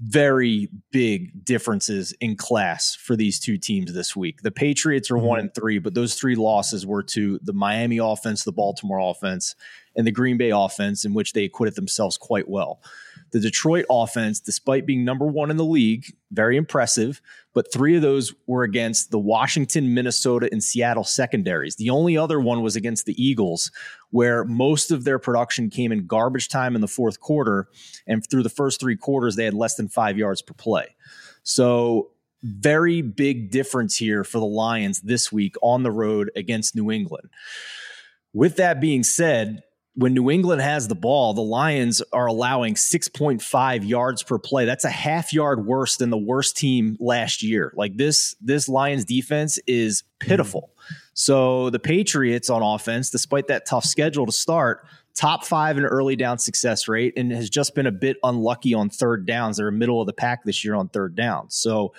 very 0.00 0.68
big 0.90 1.44
differences 1.44 2.12
in 2.20 2.36
class 2.36 2.94
for 2.94 3.16
these 3.16 3.38
two 3.38 3.58
teams 3.58 3.92
this 3.92 4.16
week. 4.16 4.42
The 4.42 4.50
Patriots 4.50 5.10
are 5.10 5.16
mm-hmm. 5.16 5.26
one 5.26 5.40
and 5.40 5.54
three, 5.54 5.78
but 5.78 5.94
those 5.94 6.14
three 6.14 6.34
losses 6.34 6.86
were 6.86 7.02
to 7.04 7.38
the 7.42 7.52
Miami 7.52 7.98
offense, 7.98 8.44
the 8.44 8.52
Baltimore 8.52 8.98
offense, 8.98 9.54
and 9.94 10.06
the 10.06 10.10
Green 10.10 10.38
Bay 10.38 10.50
offense, 10.50 11.04
in 11.04 11.14
which 11.14 11.34
they 11.34 11.44
acquitted 11.44 11.76
themselves 11.76 12.16
quite 12.16 12.48
well. 12.48 12.80
The 13.32 13.40
Detroit 13.40 13.84
offense, 13.88 14.40
despite 14.40 14.86
being 14.86 15.04
number 15.04 15.26
one 15.26 15.50
in 15.50 15.56
the 15.56 15.64
league, 15.64 16.06
very 16.32 16.56
impressive, 16.56 17.20
but 17.52 17.72
three 17.72 17.96
of 17.96 18.02
those 18.02 18.32
were 18.46 18.62
against 18.62 19.10
the 19.10 19.18
Washington, 19.18 19.94
Minnesota, 19.94 20.48
and 20.50 20.62
Seattle 20.62 21.04
secondaries. 21.04 21.76
The 21.76 21.90
only 21.90 22.16
other 22.16 22.40
one 22.40 22.62
was 22.62 22.76
against 22.76 23.06
the 23.06 23.22
Eagles, 23.22 23.70
where 24.10 24.44
most 24.44 24.90
of 24.90 25.04
their 25.04 25.18
production 25.18 25.70
came 25.70 25.92
in 25.92 26.06
garbage 26.06 26.48
time 26.48 26.74
in 26.74 26.80
the 26.80 26.88
fourth 26.88 27.20
quarter. 27.20 27.68
And 28.06 28.24
through 28.28 28.42
the 28.42 28.48
first 28.48 28.80
three 28.80 28.96
quarters, 28.96 29.36
they 29.36 29.44
had 29.44 29.54
less 29.54 29.74
than 29.74 29.88
five 29.88 30.16
yards 30.16 30.42
per 30.42 30.54
play. 30.54 30.94
So, 31.42 32.10
very 32.42 33.02
big 33.02 33.50
difference 33.50 33.96
here 33.96 34.24
for 34.24 34.38
the 34.38 34.46
Lions 34.46 35.00
this 35.00 35.30
week 35.30 35.56
on 35.60 35.82
the 35.82 35.90
road 35.90 36.30
against 36.34 36.74
New 36.74 36.90
England. 36.90 37.28
With 38.32 38.56
that 38.56 38.80
being 38.80 39.02
said, 39.02 39.62
when 40.00 40.14
New 40.14 40.30
England 40.30 40.62
has 40.62 40.88
the 40.88 40.94
ball, 40.94 41.34
the 41.34 41.42
Lions 41.42 42.00
are 42.10 42.24
allowing 42.24 42.74
6.5 42.74 43.86
yards 43.86 44.22
per 44.22 44.38
play. 44.38 44.64
That's 44.64 44.86
a 44.86 44.90
half 44.90 45.30
yard 45.30 45.66
worse 45.66 45.98
than 45.98 46.08
the 46.08 46.16
worst 46.16 46.56
team 46.56 46.96
last 46.98 47.42
year. 47.42 47.70
Like 47.76 47.98
this, 47.98 48.34
this 48.40 48.66
Lions 48.66 49.04
defense 49.04 49.58
is 49.66 50.02
pitiful. 50.18 50.70
So 51.12 51.68
the 51.68 51.78
Patriots 51.78 52.48
on 52.48 52.62
offense, 52.62 53.10
despite 53.10 53.48
that 53.48 53.66
tough 53.66 53.84
schedule 53.84 54.24
to 54.24 54.32
start, 54.32 54.86
top 55.14 55.44
five 55.44 55.76
in 55.76 55.84
early 55.84 56.16
down 56.16 56.38
success 56.38 56.88
rate 56.88 57.12
and 57.18 57.30
has 57.30 57.50
just 57.50 57.74
been 57.74 57.86
a 57.86 57.92
bit 57.92 58.16
unlucky 58.22 58.72
on 58.72 58.88
third 58.88 59.26
downs. 59.26 59.58
They're 59.58 59.70
middle 59.70 60.00
of 60.00 60.06
the 60.06 60.14
pack 60.14 60.44
this 60.44 60.64
year 60.64 60.76
on 60.76 60.88
third 60.88 61.14
downs. 61.14 61.54
So 61.56 61.92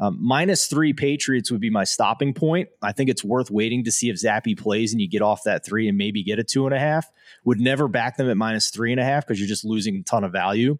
um, 0.00 0.16
minus 0.18 0.66
three 0.66 0.94
Patriots 0.94 1.50
would 1.50 1.60
be 1.60 1.68
my 1.68 1.84
stopping 1.84 2.32
point. 2.32 2.70
I 2.80 2.92
think 2.92 3.10
it's 3.10 3.22
worth 3.22 3.50
waiting 3.50 3.84
to 3.84 3.92
see 3.92 4.08
if 4.08 4.16
Zappe 4.16 4.58
plays 4.58 4.92
and 4.92 5.00
you 5.00 5.08
get 5.08 5.20
off 5.20 5.44
that 5.44 5.64
three 5.64 5.88
and 5.88 5.98
maybe 5.98 6.22
get 6.22 6.38
a 6.38 6.44
two 6.44 6.66
and 6.66 6.74
a 6.74 6.78
half. 6.78 7.10
Would 7.44 7.60
never 7.60 7.86
back 7.86 8.16
them 8.16 8.30
at 8.30 8.36
minus 8.36 8.70
three 8.70 8.92
and 8.92 9.00
a 9.00 9.04
half 9.04 9.26
because 9.26 9.38
you're 9.38 9.48
just 9.48 9.64
losing 9.64 9.96
a 9.96 10.02
ton 10.02 10.24
of 10.24 10.32
value. 10.32 10.78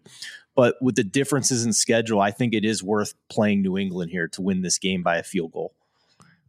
But 0.55 0.75
with 0.81 0.95
the 0.95 1.03
differences 1.03 1.65
in 1.65 1.71
schedule, 1.71 2.19
I 2.19 2.31
think 2.31 2.53
it 2.53 2.65
is 2.65 2.83
worth 2.83 3.13
playing 3.29 3.61
New 3.61 3.77
England 3.77 4.11
here 4.11 4.27
to 4.29 4.41
win 4.41 4.63
this 4.63 4.77
game 4.77 5.03
by 5.03 5.17
a 5.17 5.23
field 5.23 5.51
goal. 5.51 5.73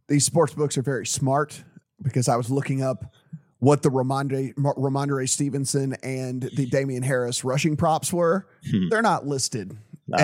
These 0.07 0.25
sports 0.25 0.53
books 0.53 0.77
are 0.77 0.81
very 0.81 1.05
smart 1.05 1.63
because 2.01 2.27
I 2.27 2.35
was 2.35 2.49
looking 2.49 2.81
up 2.81 3.13
what 3.59 3.81
the 3.81 3.89
Rhamondre, 3.89 4.53
Rhamondre 4.55 5.29
Stevenson 5.29 5.93
and 6.03 6.49
the 6.55 6.65
Damien 6.65 7.01
Harris 7.01 7.45
rushing 7.45 7.77
props 7.77 8.11
were. 8.11 8.45
Hmm. 8.69 8.89
They're 8.89 9.01
not 9.01 9.25
listed. 9.25 9.77
Ah. 10.13 10.17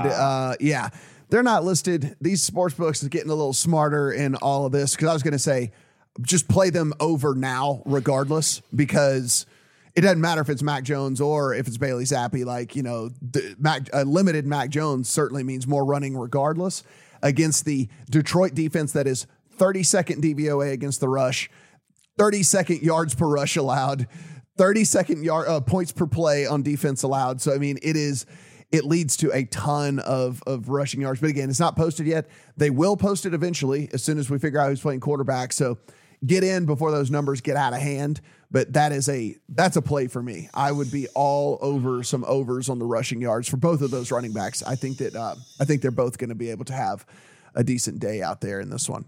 And 0.00 0.10
uh, 0.10 0.56
yeah, 0.58 0.88
they're 1.32 1.42
not 1.42 1.64
listed. 1.64 2.14
These 2.20 2.42
sports 2.42 2.74
books 2.74 3.02
is 3.02 3.08
getting 3.08 3.30
a 3.30 3.34
little 3.34 3.54
smarter 3.54 4.12
in 4.12 4.34
all 4.34 4.66
of 4.66 4.72
this 4.72 4.94
because 4.94 5.08
I 5.08 5.14
was 5.14 5.22
going 5.22 5.32
to 5.32 5.38
say 5.38 5.72
just 6.20 6.46
play 6.46 6.68
them 6.68 6.92
over 7.00 7.34
now, 7.34 7.82
regardless, 7.86 8.60
because 8.74 9.46
it 9.94 10.02
doesn't 10.02 10.20
matter 10.20 10.42
if 10.42 10.50
it's 10.50 10.62
Mac 10.62 10.84
Jones 10.84 11.22
or 11.22 11.54
if 11.54 11.66
it's 11.66 11.78
Bailey 11.78 12.04
Zappe. 12.04 12.44
Like 12.44 12.76
you 12.76 12.82
know, 12.82 13.08
the 13.22 13.56
Mac, 13.58 13.88
limited 14.04 14.46
Mac 14.46 14.68
Jones 14.68 15.08
certainly 15.08 15.42
means 15.42 15.66
more 15.66 15.86
running, 15.86 16.18
regardless, 16.18 16.82
against 17.22 17.64
the 17.64 17.88
Detroit 18.10 18.54
defense 18.54 18.92
that 18.92 19.06
is 19.06 19.26
32nd 19.56 20.20
DVOA 20.20 20.70
against 20.72 21.00
the 21.00 21.08
rush, 21.08 21.48
32nd 22.18 22.82
yards 22.82 23.14
per 23.14 23.26
rush 23.26 23.56
allowed, 23.56 24.06
32nd 24.58 25.24
yard 25.24 25.48
uh, 25.48 25.60
points 25.62 25.92
per 25.92 26.06
play 26.06 26.44
on 26.44 26.62
defense 26.62 27.02
allowed. 27.02 27.40
So 27.40 27.54
I 27.54 27.58
mean, 27.58 27.78
it 27.82 27.96
is 27.96 28.26
it 28.72 28.84
leads 28.84 29.16
to 29.18 29.30
a 29.32 29.44
ton 29.44 29.98
of 30.00 30.42
of 30.46 30.68
rushing 30.68 31.02
yards. 31.02 31.20
But 31.20 31.30
again, 31.30 31.50
it's 31.50 31.60
not 31.60 31.76
posted 31.76 32.06
yet. 32.06 32.28
They 32.56 32.70
will 32.70 32.96
post 32.96 33.26
it 33.26 33.34
eventually 33.34 33.88
as 33.92 34.02
soon 34.02 34.18
as 34.18 34.28
we 34.28 34.38
figure 34.38 34.58
out 34.58 34.68
who's 34.68 34.80
playing 34.80 35.00
quarterback. 35.00 35.52
So 35.52 35.78
get 36.24 36.42
in 36.42 36.66
before 36.66 36.90
those 36.90 37.10
numbers 37.10 37.40
get 37.40 37.56
out 37.56 37.72
of 37.72 37.80
hand. 37.80 38.20
But 38.50 38.72
that 38.74 38.92
is 38.92 39.08
a 39.08 39.36
that's 39.48 39.76
a 39.76 39.82
play 39.82 40.08
for 40.08 40.22
me. 40.22 40.48
I 40.52 40.72
would 40.72 40.90
be 40.90 41.06
all 41.14 41.58
over 41.62 42.02
some 42.02 42.24
overs 42.24 42.68
on 42.68 42.78
the 42.78 42.84
rushing 42.86 43.20
yards 43.22 43.48
for 43.48 43.56
both 43.56 43.80
of 43.80 43.90
those 43.90 44.10
running 44.10 44.32
backs. 44.32 44.62
I 44.62 44.74
think 44.74 44.98
that 44.98 45.14
uh, 45.14 45.36
I 45.60 45.64
think 45.64 45.82
they're 45.82 45.90
both 45.90 46.18
going 46.18 46.30
to 46.30 46.34
be 46.34 46.50
able 46.50 46.64
to 46.66 46.74
have 46.74 47.06
a 47.54 47.64
decent 47.64 47.98
day 47.98 48.22
out 48.22 48.40
there 48.40 48.60
in 48.60 48.70
this 48.70 48.88
one. 48.88 49.04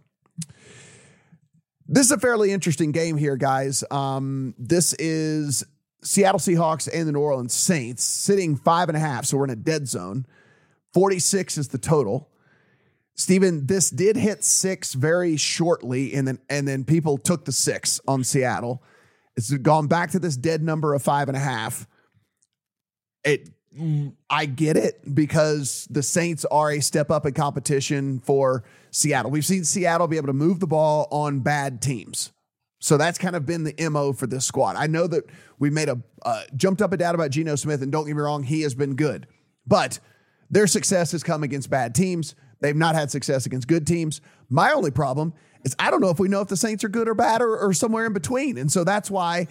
This 1.86 2.06
is 2.06 2.12
a 2.12 2.18
fairly 2.18 2.50
interesting 2.50 2.92
game 2.92 3.18
here, 3.18 3.36
guys. 3.36 3.84
Um, 3.90 4.54
this 4.58 4.94
is 4.94 5.64
Seattle 6.04 6.38
Seahawks 6.38 6.88
and 6.92 7.08
the 7.08 7.12
New 7.12 7.20
Orleans 7.20 7.54
Saints 7.54 8.04
sitting 8.04 8.56
five 8.56 8.88
and 8.88 8.96
a 8.96 9.00
half. 9.00 9.24
So 9.24 9.38
we're 9.38 9.44
in 9.44 9.50
a 9.50 9.56
dead 9.56 9.88
zone. 9.88 10.26
46 10.92 11.58
is 11.58 11.68
the 11.68 11.78
total. 11.78 12.28
Steven, 13.16 13.66
this 13.66 13.90
did 13.90 14.16
hit 14.16 14.44
six 14.44 14.94
very 14.94 15.36
shortly, 15.36 16.14
and 16.14 16.26
then 16.26 16.38
and 16.48 16.66
then 16.66 16.84
people 16.84 17.16
took 17.16 17.44
the 17.44 17.52
six 17.52 18.00
on 18.08 18.24
Seattle. 18.24 18.82
It's 19.36 19.50
gone 19.52 19.86
back 19.86 20.10
to 20.12 20.18
this 20.18 20.36
dead 20.36 20.62
number 20.62 20.94
of 20.94 21.02
five 21.02 21.28
and 21.28 21.36
a 21.36 21.40
half. 21.40 21.86
It 23.24 23.50
I 24.30 24.46
get 24.46 24.76
it 24.76 25.14
because 25.14 25.86
the 25.90 26.02
Saints 26.02 26.44
are 26.44 26.70
a 26.70 26.80
step 26.80 27.10
up 27.10 27.26
in 27.26 27.34
competition 27.34 28.20
for 28.20 28.64
Seattle. 28.90 29.30
We've 29.30 29.44
seen 29.44 29.64
Seattle 29.64 30.06
be 30.06 30.16
able 30.16 30.28
to 30.28 30.32
move 30.32 30.60
the 30.60 30.66
ball 30.66 31.08
on 31.10 31.40
bad 31.40 31.80
teams. 31.80 32.32
So 32.84 32.98
that's 32.98 33.16
kind 33.16 33.34
of 33.34 33.46
been 33.46 33.64
the 33.64 33.88
MO 33.88 34.12
for 34.12 34.26
this 34.26 34.44
squad. 34.44 34.76
I 34.76 34.88
know 34.88 35.06
that 35.06 35.24
we 35.58 35.70
made 35.70 35.88
a 35.88 35.98
uh, 36.22 36.42
jumped 36.54 36.82
up 36.82 36.92
and 36.92 36.98
down 36.98 37.14
about 37.14 37.30
Geno 37.30 37.56
Smith, 37.56 37.80
and 37.80 37.90
don't 37.90 38.04
get 38.06 38.14
me 38.14 38.20
wrong, 38.20 38.42
he 38.42 38.60
has 38.60 38.74
been 38.74 38.94
good. 38.94 39.26
But 39.66 40.00
their 40.50 40.66
success 40.66 41.12
has 41.12 41.22
come 41.22 41.42
against 41.42 41.70
bad 41.70 41.94
teams. 41.94 42.34
They've 42.60 42.76
not 42.76 42.94
had 42.94 43.10
success 43.10 43.46
against 43.46 43.68
good 43.68 43.86
teams. 43.86 44.20
My 44.50 44.72
only 44.72 44.90
problem 44.90 45.32
is 45.64 45.74
I 45.78 45.90
don't 45.90 46.02
know 46.02 46.10
if 46.10 46.18
we 46.18 46.28
know 46.28 46.42
if 46.42 46.48
the 46.48 46.58
Saints 46.58 46.84
are 46.84 46.90
good 46.90 47.08
or 47.08 47.14
bad 47.14 47.40
or, 47.40 47.56
or 47.56 47.72
somewhere 47.72 48.04
in 48.04 48.12
between. 48.12 48.58
And 48.58 48.70
so 48.70 48.84
that's 48.84 49.10
why 49.10 49.48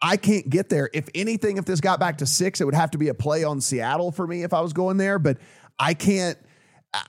I 0.00 0.16
can't 0.16 0.48
get 0.48 0.68
there. 0.68 0.88
If 0.94 1.08
anything, 1.12 1.56
if 1.56 1.64
this 1.64 1.80
got 1.80 1.98
back 1.98 2.18
to 2.18 2.26
six, 2.26 2.60
it 2.60 2.66
would 2.66 2.74
have 2.74 2.92
to 2.92 2.98
be 2.98 3.08
a 3.08 3.14
play 3.14 3.42
on 3.42 3.60
Seattle 3.60 4.12
for 4.12 4.28
me 4.28 4.44
if 4.44 4.54
I 4.54 4.60
was 4.60 4.72
going 4.72 4.96
there. 4.96 5.18
But 5.18 5.38
I 5.76 5.94
can't. 5.94 6.38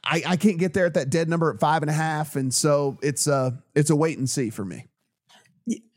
I, 0.03 0.23
I 0.25 0.35
can't 0.37 0.57
get 0.57 0.73
there 0.73 0.87
at 0.87 0.95
that 0.95 1.11
dead 1.11 1.29
number 1.29 1.53
at 1.53 1.59
five 1.59 1.83
and 1.83 1.89
a 1.91 1.93
half, 1.93 2.35
and 2.35 2.51
so 2.51 2.97
it's 3.03 3.27
a 3.27 3.61
it's 3.75 3.91
a 3.91 3.95
wait 3.95 4.17
and 4.17 4.27
see 4.27 4.49
for 4.49 4.65
me. 4.65 4.87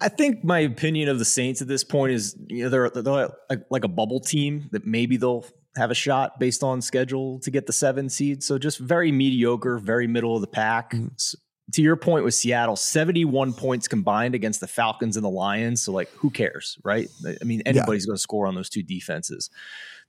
I 0.01 0.09
think 0.09 0.43
my 0.43 0.61
opinion 0.61 1.09
of 1.09 1.18
the 1.18 1.25
Saints 1.25 1.62
at 1.62 1.68
this 1.68 1.85
point 1.85 2.12
is 2.12 2.37
you 2.49 2.64
know 2.64 2.71
they're, 2.71 2.91
they're 2.91 3.31
like, 3.71 3.85
a 3.85 3.89
bubble 3.89 4.21
team 4.21 4.68
that 4.73 4.87
maybe 4.87 5.16
they'll 5.16 5.47
have 5.77 5.91
a 5.91 5.95
shot 5.95 6.41
based 6.41 6.62
on 6.62 6.83
schedule 6.83 7.39
to 7.41 7.51
get 7.51 7.66
the 7.66 7.73
seven 7.73 8.09
seed. 8.09 8.43
So 8.43 8.59
just 8.59 8.79
very 8.79 9.12
mediocre, 9.12 9.79
very 9.79 10.07
middle 10.07 10.35
of 10.35 10.41
the 10.41 10.49
pack. 10.49 10.93
Mm-hmm. 10.93 11.14
S- 11.14 11.37
to 11.75 11.83
your 11.83 11.95
point 11.95 12.25
with 12.25 12.35
Seattle, 12.35 12.75
71 12.75 13.53
points 13.53 13.87
combined 13.87 14.35
against 14.35 14.61
the 14.61 14.66
Falcons 14.66 15.16
and 15.16 15.25
the 15.25 15.31
Lions. 15.31 15.83
So, 15.83 15.93
like, 15.93 16.11
who 16.14 16.31
cares, 16.31 16.77
right? 16.83 17.09
I 17.25 17.45
mean, 17.45 17.62
anybody's 17.64 18.05
yeah. 18.05 18.09
going 18.09 18.16
to 18.16 18.21
score 18.21 18.49
on 18.49 18.57
those 18.57 18.68
two 18.68 18.83
defenses. 18.83 19.51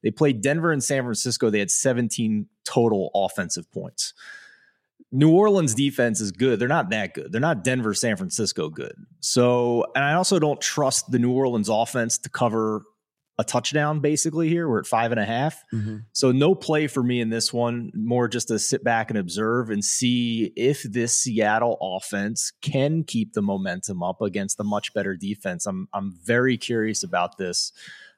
They 0.01 0.09
played 0.09 0.41
Denver 0.41 0.71
and 0.71 0.83
San 0.83 1.03
Francisco. 1.03 1.51
They 1.51 1.59
had 1.59 1.69
17 1.69 2.47
total 2.65 3.11
offensive 3.13 3.71
points. 3.71 4.13
New 5.11 5.31
Orleans 5.31 5.73
defense 5.73 6.21
is 6.21 6.31
good. 6.31 6.59
They're 6.59 6.67
not 6.67 6.89
that 6.91 7.13
good. 7.13 7.31
They're 7.31 7.41
not 7.41 7.63
Denver, 7.63 7.93
San 7.93 8.15
Francisco 8.15 8.69
good. 8.69 8.95
So, 9.19 9.85
and 9.95 10.03
I 10.03 10.13
also 10.13 10.39
don't 10.39 10.61
trust 10.61 11.11
the 11.11 11.19
New 11.19 11.31
Orleans 11.31 11.69
offense 11.69 12.17
to 12.19 12.29
cover 12.29 12.83
a 13.37 13.43
touchdown 13.43 13.99
basically 13.99 14.49
here. 14.49 14.69
We're 14.69 14.79
at 14.79 14.85
five 14.85 15.11
and 15.11 15.19
a 15.19 15.25
half. 15.25 15.63
Mm-hmm. 15.73 15.97
So 16.13 16.31
no 16.31 16.53
play 16.53 16.87
for 16.87 17.01
me 17.01 17.19
in 17.19 17.29
this 17.29 17.51
one, 17.51 17.91
more 17.93 18.27
just 18.27 18.49
to 18.49 18.59
sit 18.59 18.83
back 18.83 19.09
and 19.09 19.17
observe 19.17 19.69
and 19.69 19.83
see 19.83 20.53
if 20.55 20.83
this 20.83 21.19
Seattle 21.19 21.77
offense 21.81 22.51
can 22.61 23.03
keep 23.03 23.33
the 23.33 23.41
momentum 23.41 24.03
up 24.03 24.21
against 24.21 24.57
the 24.57 24.63
much 24.63 24.93
better 24.93 25.15
defense. 25.15 25.65
I'm 25.65 25.87
I'm 25.93 26.13
very 26.23 26.57
curious 26.57 27.03
about 27.03 27.37
this. 27.37 27.73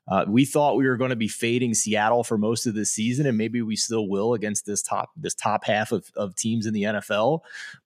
Uh, 0.06 0.26
we 0.28 0.44
thought 0.44 0.76
we 0.76 0.86
were 0.86 0.98
going 0.98 1.12
to 1.12 1.16
be 1.16 1.30
fading 1.30 1.74
Seattle 1.74 2.24
for 2.24 2.38
most 2.38 2.66
of 2.66 2.74
the 2.74 2.86
season, 2.86 3.26
and 3.26 3.38
maybe 3.38 3.62
we 3.62 3.78
still 3.78 4.10
will 4.10 4.34
against 4.34 4.66
this 4.66 4.82
top 4.82 5.12
this 5.16 5.34
top 5.34 5.64
half 5.64 5.94
of, 5.94 6.12
of 6.16 6.36
teams 6.36 6.66
in 6.66 6.74
the 6.74 6.84
NFL. 6.84 7.40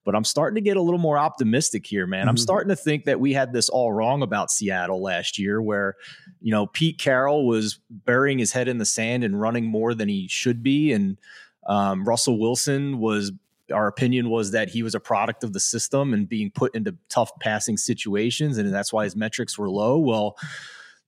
But 0.04 0.16
I'm 0.16 0.24
starting 0.24 0.56
to 0.56 0.60
get 0.60 0.76
a 0.76 0.82
little 0.82 0.98
more 0.98 1.16
optimistic 1.16 1.86
here, 1.86 2.06
man. 2.06 2.22
Mm-hmm. 2.22 2.30
I'm 2.30 2.36
starting 2.36 2.70
to 2.70 2.76
think 2.76 3.04
that 3.04 3.20
we 3.20 3.34
had 3.34 3.52
this 3.52 3.68
all 3.68 3.92
wrong 3.92 4.22
about 4.22 4.50
Seattle 4.50 5.00
last 5.00 5.38
year, 5.38 5.62
where 5.62 5.94
you 6.40 6.50
know 6.50 6.66
Pete 6.66 6.98
Carroll 6.98 7.46
was 7.46 7.78
burying 7.88 8.40
his 8.40 8.52
head 8.52 8.66
in 8.66 8.78
the 8.78 8.84
sand 8.84 9.22
and 9.22 9.40
running 9.40 9.66
more 9.66 9.94
than 9.94 10.08
he 10.08 10.26
should 10.26 10.60
be, 10.60 10.92
and 10.92 11.18
um, 11.66 12.04
Russell 12.04 12.38
Wilson 12.40 12.98
was 12.98 13.30
our 13.72 13.86
opinion 13.86 14.30
was 14.30 14.52
that 14.52 14.70
he 14.70 14.82
was 14.82 14.94
a 14.94 15.00
product 15.00 15.44
of 15.44 15.52
the 15.52 15.60
system 15.60 16.14
and 16.14 16.26
being 16.26 16.50
put 16.50 16.74
into 16.74 16.96
tough 17.08 17.30
passing 17.38 17.76
situations, 17.76 18.58
and 18.58 18.74
that's 18.74 18.92
why 18.92 19.04
his 19.04 19.14
metrics 19.14 19.56
were 19.56 19.70
low. 19.70 19.98
Well 19.98 20.36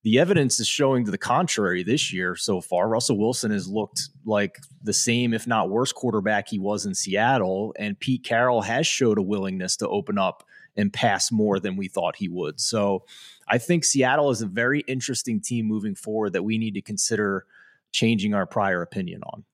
the 0.02 0.18
evidence 0.18 0.58
is 0.60 0.66
showing 0.66 1.04
to 1.04 1.10
the 1.10 1.18
contrary 1.18 1.82
this 1.82 2.12
year 2.12 2.34
so 2.34 2.60
far. 2.60 2.88
Russell 2.88 3.18
Wilson 3.18 3.50
has 3.50 3.68
looked 3.68 4.08
like 4.24 4.58
the 4.82 4.94
same, 4.94 5.34
if 5.34 5.46
not 5.46 5.68
worse, 5.68 5.92
quarterback 5.92 6.48
he 6.48 6.58
was 6.58 6.86
in 6.86 6.94
Seattle. 6.94 7.74
And 7.78 8.00
Pete 8.00 8.24
Carroll 8.24 8.62
has 8.62 8.86
showed 8.86 9.18
a 9.18 9.22
willingness 9.22 9.76
to 9.76 9.88
open 9.88 10.16
up 10.16 10.42
and 10.76 10.92
pass 10.92 11.30
more 11.30 11.60
than 11.60 11.76
we 11.76 11.88
thought 11.88 12.16
he 12.16 12.28
would. 12.28 12.60
So 12.60 13.04
I 13.46 13.58
think 13.58 13.84
Seattle 13.84 14.30
is 14.30 14.40
a 14.40 14.46
very 14.46 14.80
interesting 14.88 15.40
team 15.40 15.66
moving 15.66 15.94
forward 15.94 16.32
that 16.32 16.44
we 16.44 16.56
need 16.56 16.74
to 16.74 16.82
consider 16.82 17.44
changing 17.92 18.32
our 18.32 18.46
prior 18.46 18.80
opinion 18.80 19.22
on. 19.24 19.44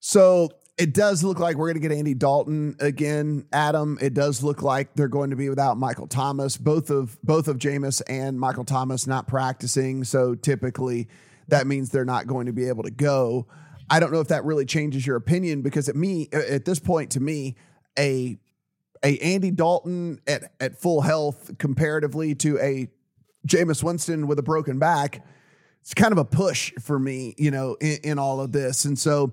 So 0.00 0.50
it 0.78 0.94
does 0.94 1.24
look 1.24 1.40
like 1.40 1.56
we're 1.56 1.66
going 1.66 1.82
to 1.82 1.88
get 1.88 1.96
Andy 1.96 2.14
Dalton 2.14 2.76
again, 2.78 3.46
Adam. 3.52 3.98
It 4.00 4.14
does 4.14 4.44
look 4.44 4.62
like 4.62 4.94
they're 4.94 5.08
going 5.08 5.30
to 5.30 5.36
be 5.36 5.48
without 5.48 5.76
Michael 5.76 6.06
Thomas. 6.06 6.56
Both 6.56 6.90
of 6.90 7.18
both 7.22 7.48
of 7.48 7.58
Jameis 7.58 8.00
and 8.08 8.38
Michael 8.38 8.64
Thomas 8.64 9.06
not 9.06 9.26
practicing, 9.26 10.04
so 10.04 10.36
typically 10.36 11.08
that 11.48 11.66
means 11.66 11.90
they're 11.90 12.04
not 12.04 12.28
going 12.28 12.46
to 12.46 12.52
be 12.52 12.68
able 12.68 12.84
to 12.84 12.92
go. 12.92 13.48
I 13.90 13.98
don't 13.98 14.12
know 14.12 14.20
if 14.20 14.28
that 14.28 14.44
really 14.44 14.66
changes 14.66 15.04
your 15.04 15.16
opinion 15.16 15.62
because 15.62 15.88
at 15.88 15.96
me 15.96 16.28
at 16.32 16.64
this 16.64 16.78
point 16.78 17.10
to 17.12 17.20
me 17.20 17.56
a 17.98 18.38
a 19.02 19.18
Andy 19.18 19.50
Dalton 19.50 20.20
at 20.28 20.52
at 20.60 20.80
full 20.80 21.00
health 21.00 21.58
comparatively 21.58 22.36
to 22.36 22.56
a 22.58 22.88
Jameis 23.48 23.82
Winston 23.82 24.28
with 24.28 24.38
a 24.38 24.42
broken 24.42 24.78
back, 24.78 25.24
it's 25.80 25.94
kind 25.94 26.12
of 26.12 26.18
a 26.18 26.24
push 26.24 26.72
for 26.80 26.98
me, 27.00 27.34
you 27.36 27.50
know, 27.50 27.76
in, 27.80 27.98
in 28.04 28.18
all 28.18 28.40
of 28.40 28.52
this, 28.52 28.84
and 28.84 28.96
so 28.96 29.32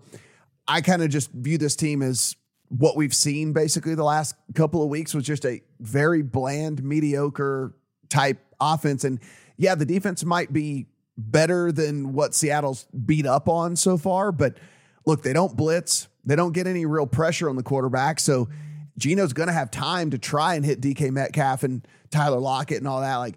I 0.67 0.81
kind 0.81 1.03
of 1.03 1.09
just 1.09 1.31
view 1.31 1.57
this 1.57 1.75
team 1.75 2.01
as 2.01 2.35
what 2.69 2.95
we've 2.95 3.13
seen 3.13 3.53
basically 3.53 3.95
the 3.95 4.03
last 4.03 4.35
couple 4.53 4.81
of 4.81 4.89
weeks 4.89 5.13
was 5.13 5.23
just 5.23 5.45
a 5.45 5.61
very 5.79 6.21
bland, 6.21 6.83
mediocre 6.83 7.75
type 8.09 8.39
offense. 8.59 9.03
And 9.03 9.19
yeah, 9.57 9.75
the 9.75 9.85
defense 9.85 10.25
might 10.25 10.51
be 10.51 10.87
better 11.17 11.71
than 11.71 12.13
what 12.13 12.33
Seattle's 12.33 12.85
beat 13.05 13.25
up 13.25 13.47
on 13.47 13.75
so 13.75 13.97
far, 13.97 14.31
but 14.31 14.57
look, 15.05 15.23
they 15.23 15.33
don't 15.33 15.55
blitz. 15.55 16.07
They 16.25 16.35
don't 16.35 16.53
get 16.53 16.67
any 16.67 16.85
real 16.85 17.05
pressure 17.05 17.49
on 17.49 17.55
the 17.55 17.63
quarterback. 17.63 18.19
So 18.19 18.49
Geno's 18.97 19.33
going 19.33 19.47
to 19.47 19.53
have 19.53 19.71
time 19.71 20.09
to 20.11 20.17
try 20.17 20.55
and 20.55 20.65
hit 20.65 20.81
DK 20.81 21.11
Metcalf 21.11 21.63
and 21.63 21.87
Tyler 22.09 22.39
Lockett 22.39 22.79
and 22.79 22.87
all 22.87 23.01
that. 23.01 23.17
Like, 23.17 23.35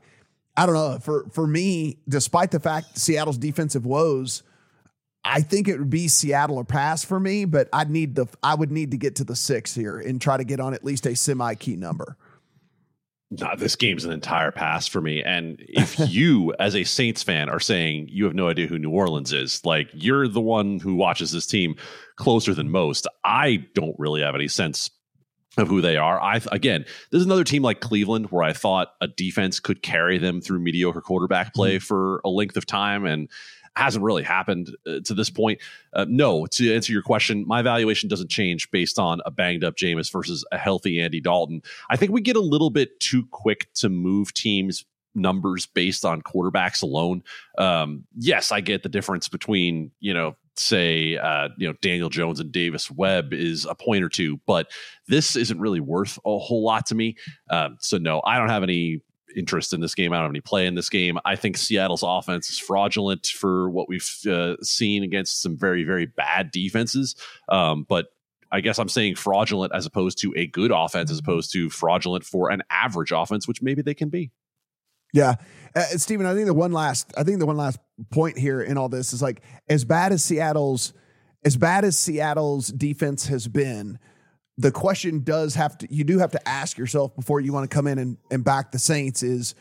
I 0.56 0.66
don't 0.66 0.74
know. 0.74 0.98
For 0.98 1.26
for 1.30 1.46
me, 1.46 1.98
despite 2.08 2.50
the 2.50 2.60
fact 2.60 2.98
Seattle's 2.98 3.38
defensive 3.38 3.86
woes, 3.86 4.42
I 5.24 5.42
think 5.42 5.68
it 5.68 5.78
would 5.78 5.90
be 5.90 6.08
Seattle 6.08 6.56
or 6.56 6.64
pass 6.64 7.04
for 7.04 7.20
me, 7.20 7.44
but 7.44 7.68
I'd 7.72 7.90
need 7.90 8.14
the 8.14 8.26
I 8.42 8.54
would 8.54 8.70
need 8.70 8.92
to 8.92 8.96
get 8.96 9.16
to 9.16 9.24
the 9.24 9.36
six 9.36 9.74
here 9.74 9.98
and 9.98 10.20
try 10.20 10.36
to 10.36 10.44
get 10.44 10.60
on 10.60 10.74
at 10.74 10.84
least 10.84 11.06
a 11.06 11.14
semi 11.14 11.54
key 11.54 11.76
number. 11.76 12.16
No, 13.30 13.54
this 13.56 13.76
game's 13.76 14.06
an 14.06 14.12
entire 14.12 14.50
pass 14.50 14.86
for 14.86 15.02
me. 15.02 15.22
And 15.22 15.62
if 15.68 15.98
you, 16.08 16.54
as 16.58 16.74
a 16.74 16.84
Saints 16.84 17.22
fan, 17.22 17.50
are 17.50 17.60
saying 17.60 18.08
you 18.10 18.24
have 18.24 18.34
no 18.34 18.48
idea 18.48 18.66
who 18.66 18.78
New 18.78 18.90
Orleans 18.90 19.32
is, 19.32 19.64
like 19.64 19.90
you're 19.92 20.28
the 20.28 20.40
one 20.40 20.78
who 20.78 20.94
watches 20.94 21.32
this 21.32 21.46
team 21.46 21.76
closer 22.16 22.54
than 22.54 22.70
most, 22.70 23.06
I 23.24 23.66
don't 23.74 23.96
really 23.98 24.22
have 24.22 24.34
any 24.34 24.48
sense 24.48 24.90
of 25.58 25.68
who 25.68 25.80
they 25.80 25.96
are. 25.96 26.20
I 26.20 26.40
again, 26.52 26.84
there's 27.10 27.24
another 27.24 27.44
team 27.44 27.62
like 27.62 27.80
Cleveland 27.80 28.30
where 28.30 28.44
I 28.44 28.52
thought 28.52 28.92
a 29.00 29.08
defense 29.08 29.60
could 29.60 29.82
carry 29.82 30.16
them 30.16 30.40
through 30.40 30.60
mediocre 30.60 31.00
quarterback 31.00 31.52
play 31.52 31.76
mm-hmm. 31.76 31.84
for 31.84 32.20
a 32.24 32.30
length 32.30 32.56
of 32.56 32.64
time, 32.64 33.04
and 33.04 33.28
hasn't 33.78 34.04
really 34.04 34.22
happened 34.22 34.76
uh, 34.86 35.00
to 35.04 35.14
this 35.14 35.30
point. 35.30 35.60
Uh, 35.92 36.04
no, 36.08 36.46
to 36.46 36.74
answer 36.74 36.92
your 36.92 37.02
question, 37.02 37.46
my 37.46 37.62
valuation 37.62 38.08
doesn't 38.08 38.30
change 38.30 38.70
based 38.70 38.98
on 38.98 39.20
a 39.24 39.30
banged 39.30 39.64
up 39.64 39.76
Jameis 39.76 40.12
versus 40.12 40.44
a 40.52 40.58
healthy 40.58 41.00
Andy 41.00 41.20
Dalton. 41.20 41.62
I 41.88 41.96
think 41.96 42.12
we 42.12 42.20
get 42.20 42.36
a 42.36 42.40
little 42.40 42.70
bit 42.70 42.98
too 43.00 43.26
quick 43.30 43.72
to 43.74 43.88
move 43.88 44.34
teams 44.34 44.84
numbers 45.14 45.66
based 45.66 46.04
on 46.04 46.22
quarterbacks 46.22 46.82
alone. 46.82 47.22
Um, 47.56 48.04
yes, 48.16 48.52
I 48.52 48.60
get 48.60 48.82
the 48.82 48.88
difference 48.88 49.28
between, 49.28 49.90
you 50.00 50.14
know, 50.14 50.36
say, 50.56 51.16
uh, 51.16 51.48
you 51.56 51.68
know, 51.68 51.74
Daniel 51.80 52.08
Jones 52.08 52.40
and 52.40 52.50
Davis 52.50 52.90
Webb 52.90 53.32
is 53.32 53.64
a 53.64 53.74
point 53.74 54.04
or 54.04 54.08
two, 54.08 54.40
but 54.46 54.70
this 55.06 55.36
isn't 55.36 55.60
really 55.60 55.80
worth 55.80 56.18
a 56.24 56.38
whole 56.38 56.64
lot 56.64 56.86
to 56.86 56.94
me. 56.94 57.16
Um, 57.50 57.76
so 57.80 57.98
no, 57.98 58.20
I 58.24 58.38
don't 58.38 58.48
have 58.48 58.62
any 58.62 59.00
interest 59.38 59.72
in 59.72 59.80
this 59.80 59.94
game. 59.94 60.12
I 60.12 60.16
don't 60.16 60.24
have 60.24 60.32
any 60.32 60.40
play 60.40 60.66
in 60.66 60.74
this 60.74 60.90
game. 60.90 61.18
I 61.24 61.36
think 61.36 61.56
Seattle's 61.56 62.04
offense 62.04 62.50
is 62.50 62.58
fraudulent 62.58 63.26
for 63.26 63.70
what 63.70 63.88
we've 63.88 64.08
uh, 64.28 64.56
seen 64.62 65.02
against 65.02 65.40
some 65.40 65.56
very, 65.56 65.84
very 65.84 66.06
bad 66.06 66.50
defenses. 66.50 67.14
Um, 67.48 67.86
but 67.88 68.06
I 68.50 68.60
guess 68.60 68.78
I'm 68.78 68.88
saying 68.88 69.16
fraudulent 69.16 69.72
as 69.74 69.86
opposed 69.86 70.18
to 70.18 70.32
a 70.36 70.46
good 70.46 70.72
offense, 70.74 71.10
as 71.10 71.18
opposed 71.18 71.52
to 71.52 71.70
fraudulent 71.70 72.24
for 72.24 72.50
an 72.50 72.62
average 72.70 73.12
offense, 73.12 73.46
which 73.46 73.62
maybe 73.62 73.82
they 73.82 73.94
can 73.94 74.08
be. 74.08 74.30
Yeah, 75.12 75.36
uh, 75.74 75.84
Stephen. 75.96 76.26
I 76.26 76.34
think 76.34 76.46
the 76.46 76.54
one 76.54 76.72
last, 76.72 77.12
I 77.16 77.22
think 77.22 77.38
the 77.38 77.46
one 77.46 77.56
last 77.56 77.78
point 78.10 78.36
here 78.36 78.60
in 78.60 78.76
all 78.76 78.88
this 78.90 79.12
is 79.12 79.22
like 79.22 79.42
as 79.68 79.84
bad 79.84 80.12
as 80.12 80.22
Seattle's, 80.22 80.92
as 81.44 81.56
bad 81.56 81.84
as 81.84 81.96
Seattle's 81.96 82.68
defense 82.68 83.26
has 83.28 83.48
been 83.48 83.98
the 84.58 84.72
question 84.72 85.20
does 85.20 85.54
have 85.54 85.78
to 85.78 85.86
you 85.90 86.04
do 86.04 86.18
have 86.18 86.32
to 86.32 86.48
ask 86.48 86.76
yourself 86.76 87.14
before 87.14 87.40
you 87.40 87.52
want 87.52 87.68
to 87.68 87.74
come 87.74 87.86
in 87.86 87.98
and, 87.98 88.18
and 88.30 88.44
back 88.44 88.72
the 88.72 88.78
Saints 88.78 89.22
is 89.22 89.54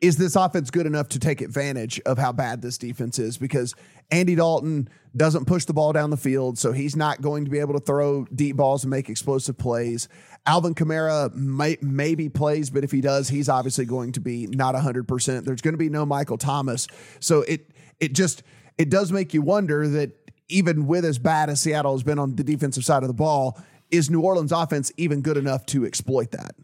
is 0.00 0.16
this 0.16 0.34
offense 0.34 0.70
good 0.70 0.86
enough 0.86 1.08
to 1.10 1.20
take 1.20 1.40
advantage 1.40 2.00
of 2.00 2.18
how 2.18 2.32
bad 2.32 2.60
this 2.60 2.76
defense 2.76 3.20
is? 3.20 3.38
Because 3.38 3.76
Andy 4.10 4.34
Dalton 4.34 4.88
doesn't 5.16 5.44
push 5.44 5.64
the 5.64 5.72
ball 5.72 5.92
down 5.92 6.10
the 6.10 6.16
field, 6.16 6.58
so 6.58 6.72
he's 6.72 6.96
not 6.96 7.22
going 7.22 7.44
to 7.44 7.50
be 7.52 7.60
able 7.60 7.74
to 7.74 7.80
throw 7.80 8.24
deep 8.34 8.56
balls 8.56 8.82
and 8.82 8.90
make 8.90 9.08
explosive 9.08 9.56
plays. 9.56 10.08
Alvin 10.44 10.74
Kamara 10.74 11.32
may, 11.34 11.78
maybe 11.80 12.28
plays, 12.28 12.68
but 12.68 12.82
if 12.82 12.90
he 12.90 13.00
does, 13.00 13.28
he's 13.28 13.48
obviously 13.48 13.84
going 13.84 14.10
to 14.12 14.20
be 14.20 14.48
not 14.48 14.74
100%. 14.74 15.44
There's 15.44 15.60
going 15.60 15.74
to 15.74 15.78
be 15.78 15.88
no 15.88 16.04
Michael 16.04 16.36
Thomas. 16.36 16.88
So 17.20 17.42
it 17.42 17.70
it 18.00 18.12
just 18.12 18.42
it 18.78 18.90
does 18.90 19.12
make 19.12 19.32
you 19.32 19.42
wonder 19.42 19.86
that 19.86 20.10
even 20.48 20.88
with 20.88 21.04
as 21.04 21.18
bad 21.18 21.48
as 21.48 21.60
Seattle 21.60 21.92
has 21.92 22.02
been 22.02 22.18
on 22.18 22.34
the 22.34 22.42
defensive 22.42 22.84
side 22.84 23.04
of 23.04 23.08
the 23.08 23.14
ball, 23.14 23.56
is 23.92 24.10
New 24.10 24.22
Orleans 24.22 24.50
offense 24.50 24.90
even 24.96 25.20
good 25.20 25.36
enough 25.36 25.64
to 25.66 25.84
exploit 25.84 26.32
that? 26.32 26.54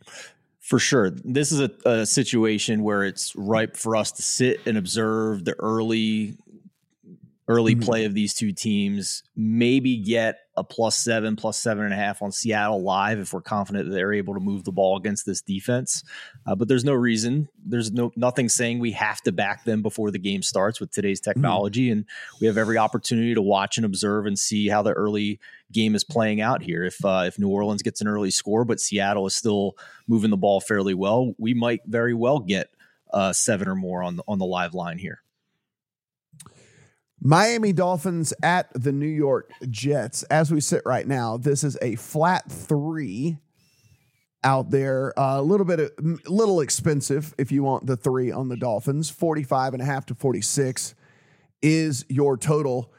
For 0.58 0.78
sure. 0.78 1.10
This 1.10 1.52
is 1.52 1.60
a, 1.60 1.70
a, 1.86 2.06
situation 2.06 2.82
where 2.82 3.04
it's 3.04 3.34
ripe 3.36 3.76
for 3.76 3.96
us 3.96 4.12
to 4.12 4.22
sit 4.22 4.66
and 4.66 4.76
observe 4.76 5.44
the 5.44 5.54
early 5.60 6.36
early 7.48 7.74
mm-hmm. 7.74 7.82
play 7.82 8.04
of 8.04 8.12
these 8.12 8.34
two 8.34 8.52
teams, 8.52 9.22
maybe 9.34 9.96
get 9.96 10.40
a 10.58 10.64
plus 10.64 10.96
seven, 10.98 11.36
plus 11.36 11.58
seven 11.58 11.84
and 11.84 11.92
a 11.92 11.96
half 11.96 12.22
on 12.22 12.32
Seattle 12.32 12.82
live 12.82 13.18
if 13.18 13.32
we're 13.32 13.40
confident 13.40 13.88
that 13.88 13.94
they're 13.94 14.12
able 14.12 14.34
to 14.34 14.40
move 14.40 14.64
the 14.64 14.72
ball 14.72 14.96
against 14.96 15.24
this 15.24 15.40
defense. 15.40 16.02
Uh, 16.46 16.54
but 16.54 16.68
there's 16.68 16.84
no 16.84 16.94
reason, 16.94 17.48
there's 17.64 17.92
no 17.92 18.12
nothing 18.16 18.48
saying 18.48 18.78
we 18.78 18.92
have 18.92 19.20
to 19.22 19.32
back 19.32 19.64
them 19.64 19.82
before 19.82 20.10
the 20.10 20.18
game 20.18 20.42
starts 20.42 20.80
with 20.80 20.90
today's 20.90 21.20
mm-hmm. 21.20 21.30
technology, 21.30 21.86
mm-hmm. 21.86 21.98
and 21.98 22.04
we 22.40 22.46
have 22.46 22.58
every 22.58 22.78
opportunity 22.78 23.34
to 23.34 23.42
watch 23.42 23.76
and 23.76 23.86
observe 23.86 24.26
and 24.26 24.38
see 24.38 24.68
how 24.68 24.82
the 24.82 24.92
early 24.92 25.38
game 25.72 25.94
is 25.94 26.04
playing 26.04 26.40
out 26.40 26.62
here. 26.62 26.84
If 26.84 27.04
uh, 27.04 27.24
if 27.26 27.38
New 27.38 27.48
Orleans 27.48 27.82
gets 27.82 28.00
an 28.00 28.08
early 28.08 28.30
score, 28.30 28.64
but 28.64 28.80
Seattle 28.80 29.26
is 29.26 29.34
still 29.34 29.76
moving 30.06 30.30
the 30.30 30.36
ball 30.36 30.60
fairly 30.60 30.94
well, 30.94 31.34
we 31.38 31.54
might 31.54 31.80
very 31.86 32.14
well 32.14 32.38
get 32.40 32.70
uh, 33.12 33.32
seven 33.32 33.68
or 33.68 33.74
more 33.74 34.02
on 34.02 34.16
the, 34.16 34.24
on 34.28 34.38
the 34.38 34.46
live 34.46 34.74
line 34.74 34.98
here. 34.98 35.22
Miami 37.20 37.72
Dolphins 37.72 38.32
at 38.42 38.68
the 38.74 38.92
New 38.92 39.06
York 39.06 39.50
Jets. 39.68 40.22
As 40.24 40.52
we 40.52 40.60
sit 40.60 40.82
right 40.86 41.06
now, 41.06 41.36
this 41.36 41.64
is 41.64 41.76
a 41.82 41.96
flat 41.96 42.50
three 42.50 43.38
out 44.44 44.70
there. 44.70 45.12
A 45.16 45.22
uh, 45.22 45.40
little 45.40 45.66
bit, 45.66 45.80
a 45.80 46.30
little 46.30 46.60
expensive 46.60 47.34
if 47.36 47.50
you 47.50 47.62
want 47.62 47.86
the 47.86 47.96
three 47.96 48.30
on 48.30 48.48
the 48.48 48.56
Dolphins. 48.56 49.10
45 49.10 49.74
and 49.74 49.82
a 49.82 49.86
half 49.86 50.06
to 50.06 50.14
46 50.14 50.94
is 51.60 52.04
your 52.08 52.36
total. 52.36 52.92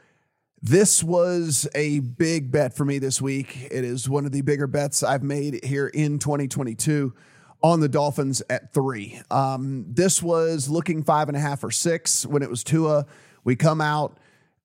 This 0.62 1.02
was 1.02 1.66
a 1.74 2.00
big 2.00 2.52
bet 2.52 2.76
for 2.76 2.84
me 2.84 2.98
this 2.98 3.22
week. 3.22 3.68
It 3.70 3.84
is 3.84 4.06
one 4.06 4.26
of 4.26 4.32
the 4.32 4.42
bigger 4.42 4.66
bets 4.66 5.02
I've 5.02 5.22
made 5.22 5.64
here 5.64 5.86
in 5.86 6.18
2022 6.18 7.14
on 7.62 7.80
the 7.80 7.88
Dolphins 7.88 8.42
at 8.50 8.74
three. 8.74 9.20
Um, 9.30 9.86
this 9.88 10.22
was 10.22 10.68
looking 10.68 11.02
five 11.02 11.28
and 11.28 11.36
a 11.36 11.40
half 11.40 11.64
or 11.64 11.70
six 11.70 12.26
when 12.26 12.42
it 12.42 12.50
was 12.50 12.62
Tua. 12.62 13.06
We 13.44 13.56
come 13.56 13.80
out 13.80 14.18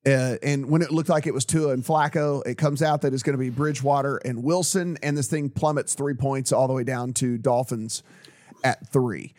uh, 0.06 0.38
and 0.44 0.70
when 0.70 0.84
it 0.84 0.92
looked 0.92 1.10
like 1.10 1.26
it 1.26 1.34
was 1.34 1.46
Tua 1.46 1.74
and 1.74 1.84
Flacco, 1.84 2.46
it 2.46 2.60
comes 2.60 2.84
out 2.84 3.02
that 3.02 3.14
it's 3.14 3.24
going 3.24 3.36
to 3.36 3.40
be 3.40 3.50
Bridgewater 3.50 4.18
and 4.18 4.44
Wilson, 4.44 4.98
and 5.02 5.18
this 5.18 5.28
thing 5.28 5.50
plummets 5.50 5.96
three 5.96 6.14
points 6.14 6.52
all 6.52 6.68
the 6.68 6.74
way 6.74 6.84
down 6.84 7.14
to 7.14 7.40
Dolphins 7.40 8.04
at 8.64 8.88
three. 8.92 9.34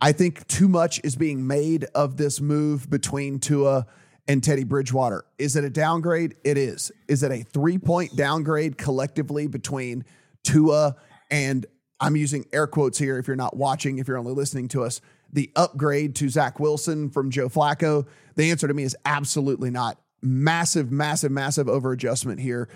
I 0.00 0.12
think 0.12 0.46
too 0.48 0.66
much 0.66 1.00
is 1.04 1.14
being 1.14 1.46
made 1.46 1.84
of 1.94 2.16
this 2.16 2.40
move 2.40 2.90
between 2.90 3.38
Tua 3.38 3.86
and 4.26 4.42
Teddy 4.42 4.64
Bridgewater. 4.64 5.24
Is 5.38 5.54
it 5.54 5.62
a 5.62 5.70
downgrade? 5.70 6.34
It 6.42 6.58
is. 6.58 6.90
Is 7.06 7.22
it 7.22 7.30
a 7.30 7.42
three 7.42 7.78
point 7.78 8.16
downgrade 8.16 8.78
collectively 8.78 9.46
between 9.46 10.04
Tua 10.42 10.96
and 11.30 11.66
I'm 12.00 12.16
using 12.16 12.46
air 12.52 12.66
quotes 12.66 12.98
here 12.98 13.18
if 13.18 13.28
you're 13.28 13.36
not 13.36 13.56
watching, 13.56 13.98
if 13.98 14.08
you're 14.08 14.18
only 14.18 14.32
listening 14.32 14.68
to 14.68 14.82
us, 14.82 15.00
the 15.32 15.52
upgrade 15.54 16.16
to 16.16 16.28
Zach 16.28 16.58
Wilson 16.58 17.10
from 17.10 17.30
Joe 17.30 17.48
Flacco? 17.48 18.06
The 18.40 18.50
answer 18.50 18.66
to 18.66 18.72
me 18.72 18.84
is 18.84 18.96
absolutely 19.04 19.68
not. 19.68 19.98
Massive, 20.22 20.90
massive, 20.90 21.30
massive 21.30 21.68
over 21.68 21.92
adjustment 21.92 22.40
here. 22.40 22.70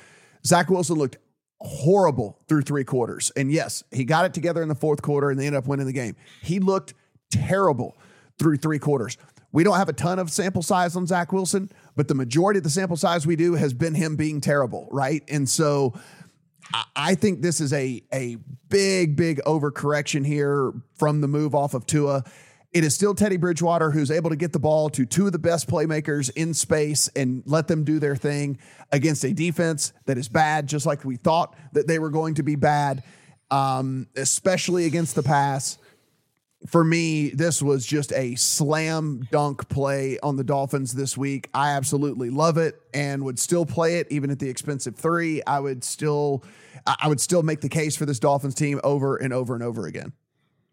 Zach 0.45 0.69
Wilson 0.69 0.97
looked 0.97 1.17
horrible 1.59 2.39
through 2.49 2.61
three 2.63 2.85
quarters. 2.85 3.33
And 3.35 3.51
yes, 3.51 3.83
he 3.91 4.05
got 4.05 4.27
it 4.27 4.35
together 4.35 4.61
in 4.61 4.69
the 4.69 4.75
fourth 4.75 5.01
quarter 5.01 5.31
and 5.31 5.41
they 5.41 5.47
ended 5.47 5.57
up 5.57 5.67
winning 5.67 5.87
the 5.87 5.95
game. 5.95 6.17
He 6.43 6.61
looked 6.61 6.93
terrible 7.31 7.97
through 8.39 8.59
three 8.59 8.79
quarters. 8.79 9.17
We 9.53 9.65
don't 9.65 9.79
have 9.79 9.89
a 9.89 9.95
ton 9.95 10.19
of 10.19 10.31
sample 10.31 10.61
size 10.61 10.97
on 10.97 11.07
Zach 11.07 11.33
Wilson, 11.33 11.71
but 11.97 12.09
the 12.09 12.15
majority 12.15 12.59
of 12.59 12.65
the 12.65 12.69
sample 12.69 12.99
size 12.99 13.27
we 13.27 13.35
do 13.35 13.55
has 13.55 13.73
been 13.73 13.95
him 13.95 14.17
being 14.17 14.43
terrible, 14.43 14.87
right? 14.93 15.23
And 15.29 15.49
so 15.49 15.95
I 16.95 17.15
think 17.15 17.41
this 17.41 17.59
is 17.59 17.73
a 17.73 18.03
a 18.13 18.37
big, 18.69 19.17
big 19.17 19.41
overcorrection 19.47 20.27
here 20.27 20.75
from 20.97 21.23
the 21.23 21.29
move 21.29 21.55
off 21.55 21.73
of 21.73 21.87
Tua. 21.87 22.25
It 22.75 22.85
is 22.85 22.95
still 22.95 23.15
Teddy 23.15 23.37
Bridgewater 23.37 23.91
who's 23.93 24.11
able 24.11 24.31
to 24.31 24.37
get 24.37 24.53
the 24.53 24.59
ball 24.59 24.91
to 24.91 25.07
two 25.07 25.27
of 25.27 25.33
the 25.33 25.39
best 25.39 25.69
playmakers 25.69 26.31
in 26.35 26.53
space 26.53 27.09
and 27.15 27.43
let 27.47 27.69
them 27.69 27.85
do 27.85 27.99
their 27.99 28.17
thing 28.17 28.59
against 28.91 29.25
a 29.25 29.33
defense 29.33 29.93
that 30.07 30.19
is 30.19 30.29
bad, 30.29 30.67
just 30.67 30.85
like 30.85 31.05
we 31.05 31.17
thought 31.17 31.57
that 31.73 31.87
they 31.87 31.99
were 31.99 32.11
going 32.11 32.35
to 32.35 32.43
be 32.43 32.57
bad, 32.57 33.05
um, 33.51 34.09
especially 34.17 34.87
against 34.87 35.15
the 35.15 35.23
pass 35.23 35.79
for 36.67 36.83
me, 36.83 37.31
this 37.31 37.61
was 37.61 37.85
just 37.85 38.13
a 38.13 38.35
slam 38.37 39.27
dunk 39.31 39.69
play 39.69 40.19
on 40.23 40.37
the 40.37 40.45
Dolphins 40.45 40.95
this 40.95 41.17
week. 41.17 41.51
I 41.53 41.73
absolutely 41.73 42.31
love 42.31 42.57
it 42.57 42.81
and 42.95 43.25
would 43.25 43.39
still 43.39 43.67
play 43.67 43.99
it 43.99 44.07
even 44.11 44.31
at 44.31 44.39
the 44.39 44.49
expensive 44.49 44.97
three. 44.97 45.43
I 45.47 45.61
would 45.61 45.85
still, 45.85 46.43
I 46.87 47.09
would 47.09 47.21
still 47.21 47.43
make 47.43 47.61
the 47.61 47.69
case 47.69 47.97
for 47.97 48.07
this 48.07 48.19
Dolphins 48.19 48.55
team 48.55 48.81
over 48.83 49.17
and 49.17 49.33
over 49.33 49.55
and 49.55 49.63
over 49.63 49.87
again. 49.87 50.13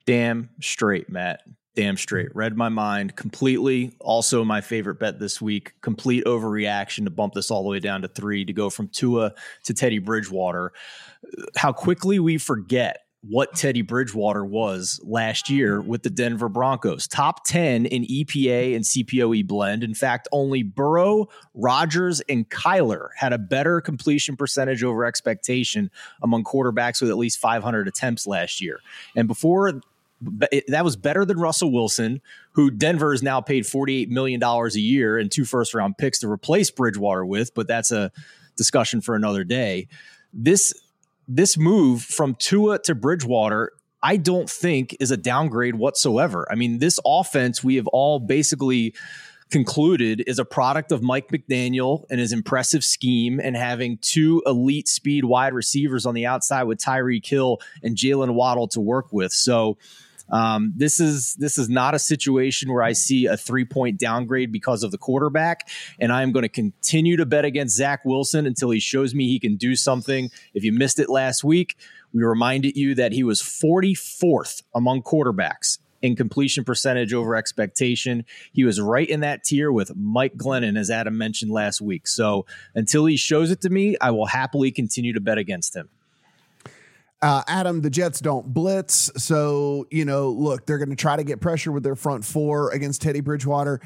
Damn 0.06 0.50
straight, 0.62 1.10
Matt. 1.10 1.44
Damn 1.74 1.96
straight. 1.96 2.36
Read 2.36 2.58
my 2.58 2.68
mind 2.68 3.16
completely. 3.16 3.94
Also, 4.00 4.44
my 4.44 4.60
favorite 4.60 5.00
bet 5.00 5.20
this 5.20 5.42
week. 5.42 5.74
Complete 5.82 6.26
overreaction 6.26 7.06
to 7.06 7.10
bump 7.10 7.34
this 7.34 7.50
all 7.50 7.64
the 7.64 7.70
way 7.70 7.80
down 7.80 8.02
to 8.02 8.10
three 8.10 8.44
to 8.44 8.52
go 8.52 8.70
from 8.70 8.90
Tua 8.90 9.34
to 9.64 9.74
Teddy 9.74 10.00
Bridgewater. 10.00 10.74
How 11.56 11.72
quickly 11.72 12.20
we 12.20 12.38
forget 12.38 13.06
what 13.24 13.54
Teddy 13.54 13.84
Bridgewater 13.84 14.44
was 14.44 15.00
last 15.04 15.50
year 15.50 15.80
with 15.80 16.02
the 16.02 16.10
Denver 16.10 16.50
Broncos. 16.50 17.08
Top 17.08 17.46
10 17.46 17.86
in 17.86 18.04
EPA 18.04 18.76
and 18.76 18.84
CPOE 18.84 19.46
blend. 19.46 19.84
In 19.84 19.94
fact, 19.94 20.28
only 20.32 20.64
Burrow, 20.64 21.30
Rodgers, 21.54 22.22
and 22.22 22.50
Kyler 22.50 23.10
had 23.16 23.32
a 23.32 23.38
better 23.38 23.80
completion 23.80 24.36
percentage 24.36 24.84
over 24.84 25.06
expectation 25.06 25.92
among 26.24 26.44
quarterbacks 26.44 27.00
with 27.00 27.12
at 27.12 27.18
least 27.18 27.38
500 27.38 27.88
attempts 27.88 28.26
last 28.26 28.60
year. 28.60 28.80
And 29.16 29.28
before 29.28 29.82
that 30.68 30.84
was 30.84 30.96
better 30.96 31.26
than 31.26 31.40
Russell 31.40 31.72
Wilson, 31.72 32.22
who 32.52 32.70
Denver 32.70 33.12
has 33.12 33.24
now 33.24 33.42
paid 33.42 33.64
$48 33.64 34.10
million 34.10 34.42
a 34.44 34.70
year 34.78 35.18
and 35.18 35.32
two 35.32 35.46
first 35.46 35.74
round 35.74 35.98
picks 35.98 36.20
to 36.20 36.30
replace 36.30 36.70
Bridgewater 36.70 37.26
with, 37.26 37.54
but 37.54 37.68
that's 37.68 37.92
a 37.92 38.12
discussion 38.56 39.02
for 39.02 39.16
another 39.16 39.44
day. 39.44 39.88
This 40.34 40.74
this 41.28 41.58
move 41.58 42.02
from 42.02 42.36
Tua 42.36 42.80
to 42.80 42.94
Bridgewater, 42.94 43.72
I 44.04 44.18
don't 44.18 44.50
think 44.50 44.96
is 45.00 45.12
a 45.12 45.18
downgrade 45.18 45.76
whatsoever. 45.76 46.48
I 46.52 46.56
mean, 46.56 46.80
this 46.80 47.00
offense 47.06 47.64
we 47.64 47.76
have 47.76 47.88
all 47.88 48.20
basically 48.20 48.94
concluded 49.50 50.24
is 50.28 50.40
a 50.40 50.46
product 50.46 50.92
of 50.92 51.02
Mike 51.02 51.28
McDaniel 51.28 52.06
and 52.10 52.20
his 52.20 52.32
impressive 52.32 52.84
scheme 52.84 53.40
and 53.40 53.56
having 53.56 53.98
two 53.98 54.42
elite 54.46 54.88
speed 54.88 55.26
wide 55.26 55.54
receivers 55.54 56.06
on 56.06 56.16
the 56.16 56.26
outside 56.26 56.64
with 56.64 56.80
Tyreek 56.80 57.26
Hill 57.26 57.60
and 57.84 57.96
Jaylen 57.96 58.34
Waddle 58.34 58.68
to 58.70 58.80
work 58.80 59.12
with. 59.12 59.32
So 59.32 59.78
um, 60.32 60.74
this 60.76 61.00
is 61.00 61.36
this 61.36 61.58
is 61.58 61.70
not 61.70 61.94
a 61.94 62.00
situation 62.00 62.72
where 62.72 62.84
I 62.84 62.94
see 62.94 63.26
a 63.26 63.38
three 63.38 63.66
point 63.66 64.00
downgrade 64.00 64.52
because 64.52 64.84
of 64.84 64.92
the 64.92 64.98
quarterback, 64.98 65.70
and 66.00 66.12
I 66.12 66.24
am 66.24 66.32
going 66.32 66.44
to 66.44 66.50
continue 66.50 67.18
to 67.18 67.26
bet 67.26 67.46
against 67.46 67.76
Zach 67.76 68.06
Wilson 68.06 68.46
until 68.46 68.70
he 68.70 68.80
shows 68.80 69.14
me 69.14 69.28
he 69.28 69.40
can 69.40 69.58
do 69.58 69.76
something. 69.76 70.30
If 70.54 70.64
you 70.64 70.72
missed 70.72 71.00
it 71.00 71.10
last 71.10 71.44
week, 71.44 71.78
we 72.14 72.24
reminded 72.24 72.76
you 72.78 72.96
that 72.96 73.12
he 73.12 73.24
was 73.24 73.42
44th 73.42 74.64
among 74.74 75.04
quarterbacks 75.04 75.80
in 76.02 76.16
completion 76.16 76.64
percentage 76.64 77.14
over 77.14 77.36
expectation. 77.36 78.26
He 78.54 78.64
was 78.64 78.82
right 78.82 79.08
in 79.08 79.20
that 79.20 79.44
tier 79.44 79.72
with 79.72 79.96
Mike 79.96 80.36
Glennon, 80.36 80.78
as 80.78 80.90
Adam 80.90 81.18
mentioned 81.18 81.52
last 81.52 81.82
week. 81.82 82.08
So 82.08 82.46
until 82.74 83.06
he 83.06 83.18
shows 83.18 83.52
it 83.52 83.62
to 83.62 83.70
me, 83.70 83.98
I 84.02 84.12
will 84.12 84.26
happily 84.26 84.72
continue 84.72 85.14
to 85.14 85.22
bet 85.22 85.38
against 85.38 85.76
him. 85.76 85.90
Uh, 87.22 87.44
Adam, 87.48 87.82
the 87.82 87.90
Jets 87.90 88.20
don't 88.20 88.52
blitz. 88.52 89.12
So, 89.18 89.86
you 89.92 90.06
know, 90.06 90.30
look, 90.30 90.66
they're 90.66 90.80
going 90.80 90.90
to 90.90 90.96
try 90.96 91.16
to 91.16 91.24
get 91.24 91.40
pressure 91.40 91.72
with 91.72 91.84
their 91.84 91.96
front 91.96 92.26
four 92.26 92.72
against 92.72 93.02
Teddy 93.02 93.22
Bridgewater. 93.22 93.80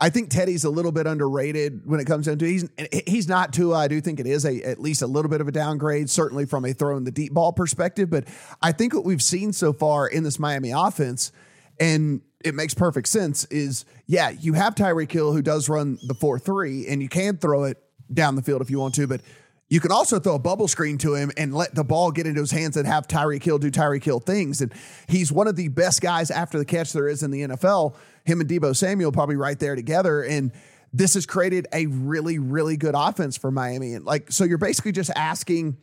I 0.00 0.10
think 0.10 0.30
Teddy's 0.30 0.64
a 0.64 0.70
little 0.70 0.92
bit 0.92 1.06
underrated 1.06 1.82
when 1.84 1.98
it 1.98 2.06
comes 2.06 2.26
down 2.26 2.38
to 2.38 2.46
he's 2.46 2.68
he's 3.06 3.28
not 3.28 3.52
Tua. 3.52 3.76
I 3.76 3.88
do 3.88 4.00
think 4.00 4.20
it 4.20 4.26
is 4.26 4.44
a 4.44 4.62
at 4.62 4.80
least 4.80 5.02
a 5.02 5.08
little 5.08 5.28
bit 5.28 5.40
of 5.40 5.48
a 5.48 5.52
downgrade, 5.52 6.08
certainly 6.08 6.46
from 6.46 6.64
a 6.64 6.72
throwing 6.72 7.02
the 7.04 7.10
deep 7.10 7.34
ball 7.34 7.52
perspective. 7.52 8.08
But 8.08 8.28
I 8.62 8.70
think 8.70 8.94
what 8.94 9.04
we've 9.04 9.22
seen 9.22 9.52
so 9.52 9.72
far 9.72 10.06
in 10.06 10.22
this 10.22 10.38
Miami 10.38 10.70
offense, 10.70 11.32
and 11.80 12.22
it 12.44 12.54
makes 12.54 12.74
perfect 12.74 13.08
sense, 13.08 13.44
is 13.46 13.84
yeah, 14.06 14.30
you 14.30 14.52
have 14.52 14.76
Tyreek 14.76 15.10
Hill 15.10 15.32
who 15.32 15.42
does 15.42 15.68
run 15.68 15.98
the 16.06 16.14
four 16.14 16.38
three, 16.38 16.86
and 16.86 17.02
you 17.02 17.08
can 17.08 17.36
throw 17.36 17.64
it 17.64 17.76
down 18.12 18.36
the 18.36 18.42
field 18.42 18.62
if 18.62 18.70
you 18.70 18.78
want 18.78 18.94
to, 18.94 19.08
but 19.08 19.20
you 19.68 19.80
can 19.80 19.92
also 19.92 20.18
throw 20.18 20.34
a 20.34 20.38
bubble 20.38 20.66
screen 20.66 20.96
to 20.98 21.14
him 21.14 21.30
and 21.36 21.54
let 21.54 21.74
the 21.74 21.84
ball 21.84 22.10
get 22.10 22.26
into 22.26 22.40
his 22.40 22.50
hands 22.50 22.76
and 22.76 22.86
have 22.86 23.06
Tyreek 23.06 23.42
Hill 23.42 23.58
do 23.58 23.70
Tyreek 23.70 24.02
Hill 24.02 24.20
things. 24.20 24.62
And 24.62 24.72
he's 25.08 25.30
one 25.30 25.46
of 25.46 25.56
the 25.56 25.68
best 25.68 26.00
guys 26.00 26.30
after 26.30 26.58
the 26.58 26.64
catch 26.64 26.92
there 26.92 27.06
is 27.06 27.22
in 27.22 27.30
the 27.30 27.42
NFL. 27.42 27.94
Him 28.24 28.40
and 28.40 28.48
Deebo 28.48 28.74
Samuel 28.74 29.12
probably 29.12 29.36
right 29.36 29.58
there 29.58 29.76
together. 29.76 30.22
And 30.22 30.52
this 30.92 31.14
has 31.14 31.26
created 31.26 31.66
a 31.72 31.86
really, 31.86 32.38
really 32.38 32.78
good 32.78 32.94
offense 32.96 33.36
for 33.36 33.50
Miami. 33.50 33.92
And 33.92 34.06
like, 34.06 34.32
so 34.32 34.44
you're 34.44 34.56
basically 34.56 34.92
just 34.92 35.10
asking 35.14 35.76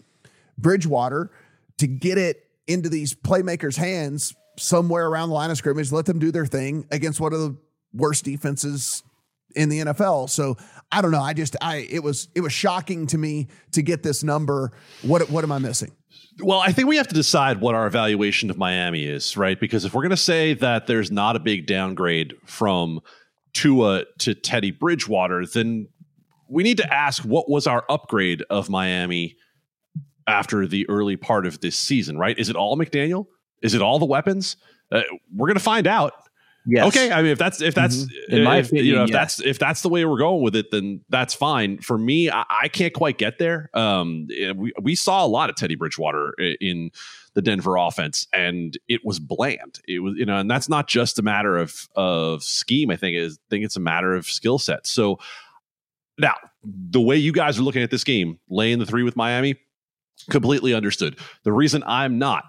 Bridgewater 0.57 1.29
to 1.77 1.87
get 1.87 2.17
it 2.17 2.47
into 2.67 2.89
these 2.89 3.13
playmakers' 3.13 3.77
hands 3.77 4.33
somewhere 4.57 5.07
around 5.07 5.29
the 5.29 5.35
line 5.35 5.51
of 5.51 5.57
scrimmage, 5.57 5.91
let 5.91 6.05
them 6.05 6.17
do 6.17 6.31
their 6.31 6.45
thing 6.45 6.87
against 6.89 7.19
one 7.19 7.33
of 7.33 7.39
the 7.39 7.55
worst 7.93 8.25
defenses 8.25 9.03
in 9.55 9.69
the 9.69 9.79
NFL. 9.79 10.29
So 10.29 10.57
I 10.91 11.01
don't 11.01 11.11
know. 11.11 11.21
I 11.21 11.33
just 11.33 11.55
I 11.61 11.77
it 11.89 12.03
was 12.03 12.29
it 12.35 12.41
was 12.41 12.53
shocking 12.53 13.07
to 13.07 13.17
me 13.17 13.47
to 13.73 13.81
get 13.81 14.03
this 14.03 14.23
number. 14.23 14.71
What 15.01 15.29
what 15.29 15.43
am 15.43 15.51
I 15.51 15.59
missing? 15.59 15.91
Well, 16.41 16.59
I 16.59 16.71
think 16.71 16.87
we 16.87 16.97
have 16.97 17.07
to 17.07 17.15
decide 17.15 17.61
what 17.61 17.75
our 17.75 17.87
evaluation 17.87 18.49
of 18.49 18.57
Miami 18.57 19.05
is, 19.05 19.37
right? 19.37 19.59
Because 19.59 19.85
if 19.85 19.93
we're 19.93 20.01
going 20.01 20.09
to 20.09 20.17
say 20.17 20.53
that 20.55 20.87
there's 20.87 21.11
not 21.11 21.35
a 21.35 21.39
big 21.39 21.65
downgrade 21.65 22.33
from 22.45 22.99
Tua 23.53 24.03
to 24.19 24.35
Teddy 24.35 24.71
Bridgewater, 24.71 25.45
then 25.45 25.87
we 26.49 26.63
need 26.63 26.77
to 26.77 26.93
ask 26.93 27.23
what 27.23 27.49
was 27.49 27.67
our 27.67 27.85
upgrade 27.89 28.43
of 28.49 28.69
Miami 28.69 29.37
after 30.27 30.67
the 30.67 30.87
early 30.89 31.15
part 31.15 31.45
of 31.45 31.61
this 31.61 31.77
season, 31.77 32.17
right? 32.17 32.37
Is 32.37 32.49
it 32.49 32.55
all 32.55 32.77
McDaniel? 32.77 33.27
Is 33.61 33.73
it 33.73 33.81
all 33.81 33.99
the 33.99 34.05
weapons? 34.05 34.57
Uh, 34.91 35.01
we're 35.33 35.47
going 35.47 35.57
to 35.57 35.63
find 35.63 35.87
out 35.87 36.13
Yes. 36.67 36.87
Okay. 36.87 37.11
I 37.11 37.21
mean, 37.21 37.31
if 37.31 37.37
that's 37.37 37.61
if 37.61 37.75
that's 37.75 38.05
mm-hmm. 38.05 38.35
in 38.35 38.43
my 38.43 38.57
if, 38.57 38.67
opinion, 38.67 38.85
you 38.87 38.95
know, 38.95 39.03
if 39.03 39.11
that's 39.11 39.39
if 39.39 39.59
that's 39.59 39.81
the 39.81 39.89
way 39.89 40.03
we're 40.05 40.17
going 40.17 40.41
with 40.41 40.55
it, 40.55 40.71
then 40.71 41.01
that's 41.09 41.33
fine. 41.33 41.79
For 41.79 41.97
me, 41.97 42.29
I, 42.29 42.43
I 42.49 42.67
can't 42.69 42.93
quite 42.93 43.17
get 43.17 43.37
there. 43.37 43.69
Um, 43.73 44.27
we 44.55 44.73
we 44.81 44.95
saw 44.95 45.23
a 45.23 45.27
lot 45.27 45.49
of 45.49 45.55
Teddy 45.55 45.75
Bridgewater 45.75 46.33
in 46.59 46.89
the 47.35 47.41
Denver 47.41 47.77
offense, 47.77 48.27
and 48.33 48.77
it 48.87 49.01
was 49.03 49.19
bland. 49.19 49.79
It 49.87 49.99
was 49.99 50.15
you 50.17 50.25
know, 50.25 50.37
and 50.37 50.49
that's 50.49 50.67
not 50.67 50.87
just 50.87 51.19
a 51.19 51.21
matter 51.21 51.55
of 51.55 51.87
of 51.95 52.43
scheme. 52.43 52.89
I 52.89 52.95
think 52.95 53.15
is 53.15 53.37
I 53.37 53.47
think 53.49 53.65
it's 53.65 53.75
a 53.75 53.81
matter 53.81 54.15
of 54.15 54.25
skill 54.25 54.57
set. 54.57 54.87
So 54.87 55.19
now 56.17 56.35
the 56.63 57.01
way 57.01 57.17
you 57.17 57.31
guys 57.31 57.59
are 57.59 57.63
looking 57.63 57.83
at 57.83 57.91
this 57.91 58.03
game, 58.03 58.39
laying 58.49 58.79
the 58.79 58.85
three 58.85 59.03
with 59.03 59.15
Miami, 59.15 59.55
completely 60.31 60.73
understood. 60.73 61.17
The 61.43 61.53
reason 61.53 61.83
I'm 61.85 62.17
not 62.17 62.45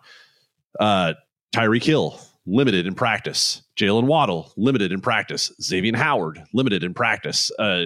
Uh, 0.78 1.14
Tyreek 1.54 1.84
Hill, 1.84 2.20
limited 2.46 2.86
in 2.86 2.94
practice. 2.94 3.62
Jaylen 3.76 4.04
Waddle, 4.04 4.52
limited 4.56 4.92
in 4.92 5.00
practice. 5.00 5.52
Xavier 5.60 5.96
Howard, 5.96 6.42
limited 6.52 6.84
in 6.84 6.94
practice. 6.94 7.50
Uh, 7.58 7.84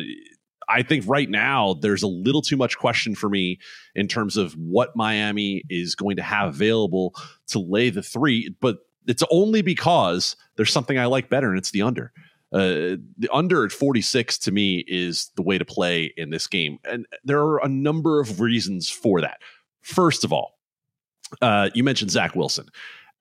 I 0.68 0.82
think 0.82 1.04
right 1.06 1.28
now 1.28 1.74
there's 1.74 2.02
a 2.02 2.08
little 2.08 2.42
too 2.42 2.56
much 2.56 2.78
question 2.78 3.14
for 3.14 3.28
me 3.28 3.58
in 3.94 4.06
terms 4.06 4.36
of 4.36 4.52
what 4.52 4.94
Miami 4.94 5.64
is 5.68 5.94
going 5.94 6.16
to 6.16 6.22
have 6.22 6.48
available 6.48 7.14
to 7.48 7.58
lay 7.58 7.90
the 7.90 8.02
three, 8.02 8.54
but 8.60 8.78
it's 9.06 9.24
only 9.30 9.62
because 9.62 10.36
there's 10.56 10.72
something 10.72 10.98
I 10.98 11.06
like 11.06 11.28
better, 11.28 11.48
and 11.48 11.58
it's 11.58 11.72
the 11.72 11.82
under. 11.82 12.12
Uh, 12.52 12.96
the 13.16 13.28
under 13.32 13.64
at 13.64 13.72
46 13.72 14.38
to 14.38 14.52
me 14.52 14.84
is 14.86 15.30
the 15.36 15.42
way 15.42 15.56
to 15.56 15.64
play 15.64 16.12
in 16.16 16.30
this 16.30 16.46
game. 16.46 16.78
And 16.84 17.06
there 17.24 17.40
are 17.40 17.64
a 17.64 17.68
number 17.68 18.20
of 18.20 18.40
reasons 18.40 18.90
for 18.90 19.20
that. 19.20 19.40
First 19.82 20.24
of 20.24 20.32
all, 20.32 20.58
uh, 21.40 21.70
you 21.74 21.84
mentioned 21.84 22.10
Zach 22.10 22.34
Wilson. 22.34 22.66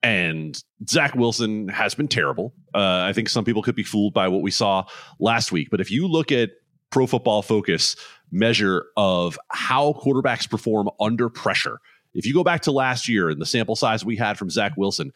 And 0.02 0.62
Zach 0.88 1.14
Wilson 1.14 1.68
has 1.68 1.94
been 1.94 2.08
terrible. 2.08 2.54
Uh, 2.74 3.04
I 3.08 3.12
think 3.12 3.28
some 3.28 3.44
people 3.44 3.62
could 3.62 3.74
be 3.74 3.82
fooled 3.82 4.14
by 4.14 4.28
what 4.28 4.42
we 4.42 4.50
saw 4.50 4.84
last 5.18 5.52
week. 5.52 5.68
But 5.70 5.80
if 5.80 5.90
you 5.90 6.08
look 6.08 6.32
at 6.32 6.50
Pro 6.90 7.06
Football 7.06 7.42
Focus 7.42 7.96
measure 8.32 8.86
of 8.96 9.38
how 9.48 9.92
quarterbacks 9.92 10.48
perform 10.48 10.88
under 11.00 11.28
pressure, 11.28 11.80
if 12.14 12.26
you 12.26 12.34
go 12.34 12.42
back 12.42 12.62
to 12.62 12.72
last 12.72 13.08
year 13.08 13.28
and 13.28 13.40
the 13.40 13.46
sample 13.46 13.76
size 13.76 14.04
we 14.04 14.16
had 14.16 14.38
from 14.38 14.50
Zach 14.50 14.72
Wilson, 14.76 15.12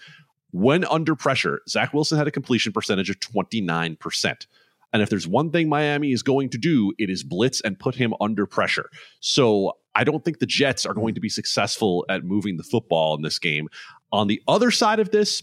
when 0.53 0.85
under 0.85 1.17
pressure, 1.17 1.63
Zach 1.69 1.93
Wilson 1.93 2.19
had 2.19 2.29
a 2.29 2.31
completion 2.31 2.73
percentage 2.73 3.11
of 3.11 3.19
29%. 3.19 4.47
And 4.93 5.03
if 5.03 5.11
there's 5.11 5.27
one 5.27 5.51
thing 5.51 5.69
Miami 5.69 6.13
is 6.13 6.23
going 6.23 6.51
to 6.51 6.59
do, 6.59 6.93
it 6.99 7.11
is 7.11 7.25
blitz 7.25 7.61
and 7.63 7.77
put 7.77 7.97
him 7.97 8.15
under 8.21 8.47
pressure. 8.47 8.89
So 9.19 9.73
I 9.97 10.05
don't 10.05 10.25
think 10.25 10.39
the 10.39 10.47
Jets 10.47 10.87
are 10.87 10.95
going 10.95 11.15
to 11.17 11.21
be 11.21 11.29
successful 11.29 12.07
at 12.09 12.23
moving 12.23 12.57
the 12.57 12.63
football 12.63 13.17
in 13.17 13.23
this 13.23 13.41
game. 13.41 13.69
On 14.15 14.29
the 14.29 14.41
other 14.47 14.71
side 14.71 15.01
of 15.01 15.11
this, 15.11 15.43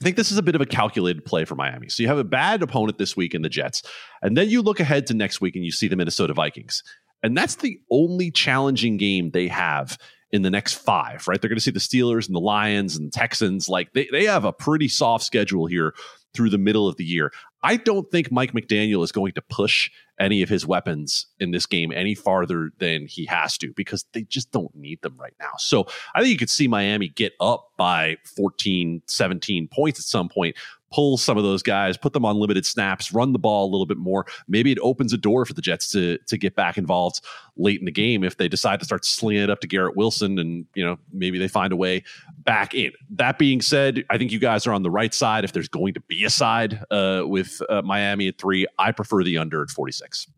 I 0.00 0.02
think 0.02 0.16
this 0.16 0.32
is 0.32 0.36
a 0.36 0.42
bit 0.42 0.56
of 0.56 0.60
a 0.60 0.66
calculated 0.66 1.24
play 1.24 1.44
for 1.44 1.54
Miami. 1.54 1.88
So 1.88 2.02
you 2.02 2.08
have 2.08 2.18
a 2.18 2.24
bad 2.24 2.60
opponent 2.60 2.98
this 2.98 3.16
week 3.16 3.36
in 3.36 3.42
the 3.42 3.48
Jets, 3.48 3.84
and 4.20 4.36
then 4.36 4.48
you 4.48 4.62
look 4.62 4.80
ahead 4.80 5.06
to 5.06 5.14
next 5.14 5.40
week 5.40 5.54
and 5.54 5.64
you 5.64 5.70
see 5.70 5.86
the 5.86 5.94
Minnesota 5.94 6.34
Vikings. 6.34 6.82
And 7.22 7.36
that's 7.36 7.54
the 7.54 7.78
only 7.92 8.32
challenging 8.32 8.96
game 8.96 9.30
they 9.30 9.46
have 9.46 9.96
in 10.32 10.42
the 10.42 10.50
next 10.50 10.74
five, 10.74 11.28
right? 11.28 11.40
They're 11.40 11.48
going 11.48 11.56
to 11.56 11.62
see 11.62 11.70
the 11.70 11.78
Steelers 11.78 12.26
and 12.26 12.34
the 12.34 12.40
Lions 12.40 12.96
and 12.96 13.12
Texans. 13.12 13.68
Like 13.68 13.92
they, 13.92 14.08
they 14.10 14.24
have 14.24 14.44
a 14.44 14.52
pretty 14.52 14.88
soft 14.88 15.24
schedule 15.24 15.66
here 15.66 15.94
through 16.34 16.50
the 16.50 16.58
middle 16.58 16.88
of 16.88 16.96
the 16.96 17.04
year. 17.04 17.30
I 17.64 17.76
don't 17.76 18.10
think 18.10 18.30
Mike 18.30 18.52
McDaniel 18.52 19.02
is 19.02 19.10
going 19.10 19.32
to 19.32 19.42
push 19.42 19.90
any 20.20 20.42
of 20.42 20.48
his 20.48 20.66
weapons 20.66 21.26
in 21.40 21.50
this 21.50 21.66
game 21.66 21.90
any 21.90 22.14
farther 22.14 22.70
than 22.78 23.06
he 23.06 23.24
has 23.26 23.58
to 23.58 23.72
because 23.72 24.04
they 24.12 24.22
just 24.22 24.52
don't 24.52 24.74
need 24.74 25.00
them 25.02 25.16
right 25.18 25.34
now. 25.40 25.52
So 25.58 25.86
I 26.14 26.20
think 26.20 26.30
you 26.30 26.36
could 26.36 26.50
see 26.50 26.68
Miami 26.68 27.08
get 27.08 27.32
up 27.40 27.70
by 27.76 28.18
14, 28.36 29.02
17 29.06 29.68
points 29.68 29.98
at 29.98 30.04
some 30.04 30.28
point, 30.28 30.56
pull 30.94 31.18
some 31.18 31.36
of 31.36 31.42
those 31.42 31.62
guys, 31.62 31.96
put 31.96 32.12
them 32.12 32.24
on 32.24 32.36
limited 32.36 32.64
snaps, 32.64 33.12
run 33.12 33.32
the 33.32 33.38
ball 33.38 33.68
a 33.68 33.70
little 33.70 33.86
bit 33.86 33.98
more. 33.98 34.26
Maybe 34.46 34.70
it 34.70 34.78
opens 34.80 35.12
a 35.12 35.16
door 35.18 35.44
for 35.44 35.52
the 35.52 35.62
Jets 35.62 35.90
to 35.92 36.18
to 36.18 36.38
get 36.38 36.54
back 36.54 36.78
involved 36.78 37.20
late 37.56 37.80
in 37.80 37.84
the 37.84 37.92
game 37.92 38.22
if 38.22 38.36
they 38.36 38.48
decide 38.48 38.78
to 38.78 38.84
start 38.84 39.04
slinging 39.04 39.42
it 39.42 39.50
up 39.50 39.60
to 39.60 39.66
Garrett 39.66 39.96
Wilson 39.96 40.38
and 40.38 40.66
you 40.74 40.84
know 40.84 40.96
maybe 41.12 41.38
they 41.38 41.48
find 41.48 41.72
a 41.72 41.76
way 41.76 42.04
back 42.38 42.74
in. 42.74 42.92
That 43.10 43.38
being 43.38 43.60
said, 43.60 44.04
I 44.10 44.18
think 44.18 44.30
you 44.30 44.38
guys 44.38 44.66
are 44.66 44.72
on 44.72 44.82
the 44.82 44.90
right 44.90 45.12
side. 45.12 45.44
If 45.44 45.52
there's 45.52 45.68
going 45.68 45.94
to 45.94 46.00
be 46.00 46.24
a 46.24 46.30
side 46.30 46.80
uh, 46.90 47.22
with 47.24 47.60
uh, 47.68 47.82
Miami 47.82 48.28
at 48.28 48.38
three, 48.38 48.66
I 48.78 48.92
prefer 48.92 49.24
the 49.24 49.38
under 49.38 49.62
at 49.62 49.70
46. 49.70 50.28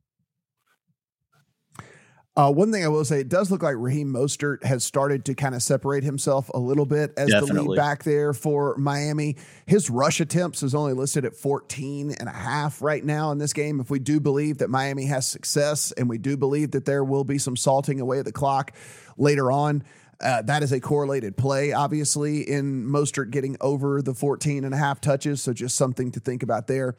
Uh, 2.36 2.52
one 2.52 2.70
thing 2.70 2.84
I 2.84 2.88
will 2.88 3.04
say, 3.04 3.20
it 3.20 3.30
does 3.30 3.50
look 3.50 3.62
like 3.62 3.76
Raheem 3.78 4.12
Mostert 4.12 4.62
has 4.62 4.84
started 4.84 5.24
to 5.24 5.34
kind 5.34 5.54
of 5.54 5.62
separate 5.62 6.04
himself 6.04 6.50
a 6.52 6.58
little 6.58 6.84
bit 6.84 7.14
as 7.16 7.30
Definitely. 7.30 7.54
the 7.54 7.62
lead 7.70 7.76
back 7.76 8.04
there 8.04 8.34
for 8.34 8.76
Miami. 8.76 9.36
His 9.64 9.88
rush 9.88 10.20
attempts 10.20 10.62
is 10.62 10.74
only 10.74 10.92
listed 10.92 11.24
at 11.24 11.34
14 11.34 12.10
and 12.10 12.28
a 12.28 12.32
half 12.32 12.82
right 12.82 13.02
now 13.02 13.30
in 13.30 13.38
this 13.38 13.54
game. 13.54 13.80
If 13.80 13.88
we 13.88 13.98
do 13.98 14.20
believe 14.20 14.58
that 14.58 14.68
Miami 14.68 15.06
has 15.06 15.26
success 15.26 15.92
and 15.92 16.10
we 16.10 16.18
do 16.18 16.36
believe 16.36 16.72
that 16.72 16.84
there 16.84 17.02
will 17.02 17.24
be 17.24 17.38
some 17.38 17.56
salting 17.56 18.00
away 18.00 18.18
of 18.18 18.26
the 18.26 18.32
clock 18.32 18.72
later 19.16 19.50
on, 19.50 19.82
uh, 20.20 20.42
that 20.42 20.62
is 20.62 20.72
a 20.72 20.80
correlated 20.80 21.38
play, 21.38 21.72
obviously, 21.72 22.42
in 22.42 22.84
Mostert 22.84 23.30
getting 23.30 23.56
over 23.62 24.02
the 24.02 24.14
14 24.14 24.64
and 24.64 24.74
a 24.74 24.78
half 24.78 25.00
touches. 25.00 25.42
So 25.42 25.54
just 25.54 25.76
something 25.76 26.10
to 26.12 26.20
think 26.20 26.42
about 26.42 26.66
there 26.66 26.96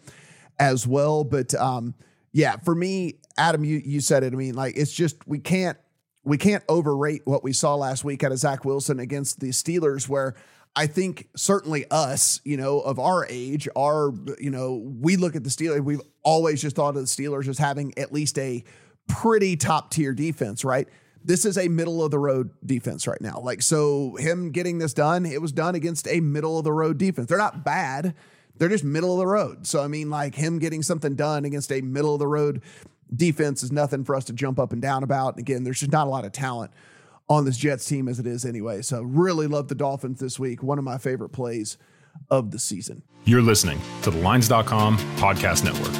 as 0.57 0.87
well. 0.87 1.23
But 1.23 1.53
um, 1.53 1.93
yeah, 2.31 2.57
for 2.57 2.75
me, 2.75 3.19
Adam, 3.37 3.63
you 3.63 3.81
you 3.83 4.01
said 4.01 4.23
it. 4.23 4.33
I 4.33 4.35
mean, 4.35 4.55
like 4.55 4.77
it's 4.77 4.91
just 4.91 5.27
we 5.27 5.39
can't 5.39 5.77
we 6.23 6.37
can't 6.37 6.63
overrate 6.67 7.21
what 7.25 7.43
we 7.43 7.53
saw 7.53 7.75
last 7.75 8.03
week 8.03 8.23
out 8.23 8.31
of 8.31 8.37
Zach 8.37 8.65
Wilson 8.65 8.99
against 8.99 9.39
the 9.39 9.49
Steelers, 9.49 10.09
where 10.09 10.35
I 10.75 10.85
think 10.85 11.29
certainly 11.35 11.85
us, 11.89 12.39
you 12.43 12.55
know, 12.55 12.81
of 12.81 12.99
our 12.99 13.25
age, 13.29 13.67
our, 13.75 14.13
you 14.39 14.51
know, 14.51 14.75
we 14.75 15.15
look 15.15 15.35
at 15.35 15.43
the 15.43 15.49
Steelers, 15.49 15.83
we've 15.83 16.01
always 16.23 16.61
just 16.61 16.75
thought 16.75 16.89
of 16.89 16.95
the 16.95 17.01
Steelers 17.01 17.47
as 17.47 17.57
having 17.57 17.97
at 17.97 18.13
least 18.13 18.37
a 18.37 18.63
pretty 19.07 19.55
top 19.55 19.89
tier 19.89 20.13
defense, 20.13 20.63
right? 20.63 20.87
This 21.23 21.45
is 21.45 21.57
a 21.57 21.67
middle 21.67 22.03
of 22.03 22.11
the 22.11 22.19
road 22.19 22.51
defense 22.63 23.07
right 23.07 23.19
now. 23.19 23.39
Like, 23.39 23.63
so 23.63 24.17
him 24.17 24.51
getting 24.51 24.77
this 24.77 24.93
done, 24.93 25.25
it 25.25 25.41
was 25.41 25.51
done 25.51 25.73
against 25.73 26.07
a 26.07 26.19
middle 26.19 26.59
of 26.59 26.63
the 26.63 26.73
road 26.73 26.99
defense. 26.99 27.27
They're 27.27 27.37
not 27.39 27.65
bad, 27.65 28.13
they're 28.57 28.69
just 28.69 28.83
middle 28.83 29.13
of 29.13 29.19
the 29.19 29.27
road. 29.27 29.67
So, 29.67 29.83
I 29.83 29.87
mean, 29.87 30.09
like 30.09 30.35
him 30.35 30.59
getting 30.59 30.81
something 30.81 31.15
done 31.15 31.45
against 31.45 31.71
a 31.71 31.81
middle 31.81 32.13
of 32.13 32.19
the 32.19 32.27
road 32.27 32.61
defense 33.15 33.63
is 33.63 33.71
nothing 33.71 34.03
for 34.03 34.15
us 34.15 34.25
to 34.25 34.33
jump 34.33 34.59
up 34.59 34.73
and 34.73 34.81
down 34.81 35.03
about. 35.03 35.35
And 35.35 35.39
again, 35.39 35.63
there's 35.63 35.79
just 35.79 35.91
not 35.91 36.07
a 36.07 36.09
lot 36.09 36.25
of 36.25 36.31
talent 36.31 36.71
on 37.29 37.45
this 37.45 37.57
Jets 37.57 37.85
team 37.85 38.07
as 38.07 38.19
it 38.19 38.27
is 38.27 38.45
anyway. 38.45 38.81
So 38.81 39.01
really 39.01 39.47
love 39.47 39.67
the 39.67 39.75
Dolphins 39.75 40.19
this 40.19 40.39
week. 40.39 40.63
One 40.63 40.77
of 40.77 40.83
my 40.83 40.97
favorite 40.97 41.29
plays 41.29 41.77
of 42.29 42.51
the 42.51 42.59
season. 42.59 43.03
You're 43.25 43.41
listening 43.41 43.79
to 44.03 44.11
the 44.11 44.17
lines.com 44.19 44.97
podcast 45.17 45.63
network. 45.63 45.93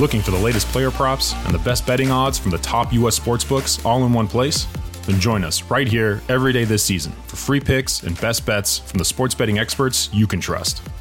Looking 0.00 0.22
for 0.22 0.30
the 0.30 0.38
latest 0.38 0.66
player 0.68 0.90
props 0.90 1.34
and 1.44 1.54
the 1.54 1.58
best 1.58 1.86
betting 1.86 2.10
odds 2.10 2.38
from 2.38 2.50
the 2.50 2.58
top 2.58 2.92
US 2.94 3.18
sportsbooks 3.18 3.84
all 3.84 4.04
in 4.06 4.12
one 4.12 4.26
place? 4.26 4.66
Then 5.10 5.18
join 5.18 5.42
us 5.42 5.64
right 5.64 5.88
here 5.88 6.22
every 6.28 6.52
day 6.52 6.62
this 6.62 6.84
season 6.84 7.10
for 7.26 7.34
free 7.34 7.58
picks 7.58 8.04
and 8.04 8.18
best 8.20 8.46
bets 8.46 8.78
from 8.78 8.98
the 8.98 9.04
sports 9.04 9.34
betting 9.34 9.58
experts 9.58 10.08
you 10.12 10.28
can 10.28 10.38
trust. 10.38 10.82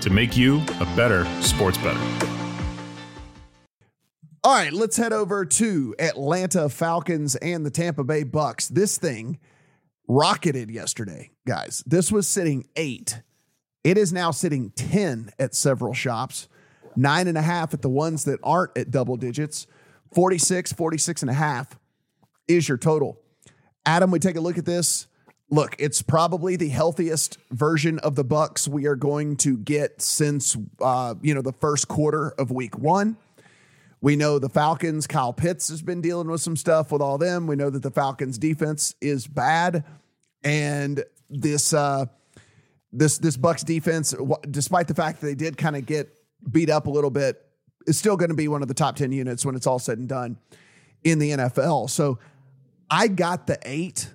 to 0.00 0.10
make 0.10 0.36
you 0.36 0.62
a 0.80 0.84
better 0.96 1.24
sports 1.42 1.78
better. 1.78 2.00
All 4.44 4.52
right, 4.52 4.72
let's 4.72 4.96
head 4.96 5.12
over 5.12 5.44
to 5.44 5.94
Atlanta 5.98 6.68
Falcons 6.68 7.34
and 7.34 7.66
the 7.66 7.70
Tampa 7.70 8.04
Bay 8.04 8.22
Bucks. 8.22 8.68
This 8.68 8.96
thing 8.96 9.40
rocketed 10.06 10.70
yesterday, 10.70 11.32
guys. 11.46 11.82
This 11.84 12.12
was 12.12 12.28
sitting 12.28 12.68
eight. 12.76 13.22
It 13.82 13.98
is 13.98 14.12
now 14.12 14.30
sitting 14.30 14.70
10 14.70 15.30
at 15.40 15.54
several 15.54 15.94
shops, 15.94 16.48
nine 16.94 17.26
and 17.26 17.36
a 17.36 17.42
half 17.42 17.74
at 17.74 17.82
the 17.82 17.88
ones 17.88 18.24
that 18.24 18.38
aren't 18.44 18.78
at 18.78 18.92
double 18.92 19.16
digits, 19.16 19.66
46, 20.14 20.72
46 20.72 21.22
and 21.22 21.30
a 21.30 21.34
half 21.34 21.76
is 22.48 22.68
your 22.68 22.78
total. 22.78 23.20
Adam, 23.84 24.10
we 24.10 24.18
take 24.18 24.36
a 24.36 24.40
look 24.40 24.58
at 24.58 24.64
this 24.64 25.06
look, 25.50 25.76
it's 25.78 26.02
probably 26.02 26.56
the 26.56 26.68
healthiest 26.68 27.38
version 27.50 27.98
of 28.00 28.14
the 28.14 28.24
Bucks 28.24 28.66
we 28.66 28.86
are 28.86 28.96
going 28.96 29.36
to 29.38 29.56
get 29.56 30.02
since 30.02 30.56
uh, 30.80 31.14
you 31.22 31.34
know 31.34 31.42
the 31.42 31.52
first 31.52 31.88
quarter 31.88 32.30
of 32.38 32.50
Week 32.50 32.78
One. 32.78 33.16
We 34.00 34.16
know 34.16 34.38
the 34.38 34.48
Falcons. 34.48 35.06
Kyle 35.06 35.32
Pitts 35.32 35.68
has 35.68 35.82
been 35.82 36.00
dealing 36.00 36.28
with 36.28 36.40
some 36.40 36.56
stuff 36.56 36.92
with 36.92 37.00
all 37.00 37.18
them. 37.18 37.46
We 37.46 37.56
know 37.56 37.70
that 37.70 37.82
the 37.82 37.90
Falcons' 37.90 38.38
defense 38.38 38.94
is 39.00 39.26
bad, 39.26 39.84
and 40.44 41.04
this 41.30 41.72
uh, 41.72 42.06
this 42.92 43.18
this 43.18 43.36
Bucks 43.36 43.62
defense, 43.62 44.14
despite 44.50 44.88
the 44.88 44.94
fact 44.94 45.20
that 45.20 45.26
they 45.26 45.34
did 45.34 45.56
kind 45.56 45.76
of 45.76 45.86
get 45.86 46.12
beat 46.50 46.70
up 46.70 46.86
a 46.86 46.90
little 46.90 47.10
bit, 47.10 47.42
is 47.86 47.98
still 47.98 48.16
going 48.16 48.30
to 48.30 48.36
be 48.36 48.48
one 48.48 48.62
of 48.62 48.68
the 48.68 48.74
top 48.74 48.96
ten 48.96 49.12
units 49.12 49.44
when 49.44 49.54
it's 49.54 49.66
all 49.66 49.78
said 49.78 49.98
and 49.98 50.08
done 50.08 50.36
in 51.04 51.18
the 51.18 51.30
NFL. 51.30 51.88
So 51.88 52.18
I 52.90 53.08
got 53.08 53.46
the 53.46 53.58
eight 53.64 54.08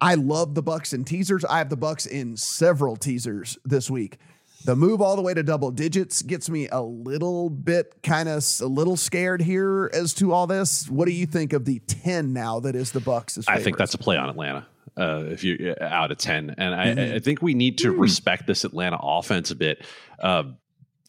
I 0.00 0.14
love 0.14 0.54
the 0.54 0.62
Bucks 0.62 0.92
in 0.92 1.04
teasers. 1.04 1.44
I 1.44 1.58
have 1.58 1.70
the 1.70 1.76
Bucks 1.76 2.06
in 2.06 2.36
several 2.36 2.96
teasers 2.96 3.58
this 3.64 3.90
week. 3.90 4.18
The 4.64 4.74
move 4.74 5.00
all 5.00 5.14
the 5.16 5.22
way 5.22 5.32
to 5.32 5.42
double 5.42 5.70
digits 5.70 6.22
gets 6.22 6.50
me 6.50 6.68
a 6.68 6.82
little 6.82 7.48
bit 7.50 7.94
kind 8.02 8.28
of 8.28 8.44
a 8.60 8.66
little 8.66 8.96
scared 8.96 9.40
here 9.40 9.90
as 9.94 10.12
to 10.14 10.32
all 10.32 10.46
this. 10.46 10.88
What 10.90 11.06
do 11.06 11.12
you 11.12 11.26
think 11.26 11.52
of 11.52 11.64
the 11.64 11.78
10 11.80 12.32
now 12.32 12.60
that 12.60 12.74
is 12.74 12.90
the 12.92 13.00
Bucks? 13.00 13.38
I 13.46 13.60
think 13.60 13.76
that's 13.76 13.94
a 13.94 13.98
play 13.98 14.16
on 14.16 14.28
Atlanta. 14.28 14.66
uh, 14.98 15.24
if 15.28 15.44
you 15.44 15.74
uh, 15.80 15.84
out 15.84 16.10
of 16.10 16.18
ten, 16.18 16.54
and 16.56 16.74
I, 16.74 16.86
Mm-hmm. 16.86 17.14
I 17.16 17.18
think 17.18 17.42
we 17.42 17.54
need 17.54 17.78
to 17.78 17.90
respect 17.92 18.46
this 18.46 18.64
Atlanta 18.64 18.98
offense 19.00 19.50
a 19.50 19.54
bit. 19.54 19.84
Uh, 20.18 20.44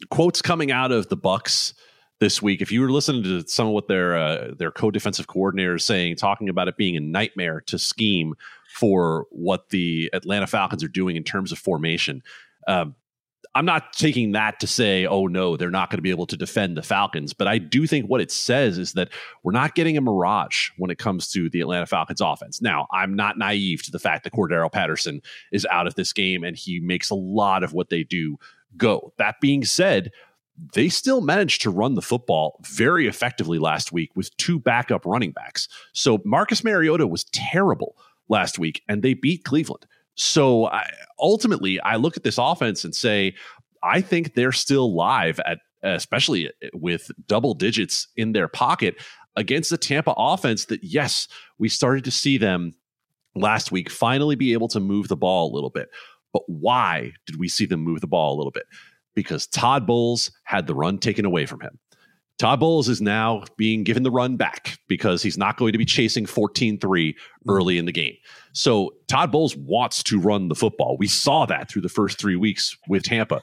quotes 0.10 0.42
coming 0.42 0.72
out 0.72 0.92
of 0.92 1.08
the 1.10 1.16
Bucks 1.16 1.74
this 2.20 2.42
week. 2.42 2.62
If 2.62 2.72
you 2.72 2.82
were 2.82 2.92
listening 2.92 3.24
to 3.24 3.48
some 3.48 3.68
of 3.68 3.74
what 3.74 3.88
their 3.88 4.18
uh, 4.18 4.52
their 4.58 4.72
co-defensive 4.72 5.28
coordinator 5.28 5.76
is 5.76 5.86
saying, 5.86 6.18
talking 6.18 6.50
about 6.50 6.68
it 6.68 6.76
being 6.78 6.98
a 6.98 7.00
nightmare 7.00 7.62
to 7.68 7.80
scheme 7.80 8.36
for 8.78 9.26
what 9.32 9.70
the 9.70 10.10
Atlanta 10.14 10.46
Falcons 10.46 10.84
are 10.84 10.90
doing 10.90 11.16
in 11.16 11.24
terms 11.24 11.52
of 11.52 11.58
formation. 11.58 12.22
Um, 12.68 12.96
I'm 13.56 13.66
not 13.66 13.94
taking 13.94 14.34
that 14.34 14.60
to 14.60 14.68
say, 14.68 15.08
oh 15.08 15.26
no, 15.26 15.58
they're 15.58 15.72
not 15.72 15.90
going 15.90 15.98
to 15.98 16.04
be 16.04 16.12
able 16.12 16.28
to 16.28 16.38
defend 16.38 16.78
the 16.78 16.84
Falcons, 16.84 17.34
but 17.34 17.48
I 17.48 17.58
do 17.58 17.88
think 17.88 18.06
what 18.06 18.22
it 18.22 18.30
says 18.30 18.78
is 18.78 18.94
that 18.94 19.10
we're 19.42 19.52
not 19.52 19.74
getting 19.74 19.98
a 19.98 20.02
mirage 20.02 20.70
when 20.78 20.92
it 20.92 21.00
comes 21.00 21.32
to 21.32 21.50
the 21.50 21.62
Atlanta 21.62 21.88
Falcons 21.88 22.22
offense. 22.22 22.62
Now, 22.62 22.86
I'm 22.92 23.16
not 23.16 23.40
naive 23.40 23.82
to 23.84 23.92
the 23.92 24.00
fact 24.00 24.26
that 24.26 24.34
Cordarrelle 24.34 24.72
Patterson 24.72 25.22
is 25.52 25.66
out 25.72 25.88
of 25.88 25.96
this 25.96 26.14
game 26.14 26.44
and 26.44 26.56
he 26.56 26.80
makes 26.80 27.10
a 27.10 27.16
lot 27.16 27.64
of 27.64 27.74
what 27.74 27.90
they 27.90 28.04
do 28.04 28.38
go. 28.76 29.12
That 29.18 29.42
being 29.42 29.66
said, 29.66 30.12
they 30.74 30.90
still 30.90 31.22
managed 31.22 31.62
to 31.64 31.72
run 31.72 31.96
the 31.96 32.02
football 32.02 32.60
very 32.64 33.08
effectively 33.08 33.58
last 33.58 33.92
week 33.92 34.12
with 34.16 34.36
two 34.38 34.60
backup 34.60 35.06
running 35.06 35.32
backs. 35.32 35.68
So 35.94 36.20
Marcus 36.26 36.64
Mariota 36.64 37.08
was 37.08 37.24
terrible 37.26 37.96
last 38.30 38.60
week 38.60 38.82
and 38.88 39.04
they 39.04 39.14
beat 39.14 39.44
Cleveland. 39.44 39.86
So 40.16 40.66
I, 40.68 40.90
ultimately, 41.20 41.80
I 41.82 41.96
look 41.96 42.18
at 42.18 42.24
this 42.24 42.38
offense 42.38 42.84
and 42.84 42.96
say, 42.96 43.36
I 43.84 44.02
think 44.02 44.34
they're 44.34 44.52
still 44.52 44.96
live 44.96 45.40
at, 45.46 45.60
especially 45.84 46.48
eh, 46.48 46.70
with 46.74 47.12
double 47.28 47.54
digits 47.54 48.08
in 48.16 48.32
their 48.32 48.48
pocket 48.48 48.96
against 49.36 49.70
the 49.70 49.78
Tampa 49.78 50.14
offense 50.18 50.66
that, 50.66 50.84
yes, 50.84 51.28
we 51.60 51.70
started 51.70 52.04
to 52.06 52.12
see 52.12 52.38
them 52.38 52.74
last 53.36 53.72
week 53.72 53.90
finally 53.90 54.36
be 54.36 54.54
able 54.54 54.68
to 54.70 54.80
move 54.80 55.08
the 55.08 55.16
ball 55.16 55.52
a 55.52 55.54
little 55.54 55.70
bit. 55.70 55.90
But 56.34 56.44
why 56.48 57.14
did 57.26 57.38
we 57.38 57.48
see 57.48 57.66
them 57.66 57.82
move 57.82 58.02
the 58.02 58.08
ball 58.08 58.36
a 58.36 58.38
little 58.38 58.52
bit? 58.52 58.66
Because 59.16 59.48
Todd 59.48 59.86
Bowles 59.86 60.32
had 60.44 60.68
the 60.68 60.76
run 60.76 60.98
taken 60.98 61.26
away 61.26 61.46
from 61.46 61.62
him. 61.62 61.80
Todd 62.38 62.60
Bowles 62.60 62.88
is 62.88 63.02
now 63.02 63.44
being 63.58 63.84
given 63.84 64.04
the 64.04 64.12
run 64.12 64.36
back 64.36 64.78
because 64.88 65.24
he's 65.24 65.38
not 65.38 65.58
going 65.58 65.72
to 65.72 65.78
be 65.78 65.86
chasing 65.86 66.26
14 66.26 66.80
3 66.80 67.16
early 67.50 67.78
in 67.78 67.86
the 67.86 67.92
game. 67.92 68.14
So 68.54 68.94
Todd 69.08 69.32
Bowles 69.32 69.56
wants 69.56 70.04
to 70.04 70.20
run 70.20 70.48
the 70.48 70.56
football. 70.56 70.98
We 71.00 71.08
saw 71.08 71.46
that 71.48 71.70
through 71.70 71.82
the 71.82 71.90
first 71.90 72.20
three 72.20 72.36
weeks 72.36 72.78
with 72.88 73.04
Tampa. 73.04 73.42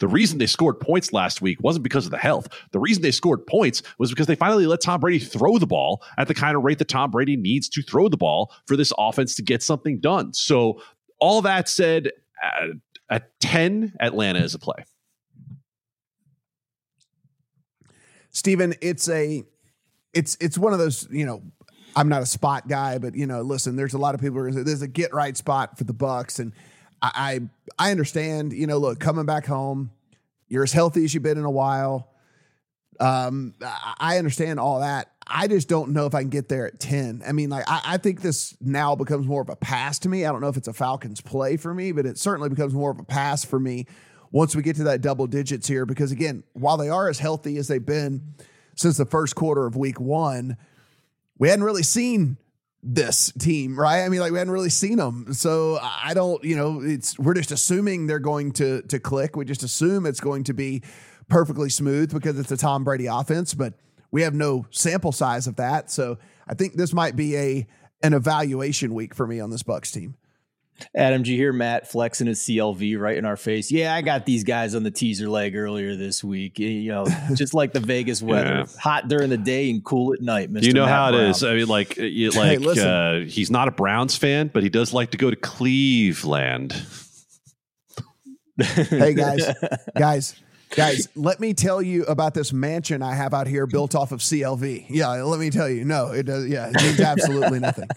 The 0.00 0.08
reason 0.08 0.38
they 0.38 0.46
scored 0.46 0.80
points 0.80 1.12
last 1.12 1.40
week 1.40 1.58
wasn't 1.62 1.84
because 1.84 2.04
of 2.04 2.10
the 2.10 2.18
health. 2.18 2.48
The 2.72 2.80
reason 2.80 3.02
they 3.02 3.12
scored 3.12 3.46
points 3.46 3.82
was 3.98 4.10
because 4.10 4.26
they 4.26 4.34
finally 4.34 4.66
let 4.66 4.80
Tom 4.80 5.00
Brady 5.00 5.20
throw 5.20 5.56
the 5.58 5.66
ball 5.66 6.02
at 6.18 6.28
the 6.28 6.34
kind 6.34 6.56
of 6.56 6.64
rate 6.64 6.78
that 6.78 6.88
Tom 6.88 7.10
Brady 7.10 7.36
needs 7.36 7.68
to 7.70 7.82
throw 7.82 8.08
the 8.08 8.16
ball 8.16 8.52
for 8.66 8.76
this 8.76 8.92
offense 8.98 9.36
to 9.36 9.42
get 9.42 9.62
something 9.62 10.00
done. 10.00 10.34
So, 10.34 10.82
all 11.20 11.40
that 11.42 11.68
said, 11.68 12.10
at, 12.42 12.70
at 13.08 13.40
10, 13.40 13.94
Atlanta 14.00 14.40
is 14.40 14.54
a 14.54 14.58
play. 14.58 14.84
Stephen, 18.34 18.74
it's 18.82 19.08
a 19.08 19.44
it's 20.12 20.36
it's 20.40 20.58
one 20.58 20.72
of 20.72 20.78
those, 20.78 21.08
you 21.10 21.24
know, 21.24 21.42
I'm 21.96 22.08
not 22.08 22.20
a 22.20 22.26
spot 22.26 22.68
guy, 22.68 22.98
but 22.98 23.14
you 23.14 23.26
know, 23.26 23.40
listen, 23.42 23.76
there's 23.76 23.94
a 23.94 23.98
lot 23.98 24.14
of 24.14 24.20
people 24.20 24.34
who 24.34 24.40
are 24.40 24.50
gonna 24.50 24.60
say 24.60 24.64
there's 24.64 24.82
a 24.82 24.88
get 24.88 25.14
right 25.14 25.36
spot 25.36 25.78
for 25.78 25.84
the 25.84 25.94
Bucks. 25.94 26.40
And 26.40 26.52
I 27.00 27.40
I, 27.78 27.86
I 27.88 27.90
understand, 27.92 28.52
you 28.52 28.66
know, 28.66 28.78
look, 28.78 28.98
coming 28.98 29.24
back 29.24 29.46
home, 29.46 29.92
you're 30.48 30.64
as 30.64 30.72
healthy 30.72 31.04
as 31.04 31.14
you've 31.14 31.22
been 31.22 31.38
in 31.38 31.44
a 31.44 31.50
while. 31.50 32.10
Um, 33.00 33.54
I 33.98 34.18
understand 34.18 34.60
all 34.60 34.80
that. 34.80 35.10
I 35.26 35.48
just 35.48 35.68
don't 35.68 35.92
know 35.92 36.06
if 36.06 36.14
I 36.14 36.20
can 36.20 36.30
get 36.30 36.48
there 36.48 36.66
at 36.66 36.78
10. 36.78 37.22
I 37.26 37.32
mean, 37.32 37.50
like, 37.50 37.64
I, 37.66 37.80
I 37.84 37.96
think 37.96 38.20
this 38.20 38.56
now 38.60 38.94
becomes 38.94 39.26
more 39.26 39.42
of 39.42 39.48
a 39.48 39.56
pass 39.56 39.98
to 40.00 40.08
me. 40.08 40.24
I 40.24 40.30
don't 40.30 40.40
know 40.40 40.48
if 40.48 40.56
it's 40.56 40.68
a 40.68 40.72
Falcons 40.72 41.20
play 41.20 41.56
for 41.56 41.74
me, 41.74 41.92
but 41.92 42.06
it 42.06 42.18
certainly 42.18 42.50
becomes 42.50 42.74
more 42.74 42.90
of 42.90 42.98
a 43.00 43.04
pass 43.04 43.44
for 43.44 43.58
me 43.58 43.86
once 44.34 44.56
we 44.56 44.62
get 44.62 44.74
to 44.74 44.82
that 44.82 45.00
double 45.00 45.28
digits 45.28 45.68
here. 45.68 45.86
Because 45.86 46.10
again, 46.10 46.42
while 46.54 46.76
they 46.76 46.88
are 46.88 47.08
as 47.08 47.20
healthy 47.20 47.56
as 47.56 47.68
they've 47.68 47.86
been 47.86 48.34
since 48.74 48.96
the 48.96 49.06
first 49.06 49.36
quarter 49.36 49.64
of 49.64 49.76
week 49.76 50.00
one, 50.00 50.56
we 51.38 51.48
hadn't 51.48 51.64
really 51.64 51.84
seen 51.84 52.36
this 52.82 53.32
team, 53.38 53.78
right? 53.78 54.02
I 54.02 54.08
mean, 54.08 54.18
like 54.18 54.32
we 54.32 54.38
hadn't 54.38 54.52
really 54.52 54.70
seen 54.70 54.96
them. 54.96 55.32
So 55.32 55.78
I 55.80 56.14
don't, 56.14 56.42
you 56.42 56.56
know, 56.56 56.80
it's 56.82 57.16
we're 57.16 57.34
just 57.34 57.52
assuming 57.52 58.08
they're 58.08 58.18
going 58.18 58.50
to 58.54 58.82
to 58.82 58.98
click. 58.98 59.36
We 59.36 59.44
just 59.44 59.62
assume 59.62 60.04
it's 60.04 60.20
going 60.20 60.42
to 60.44 60.52
be 60.52 60.82
perfectly 61.28 61.70
smooth 61.70 62.12
because 62.12 62.36
it's 62.36 62.50
a 62.50 62.56
Tom 62.56 62.82
Brady 62.82 63.06
offense, 63.06 63.54
but 63.54 63.74
we 64.10 64.22
have 64.22 64.34
no 64.34 64.66
sample 64.72 65.12
size 65.12 65.46
of 65.46 65.56
that. 65.56 65.92
So 65.92 66.18
I 66.48 66.54
think 66.54 66.74
this 66.74 66.92
might 66.92 67.14
be 67.14 67.36
a 67.36 67.66
an 68.02 68.14
evaluation 68.14 68.94
week 68.94 69.14
for 69.14 69.28
me 69.28 69.38
on 69.38 69.50
this 69.50 69.62
Bucks 69.62 69.92
team. 69.92 70.16
Adam, 70.94 71.22
did 71.22 71.30
you 71.30 71.36
hear 71.36 71.52
Matt 71.52 71.88
flexing 71.90 72.26
his 72.26 72.40
CLV 72.40 72.98
right 72.98 73.16
in 73.16 73.24
our 73.24 73.36
face? 73.36 73.70
Yeah, 73.70 73.94
I 73.94 74.02
got 74.02 74.26
these 74.26 74.42
guys 74.44 74.74
on 74.74 74.82
the 74.82 74.90
teaser 74.90 75.28
leg 75.28 75.54
earlier 75.56 75.94
this 75.96 76.22
week. 76.24 76.58
You 76.58 76.90
know, 76.90 77.06
just 77.34 77.54
like 77.54 77.72
the 77.72 77.80
Vegas 77.80 78.20
weather, 78.22 78.64
Yeah. 78.66 78.80
hot 78.80 79.08
during 79.08 79.30
the 79.30 79.36
day 79.36 79.70
and 79.70 79.84
cool 79.84 80.12
at 80.14 80.20
night. 80.20 80.52
Mr. 80.52 80.64
you 80.64 80.72
know 80.72 80.84
Matt 80.86 80.94
how 80.94 81.08
it 81.08 81.12
Brown. 81.12 81.30
is. 81.30 81.44
I 81.44 81.54
mean, 81.54 81.68
like, 81.68 81.96
you, 81.96 82.30
like 82.32 82.60
listen. 82.60 82.88
uh, 82.88 83.20
he's 83.24 83.50
not 83.50 83.68
a 83.68 83.70
Browns 83.70 84.16
fan, 84.16 84.50
but 84.52 84.62
he 84.62 84.68
does 84.68 84.92
like 84.92 85.12
to 85.12 85.16
go 85.18 85.30
to 85.30 85.36
Cleveland. 85.36 86.74
Hey 88.56 89.14
guys, 89.14 89.44
guys, 89.98 90.40
guys, 90.70 91.08
let 91.16 91.40
me 91.40 91.54
tell 91.54 91.82
you 91.82 92.04
about 92.04 92.34
this 92.34 92.52
mansion 92.52 93.02
I 93.02 93.12
have 93.16 93.34
out 93.34 93.48
here 93.48 93.66
built 93.66 93.96
off 93.96 94.12
of 94.12 94.20
CLV. 94.20 94.86
Yeah, 94.90 95.08
let 95.24 95.40
me 95.40 95.50
tell 95.50 95.68
you. 95.68 95.84
No, 95.84 96.12
it 96.12 96.22
does. 96.22 96.46
Yeah, 96.46 96.68
it 96.72 96.80
means 96.80 97.00
absolutely 97.00 97.58
nothing. 97.58 97.88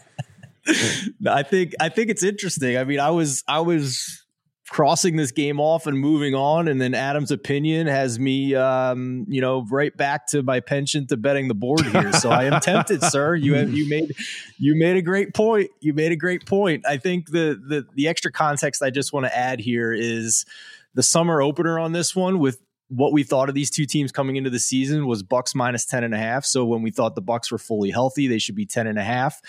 I 1.27 1.43
think 1.43 1.73
I 1.79 1.89
think 1.89 2.09
it's 2.09 2.23
interesting. 2.23 2.77
I 2.77 2.83
mean, 2.83 2.99
I 2.99 3.11
was 3.11 3.43
I 3.47 3.61
was 3.61 4.23
crossing 4.69 5.15
this 5.15 5.31
game 5.31 5.59
off 5.59 5.87
and 5.87 5.97
moving 5.97 6.35
on, 6.35 6.67
and 6.67 6.79
then 6.79 6.93
Adam's 6.93 7.31
opinion 7.31 7.87
has 7.87 8.19
me, 8.19 8.53
um, 8.53 9.25
you 9.29 9.39
know, 9.39 9.65
right 9.69 9.95
back 9.95 10.27
to 10.27 10.43
my 10.43 10.59
penchant 10.59 11.09
to 11.09 11.17
betting 11.17 11.47
the 11.47 11.55
board 11.55 11.85
here. 11.85 12.11
So 12.13 12.29
I 12.29 12.45
am 12.45 12.59
tempted, 12.61 13.01
sir. 13.03 13.35
You 13.35 13.55
have 13.55 13.73
you 13.73 13.89
made 13.89 14.15
you 14.57 14.75
made 14.77 14.97
a 14.97 15.01
great 15.01 15.33
point. 15.33 15.69
You 15.79 15.93
made 15.93 16.11
a 16.11 16.17
great 16.17 16.45
point. 16.45 16.85
I 16.85 16.97
think 16.97 17.31
the 17.31 17.59
the 17.65 17.85
the 17.95 18.07
extra 18.07 18.31
context 18.31 18.81
I 18.81 18.89
just 18.89 19.13
want 19.13 19.25
to 19.25 19.35
add 19.35 19.59
here 19.59 19.93
is 19.93 20.45
the 20.93 21.03
summer 21.03 21.41
opener 21.41 21.79
on 21.79 21.91
this 21.91 22.15
one 22.15 22.39
with 22.39 22.59
what 22.89 23.11
we 23.11 23.23
thought 23.23 23.49
of 23.49 23.55
these 23.55 23.69
two 23.69 23.85
teams 23.85 24.11
coming 24.11 24.37
into 24.37 24.49
the 24.49 24.59
season 24.59 25.07
was 25.07 25.21
bucks 25.21 25.53
minus 25.53 25.85
10 25.85 26.05
and 26.05 26.13
a 26.13 26.17
half 26.17 26.45
so 26.45 26.63
when 26.63 26.81
we 26.81 26.89
thought 26.89 27.15
the 27.15 27.21
bucks 27.21 27.51
were 27.51 27.57
fully 27.57 27.91
healthy 27.91 28.27
they 28.27 28.39
should 28.39 28.55
be 28.55 28.65
10 28.65 28.87
and 28.87 28.97
a 28.97 29.03
half 29.03 29.41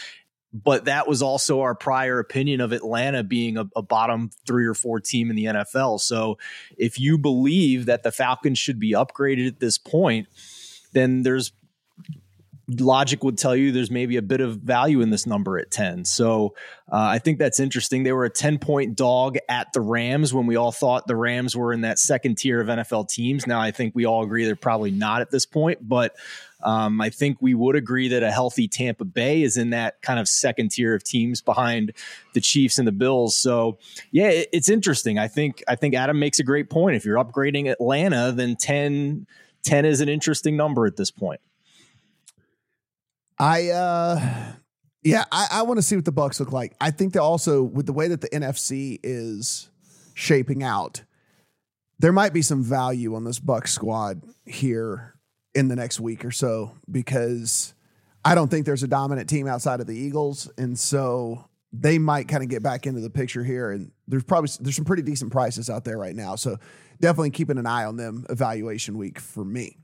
but 0.53 0.87
that 0.87 1.07
was 1.07 1.23
also 1.23 1.61
our 1.61 1.75
prior 1.75 2.19
opinion 2.19 2.61
of 2.61 2.73
Atlanta 2.73 3.23
being 3.23 3.59
a, 3.59 3.69
a, 3.77 3.83
bottom 3.83 4.31
three 4.47 4.67
or 4.67 4.75
four 4.75 4.99
team 4.99 5.31
in 5.31 5.37
the 5.37 5.45
NFL. 5.45 6.01
So 6.01 6.39
if 6.79 6.99
you 6.99 7.19
believe 7.19 7.87
that 7.87 8.03
the 8.03 8.11
Falcons 8.11 8.59
should 8.59 8.81
be 8.81 8.93
upgraded 8.93 9.47
at 9.47 9.61
this 9.61 9.77
point, 9.77 10.27
then 10.93 11.23
there's 11.23 11.53
logic 12.79 13.25
would 13.25 13.39
tell 13.39 13.57
you 13.57 13.73
there's 13.73 13.91
maybe 13.91 14.17
a 14.17 14.23
bit 14.23 14.41
of 14.41 14.57
value 14.57 15.01
in 15.01 15.11
this 15.11 15.27
number 15.27 15.59
at 15.59 15.71
10. 15.71 16.05
So 16.05 16.55
uh, 16.91 16.97
I 16.97 17.19
think 17.19 17.39
that's 17.39 17.61
interesting. 17.61 18.03
They 18.03 18.13
were 18.13 18.27
a 18.27 18.31
10 18.31 18.59
point 18.59 18.97
dog 18.97 19.39
at 19.49 19.73
the 19.73 19.81
Rams 19.81 20.35
when 20.35 20.47
we 20.47 20.57
all 20.57 20.73
thought 20.73 21.07
the 21.07 21.17
Rams 21.17 21.57
were 21.57 21.73
in 21.73 21.83
that 21.83 21.99
second 21.99 22.37
tier 22.37 22.61
of 22.61 22.69
NFL 22.69 23.09
teams. 23.09 23.47
Now 23.47 23.61
I 23.61 23.71
think 23.71 23.95
we 23.95 24.05
all 24.05 24.23
agree 24.23 24.45
they're 24.45 24.57
probably 24.57 24.91
not 24.91 25.23
at 25.23 25.31
this 25.31 25.47
point, 25.47 25.87
but 25.87 26.15
um, 26.63 27.01
I 27.01 27.11
think 27.11 27.39
we 27.41 27.55
would 27.55 27.77
agree 27.77 28.09
that 28.09 28.23
a 28.23 28.31
healthy 28.31 28.67
Tampa 28.67 29.05
Bay 29.05 29.43
is 29.43 29.57
in 29.57 29.71
that 29.71 30.03
kind 30.03 30.19
of 30.19 30.29
second 30.29 30.73
tier 30.73 30.95
of 30.95 31.05
teams 31.05 31.41
behind 31.41 31.93
the 32.35 32.41
Chiefs 32.41 32.79
and 32.79 32.89
the 32.89 32.93
Bills. 32.93 33.37
So 33.37 33.79
yeah, 34.11 34.29
it, 34.29 34.49
it's 34.53 34.69
interesting. 34.69 35.19
I 35.19 35.29
think 35.29 35.63
I 35.69 35.77
think 35.77 35.95
Adam 35.95 36.19
makes 36.19 36.41
a 36.41 36.45
great 36.45 36.69
point. 36.69 36.97
If 36.97 37.05
you're 37.05 37.17
upgrading 37.17 37.71
Atlanta, 37.71 38.33
then 38.33 38.57
10, 38.57 39.27
10 39.65 39.85
is 39.85 40.01
an 40.01 40.09
interesting 40.09 40.57
number 40.57 40.87
at 40.87 40.97
this 40.97 41.11
point. 41.11 41.41
I 43.39 43.69
uh 43.69 44.55
yeah, 45.05 45.25
I, 45.31 45.47
I 45.53 45.63
want 45.63 45.79
to 45.79 45.83
see 45.83 45.95
what 45.95 46.05
the 46.05 46.13
Bucks 46.13 46.41
look 46.41 46.51
like. 46.51 46.75
I 46.81 46.91
think 46.91 47.13
that 47.13 47.23
also 47.23 47.63
with 47.63 47.87
the 47.87 47.93
way 47.93 48.09
that 48.09 48.21
the 48.21 48.29
NFC 48.31 48.99
is 49.05 49.71
shaping 50.15 50.65
out, 50.65 51.05
there 52.01 52.13
might 52.13 52.33
be 52.33 52.43
some 52.43 52.65
value 52.65 53.15
on 53.15 53.23
this 53.23 53.39
Bucks 53.39 53.73
squad 53.73 54.23
here 54.45 55.18
in 55.59 55.67
the 55.67 55.75
next 55.75 55.99
week 55.99 56.25
or 56.25 56.31
so 56.31 56.71
because 56.89 57.75
I 58.25 58.37
don't 58.37 58.49
think 58.49 58.65
there's 58.65 58.85
a 58.85 58.89
dominant 58.89 59.29
team 59.29 59.49
outside 59.49 59.81
of 59.81 59.89
the 59.89 59.97
Eagles, 59.97 60.49
and 60.57 60.79
so 60.79 61.45
they 61.73 61.99
might 61.99 62.29
kind 62.29 62.45
of 62.45 62.49
get 62.49 62.63
back 62.63 62.87
into 62.87 63.01
the 63.01 63.11
picture 63.11 63.43
here. 63.43 63.73
And 63.73 63.91
there's 64.07 64.23
probably 64.23 64.51
there's 64.61 64.77
some 64.77 64.85
pretty 64.85 65.03
decent 65.03 65.33
prices 65.33 65.69
out 65.69 65.83
there 65.83 65.99
right 65.99 66.15
now, 66.15 66.37
so 66.37 66.59
definitely 67.01 67.31
keeping 67.31 67.59
an 67.59 67.67
eye 67.67 67.85
on 67.85 67.97
them. 67.97 68.25
Evaluation 68.31 68.99
week 68.99 69.19
for 69.19 69.45
me. 69.45 69.79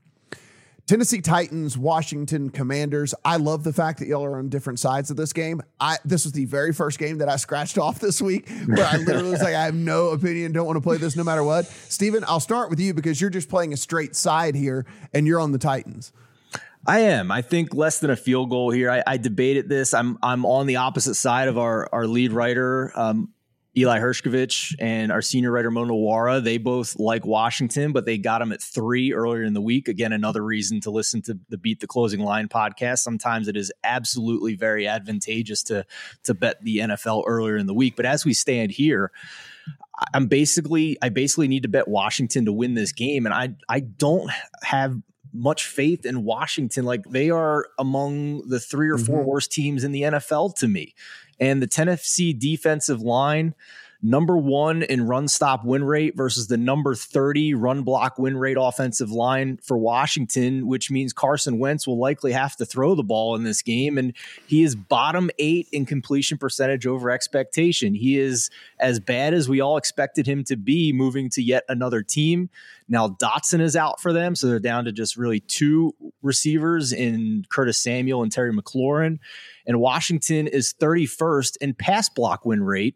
Tennessee 0.87 1.19
Titans, 1.19 1.75
Washington 1.79 2.51
Commanders. 2.51 3.15
I 3.25 3.37
love 3.37 3.63
the 3.63 3.73
fact 3.73 3.97
that 3.99 4.07
y'all 4.07 4.23
are 4.23 4.37
on 4.37 4.49
different 4.49 4.79
sides 4.79 5.09
of 5.09 5.17
this 5.17 5.33
game. 5.33 5.63
I 5.79 5.97
this 6.05 6.25
was 6.25 6.33
the 6.33 6.45
very 6.45 6.73
first 6.73 6.99
game 6.99 7.17
that 7.17 7.29
I 7.29 7.37
scratched 7.37 7.77
off 7.79 7.99
this 7.99 8.21
week 8.21 8.47
where 8.67 8.85
I 8.85 8.97
literally 8.97 9.31
was 9.31 9.41
like, 9.41 9.55
I 9.55 9.65
have 9.65 9.73
no 9.73 10.09
opinion, 10.09 10.51
don't 10.51 10.67
want 10.67 10.77
to 10.77 10.81
play 10.81 10.97
this 10.97 11.15
no 11.15 11.23
matter 11.23 11.43
what. 11.43 11.65
Steven, 11.65 12.23
I'll 12.27 12.39
start 12.39 12.69
with 12.69 12.79
you 12.79 12.93
because 12.93 13.19
you're 13.19 13.31
just 13.31 13.49
playing 13.49 13.73
a 13.73 13.77
straight 13.77 14.15
side 14.15 14.53
here 14.53 14.85
and 15.11 15.25
you're 15.25 15.39
on 15.39 15.51
the 15.51 15.57
Titans. 15.57 16.11
I 16.87 16.99
am. 16.99 17.31
I 17.31 17.41
think 17.41 17.73
less 17.73 17.97
than 17.97 18.11
a 18.11 18.15
field 18.15 18.51
goal 18.51 18.69
here. 18.69 18.91
I, 18.91 19.01
I 19.07 19.17
debated 19.17 19.67
this. 19.67 19.91
I'm 19.91 20.19
I'm 20.21 20.45
on 20.45 20.67
the 20.67 20.75
opposite 20.75 21.15
side 21.15 21.47
of 21.47 21.57
our 21.57 21.89
our 21.91 22.05
lead 22.05 22.31
writer, 22.31 22.91
um, 22.95 23.33
Eli 23.77 23.99
Hershkovich, 23.99 24.73
and 24.79 25.11
our 25.11 25.21
senior 25.21 25.51
writer 25.51 25.69
Mo 25.69 25.85
Nawara, 25.85 26.43
they 26.43 26.57
both 26.57 26.97
like 26.97 27.25
Washington, 27.25 27.91
but 27.91 28.05
they 28.05 28.17
got 28.17 28.39
them 28.39 28.51
at 28.51 28.61
three 28.61 29.13
earlier 29.13 29.43
in 29.43 29.53
the 29.53 29.61
week. 29.61 29.87
Again, 29.87 30.13
another 30.13 30.43
reason 30.43 30.79
to 30.81 30.91
listen 30.91 31.21
to 31.23 31.37
the 31.49 31.57
Beat 31.57 31.81
the 31.81 31.87
Closing 31.87 32.21
Line 32.21 32.47
podcast. 32.47 32.99
Sometimes 32.99 33.47
it 33.47 33.57
is 33.57 33.71
absolutely 33.83 34.55
very 34.55 34.87
advantageous 34.87 35.61
to 35.63 35.85
to 36.23 36.33
bet 36.33 36.63
the 36.63 36.77
NFL 36.77 37.23
earlier 37.27 37.57
in 37.57 37.67
the 37.67 37.73
week. 37.73 37.95
But 37.95 38.05
as 38.05 38.25
we 38.25 38.33
stand 38.33 38.71
here. 38.71 39.11
I'm 40.13 40.27
basically 40.27 40.97
I 41.01 41.07
basically 41.07 41.47
need 41.47 41.63
to 41.63 41.69
bet 41.69 41.87
Washington 41.87 42.43
to 42.45 42.51
win 42.51 42.73
this 42.73 42.91
game, 42.91 43.25
and 43.25 43.33
I 43.33 43.55
I 43.69 43.79
don't 43.79 44.29
have 44.61 45.01
much 45.35 45.65
faith 45.67 46.05
in 46.05 46.23
Washington. 46.23 46.85
Like 46.85 47.03
they 47.05 47.29
are 47.29 47.67
among 47.77 48.47
the 48.47 48.59
three 48.59 48.89
or 48.89 48.97
4 48.97 49.19
mm-hmm. 49.19 49.27
worst 49.27 49.51
teams 49.51 49.83
in 49.83 49.91
the 49.91 50.03
NFL 50.03 50.55
to 50.55 50.67
me. 50.67 50.95
And 51.39 51.61
the 51.61 51.67
Tennessee 51.67 52.33
defensive 52.33 53.01
line, 53.01 53.55
number 54.01 54.37
one 54.37 54.83
in 54.83 55.07
run 55.07 55.27
stop 55.27 55.65
win 55.65 55.83
rate 55.83 56.15
versus 56.15 56.47
the 56.47 56.57
number 56.57 56.93
30 56.93 57.55
run 57.55 57.81
block 57.81 58.19
win 58.19 58.37
rate 58.37 58.57
offensive 58.59 59.11
line 59.11 59.57
for 59.63 59.77
Washington, 59.77 60.67
which 60.67 60.91
means 60.91 61.11
Carson 61.11 61.57
Wentz 61.57 61.87
will 61.87 61.97
likely 61.97 62.31
have 62.31 62.55
to 62.57 62.65
throw 62.65 62.93
the 62.93 63.03
ball 63.03 63.35
in 63.35 63.43
this 63.43 63.61
game. 63.61 63.97
And 63.97 64.13
he 64.47 64.63
is 64.63 64.75
bottom 64.75 65.31
eight 65.39 65.67
in 65.71 65.85
completion 65.85 66.37
percentage 66.37 66.85
over 66.85 67.09
expectation. 67.09 67.95
He 67.95 68.19
is 68.19 68.49
as 68.79 68.99
bad 68.99 69.33
as 69.33 69.49
we 69.49 69.59
all 69.59 69.77
expected 69.77 70.27
him 70.27 70.43
to 70.45 70.55
be 70.55 70.93
moving 70.93 71.29
to 71.31 71.41
yet 71.41 71.63
another 71.67 72.03
team. 72.03 72.49
Now 72.87 73.07
Dotson 73.07 73.61
is 73.61 73.75
out 73.75 73.99
for 73.99 74.13
them, 74.13 74.35
so 74.35 74.47
they're 74.47 74.59
down 74.59 74.85
to 74.85 74.91
just 74.91 75.17
really 75.17 75.39
two 75.39 75.95
receivers 76.21 76.93
in 76.93 77.45
Curtis 77.49 77.79
Samuel 77.79 78.21
and 78.21 78.31
Terry 78.31 78.53
McLaurin. 78.53 79.17
And 79.67 79.79
Washington 79.79 80.47
is 80.47 80.73
31st 80.79 81.57
in 81.61 81.73
pass 81.73 82.09
block 82.09 82.45
win 82.45 82.63
rate 82.63 82.95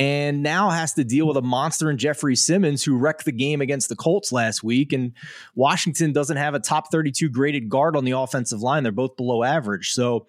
and 0.00 0.42
now 0.42 0.70
has 0.70 0.94
to 0.94 1.04
deal 1.04 1.26
with 1.26 1.36
a 1.36 1.42
monster 1.42 1.90
in 1.90 1.98
Jeffrey 1.98 2.34
Simmons 2.34 2.82
who 2.82 2.96
wrecked 2.96 3.26
the 3.26 3.32
game 3.32 3.60
against 3.60 3.90
the 3.90 3.96
Colts 3.96 4.32
last 4.32 4.64
week. 4.64 4.94
And 4.94 5.12
Washington 5.54 6.12
doesn't 6.12 6.38
have 6.38 6.54
a 6.54 6.58
top 6.58 6.90
32 6.90 7.28
graded 7.28 7.68
guard 7.68 7.96
on 7.96 8.06
the 8.06 8.12
offensive 8.12 8.62
line. 8.62 8.82
They're 8.82 8.92
both 8.92 9.18
below 9.18 9.44
average. 9.44 9.92
So 9.92 10.26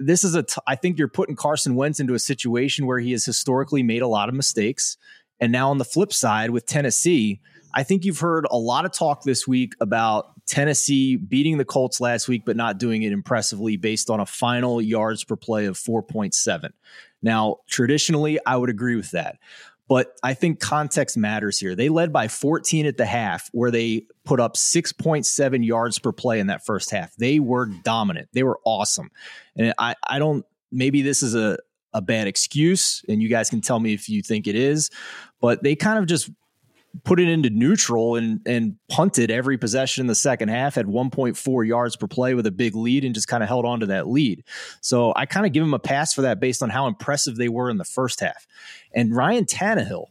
this 0.00 0.24
is 0.24 0.34
a. 0.34 0.42
T- 0.42 0.60
I 0.66 0.74
think 0.74 0.98
you're 0.98 1.06
putting 1.06 1.36
Carson 1.36 1.76
Wentz 1.76 2.00
into 2.00 2.14
a 2.14 2.18
situation 2.18 2.84
where 2.86 2.98
he 2.98 3.12
has 3.12 3.24
historically 3.24 3.84
made 3.84 4.02
a 4.02 4.08
lot 4.08 4.28
of 4.28 4.34
mistakes. 4.34 4.96
And 5.38 5.52
now 5.52 5.70
on 5.70 5.78
the 5.78 5.84
flip 5.84 6.12
side 6.12 6.50
with 6.50 6.66
Tennessee, 6.66 7.40
I 7.74 7.82
think 7.82 8.04
you've 8.04 8.18
heard 8.18 8.46
a 8.50 8.58
lot 8.58 8.84
of 8.84 8.92
talk 8.92 9.22
this 9.22 9.46
week 9.46 9.74
about 9.80 10.32
Tennessee 10.46 11.16
beating 11.16 11.58
the 11.58 11.64
Colts 11.64 12.00
last 12.00 12.28
week, 12.28 12.42
but 12.44 12.56
not 12.56 12.78
doing 12.78 13.02
it 13.02 13.12
impressively 13.12 13.76
based 13.76 14.10
on 14.10 14.20
a 14.20 14.26
final 14.26 14.80
yards 14.80 15.24
per 15.24 15.36
play 15.36 15.66
of 15.66 15.76
4.7. 15.76 16.70
Now, 17.22 17.58
traditionally, 17.68 18.38
I 18.44 18.56
would 18.56 18.70
agree 18.70 18.96
with 18.96 19.12
that. 19.12 19.38
But 19.88 20.16
I 20.22 20.34
think 20.34 20.60
context 20.60 21.16
matters 21.16 21.58
here. 21.58 21.74
They 21.74 21.88
led 21.88 22.12
by 22.12 22.28
14 22.28 22.86
at 22.86 22.96
the 22.96 23.06
half, 23.06 23.48
where 23.52 23.72
they 23.72 24.06
put 24.24 24.38
up 24.38 24.54
6.7 24.54 25.66
yards 25.66 25.98
per 25.98 26.12
play 26.12 26.38
in 26.38 26.46
that 26.46 26.64
first 26.64 26.92
half. 26.92 27.14
They 27.16 27.40
were 27.40 27.66
dominant. 27.66 28.28
They 28.32 28.44
were 28.44 28.60
awesome. 28.64 29.10
And 29.56 29.74
I, 29.78 29.96
I 30.06 30.20
don't, 30.20 30.46
maybe 30.70 31.02
this 31.02 31.24
is 31.24 31.34
a, 31.34 31.58
a 31.92 32.00
bad 32.00 32.28
excuse, 32.28 33.04
and 33.08 33.20
you 33.20 33.28
guys 33.28 33.50
can 33.50 33.60
tell 33.60 33.80
me 33.80 33.92
if 33.92 34.08
you 34.08 34.22
think 34.22 34.46
it 34.46 34.54
is, 34.54 34.90
but 35.40 35.64
they 35.64 35.74
kind 35.74 35.98
of 35.98 36.06
just 36.06 36.30
put 37.04 37.20
it 37.20 37.28
into 37.28 37.50
neutral 37.50 38.16
and 38.16 38.40
and 38.46 38.76
punted 38.88 39.30
every 39.30 39.56
possession 39.56 40.02
in 40.02 40.06
the 40.06 40.14
second 40.14 40.48
half 40.48 40.74
had 40.74 40.86
1.4 40.86 41.66
yards 41.66 41.96
per 41.96 42.06
play 42.06 42.34
with 42.34 42.46
a 42.46 42.50
big 42.50 42.74
lead 42.74 43.04
and 43.04 43.14
just 43.14 43.28
kind 43.28 43.42
of 43.42 43.48
held 43.48 43.64
on 43.64 43.80
to 43.80 43.86
that 43.86 44.08
lead. 44.08 44.42
So 44.80 45.12
I 45.14 45.26
kind 45.26 45.46
of 45.46 45.52
give 45.52 45.62
him 45.62 45.74
a 45.74 45.78
pass 45.78 46.12
for 46.12 46.22
that 46.22 46.40
based 46.40 46.62
on 46.62 46.70
how 46.70 46.86
impressive 46.86 47.36
they 47.36 47.48
were 47.48 47.70
in 47.70 47.78
the 47.78 47.84
first 47.84 48.20
half. 48.20 48.46
And 48.94 49.14
Ryan 49.14 49.44
Tannehill, 49.44 50.06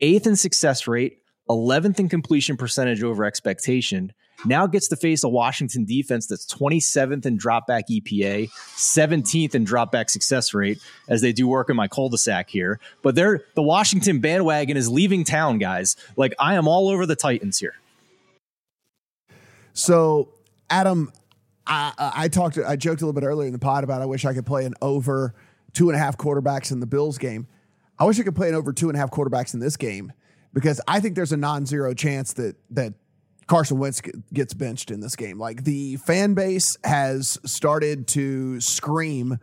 eighth 0.00 0.26
in 0.26 0.36
success 0.36 0.88
rate, 0.88 1.18
11th 1.48 2.00
in 2.00 2.08
completion 2.08 2.56
percentage 2.56 3.02
over 3.02 3.24
expectation, 3.24 4.12
now 4.44 4.66
gets 4.66 4.88
to 4.88 4.96
face 4.96 5.24
a 5.24 5.28
Washington 5.28 5.84
defense 5.84 6.26
that's 6.26 6.46
27th 6.46 7.26
in 7.26 7.38
dropback 7.38 7.84
EPA, 7.90 8.50
17th 8.50 9.54
in 9.54 9.64
dropback 9.64 10.10
success 10.10 10.52
rate 10.52 10.80
as 11.08 11.20
they 11.20 11.32
do 11.32 11.48
work 11.48 11.70
in 11.70 11.76
my 11.76 11.88
cul-de-sac 11.88 12.50
here. 12.50 12.78
But 13.02 13.14
they're 13.14 13.44
the 13.54 13.62
Washington 13.62 14.20
bandwagon 14.20 14.76
is 14.76 14.88
leaving 14.88 15.24
town, 15.24 15.58
guys. 15.58 15.96
Like 16.16 16.34
I 16.38 16.54
am 16.54 16.68
all 16.68 16.88
over 16.88 17.06
the 17.06 17.16
Titans 17.16 17.58
here. 17.58 17.74
So, 19.72 20.30
Adam, 20.70 21.12
I, 21.66 21.92
I 21.98 22.28
talked, 22.28 22.58
I 22.58 22.76
joked 22.76 23.02
a 23.02 23.06
little 23.06 23.20
bit 23.20 23.26
earlier 23.26 23.46
in 23.46 23.52
the 23.52 23.58
pod 23.58 23.84
about 23.84 24.00
I 24.00 24.06
wish 24.06 24.24
I 24.24 24.32
could 24.32 24.46
play 24.46 24.64
an 24.64 24.74
over 24.80 25.34
two 25.74 25.90
and 25.90 25.96
a 25.96 25.98
half 25.98 26.16
quarterbacks 26.16 26.72
in 26.72 26.80
the 26.80 26.86
Bills 26.86 27.18
game. 27.18 27.46
I 27.98 28.04
wish 28.04 28.18
I 28.18 28.22
could 28.22 28.36
play 28.36 28.48
an 28.48 28.54
over 28.54 28.72
two 28.72 28.88
and 28.88 28.96
a 28.96 28.98
half 28.98 29.10
quarterbacks 29.10 29.52
in 29.52 29.60
this 29.60 29.76
game 29.76 30.12
because 30.54 30.80
I 30.88 31.00
think 31.00 31.16
there's 31.16 31.32
a 31.32 31.36
non-zero 31.36 31.92
chance 31.94 32.32
that 32.34 32.56
that 32.70 32.94
Carson 33.46 33.78
Wentz 33.78 34.02
gets 34.32 34.54
benched 34.54 34.90
in 34.90 35.00
this 35.00 35.16
game. 35.16 35.38
Like 35.38 35.64
the 35.64 35.96
fan 35.96 36.34
base 36.34 36.76
has 36.84 37.38
started 37.44 38.08
to 38.08 38.60
scream 38.60 39.38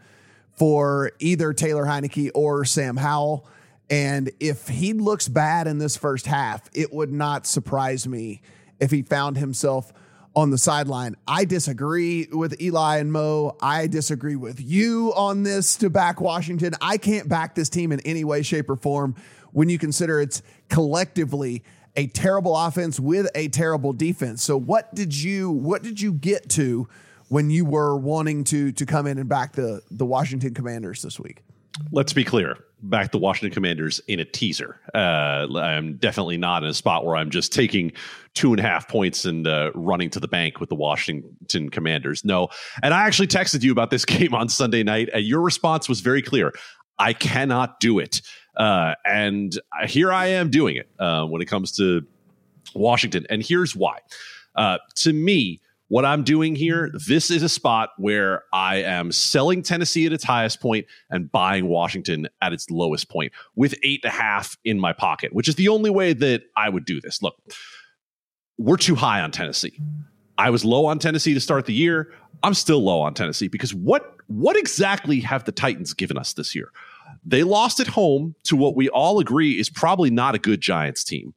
for 0.51 1.12
either 1.20 1.54
Taylor 1.54 1.86
Heinicke 1.86 2.32
or 2.36 2.66
Sam 2.66 2.97
Howell. 2.97 3.47
And 3.89 4.32
if 4.39 4.68
he 4.68 4.93
looks 4.93 5.28
bad 5.28 5.68
in 5.68 5.78
this 5.78 5.95
first 5.97 6.26
half, 6.26 6.70
it 6.74 6.93
would 6.93 7.12
not 7.12 7.45
surprise 7.45 8.08
me 8.08 8.41
if 8.80 8.91
he 8.91 9.01
found 9.01 9.38
himself 9.38 9.93
on 10.36 10.49
the 10.49 10.58
sideline. 10.58 11.16
I 11.28 11.45
disagree 11.45 12.28
with 12.32 12.60
Eli 12.60 12.97
and 12.97 13.12
Mo. 13.12 13.56
I 13.62 13.88
disagree 13.88 14.36
with 14.36 14.60
you 14.60 15.14
on 15.16 15.43
this 15.43 15.76
to 15.78 15.89
back 15.89 16.20
Washington. 16.20 16.74
I 16.82 16.97
can't 16.97 17.30
back 17.30 17.56
this 17.56 17.70
team 17.70 17.91
in 17.91 17.99
any 18.01 18.24
way, 18.24 18.41
shape, 18.41 18.70
or 18.70 18.76
form 18.76 19.16
when 19.51 19.70
you 19.70 19.78
consider 19.78 20.20
it's 20.20 20.41
collectively 20.70 21.64
a 21.96 22.08
terrible 22.08 22.56
offense 22.56 23.00
with 23.00 23.30
a 23.36 23.48
terrible 23.50 23.94
defense. 23.94 24.44
So 24.44 24.58
what 24.58 24.94
did 24.96 25.16
you 25.16 25.52
what 25.52 25.84
did 25.84 26.02
you 26.02 26.14
get 26.14 26.50
to 26.52 26.88
when 27.30 27.50
you 27.50 27.66
were 27.66 27.98
wanting 27.98 28.44
to 28.46 28.72
to 28.72 28.86
come 28.86 29.08
in 29.08 29.18
and 29.18 29.30
back 29.30 29.54
the 29.54 29.82
the 29.91 30.06
Washington 30.06 30.54
Commanders 30.54 31.02
this 31.02 31.20
week? 31.20 31.44
Let's 31.91 32.14
be 32.14 32.24
clear. 32.24 32.58
Back 32.84 33.12
the 33.12 33.18
Washington 33.18 33.54
Commanders 33.54 34.00
in 34.08 34.20
a 34.20 34.26
teaser. 34.26 34.80
Uh, 34.94 35.48
I'm 35.58 35.96
definitely 35.96 36.38
not 36.38 36.64
in 36.64 36.70
a 36.70 36.74
spot 36.74 37.06
where 37.06 37.16
I'm 37.16 37.30
just 37.30 37.54
taking 37.54 37.94
two 38.36 38.52
and 38.52 38.60
a 38.60 38.64
half 38.64 38.88
points 38.88 39.26
and 39.26 39.48
uh, 39.48 39.72
running 39.74 40.10
to 40.12 40.20
the 40.20 40.28
bank 40.28 40.60
with 40.60 40.70
the 40.70 40.76
Washington 40.76 41.70
Commanders. 41.70 42.26
No. 42.26 42.50
And 42.84 42.94
I 42.94 43.08
actually 43.08 43.28
texted 43.28 43.64
you 43.64 43.72
about 43.72 43.89
this 43.89 44.06
game 44.06 44.36
on 44.36 44.50
Sunday 44.50 44.84
night, 44.84 45.10
and 45.14 45.24
your 45.24 45.41
response 45.41 45.88
was 45.88 46.02
very 46.02 46.22
clear. 46.22 46.54
I 47.00 47.14
cannot 47.14 47.80
do 47.80 48.00
it. 48.00 48.22
Uh, 48.56 48.95
and 49.06 49.60
here 49.88 50.12
I 50.12 50.28
am 50.28 50.49
doing 50.49 50.76
it 50.76 50.89
uh, 50.99 51.26
when 51.26 51.41
it 51.41 51.45
comes 51.45 51.72
to 51.78 52.06
Washington. 52.76 53.26
And 53.30 53.43
here's 53.43 53.76
why. 53.76 53.99
Uh, 54.56 54.78
to 54.95 55.14
me, 55.14 55.62
what 55.88 56.06
I'm 56.06 56.24
doing 56.24 56.56
here, 56.56 56.91
this 57.06 57.30
is 57.30 57.43
a 57.43 57.49
spot 57.49 57.89
where 57.97 58.43
I 58.51 58.78
am 58.78 59.12
selling 59.12 59.62
Tennessee 59.62 60.06
at 60.06 60.14
its 60.14 60.24
highest 60.24 60.60
point 60.60 60.88
and 61.10 61.32
buying 61.32 61.68
Washington 61.68 62.28
at 62.41 62.51
its 62.54 62.72
lowest 62.72 63.10
point 63.10 63.32
with 63.56 63.76
eight 63.84 64.01
and 64.04 64.12
a 64.12 64.16
half 64.16 64.58
in 64.64 64.80
my 64.80 64.93
pocket, 64.93 65.34
which 65.34 65.47
is 65.47 65.56
the 65.56 65.68
only 65.68 65.89
way 65.89 66.14
that 66.14 66.43
I 66.58 66.70
would 66.70 66.86
do 66.86 66.99
this. 66.99 67.22
Look, 67.22 67.36
we're 68.58 68.78
too 68.78 68.95
high 68.95 69.22
on 69.22 69.32
Tennessee. 69.32 69.78
I 70.38 70.49
was 70.49 70.66
low 70.66 70.88
on 70.88 70.97
Tennessee 70.99 71.34
to 71.36 71.39
start 71.39 71.66
the 71.66 71.74
year. 71.74 72.12
I'm 72.44 72.54
still 72.54 72.84
low 72.84 73.02
on 73.02 73.14
Tennessee 73.14 73.48
because 73.48 73.74
what 73.74 74.16
what 74.28 74.56
exactly 74.58 75.20
have 75.22 75.46
the 75.46 75.52
Titans 75.52 75.94
given 75.94 76.18
us 76.18 76.34
this 76.34 76.54
year? 76.54 76.72
They 77.26 77.44
lost 77.44 77.80
at 77.80 77.88
home 77.88 78.36
to 78.44 78.56
what 78.56 78.76
we 78.76 78.89
all 78.89 79.20
agree 79.20 79.60
is 79.60 79.70
probably 79.70 80.10
not 80.10 80.36
a 80.36 80.39
good 80.39 80.62
Giants 80.62 81.04
team. 81.04 81.34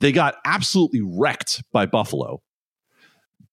They 0.00 0.12
got 0.12 0.36
absolutely 0.44 1.00
wrecked 1.00 1.62
by 1.72 1.86
Buffalo. 1.86 2.42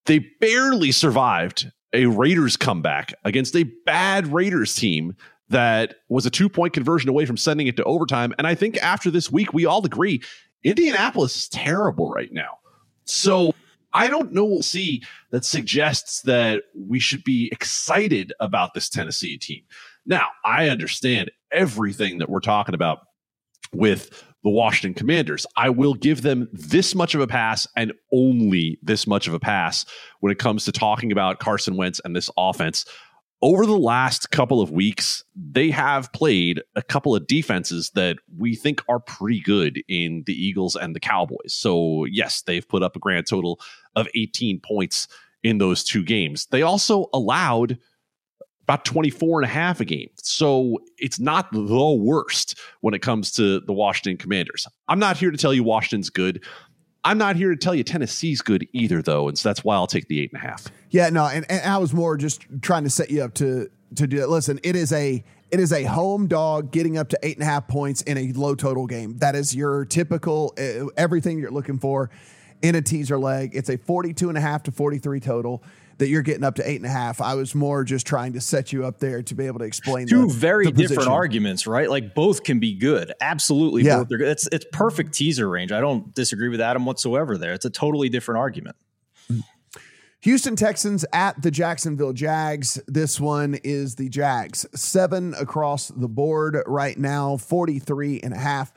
They 0.06 0.20
barely 0.40 0.92
survived 0.92 1.72
a 1.94 2.08
Raiders 2.08 2.58
comeback 2.58 3.14
against 3.24 3.56
a 3.56 3.64
bad 3.86 4.28
Raiders 4.28 4.76
team 4.76 5.16
that 5.50 5.96
was 6.10 6.26
a 6.26 6.30
two 6.30 6.50
point 6.50 6.74
conversion 6.74 7.10
away 7.10 7.26
from 7.26 7.38
sending 7.38 7.68
it 7.68 7.76
to 7.78 7.84
overtime. 7.84 8.34
And 8.38 8.48
I 8.48 8.56
think 8.56 8.78
after 8.78 9.12
this 9.12 9.32
week, 9.32 9.54
we 9.54 9.66
all 9.66 9.86
agree 9.86 10.22
Indianapolis 10.64 11.36
is 11.36 11.50
terrible 11.50 12.12
right 12.12 12.32
now. 12.32 12.58
So 13.06 13.54
I 13.94 14.08
don't 14.08 14.32
know 14.32 14.46
we'll 14.46 14.62
see 14.62 15.04
that 15.32 15.46
suggests 15.46 16.22
that 16.24 16.64
we 16.76 17.00
should 17.00 17.24
be 17.24 17.50
excited 17.52 18.34
about 18.40 18.74
this 18.74 18.90
Tennessee 18.90 19.38
team. 19.38 19.64
Now, 20.06 20.28
I 20.46 20.70
understand 20.70 21.32
everything 21.52 22.20
that 22.20 22.30
we're 22.30 22.40
talking 22.40 22.76
about 22.76 23.00
with 23.74 24.24
the 24.44 24.50
Washington 24.50 24.94
Commanders. 24.94 25.46
I 25.58 25.70
will 25.70 25.94
give 25.94 26.22
them 26.22 26.48
this 26.54 26.96
much 26.96 27.14
of 27.14 27.22
a 27.22 27.28
pass 27.28 27.68
and 27.76 27.94
only 28.14 28.80
this 28.82 29.06
much 29.06 29.28
of 29.28 29.34
a 29.34 29.40
pass 29.40 29.86
when 30.22 30.32
it 30.32 30.40
comes 30.40 30.66
to 30.66 30.72
talking 30.72 31.12
about 31.12 31.40
Carson 31.40 31.76
Wentz 31.76 32.00
and 32.06 32.16
this 32.16 32.30
offense. 32.38 32.86
Over 33.42 33.66
the 33.66 33.78
last 33.78 34.32
couple 34.32 34.62
of 34.62 34.70
weeks, 34.70 35.24
they 35.34 35.70
have 35.70 36.12
played 36.12 36.62
a 36.76 36.82
couple 36.82 37.16
of 37.16 37.26
defenses 37.26 37.92
that 37.92 38.18
we 38.38 38.54
think 38.54 38.82
are 38.90 39.00
pretty 39.00 39.40
good 39.40 39.82
in 39.88 40.24
the 40.26 40.34
Eagles 40.34 40.76
and 40.76 40.94
the 40.94 41.00
Cowboys. 41.00 41.54
So, 41.54 42.06
yes, 42.06 42.42
they've 42.42 42.68
put 42.68 42.84
up 42.84 42.98
a 42.98 43.00
grand 43.00 43.28
total 43.28 43.62
of 43.96 44.10
18 44.14 44.60
points 44.60 45.08
in 45.42 45.58
those 45.58 45.86
two 45.86 46.04
games. 46.04 46.48
They 46.48 46.64
also 46.64 47.08
allowed 47.14 47.78
about 48.70 48.86
24 48.86 49.42
and 49.42 49.50
a 49.50 49.52
half 49.52 49.80
a 49.80 49.86
game. 49.86 50.10
So 50.18 50.78
it's 51.00 51.20
not 51.20 51.52
the 51.52 51.92
worst 52.00 52.60
when 52.82 52.94
it 52.94 53.02
comes 53.02 53.32
to 53.32 53.62
the 53.62 53.74
Washington 53.74 54.16
Commanders. 54.18 54.68
I'm 54.88 55.00
not 55.00 55.18
here 55.18 55.32
to 55.32 55.38
tell 55.38 55.56
you 55.56 55.64
Washington's 55.64 56.12
good. 56.12 56.44
I'm 57.04 57.18
not 57.18 57.36
here 57.36 57.50
to 57.50 57.56
tell 57.56 57.74
you 57.74 57.84
Tennessee's 57.84 58.41
good 58.41 58.68
either, 58.74 59.02
though, 59.02 59.28
and 59.28 59.38
so 59.38 59.50
that's 59.50 59.64
why 59.64 59.76
I'll 59.76 59.88
take 59.88 60.08
the 60.08 60.20
eight 60.20 60.32
and 60.34 60.41
a 60.41 60.45
half. 60.45 60.68
Yeah, 60.89 61.10
no, 61.10 61.26
and, 61.26 61.50
and 61.50 61.62
I 61.62 61.78
was 61.78 61.93
more 61.93 62.18
just 62.18 62.45
trying 62.62 62.84
to 62.84 62.89
set 62.89 63.10
you 63.10 63.24
up 63.24 63.34
to 63.36 63.70
to 63.95 64.08
do 64.08 64.22
it. 64.22 64.30
Listen, 64.30 64.60
it 64.64 64.76
is 64.76 64.91
a 64.91 65.24
it 65.52 65.60
is 65.60 65.74
a 65.74 65.84
home 65.84 66.28
dog 66.28 66.72
getting 66.72 66.97
up 66.97 67.10
to 67.10 67.20
eight 67.24 67.36
and 67.36 67.43
a 67.43 67.45
half 67.45 67.68
points 67.68 68.02
in 68.04 68.18
a 68.18 68.32
low 68.34 68.54
total 68.54 68.86
game. 68.86 69.18
That 69.18 69.36
is 69.36 69.56
your 69.56 69.86
typical 69.86 70.54
uh, 70.58 70.88
everything 70.97 71.39
you're 71.39 71.52
looking 71.52 71.80
for 71.80 72.10
in 72.62 72.76
a 72.76 72.82
teaser 72.82 73.18
leg. 73.18 73.52
It's 73.56 73.70
a 73.70 73.78
42 73.78 74.30
and 74.30 74.38
a 74.38 74.41
half 74.41 74.64
to 74.64 74.72
43 74.72 75.20
total 75.20 75.64
that 76.00 76.08
you're 76.08 76.22
getting 76.24 76.43
up 76.43 76.56
to 76.56 76.68
eight 76.70 76.78
and 76.78 76.86
a 76.86 76.89
half. 76.89 77.22
I 77.22 77.36
was 77.36 77.54
more 77.54 77.84
just 77.84 78.08
trying 78.08 78.34
to 78.34 78.41
set 78.41 78.74
you 78.74 78.86
up 78.86 79.00
there 79.00 79.22
to 79.22 79.36
be 79.36 79.45
able 79.45 79.60
to 79.60 79.66
explain 79.66 80.08
two 80.08 80.28
the, 80.28 80.34
very 80.34 80.66
the 80.66 80.72
different 80.72 80.97
position. 81.00 81.14
arguments, 81.14 81.68
right? 81.68 81.89
Like 81.89 82.16
both 82.16 82.43
can 82.43 82.60
be 82.60 82.74
good. 82.74 83.14
Absolutely, 83.22 83.84
Yeah. 83.84 83.97
both 84.00 84.12
are 84.14 84.18
good. 84.18 84.28
It's 84.30 84.47
it's 84.52 84.66
perfect 84.74 85.14
teaser 85.14 85.47
range. 85.47 85.72
I 85.72 85.80
don't 85.82 86.14
disagree 86.16 86.50
with 86.50 86.60
Adam 86.62 86.86
whatsoever. 86.86 87.38
There, 87.38 87.54
it's 87.54 87.66
a 87.66 87.70
totally 87.70 88.10
different 88.10 88.39
argument. 88.39 88.76
Houston 90.22 90.58
Texans 90.58 91.06
at 91.14 91.41
the 91.41 91.50
Jacksonville 91.50 92.12
Jags. 92.12 92.82
This 92.88 93.22
one 93.22 93.56
is 93.64 93.95
the 93.95 94.10
Jags. 94.10 94.66
Seven 94.76 95.34
across 95.39 95.88
the 95.89 96.10
board 96.10 96.58
right 96.66 96.97
now, 96.97 97.38
43 97.38 98.20
and 98.22 98.34
a 98.34 98.38
half 98.38 98.74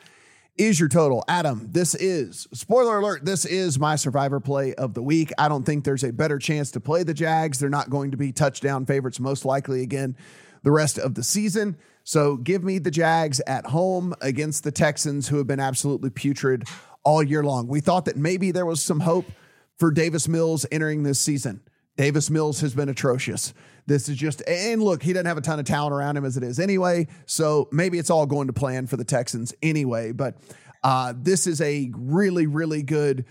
is 0.56 0.78
your 0.78 0.88
total. 0.88 1.24
Adam, 1.28 1.68
this 1.70 1.94
is, 1.94 2.46
spoiler 2.52 2.98
alert, 2.98 3.24
this 3.24 3.44
is 3.44 3.78
my 3.78 3.96
survivor 3.96 4.40
play 4.40 4.74
of 4.74 4.94
the 4.94 5.02
week. 5.02 5.32
I 5.38 5.48
don't 5.48 5.64
think 5.64 5.84
there's 5.84 6.04
a 6.04 6.12
better 6.12 6.38
chance 6.38 6.70
to 6.72 6.80
play 6.80 7.02
the 7.02 7.14
Jags. 7.14 7.58
They're 7.58 7.70
not 7.70 7.90
going 7.90 8.10
to 8.10 8.16
be 8.16 8.32
touchdown 8.32 8.84
favorites, 8.84 9.18
most 9.18 9.44
likely 9.44 9.82
again, 9.82 10.16
the 10.62 10.70
rest 10.70 10.98
of 10.98 11.14
the 11.14 11.22
season. 11.22 11.76
So 12.04 12.36
give 12.36 12.64
me 12.64 12.78
the 12.78 12.90
Jags 12.90 13.40
at 13.46 13.66
home 13.66 14.14
against 14.20 14.64
the 14.64 14.72
Texans, 14.72 15.28
who 15.28 15.38
have 15.38 15.46
been 15.46 15.60
absolutely 15.60 16.10
putrid 16.10 16.64
all 17.04 17.22
year 17.22 17.42
long. 17.42 17.66
We 17.66 17.80
thought 17.80 18.04
that 18.04 18.16
maybe 18.16 18.50
there 18.50 18.66
was 18.66 18.82
some 18.82 19.00
hope 19.00 19.26
for 19.78 19.90
Davis 19.90 20.28
Mills 20.28 20.66
entering 20.70 21.02
this 21.02 21.20
season. 21.20 21.62
Davis 21.96 22.30
Mills 22.30 22.60
has 22.60 22.74
been 22.74 22.88
atrocious. 22.88 23.54
This 23.86 24.08
is 24.08 24.16
just, 24.16 24.46
and 24.48 24.82
look, 24.82 25.02
he 25.02 25.12
doesn't 25.12 25.26
have 25.26 25.38
a 25.38 25.42
ton 25.42 25.58
of 25.58 25.64
talent 25.64 25.92
around 25.92 26.16
him 26.16 26.24
as 26.24 26.36
it 26.36 26.42
is 26.42 26.60
anyway. 26.60 27.08
So 27.26 27.68
maybe 27.72 27.98
it's 27.98 28.10
all 28.10 28.26
going 28.26 28.46
to 28.46 28.52
plan 28.52 28.86
for 28.86 28.96
the 28.96 29.04
Texans 29.04 29.52
anyway. 29.62 30.12
But 30.12 30.36
uh, 30.84 31.14
this 31.16 31.46
is 31.46 31.60
a 31.60 31.90
really, 31.94 32.46
really 32.46 32.82
good, 32.82 33.24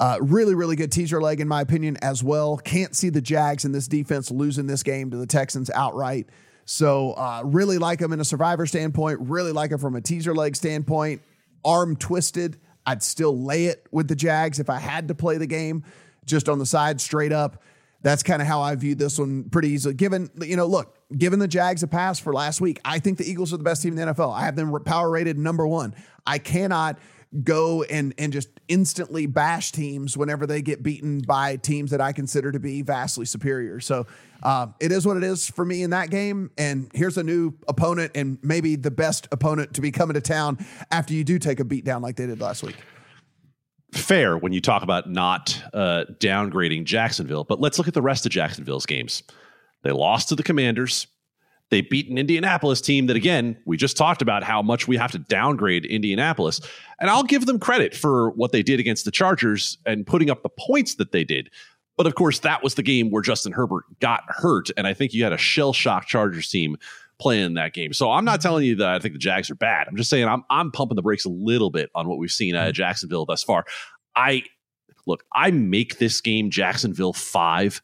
uh, 0.00 0.18
really, 0.20 0.54
really 0.54 0.76
good 0.76 0.92
teaser 0.92 1.20
leg, 1.20 1.40
in 1.40 1.48
my 1.48 1.60
opinion, 1.60 1.96
as 2.00 2.22
well. 2.22 2.58
Can't 2.58 2.94
see 2.94 3.08
the 3.08 3.20
Jags 3.20 3.64
in 3.64 3.72
this 3.72 3.88
defense 3.88 4.30
losing 4.30 4.66
this 4.66 4.82
game 4.82 5.10
to 5.10 5.16
the 5.16 5.26
Texans 5.26 5.70
outright. 5.70 6.28
So 6.64 7.12
uh, 7.12 7.42
really 7.44 7.78
like 7.78 7.98
him 8.00 8.12
in 8.12 8.20
a 8.20 8.24
survivor 8.24 8.66
standpoint, 8.66 9.20
really 9.22 9.52
like 9.52 9.72
him 9.72 9.78
from 9.78 9.96
a 9.96 10.00
teaser 10.00 10.34
leg 10.34 10.54
standpoint. 10.54 11.22
Arm 11.64 11.96
twisted. 11.96 12.58
I'd 12.86 13.02
still 13.02 13.42
lay 13.42 13.66
it 13.66 13.86
with 13.90 14.06
the 14.06 14.16
Jags 14.16 14.60
if 14.60 14.70
I 14.70 14.78
had 14.78 15.08
to 15.08 15.14
play 15.14 15.38
the 15.38 15.46
game 15.46 15.84
just 16.24 16.48
on 16.48 16.58
the 16.58 16.66
side 16.66 17.00
straight 17.00 17.32
up. 17.32 17.62
That's 18.02 18.22
kind 18.22 18.40
of 18.40 18.46
how 18.46 18.60
I 18.60 18.74
view 18.76 18.94
this 18.94 19.18
one 19.18 19.50
pretty 19.50 19.70
easily. 19.70 19.94
Given, 19.94 20.30
you 20.40 20.56
know, 20.56 20.66
look, 20.66 20.96
given 21.16 21.38
the 21.38 21.48
Jags 21.48 21.82
a 21.82 21.88
pass 21.88 22.20
for 22.20 22.32
last 22.32 22.60
week, 22.60 22.80
I 22.84 23.00
think 23.00 23.18
the 23.18 23.28
Eagles 23.28 23.52
are 23.52 23.56
the 23.56 23.64
best 23.64 23.82
team 23.82 23.98
in 23.98 24.06
the 24.06 24.12
NFL. 24.12 24.32
I 24.32 24.44
have 24.44 24.54
them 24.56 24.72
power 24.84 25.10
rated 25.10 25.36
number 25.36 25.66
one. 25.66 25.94
I 26.26 26.38
cannot 26.38 26.98
go 27.44 27.82
and 27.82 28.14
and 28.16 28.32
just 28.32 28.48
instantly 28.68 29.26
bash 29.26 29.72
teams 29.72 30.16
whenever 30.16 30.46
they 30.46 30.62
get 30.62 30.82
beaten 30.82 31.18
by 31.18 31.56
teams 31.56 31.90
that 31.90 32.00
I 32.00 32.12
consider 32.12 32.52
to 32.52 32.58
be 32.58 32.82
vastly 32.82 33.26
superior. 33.26 33.80
So 33.80 34.06
uh, 34.42 34.68
it 34.80 34.92
is 34.92 35.06
what 35.06 35.16
it 35.16 35.24
is 35.24 35.48
for 35.50 35.64
me 35.64 35.82
in 35.82 35.90
that 35.90 36.10
game. 36.10 36.50
And 36.56 36.90
here's 36.94 37.18
a 37.18 37.22
new 37.22 37.52
opponent 37.66 38.12
and 38.14 38.38
maybe 38.42 38.76
the 38.76 38.90
best 38.90 39.28
opponent 39.32 39.74
to 39.74 39.80
be 39.80 39.90
coming 39.90 40.14
to 40.14 40.20
town 40.20 40.64
after 40.90 41.12
you 41.12 41.24
do 41.24 41.38
take 41.38 41.60
a 41.60 41.64
beat 41.64 41.84
down 41.84 42.02
like 42.02 42.16
they 42.16 42.26
did 42.26 42.40
last 42.40 42.62
week. 42.62 42.76
Fair 43.92 44.36
when 44.36 44.52
you 44.52 44.60
talk 44.60 44.82
about 44.82 45.08
not 45.08 45.60
uh, 45.72 46.04
downgrading 46.18 46.84
Jacksonville, 46.84 47.44
but 47.44 47.60
let's 47.60 47.78
look 47.78 47.88
at 47.88 47.94
the 47.94 48.02
rest 48.02 48.26
of 48.26 48.32
Jacksonville's 48.32 48.86
games. 48.86 49.22
They 49.82 49.90
lost 49.90 50.28
to 50.28 50.34
the 50.34 50.42
Commanders. 50.42 51.06
They 51.70 51.82
beat 51.82 52.08
an 52.10 52.16
Indianapolis 52.16 52.80
team 52.80 53.06
that, 53.06 53.16
again, 53.16 53.56
we 53.66 53.76
just 53.76 53.96
talked 53.96 54.22
about 54.22 54.42
how 54.42 54.62
much 54.62 54.88
we 54.88 54.96
have 54.96 55.12
to 55.12 55.18
downgrade 55.18 55.84
Indianapolis. 55.84 56.60
And 56.98 57.10
I'll 57.10 57.24
give 57.24 57.46
them 57.46 57.58
credit 57.58 57.94
for 57.94 58.30
what 58.30 58.52
they 58.52 58.62
did 58.62 58.80
against 58.80 59.04
the 59.04 59.10
Chargers 59.10 59.76
and 59.84 60.06
putting 60.06 60.30
up 60.30 60.42
the 60.42 60.48
points 60.48 60.94
that 60.94 61.12
they 61.12 61.24
did. 61.24 61.50
But 61.96 62.06
of 62.06 62.14
course, 62.14 62.38
that 62.40 62.62
was 62.62 62.74
the 62.74 62.82
game 62.82 63.10
where 63.10 63.22
Justin 63.22 63.52
Herbert 63.52 63.84
got 64.00 64.22
hurt. 64.28 64.70
And 64.76 64.86
I 64.86 64.94
think 64.94 65.12
you 65.12 65.24
had 65.24 65.32
a 65.32 65.38
shell 65.38 65.72
shock 65.72 66.06
Chargers 66.06 66.48
team 66.48 66.76
playing 67.18 67.54
that 67.54 67.72
game. 67.72 67.92
So 67.92 68.10
I'm 68.10 68.24
not 68.24 68.38
mm-hmm. 68.38 68.48
telling 68.48 68.64
you 68.64 68.76
that 68.76 68.88
I 68.88 68.98
think 68.98 69.14
the 69.14 69.18
Jags 69.18 69.50
are 69.50 69.54
bad. 69.54 69.88
I'm 69.88 69.96
just 69.96 70.10
saying 70.10 70.26
I'm 70.26 70.44
I'm 70.50 70.70
pumping 70.70 70.96
the 70.96 71.02
brakes 71.02 71.24
a 71.24 71.30
little 71.30 71.70
bit 71.70 71.90
on 71.94 72.08
what 72.08 72.18
we've 72.18 72.30
seen 72.30 72.54
at 72.54 72.62
mm-hmm. 72.62 72.72
Jacksonville 72.72 73.26
thus 73.26 73.42
far. 73.42 73.64
I 74.14 74.44
look, 75.06 75.24
I 75.32 75.50
make 75.50 75.98
this 75.98 76.20
game 76.20 76.50
Jacksonville 76.50 77.12
five, 77.12 77.82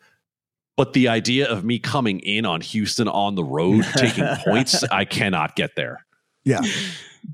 but 0.77 0.93
the 0.93 1.09
idea 1.09 1.49
of 1.49 1.65
me 1.65 1.79
coming 1.79 2.21
in 2.21 2.47
on 2.47 2.61
Houston 2.61 3.09
on 3.09 3.35
the 3.35 3.45
road 3.45 3.85
taking 3.97 4.27
points, 4.45 4.85
I 4.85 5.05
cannot 5.05 5.57
get 5.57 5.77
there. 5.77 6.05
Yeah. 6.45 6.61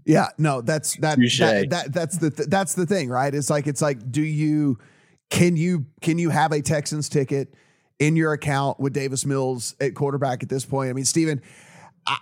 Yeah, 0.05 0.29
no, 0.39 0.61
that's 0.61 0.95
that, 0.99 1.19
that, 1.19 1.71
that 1.71 1.93
that's 1.93 2.19
the 2.19 2.31
th- 2.31 2.49
that's 2.49 2.75
the 2.75 2.87
thing, 2.87 3.09
right? 3.09 3.35
It's 3.35 3.51
like 3.51 3.67
it's 3.67 3.83
like 3.83 4.13
do 4.13 4.23
you 4.23 4.79
can 5.31 5.57
you 5.57 5.87
can 6.01 6.17
you 6.17 6.31
have 6.31 6.53
a 6.53 6.63
Texans 6.63 7.09
ticket 7.09 7.55
in 7.99 8.15
your 8.15 8.33
account 8.33 8.79
with 8.79 8.93
Davis 8.93 9.27
Mills 9.27 9.75
at 9.81 9.95
quarterback 9.95 10.45
at 10.45 10.49
this 10.49 10.65
point? 10.65 10.91
I 10.91 10.93
mean, 10.93 11.05
Steven, 11.05 11.43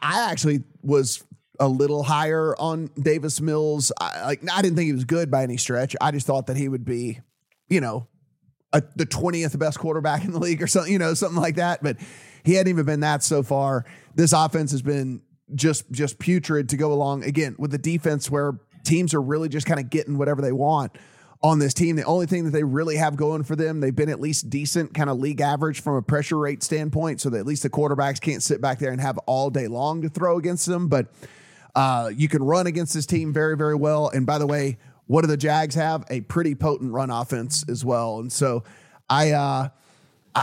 I, 0.03 0.31
actually 0.31 0.65
was 0.83 1.25
a 1.61 1.69
little 1.69 2.03
higher 2.03 2.55
on 2.59 2.91
Davis 3.01 3.41
Mills. 3.41 3.93
I, 4.01 4.27
like 4.27 4.41
I 4.51 4.63
didn't 4.63 4.77
think 4.77 4.87
he 4.87 4.93
was 4.93 5.05
good 5.05 5.31
by 5.31 5.43
any 5.43 5.57
stretch. 5.57 5.97
I 6.01 6.11
just 6.11 6.27
thought 6.27 6.47
that 6.49 6.57
he 6.57 6.69
would 6.69 6.85
be, 6.85 7.21
you 7.69 7.81
know, 7.81 8.07
a, 8.73 8.83
the 8.97 9.07
20th 9.07 9.59
best 9.59 9.79
quarterback 9.79 10.25
in 10.25 10.33
the 10.33 10.39
league 10.39 10.63
or 10.63 10.67
something, 10.67 10.93
you 10.93 10.99
know, 10.99 11.15
something 11.15 11.41
like 11.41 11.57
that. 11.57 11.83
But 11.83 11.97
he 12.45 12.55
hadn't 12.55 12.71
even 12.71 12.85
been 12.85 13.01
that 13.01 13.23
so 13.23 13.43
far. 13.43 13.85
This 14.15 14.33
offense 14.33 14.71
has 14.73 14.83
been 14.83 15.23
just 15.55 15.91
just 15.91 16.19
putrid 16.19 16.69
to 16.69 16.77
go 16.77 16.93
along 16.93 17.25
again 17.25 17.57
with 17.59 17.71
the 17.71 17.79
defense 17.79 18.31
where 18.31 18.61
teams 18.85 19.15
are 19.15 19.23
really 19.23 19.49
just 19.49 19.67
kind 19.67 19.81
of 19.81 19.89
getting 19.89 20.19
whatever 20.19 20.43
they 20.43 20.53
want 20.53 20.93
on 21.43 21.59
this 21.59 21.73
team. 21.73 21.97
The 21.97 22.05
only 22.05 22.27
thing 22.27 22.45
that 22.45 22.51
they 22.51 22.65
really 22.65 22.97
have 22.97 23.17
going 23.17 23.45
for 23.45 23.55
them, 23.55 23.81
they've 23.81 23.95
been 23.95 24.09
at 24.09 24.21
least 24.21 24.51
decent, 24.51 24.95
kind 24.95 25.09
of 25.09 25.19
league 25.19 25.41
average 25.41 25.81
from 25.83 25.95
a 25.97 26.03
pressure 26.03 26.39
rate 26.39 26.63
standpoint, 26.63 27.21
so 27.21 27.31
that 27.31 27.39
at 27.39 27.47
least 27.47 27.63
the 27.63 27.71
quarterbacks 27.71 28.21
can't 28.21 28.43
sit 28.43 28.61
back 28.61 28.79
there 28.79 28.91
and 28.91 29.01
have 29.01 29.19
all 29.19 29.51
day 29.51 29.69
long 29.69 30.03
to 30.03 30.09
throw 30.09 30.39
against 30.39 30.67
them. 30.67 30.89
But 30.89 31.07
uh, 31.75 32.11
you 32.15 32.29
can 32.29 32.43
run 32.43 32.67
against 32.67 32.95
this 32.95 33.07
team 33.07 33.33
very, 33.33 33.57
very 33.57 33.77
well. 33.77 34.09
And 34.09 34.27
by 34.27 34.39
the 34.39 34.47
way, 34.47 34.79
what 35.07 35.23
do 35.23 35.29
the 35.29 35.37
Jags 35.37 35.75
have? 35.77 36.05
A 36.11 36.23
pretty 36.23 36.55
potent 36.55 36.93
run 36.93 37.11
offense 37.11 37.65
as 37.69 37.85
well. 37.85 38.19
And 38.19 38.33
so 38.33 38.65
I, 39.09 39.31
uh, 39.31 39.69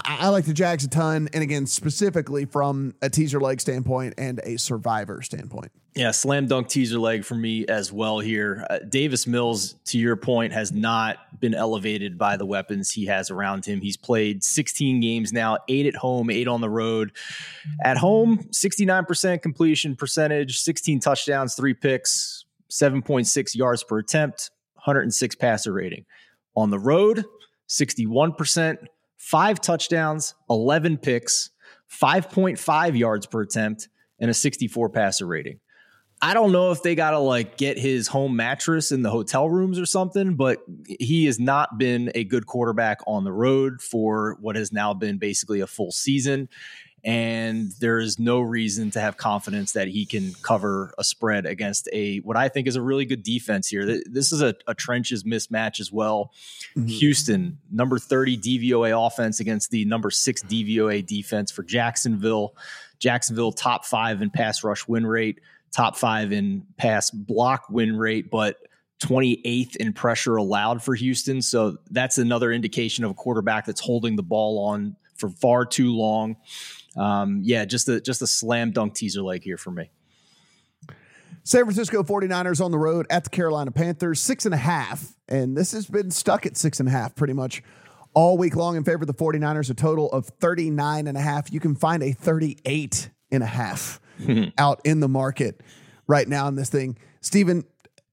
I, 0.03 0.17
I 0.21 0.29
like 0.29 0.45
the 0.45 0.53
Jags 0.53 0.83
a 0.83 0.89
ton. 0.89 1.29
And 1.33 1.43
again, 1.43 1.65
specifically 1.65 2.45
from 2.45 2.95
a 3.01 3.09
teaser 3.09 3.39
leg 3.39 3.61
standpoint 3.61 4.15
and 4.17 4.39
a 4.43 4.57
survivor 4.57 5.21
standpoint. 5.21 5.71
Yeah, 5.95 6.11
slam 6.11 6.47
dunk 6.47 6.67
teaser 6.67 6.99
leg 6.99 7.23
for 7.23 7.35
me 7.35 7.65
as 7.67 7.89
well 7.89 8.19
here. 8.19 8.67
Uh, 8.69 8.79
Davis 8.79 9.25
Mills, 9.25 9.75
to 9.85 9.97
your 9.97 10.17
point, 10.17 10.51
has 10.51 10.73
not 10.73 11.39
been 11.39 11.53
elevated 11.53 12.17
by 12.17 12.35
the 12.35 12.45
weapons 12.45 12.91
he 12.91 13.05
has 13.05 13.31
around 13.31 13.65
him. 13.65 13.79
He's 13.79 13.95
played 13.95 14.43
16 14.43 14.99
games 14.99 15.31
now, 15.31 15.59
eight 15.69 15.85
at 15.85 15.95
home, 15.95 16.29
eight 16.29 16.49
on 16.49 16.59
the 16.59 16.69
road. 16.69 17.13
At 17.81 17.95
home, 17.95 18.39
69% 18.51 19.41
completion 19.41 19.95
percentage, 19.95 20.59
16 20.59 20.99
touchdowns, 20.99 21.55
three 21.55 21.73
picks, 21.73 22.43
7.6 22.69 23.55
yards 23.55 23.81
per 23.85 23.99
attempt, 23.99 24.51
106 24.73 25.35
passer 25.35 25.71
rating. 25.71 26.05
On 26.57 26.71
the 26.71 26.79
road, 26.79 27.23
61%, 27.69 28.85
five 29.25 29.59
touchdowns, 29.59 30.35
11 30.51 30.99
picks, 30.99 31.49
5.5 31.91 32.97
yards 32.97 33.25
per 33.25 33.41
attempt, 33.41 33.89
and 34.19 34.29
a 34.29 34.33
64 34.35 34.89
passer 34.89 35.25
rating. 35.25 35.59
I 36.21 36.35
don't 36.35 36.51
know 36.51 36.71
if 36.71 36.83
they 36.83 36.93
got 36.93 37.11
to 37.11 37.19
like 37.19 37.57
get 37.57 37.77
his 37.77 38.07
home 38.07 38.35
mattress 38.35 38.91
in 38.91 39.01
the 39.01 39.09
hotel 39.09 39.49
rooms 39.49 39.79
or 39.79 39.85
something, 39.85 40.35
but 40.35 40.59
he 40.87 41.25
has 41.25 41.39
not 41.39 41.79
been 41.79 42.11
a 42.13 42.23
good 42.23 42.45
quarterback 42.45 42.99
on 43.07 43.23
the 43.23 43.33
road 43.33 43.81
for 43.81 44.37
what 44.41 44.55
has 44.55 44.71
now 44.71 44.93
been 44.93 45.17
basically 45.17 45.59
a 45.59 45.67
full 45.67 45.91
season. 45.91 46.47
And 47.05 47.71
there 47.79 47.99
is 47.99 48.17
no 48.17 48.39
reason 48.39 48.89
to 48.91 48.99
have 48.99 49.15
confidence 49.15 49.73
that 49.73 49.87
he 49.87 50.07
can 50.07 50.33
cover 50.41 50.91
a 50.97 51.03
spread 51.03 51.45
against 51.45 51.87
a 51.93 52.17
what 52.21 52.35
I 52.35 52.49
think 52.49 52.65
is 52.65 52.75
a 52.75 52.81
really 52.81 53.05
good 53.05 53.21
defense 53.21 53.67
here. 53.67 53.85
This 53.85 54.31
is 54.31 54.41
a, 54.41 54.55
a 54.67 54.73
trenches 54.73 55.23
mismatch 55.23 55.79
as 55.79 55.91
well. 55.91 56.31
Mm-hmm. 56.75 56.87
Houston, 56.87 57.59
number 57.71 57.99
30 57.99 58.39
DVOA 58.39 59.07
offense 59.07 59.39
against 59.39 59.69
the 59.69 59.85
number 59.85 60.09
six 60.09 60.41
DVOA 60.41 61.05
defense 61.05 61.51
for 61.51 61.61
Jacksonville. 61.61 62.55
Jacksonville, 62.97 63.51
top 63.51 63.85
five 63.85 64.23
in 64.23 64.31
pass 64.31 64.63
rush 64.63 64.87
win 64.87 65.05
rate, 65.05 65.41
top 65.71 65.95
five 65.95 66.31
in 66.31 66.65
pass 66.77 67.11
block 67.11 67.65
win 67.69 67.95
rate, 67.95 68.31
but 68.31 68.57
28th 69.03 69.75
in 69.75 69.93
pressure 69.93 70.37
allowed 70.37 70.81
for 70.81 70.95
Houston. 70.95 71.43
So 71.43 71.77
that's 71.91 72.17
another 72.17 72.51
indication 72.51 73.03
of 73.03 73.11
a 73.11 73.13
quarterback 73.13 73.67
that's 73.67 73.81
holding 73.81 74.15
the 74.15 74.23
ball 74.23 74.65
on 74.65 74.95
for 75.17 75.29
far 75.29 75.65
too 75.65 75.93
long. 75.93 76.37
Um, 76.97 77.41
yeah, 77.43 77.65
just 77.65 77.89
a 77.89 77.99
just 77.99 78.21
a 78.21 78.27
slam 78.27 78.71
dunk 78.71 78.95
teaser 78.95 79.21
leg 79.21 79.43
here 79.43 79.57
for 79.57 79.71
me. 79.71 79.91
San 81.43 81.63
Francisco 81.63 82.01
49ers 82.01 82.63
on 82.63 82.71
the 82.71 82.77
road 82.79 83.05
at 83.09 83.23
the 83.23 83.29
Carolina 83.29 83.69
Panthers, 83.69 84.19
six 84.19 84.45
and 84.45 84.53
a 84.53 84.57
half. 84.57 85.13
And 85.27 85.55
this 85.55 85.73
has 85.73 85.85
been 85.85 86.09
stuck 86.09 86.45
at 86.45 86.57
six 86.57 86.79
and 86.79 86.89
a 86.89 86.91
half 86.91 87.15
pretty 87.15 87.33
much 87.33 87.61
all 88.15 88.37
week 88.37 88.55
long 88.55 88.75
in 88.75 88.83
favor 88.83 89.03
of 89.03 89.07
the 89.07 89.13
49ers, 89.13 89.69
a 89.69 89.75
total 89.75 90.11
of 90.11 90.25
39 90.39 91.05
and 91.05 91.15
a 91.15 91.21
half. 91.21 91.51
You 91.53 91.59
can 91.59 91.75
find 91.75 92.01
a 92.01 92.13
38 92.13 93.11
and 93.31 93.43
a 93.43 93.45
half 93.45 93.99
out 94.57 94.81
in 94.85 95.01
the 95.01 95.07
market 95.07 95.61
right 96.07 96.27
now 96.27 96.47
in 96.47 96.55
this 96.55 96.69
thing. 96.69 96.97
Steven, 97.21 97.63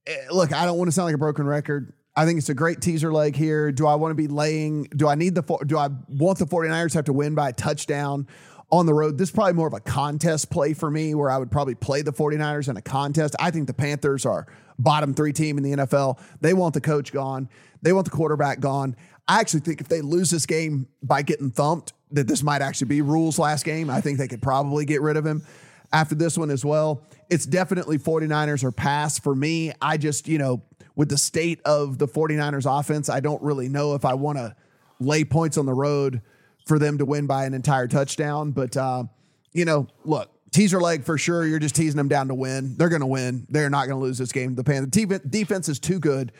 eh, 0.05 0.15
look, 0.31 0.53
I 0.53 0.65
don't 0.65 0.77
want 0.77 0.89
to 0.89 0.91
sound 0.91 1.07
like 1.07 1.15
a 1.15 1.19
broken 1.19 1.47
record. 1.47 1.93
I 2.15 2.25
think 2.25 2.37
it's 2.37 2.49
a 2.49 2.53
great 2.53 2.81
teaser 2.81 3.11
leg 3.11 3.35
here. 3.35 3.71
Do 3.71 3.87
I 3.87 3.95
want 3.95 4.11
to 4.11 4.15
be 4.15 4.27
laying? 4.27 4.83
Do 4.95 5.07
I 5.07 5.15
need 5.15 5.33
the? 5.33 5.41
Do 5.65 5.77
I 5.79 5.89
want 6.07 6.37
the 6.37 6.45
49ers 6.45 6.91
to 6.91 6.97
have 6.99 7.05
to 7.05 7.13
win 7.13 7.33
by 7.33 7.49
a 7.49 7.53
touchdown 7.53 8.27
on 8.73 8.87
the 8.87 8.93
road? 8.93 9.17
This 9.17 9.29
is 9.29 9.35
probably 9.35 9.53
more 9.53 9.67
of 9.67 9.73
a 9.73 9.79
contest 9.79 10.49
play 10.49 10.73
for 10.73 10.89
me 10.89 11.13
where 11.13 11.29
I 11.29 11.37
would 11.37 11.51
probably 11.51 11.75
play 11.75 12.01
the 12.01 12.11
49ers 12.11 12.69
in 12.69 12.75
a 12.75 12.81
contest. 12.81 13.35
I 13.39 13.51
think 13.51 13.67
the 13.67 13.73
Panthers 13.73 14.25
are 14.25 14.47
bottom 14.79 15.13
three 15.13 15.31
team 15.31 15.57
in 15.57 15.63
the 15.63 15.71
NFL. 15.73 16.19
They 16.41 16.53
want 16.53 16.73
the 16.73 16.81
coach 16.81 17.13
gone. 17.13 17.49
They 17.83 17.93
want 17.93 18.05
the 18.05 18.11
quarterback 18.11 18.59
gone. 18.59 18.95
I 19.27 19.39
actually 19.39 19.59
think 19.59 19.79
if 19.79 19.87
they 19.87 20.01
lose 20.01 20.31
this 20.31 20.47
game 20.47 20.87
by 21.03 21.21
getting 21.21 21.51
thumped, 21.51 21.93
that 22.11 22.27
this 22.27 22.41
might 22.41 22.61
actually 22.61 22.87
be 22.87 23.01
Rhule's 23.01 23.37
last 23.37 23.63
game. 23.63 23.89
I 23.89 24.01
think 24.01 24.17
they 24.17 24.27
could 24.27 24.41
probably 24.41 24.85
get 24.85 25.01
rid 25.01 25.17
of 25.17 25.25
him 25.25 25.43
after 25.91 26.15
this 26.15 26.37
one 26.37 26.49
as 26.49 26.65
well. 26.65 27.03
It's 27.29 27.45
definitely 27.45 27.99
49ers 27.99 28.63
or 28.63 28.71
pass 28.71 29.19
for 29.19 29.35
me. 29.35 29.71
I 29.81 29.97
just, 29.97 30.27
you 30.27 30.39
know, 30.39 30.63
with 30.95 31.09
the 31.09 31.17
state 31.17 31.61
of 31.63 31.99
the 31.99 32.07
49ers 32.07 32.79
offense, 32.79 33.07
I 33.09 33.19
don't 33.19 33.41
really 33.41 33.69
know 33.69 33.93
if 33.93 34.03
I 34.03 34.15
want 34.15 34.39
to 34.39 34.55
lay 34.99 35.23
points 35.23 35.57
on 35.57 35.65
the 35.65 35.73
road 35.73 36.21
for 36.65 36.79
them 36.79 36.97
to 36.97 37.05
win 37.05 37.27
by 37.27 37.45
an 37.45 37.53
entire 37.53 37.87
touchdown. 37.87 38.51
But, 38.51 38.75
uh, 38.77 39.05
you 39.53 39.65
know, 39.65 39.87
look, 40.05 40.31
teaser 40.51 40.79
leg 40.79 41.03
for 41.03 41.17
sure. 41.17 41.45
You're 41.45 41.59
just 41.59 41.75
teasing 41.75 41.97
them 41.97 42.07
down 42.07 42.29
to 42.29 42.35
win. 42.35 42.75
They're 42.77 42.89
going 42.89 43.01
to 43.01 43.07
win. 43.07 43.45
They're 43.49 43.69
not 43.69 43.87
going 43.87 43.99
to 43.99 44.03
lose 44.03 44.17
this 44.17 44.31
game. 44.31 44.55
The 44.55 44.63
Panthers 44.63 45.19
defense 45.29 45.67
is 45.69 45.79
too 45.79 45.99
good 45.99 46.31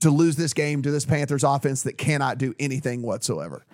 to 0.00 0.10
lose 0.10 0.36
this 0.36 0.52
game 0.52 0.82
to 0.82 0.90
this 0.90 1.04
Panthers 1.04 1.44
offense 1.44 1.82
that 1.82 1.98
cannot 1.98 2.38
do 2.38 2.54
anything 2.58 3.02
whatsoever. 3.02 3.64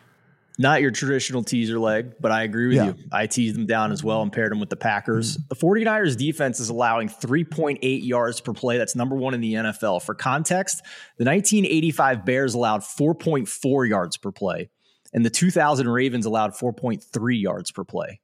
Not 0.58 0.80
your 0.80 0.90
traditional 0.90 1.42
teaser 1.42 1.78
leg, 1.78 2.14
but 2.18 2.32
I 2.32 2.44
agree 2.44 2.68
with 2.68 2.76
yeah. 2.76 2.86
you. 2.86 2.94
I 3.12 3.26
teased 3.26 3.54
them 3.54 3.66
down 3.66 3.92
as 3.92 4.02
well 4.02 4.22
and 4.22 4.32
paired 4.32 4.50
them 4.50 4.58
with 4.58 4.70
the 4.70 4.76
Packers. 4.76 5.36
Mm-hmm. 5.36 5.48
The 5.48 5.84
49ers 5.84 6.16
defense 6.16 6.60
is 6.60 6.70
allowing 6.70 7.08
3.8 7.08 7.78
yards 7.82 8.40
per 8.40 8.54
play. 8.54 8.78
That's 8.78 8.96
number 8.96 9.16
one 9.16 9.34
in 9.34 9.42
the 9.42 9.54
NFL. 9.54 10.02
For 10.02 10.14
context, 10.14 10.78
the 11.18 11.26
1985 11.26 12.24
Bears 12.24 12.54
allowed 12.54 12.80
4.4 12.80 13.88
yards 13.88 14.16
per 14.16 14.32
play, 14.32 14.70
and 15.12 15.24
the 15.24 15.30
2000 15.30 15.88
Ravens 15.88 16.26
allowed 16.26 16.52
4.3 16.52 17.40
yards 17.40 17.70
per 17.70 17.84
play. 17.84 18.20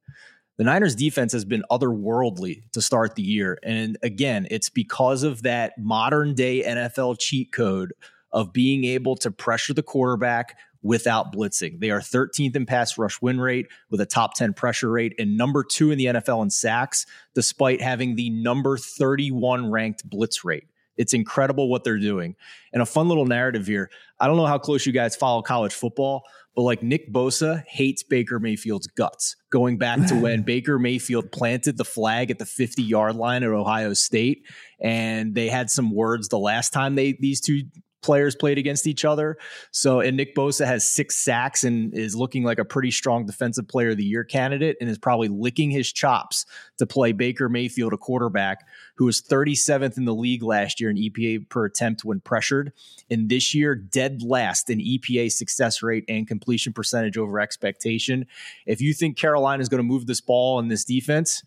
The 0.59 0.65
Niners 0.65 0.95
defense 0.95 1.33
has 1.33 1.45
been 1.45 1.65
otherworldly 1.71 2.71
to 2.73 2.83
start 2.83 3.15
the 3.15 3.23
year. 3.23 3.59
And 3.63 3.97
again, 4.03 4.47
it's 4.51 4.69
because 4.69 5.23
of 5.23 5.43
that 5.43 5.79
modern 5.79 6.35
day 6.35 6.63
NFL 6.63 7.19
cheat 7.19 7.53
code 7.53 7.95
of 8.33 8.53
being 8.53 8.85
able 8.85 9.17
to 9.17 9.31
pressure 9.31 9.75
the 9.75 9.83
quarterback 9.83 10.59
without 10.83 11.33
blitzing. 11.33 11.81
They 11.81 11.91
are 11.91 12.01
13th 12.01 12.57
in 12.57 12.67
pass 12.67 12.99
rush 12.99 13.21
win 13.23 13.41
rate 13.41 13.69
with 13.91 14.01
a 14.01 14.07
top 14.07 14.35
10 14.35 14.53
pressure 14.53 14.91
rate 14.91 15.15
and 15.19 15.37
number 15.37 15.65
two 15.65 15.91
in 15.91 15.99
the 15.99 16.07
NFL 16.07 16.43
in 16.43 16.51
sacks, 16.51 17.07
despite 17.35 17.81
having 17.81 18.17
the 18.17 18.31
number 18.31 18.77
31 18.77 19.71
ranked 19.71 20.09
blitz 20.09 20.45
rate. 20.45 20.67
It's 20.97 21.15
incredible 21.15 21.69
what 21.69 21.85
they're 21.85 21.99
doing. 21.99 22.37
And 22.73 22.83
a 22.83 22.87
fun 22.87 23.09
little 23.09 23.27
narrative 23.27 23.67
here. 23.67 23.91
I 24.21 24.27
don't 24.27 24.37
know 24.37 24.47
how 24.47 24.59
close 24.59 24.87
you 24.87 24.93
guys 24.93 25.17
follow 25.17 25.43
college 25.43 25.73
football, 25.73 26.23
but 26.55 26.63
like 26.63 26.83
Nick 26.83 27.13
Bosa 27.13 27.65
hates 27.67 28.03
Baker 28.03 28.39
Mayfield's 28.39 28.87
guts, 28.87 29.37
going 29.51 29.79
back 29.79 30.07
to 30.09 30.21
when 30.21 30.43
Baker 30.45 30.79
Mayfield 30.79 31.33
planted 31.33 31.79
the 31.79 31.85
flag 31.85 32.31
at 32.31 32.39
the 32.39 32.47
50 32.47 32.83
yard 32.83 33.17
line 33.17 33.43
at 33.43 33.51
Ohio 33.51 33.95
State. 33.95 34.45
And 34.81 35.35
they 35.35 35.49
had 35.49 35.71
some 35.71 35.91
words 35.95 36.29
the 36.29 36.39
last 36.39 36.73
time 36.73 36.95
they 36.95 37.17
these 37.19 37.41
two 37.41 37.63
players 38.03 38.35
played 38.35 38.59
against 38.59 38.87
each 38.87 39.05
other. 39.05 39.39
So, 39.71 40.01
and 40.01 40.17
Nick 40.17 40.35
Bosa 40.35 40.67
has 40.67 40.87
six 40.87 41.17
sacks 41.17 41.65
and 41.65 41.95
is 41.95 42.15
looking 42.15 42.45
like 42.45 42.59
a 42.59 42.65
pretty 42.65 42.91
strong 42.91 43.25
defensive 43.27 43.69
player 43.69 43.91
of 43.91 43.97
the 43.97 44.05
year 44.05 44.25
candidate 44.25 44.77
and 44.81 44.91
is 44.91 44.99
probably 44.99 45.29
licking 45.29 45.71
his 45.71 45.93
chops 45.93 46.45
to 46.79 46.87
play 46.87 47.13
Baker 47.13 47.49
Mayfield, 47.49 47.93
a 47.93 47.97
quarterback 47.97 48.67
who 48.97 49.07
was 49.07 49.23
37th 49.23 49.97
in 49.97 50.05
the 50.05 50.15
league 50.15 50.43
last 50.43 50.81
year 50.81 50.91
in 50.91 50.97
EPA 50.97 51.49
per 51.49 51.65
attempt 51.65 52.05
when 52.05 52.21
pressured. 52.21 52.73
And 53.11 53.29
this 53.29 53.55
year, 53.55 53.75
dead 53.75 54.23
last 54.23 54.69
in 54.69 54.79
EPA 54.79 55.33
success 55.33 55.83
rate 55.83 56.05
and 56.09 56.27
completion 56.27 56.73
percentage 56.73 57.17
over 57.17 57.41
expectation. 57.41 58.27
If 58.67 58.81
you 58.81 58.93
think 58.93 59.17
Carolina 59.17 59.63
is 59.63 59.69
going 59.69 59.79
to 59.79 59.89
move 59.89 60.07
this 60.07 60.21
ball 60.21 60.59
in 60.59 60.69
this 60.69 60.85
defense, 60.85 61.43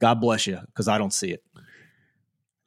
God 0.00 0.20
bless 0.20 0.46
you, 0.46 0.58
because 0.66 0.88
I 0.88 0.98
don't 0.98 1.12
see 1.12 1.30
it. 1.30 1.42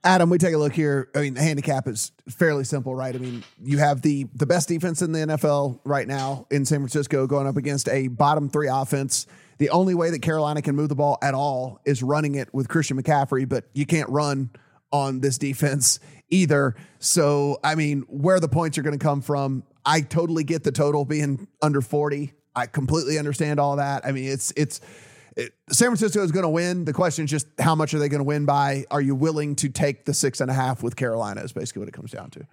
Adam, 0.03 0.29
we 0.29 0.37
take 0.37 0.53
a 0.53 0.57
look 0.57 0.73
here. 0.73 1.09
I 1.13 1.19
mean, 1.21 1.33
the 1.33 1.41
handicap 1.41 1.85
is 1.87 2.13
fairly 2.29 2.63
simple, 2.63 2.95
right? 2.95 3.13
I 3.13 3.17
mean, 3.17 3.43
you 3.61 3.79
have 3.79 4.01
the 4.01 4.27
the 4.33 4.45
best 4.45 4.69
defense 4.69 5.01
in 5.01 5.11
the 5.11 5.19
NFL 5.19 5.81
right 5.83 6.07
now 6.07 6.47
in 6.49 6.65
San 6.65 6.79
Francisco 6.79 7.27
going 7.27 7.47
up 7.47 7.57
against 7.57 7.89
a 7.89 8.07
bottom 8.07 8.49
three 8.49 8.69
offense. 8.69 9.27
The 9.57 9.69
only 9.71 9.93
way 9.93 10.09
that 10.11 10.21
Carolina 10.21 10.61
can 10.61 10.75
move 10.75 10.87
the 10.87 10.95
ball 10.95 11.17
at 11.21 11.33
all 11.33 11.81
is 11.85 12.01
running 12.01 12.35
it 12.35 12.53
with 12.53 12.69
Christian 12.69 13.01
McCaffrey, 13.01 13.47
but 13.47 13.65
you 13.73 13.85
can't 13.85 14.09
run 14.09 14.51
on 14.91 15.19
this 15.19 15.37
defense 15.37 15.99
either. 16.29 16.75
So, 16.99 17.59
I 17.61 17.75
mean, 17.75 18.03
where 18.07 18.39
the 18.39 18.47
points 18.47 18.77
are 18.77 18.83
going 18.83 18.97
to 18.97 19.03
come 19.03 19.21
from, 19.21 19.63
I 19.85 19.99
totally 19.99 20.45
get 20.45 20.63
the 20.63 20.71
total 20.71 21.03
being 21.03 21.47
under 21.61 21.81
40. 21.81 22.33
I 22.55 22.67
completely 22.67 23.17
understand 23.19 23.59
all 23.59 23.75
that. 23.75 24.05
I 24.05 24.13
mean, 24.13 24.29
it's 24.29 24.53
it's 24.55 24.79
it, 24.79 24.83
San 25.69 25.87
Francisco 25.87 26.23
is 26.23 26.31
going 26.31 26.43
to 26.43 26.49
win. 26.49 26.85
The 26.85 26.93
question 26.93 27.25
is 27.25 27.31
just 27.31 27.47
how 27.59 27.75
much 27.75 27.93
are 27.93 27.99
they 27.99 28.09
going 28.09 28.19
to 28.19 28.25
win 28.25 28.45
by? 28.45 28.85
Are 28.91 29.01
you 29.01 29.15
willing 29.15 29.55
to 29.57 29.69
take 29.69 30.05
the 30.05 30.13
six 30.13 30.41
and 30.41 30.49
a 30.49 30.53
half 30.53 30.83
with 30.83 30.95
Carolina? 30.95 31.41
Is 31.41 31.51
basically 31.51 31.81
what 31.81 31.89
it 31.89 31.93
comes 31.93 32.11
down 32.11 32.29
to. 32.31 32.47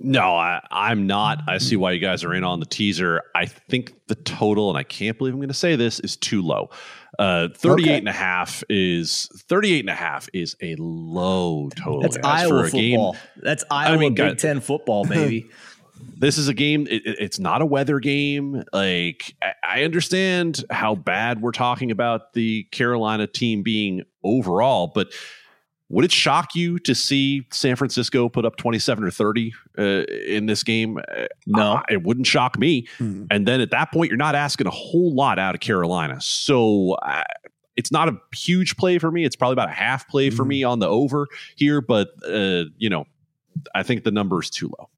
No, 0.00 0.36
I, 0.36 0.60
I'm 0.70 1.06
not. 1.06 1.42
I 1.46 1.58
see 1.58 1.76
why 1.76 1.92
you 1.92 2.00
guys 2.00 2.24
are 2.24 2.34
in 2.34 2.42
on 2.42 2.60
the 2.60 2.66
teaser. 2.66 3.22
I 3.34 3.46
think 3.46 3.94
the 4.08 4.16
total, 4.16 4.68
and 4.68 4.76
I 4.76 4.82
can't 4.82 5.16
believe 5.16 5.34
I'm 5.34 5.38
going 5.38 5.48
to 5.48 5.54
say 5.54 5.76
this, 5.76 6.00
is 6.00 6.16
too 6.16 6.42
low. 6.42 6.70
Uh, 7.18 7.48
38 7.54 7.84
okay. 7.84 7.98
and 7.98 8.08
a 8.08 8.12
half 8.12 8.64
is 8.68 9.28
38 9.48 9.80
and 9.80 9.90
a 9.90 9.94
half 9.94 10.28
is 10.34 10.56
a 10.60 10.74
low 10.76 11.70
total. 11.76 12.02
That's 12.02 12.18
Iowa 12.24 12.64
football. 12.64 13.12
Game. 13.12 13.20
That's 13.36 13.64
Iowa 13.70 13.94
I 13.94 13.98
mean, 13.98 14.14
Big 14.14 14.30
God, 14.30 14.38
Ten 14.38 14.60
football, 14.60 15.04
baby. 15.04 15.48
this 16.16 16.38
is 16.38 16.48
a 16.48 16.54
game 16.54 16.86
it, 16.90 17.02
it's 17.04 17.38
not 17.38 17.62
a 17.62 17.66
weather 17.66 17.98
game 17.98 18.64
like 18.72 19.34
i 19.62 19.82
understand 19.82 20.64
how 20.70 20.94
bad 20.94 21.40
we're 21.40 21.52
talking 21.52 21.90
about 21.90 22.32
the 22.32 22.64
carolina 22.64 23.26
team 23.26 23.62
being 23.62 24.02
overall 24.22 24.90
but 24.94 25.12
would 25.90 26.04
it 26.04 26.12
shock 26.12 26.54
you 26.54 26.78
to 26.78 26.94
see 26.94 27.46
san 27.52 27.76
francisco 27.76 28.28
put 28.28 28.44
up 28.44 28.56
27 28.56 29.04
or 29.04 29.10
30 29.10 29.52
uh, 29.78 29.82
in 29.82 30.46
this 30.46 30.62
game 30.62 30.98
no 31.46 31.74
uh, 31.74 31.82
it 31.88 32.02
wouldn't 32.02 32.26
shock 32.26 32.58
me 32.58 32.86
mm. 32.98 33.26
and 33.30 33.46
then 33.46 33.60
at 33.60 33.70
that 33.70 33.92
point 33.92 34.10
you're 34.10 34.16
not 34.16 34.34
asking 34.34 34.66
a 34.66 34.70
whole 34.70 35.14
lot 35.14 35.38
out 35.38 35.54
of 35.54 35.60
carolina 35.60 36.20
so 36.20 36.92
uh, 37.02 37.22
it's 37.76 37.90
not 37.90 38.08
a 38.08 38.16
huge 38.34 38.76
play 38.76 38.98
for 38.98 39.10
me 39.10 39.24
it's 39.24 39.36
probably 39.36 39.54
about 39.54 39.68
a 39.68 39.72
half 39.72 40.08
play 40.08 40.30
mm. 40.30 40.34
for 40.34 40.44
hmm. 40.44 40.50
me 40.50 40.64
on 40.64 40.78
the 40.78 40.88
over 40.88 41.26
here 41.56 41.80
but 41.80 42.08
uh, 42.28 42.64
you 42.78 42.88
know 42.88 43.04
i 43.74 43.82
think 43.82 44.04
the 44.04 44.10
number 44.10 44.40
is 44.40 44.50
too 44.50 44.70
low 44.78 44.88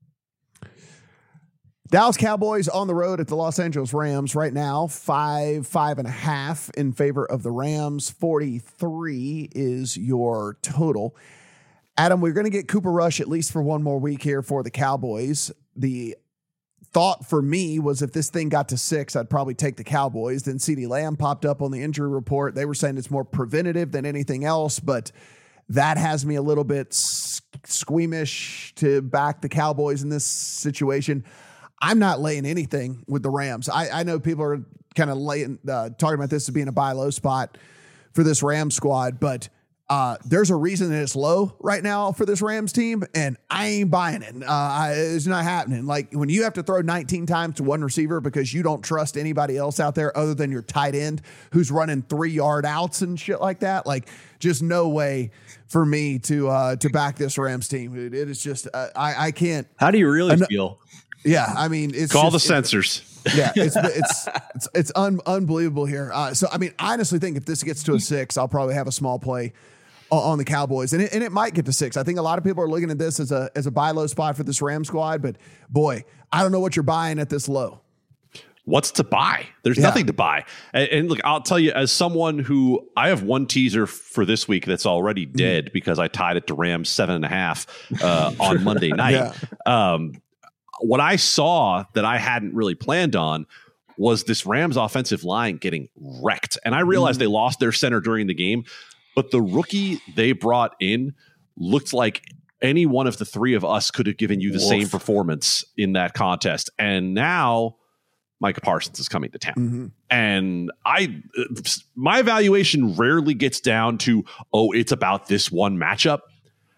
Dallas 1.89 2.17
Cowboys 2.17 2.67
on 2.69 2.89
the 2.89 2.95
road 2.95 3.21
at 3.21 3.29
the 3.29 3.37
Los 3.37 3.61
Angeles 3.61 3.95
Rams 3.95 4.35
right 4.35 4.53
now, 4.53 4.89
five, 4.89 5.69
five 5.69 5.99
and 5.99 6.09
a 6.09 6.11
half 6.11 6.69
in 6.71 6.93
favor 6.93 7.25
of 7.25 7.45
the 7.45 7.53
Rams. 7.53 8.11
43 8.11 9.51
is 9.55 9.97
your 9.97 10.59
total. 10.63 11.15
Adam, 11.97 12.21
we're 12.21 12.33
going 12.33 12.45
to 12.45 12.51
get 12.51 12.67
Cooper 12.67 12.91
Rush 12.91 13.21
at 13.21 13.29
least 13.29 13.53
for 13.53 13.63
one 13.63 13.85
more 13.85 14.01
week 14.01 14.23
here 14.23 14.43
for 14.43 14.65
the 14.65 14.71
Cowboys. 14.71 15.53
The 15.77 16.17
thought 16.93 17.25
for 17.25 17.41
me 17.41 17.79
was 17.79 18.03
if 18.03 18.13
this 18.13 18.31
thing 18.31 18.49
got 18.49 18.69
to 18.71 18.79
six, 18.79 19.15
I'd 19.15 19.31
probably 19.31 19.55
take 19.55 19.77
the 19.77 19.85
Cowboys. 19.85 20.43
Then 20.43 20.57
CeeDee 20.57 20.89
Lamb 20.89 21.17
popped 21.17 21.45
up 21.45 21.63
on 21.63 21.71
the 21.71 21.83
injury 21.83 22.09
report. 22.09 22.57
They 22.57 22.65
were 22.65 22.75
saying 22.75 22.99
it's 22.99 23.13
more 23.13 23.25
preventative 23.25 23.93
than 23.93 24.05
anything 24.05 24.45
else, 24.45 24.81
but 24.81 25.13
that 25.69 25.99
has 25.99 26.27
me 26.27 26.35
a 26.35 26.43
little 26.43 26.65
bit 26.65 26.93
squeamish 26.93 28.75
to 28.77 29.03
back 29.03 29.41
the 29.41 29.49
Cowboys 29.49 30.03
in 30.03 30.09
this 30.09 30.25
situation. 30.25 31.25
I'm 31.81 31.99
not 31.99 32.21
laying 32.21 32.47
anything 32.47 33.05
with 33.07 33.23
the 33.23 33.31
Rams. 33.31 33.69
I, 33.69 34.01
I 34.01 34.03
know 34.03 34.19
people 34.19 34.45
are 34.45 34.65
kind 34.95 35.11
of 35.11 35.19
laying 35.19 35.59
uh, 35.69 35.91
talking 35.99 36.15
about 36.15 36.31
this 36.31 36.49
as 36.49 36.55
being 36.55 36.69
a 36.69 36.73
buy 36.73 36.93
low 36.93 37.11
spot 37.11 37.59
for 38.15 38.23
this 38.23 38.43
Ram 38.43 38.71
squad, 38.71 39.21
but 39.21 39.49
Uh, 39.89 40.17
there's 40.25 40.51
a 40.51 40.57
reason 40.57 40.91
that 40.91 41.01
it's 41.01 41.15
low 41.15 41.55
right 41.61 41.81
now 41.81 42.11
for 42.11 42.27
this 42.27 42.43
Rams 42.43 42.73
team, 42.73 43.05
and 43.15 43.37
I 43.49 43.67
ain't 43.69 43.89
buying 43.89 44.23
it. 44.23 44.35
Uh, 44.43 44.47
I, 44.51 44.95
it's 44.97 45.29
not 45.29 45.45
happening. 45.45 45.87
Like 45.87 46.13
when 46.13 46.29
you 46.29 46.43
have 46.43 46.55
to 46.55 46.65
throw 46.65 46.81
19 46.81 47.25
times 47.27 47.59
to 47.59 47.63
one 47.63 47.85
receiver 47.85 48.21
because 48.21 48.53
you 48.53 48.65
don't 48.65 48.83
trust 48.83 49.17
anybody 49.17 49.57
else 49.57 49.79
out 49.79 49.95
there 49.95 50.11
other 50.19 50.35
than 50.35 50.51
your 50.51 50.63
tight 50.63 50.97
end 50.97 51.23
who's 51.53 51.71
running 51.71 52.03
three 52.03 52.33
yard 52.33 52.67
outs 52.67 53.03
and 53.03 53.21
shit 53.21 53.41
like 53.41 53.61
that. 53.61 53.87
Like 53.87 54.09
just 54.41 54.61
no 54.61 54.89
way 54.89 55.31
for 55.69 55.87
me 55.87 56.19
to 56.19 56.49
uh, 56.49 56.75
to 56.77 56.89
back 56.91 57.15
this 57.15 57.39
Rams 57.39 57.69
team. 57.69 57.95
Dude. 57.95 58.13
It 58.13 58.29
is 58.29 58.43
just 58.43 58.67
uh, 58.75 58.89
I 58.97 59.27
I 59.27 59.31
can't. 59.31 59.69
How 59.77 59.93
do 59.93 59.99
you 59.99 60.11
really 60.11 60.37
feel? 60.49 60.81
Yeah, 61.27 61.53
I 61.57 61.69
mean, 61.69 61.93
it's 61.95 62.13
call 62.13 62.31
just, 62.31 62.45
the 62.47 62.55
censors. 62.55 63.03
yeah, 63.35 63.53
it's 63.57 63.77
it's 63.77 64.29
it's, 64.55 64.69
it's 64.75 64.93
un, 64.95 65.21
unbelievable 65.27 65.85
here. 65.85 66.11
Uh, 66.15 66.33
so 66.35 66.49
I 66.51 66.59
mean, 66.59 66.73
I 66.79 66.93
honestly 66.95 67.19
think 67.19 67.37
if 67.37 67.45
this 67.45 67.63
gets 67.63 67.83
to 67.85 67.95
a 67.95 68.01
six, 68.01 68.39
I'll 68.39 68.49
probably 68.49 68.75
have 68.75 68.87
a 68.87 68.93
small 68.93 69.19
play 69.19 69.53
on 70.11 70.39
the 70.39 70.45
Cowboys, 70.45 70.93
and 70.93 71.03
it, 71.03 71.13
and 71.13 71.25
it 71.25 71.33
might 71.33 71.53
get 71.53 71.65
to 71.67 71.73
six. 71.73 71.97
I 71.97 72.05
think 72.05 72.19
a 72.19 72.23
lot 72.23 72.39
of 72.39 72.45
people 72.45 72.63
are 72.63 72.69
looking 72.69 72.91
at 72.93 72.99
this 72.99 73.19
as 73.19 73.33
a 73.33 73.51
as 73.57 73.67
a 73.67 73.71
buy 73.73 73.91
low 73.91 74.07
spot 74.07 74.37
for 74.37 74.45
this 74.45 74.63
Ram 74.63 74.85
squad, 74.85 75.21
but 75.21 75.37
boy, 75.69 76.05
I 76.33 76.43
don't 76.43 76.53
know 76.53 76.61
what 76.61 76.77
you're 76.77 76.85
buying 76.85 77.19
at 77.19 77.29
this 77.29 77.49
low. 77.49 77.81
What's 78.65 78.91
to 78.93 79.05
buy? 79.05 79.47
There's 79.63 79.77
Yeah. 79.79 79.85
nothing 79.85 80.07
to 80.07 80.13
buy. 80.13 80.45
And, 80.73 80.89
and 80.89 81.09
look, 81.09 81.21
I'll 81.25 81.41
tell 81.41 81.59
you, 81.59 81.71
as 81.71 81.93
someone 81.93 82.41
who 82.41 82.89
I 82.97 83.11
have 83.11 83.23
one 83.23 83.47
teaser 83.47 83.87
for 83.87 84.25
this 84.25 84.49
week 84.49 84.67
that's 84.67 84.87
already 84.87 85.25
Mm-hmm. 85.27 85.37
dead 85.37 85.71
because 85.73 86.01
I 86.01 86.09
tied 86.09 86.37
it 86.37 86.49
to 86.49 86.55
Rams 86.55 86.89
seven 86.89 87.15
and 87.15 87.25
a 87.25 87.29
half 87.29 87.67
uh, 88.03 88.33
on 88.41 88.65
Monday 88.65 88.91
night. 88.91 89.33
Um, 89.67 90.21
what 90.81 91.01
I 91.01 91.17
saw 91.17 91.85
that 91.95 92.05
I 92.05 92.19
hadn't 92.19 92.55
really 92.55 92.75
planned 92.75 93.17
on 93.17 93.47
was 93.99 94.25
this 94.25 94.45
Rams 94.45 94.77
offensive 94.77 95.25
line 95.25 95.57
getting 95.57 95.89
wrecked. 95.97 96.59
And 96.65 96.75
I 96.75 96.81
realized 96.81 97.19
they 97.19 97.27
lost 97.27 97.61
their 97.61 97.73
center 97.73 98.01
during 98.01 98.27
the 98.27 98.35
game, 98.35 98.65
but 99.15 99.31
the 99.31 99.41
rookie 99.41 100.01
they 100.15 100.33
brought 100.33 100.75
in 100.81 101.15
looked 101.57 101.95
like 101.95 102.23
any 102.61 102.87
one 102.87 103.07
of 103.07 103.17
the 103.19 103.25
three 103.25 103.55
of 103.55 103.65
us 103.65 103.91
could 103.91 104.07
have 104.07 104.17
given 104.17 104.41
you 104.41 104.53
the 104.53 104.61
same 104.61 104.89
performance 104.89 105.65
in 105.77 105.93
that 105.95 106.15
contest. 106.15 106.71
And 106.79 107.15
now 107.15 107.77
Micah 108.41 108.61
Parsons 108.61 108.99
is 108.99 109.09
coming 109.09 109.31
to 109.31 109.39
town. 109.39 109.55
Mhm. 109.57 109.91
And 110.11 110.71
I, 110.85 111.23
my 111.95 112.19
evaluation 112.21 112.95
rarely 112.95 113.35
gets 113.35 113.61
down 113.61 113.99
to, 113.99 114.25
oh, 114.53 114.73
it's 114.73 114.93
about 114.93 115.29
this 115.29 115.51
one 115.51 115.79
matchup. 115.79 116.21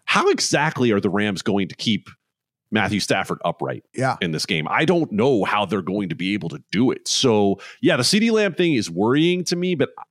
How 0.05 0.29
exactly 0.29 0.91
are 0.91 0.99
the 0.99 1.09
Rams 1.09 1.41
going 1.41 1.67
to 1.67 1.75
keep 1.75 2.09
Matthew 2.71 2.99
Stafford 2.99 3.39
upright 3.43 3.83
Yeah. 3.95 4.17
in 4.21 4.31
this 4.31 4.45
game? 4.45 4.67
I 4.69 4.85
don't 4.85 5.11
know 5.11 5.43
how 5.43 5.65
they're 5.65 5.81
going 5.81 6.09
to 6.09 6.15
be 6.15 6.33
able 6.33 6.49
to 6.49 6.61
do 6.71 6.91
it. 6.91 7.07
So, 7.07 7.59
yeah, 7.81 7.97
the 7.97 8.03
CeeDee 8.03 8.31
Lamb 8.31 8.53
thing 8.53 8.73
is 8.75 8.89
worrying 8.89 9.43
to 9.45 9.55
me, 9.55 9.75
but 9.75 9.89
uh, 9.97 10.03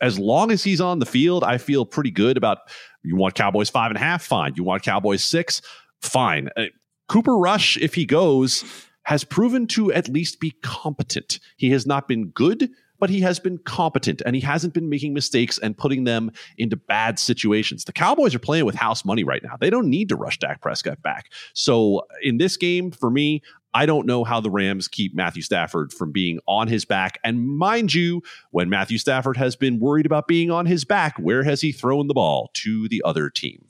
as 0.00 0.18
long 0.18 0.50
as 0.50 0.62
he's 0.64 0.80
on 0.80 0.98
the 0.98 1.06
field, 1.06 1.44
I 1.44 1.58
feel 1.58 1.84
pretty 1.84 2.10
good 2.10 2.36
about. 2.36 2.58
You 3.04 3.16
want 3.16 3.34
Cowboys 3.34 3.68
five 3.70 3.90
and 3.90 3.96
a 3.96 4.00
half? 4.00 4.22
Fine. 4.22 4.54
You 4.56 4.62
want 4.64 4.82
Cowboys 4.82 5.24
six? 5.24 5.60
Fine. 6.00 6.50
Uh, 6.56 6.66
Cooper 7.08 7.36
Rush, 7.36 7.76
if 7.78 7.94
he 7.94 8.04
goes, 8.06 8.64
has 9.04 9.24
proven 9.24 9.66
to 9.68 9.92
at 9.92 10.08
least 10.08 10.38
be 10.40 10.52
competent. 10.62 11.40
He 11.56 11.70
has 11.70 11.84
not 11.86 12.06
been 12.06 12.28
good, 12.28 12.70
but 13.02 13.10
he 13.10 13.20
has 13.20 13.40
been 13.40 13.58
competent 13.58 14.22
and 14.24 14.36
he 14.36 14.40
hasn't 14.40 14.74
been 14.74 14.88
making 14.88 15.12
mistakes 15.12 15.58
and 15.58 15.76
putting 15.76 16.04
them 16.04 16.30
into 16.56 16.76
bad 16.76 17.18
situations. 17.18 17.84
The 17.84 17.92
Cowboys 17.92 18.32
are 18.32 18.38
playing 18.38 18.64
with 18.64 18.76
house 18.76 19.04
money 19.04 19.24
right 19.24 19.42
now. 19.42 19.56
They 19.58 19.70
don't 19.70 19.90
need 19.90 20.08
to 20.10 20.14
rush 20.14 20.38
Dak 20.38 20.60
Prescott 20.60 21.02
back. 21.02 21.32
So 21.52 22.02
in 22.22 22.38
this 22.38 22.56
game, 22.56 22.92
for 22.92 23.10
me, 23.10 23.42
I 23.74 23.86
don't 23.86 24.06
know 24.06 24.22
how 24.22 24.40
the 24.40 24.50
Rams 24.50 24.86
keep 24.86 25.16
Matthew 25.16 25.42
Stafford 25.42 25.92
from 25.92 26.12
being 26.12 26.38
on 26.46 26.68
his 26.68 26.84
back. 26.84 27.18
And 27.24 27.44
mind 27.44 27.92
you, 27.92 28.22
when 28.52 28.70
Matthew 28.70 28.98
Stafford 28.98 29.36
has 29.36 29.56
been 29.56 29.80
worried 29.80 30.06
about 30.06 30.28
being 30.28 30.52
on 30.52 30.66
his 30.66 30.84
back, 30.84 31.18
where 31.18 31.42
has 31.42 31.60
he 31.60 31.72
thrown 31.72 32.06
the 32.06 32.14
ball 32.14 32.52
to 32.54 32.86
the 32.86 33.02
other 33.04 33.30
team? 33.30 33.64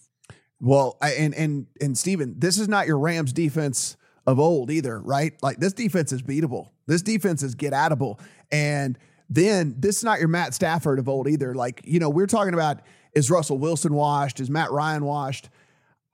Well, 0.61 0.99
I, 1.01 1.13
and 1.13 1.35
and 1.35 1.69
and 1.81 1.97
Steven, 1.97 2.35
this 2.37 2.59
is 2.59 2.69
not 2.69 2.87
your 2.87 2.99
Rams 2.99 3.33
defense 3.33 3.97
of 4.27 4.39
old 4.39 4.71
either, 4.71 5.01
right? 5.01 5.33
Like 5.43 5.57
this 5.57 5.73
defense 5.73 6.13
is 6.13 6.21
beatable. 6.21 6.69
This 6.87 7.01
defense 7.01 7.43
is 7.43 7.55
get 7.55 7.73
outable. 7.73 8.21
And 8.51 8.99
then 9.35 9.75
this 9.79 9.99
is 9.99 10.05
not 10.05 10.19
your 10.19 10.29
Matt 10.29 10.53
Stafford 10.53 10.99
of 10.99 11.09
old 11.09 11.27
either. 11.27 11.55
Like, 11.55 11.81
you 11.85 11.99
know, 11.99 12.11
we're 12.11 12.27
talking 12.27 12.55
about 12.55 12.81
is 13.15 13.31
Russell 13.31 13.59
Wilson 13.59 13.95
washed? 13.95 14.41
Is 14.41 14.51
Matt 14.51 14.71
Ryan 14.71 15.05
washed? 15.05 15.49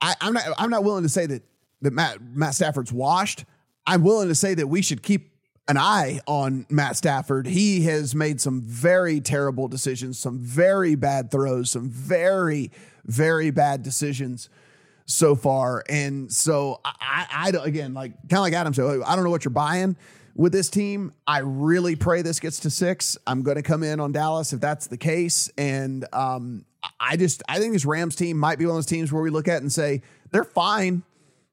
I, 0.01 0.15
I'm 0.21 0.35
not 0.35 0.45
I'm 0.57 0.71
not 0.71 0.85
willing 0.85 1.03
to 1.03 1.09
say 1.09 1.27
that 1.27 1.43
that 1.83 1.93
Matt 1.93 2.23
Matt 2.23 2.55
Stafford's 2.55 2.93
washed. 2.93 3.45
I'm 3.87 4.03
willing 4.03 4.29
to 4.29 4.35
say 4.35 4.55
that 4.55 4.69
we 4.69 4.83
should 4.83 5.03
keep 5.03 5.33
an 5.67 5.77
eye 5.77 6.21
on 6.27 6.67
Matt 6.71 6.97
Stafford. 6.97 7.47
He 7.47 7.83
has 7.85 8.15
made 8.15 8.41
some 8.41 8.63
very 8.63 9.21
terrible 9.21 9.69
decisions, 9.69 10.19
some 10.19 10.39
very 10.39 10.95
bad 10.95 11.31
throws, 11.31 11.71
some 11.71 11.89
very, 11.89 12.71
very 13.05 13.51
bad 13.51 13.83
decisions 13.83 14.49
so 15.07 15.35
far. 15.35 15.85
And 15.89 16.33
so 16.33 16.81
I, 16.85 17.27
I, 17.31 17.53
I 17.53 17.65
again, 17.67 17.95
like 17.95 18.13
kind 18.29 18.35
of 18.35 18.41
like 18.41 18.53
Adam 18.53 18.75
said, 18.75 19.03
I 19.05 19.15
don't 19.15 19.25
know 19.25 19.31
what 19.31 19.45
you're 19.45 19.51
buying 19.51 19.97
with 20.39 20.53
this 20.53 20.71
team. 20.71 21.13
I 21.27 21.41
really 21.41 21.97
pray 21.97 22.23
this 22.23 22.41
gets 22.41 22.61
to 22.61 22.71
six. 22.71 23.19
I'm 23.27 23.43
going 23.43 23.57
to 23.57 23.63
come 23.63 23.83
in 23.83 24.01
on 24.01 24.13
Dallas 24.13 24.55
if 24.55 24.61
that's 24.61 24.87
the 24.87 24.97
case. 24.97 25.51
And 25.59 26.07
um, 26.15 26.65
I 26.99 27.19
just, 27.19 27.43
I 27.47 27.59
think 27.59 27.75
this 27.75 27.85
Rams 27.85 28.17
team 28.17 28.39
might 28.39 28.59
be 28.59 28.65
one 28.65 28.71
of 28.71 28.77
those 28.77 28.87
teams 28.87 29.13
where 29.13 29.23
we 29.23 29.29
look 29.29 29.49
at 29.49 29.61
and 29.61 29.71
say 29.71 30.01
they're 30.31 30.45
fine. 30.45 31.03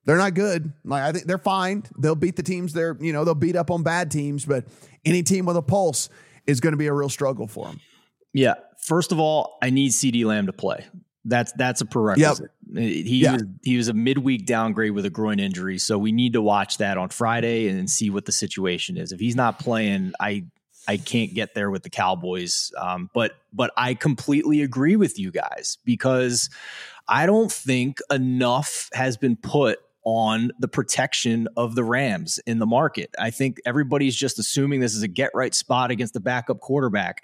They're 0.06 0.18
not 0.18 0.36
good. 0.36 0.72
Like 0.86 1.02
I 1.02 1.12
think 1.12 1.26
they're 1.26 1.40
fine. 1.40 1.84
They'll 1.98 2.16
beat 2.16 2.36
the 2.36 2.44
teams. 2.44 2.74
They're 2.74 2.95
you 2.99 3.12
know 3.12 3.26
they'll 3.26 3.34
beat 3.34 3.56
up 3.56 3.72
on 3.72 3.82
bad 3.82 4.12
teams, 4.12 4.45
but 4.45 4.66
any 5.03 5.24
team 5.24 5.48
with 5.48 5.57
a 5.57 5.64
pulse 5.64 6.10
is 6.45 6.60
going 6.60 6.74
to 6.74 6.78
be 6.78 6.86
a 6.86 6.94
real 6.94 7.10
struggle 7.10 7.48
for 7.48 7.66
them. 7.66 7.82
Yeah. 8.32 8.53
First 8.78 9.12
of 9.12 9.20
all, 9.20 9.57
I 9.64 9.72
need 9.72 9.94
CeeDee 9.94 10.24
Lamb 10.24 10.45
to 10.45 10.53
play. 10.53 10.86
That's 11.24 11.52
that's 11.53 11.82
a 11.82 11.86
prerequisite. 11.86 12.52
He 12.74 13.22
Yeah. 13.22 13.34
was 13.34 13.44
he 13.64 13.78
was 13.78 13.88
a 13.88 13.94
midweek 13.94 14.46
downgrade 14.46 14.92
with 14.92 15.06
a 15.06 15.10
groin 15.10 15.40
injury, 15.40 15.78
so 15.78 15.98
we 15.98 16.12
need 16.12 16.34
to 16.34 16.42
watch 16.42 16.78
that 16.78 16.98
on 16.98 17.10
Friday 17.10 17.68
and 17.68 17.90
see 17.90 18.10
what 18.10 18.26
the 18.26 18.32
situation 18.32 18.98
is. 18.98 19.12
If 19.12 19.20
he's 19.20 19.36
not 19.36 19.60
playing, 19.60 20.14
I 20.20 20.46
I 20.88 20.98
can't 20.98 21.34
get 21.34 21.56
there 21.56 21.72
with 21.72 21.84
the 21.84 21.90
Cowboys. 21.90 22.72
Um, 22.78 23.10
but 23.14 23.34
but 23.54 23.72
I 23.78 23.94
completely 23.94 24.62
agree 24.62 24.96
with 24.96 25.18
you 25.20 25.32
guys 25.32 25.78
because 25.86 26.50
I 27.08 27.26
don't 27.26 27.52
think 27.52 28.00
enough 28.12 28.90
has 28.94 29.18
been 29.18 29.36
put 29.36 29.80
on 30.04 30.52
the 30.60 30.68
protection 30.68 31.48
of 31.58 31.74
the 31.76 31.84
Rams 31.84 32.40
in 32.46 32.60
the 32.60 32.66
market. 32.68 33.10
I 33.20 33.32
think 33.32 33.58
everybody's 33.66 34.16
just 34.16 34.38
assuming 34.38 34.80
this 34.80 34.94
is 34.94 35.02
a 35.02 35.08
get 35.08 35.32
right 35.34 35.54
spot 35.54 35.90
against 35.92 36.14
the 36.14 36.20
backup 36.20 36.60
quarterback. 36.60 37.24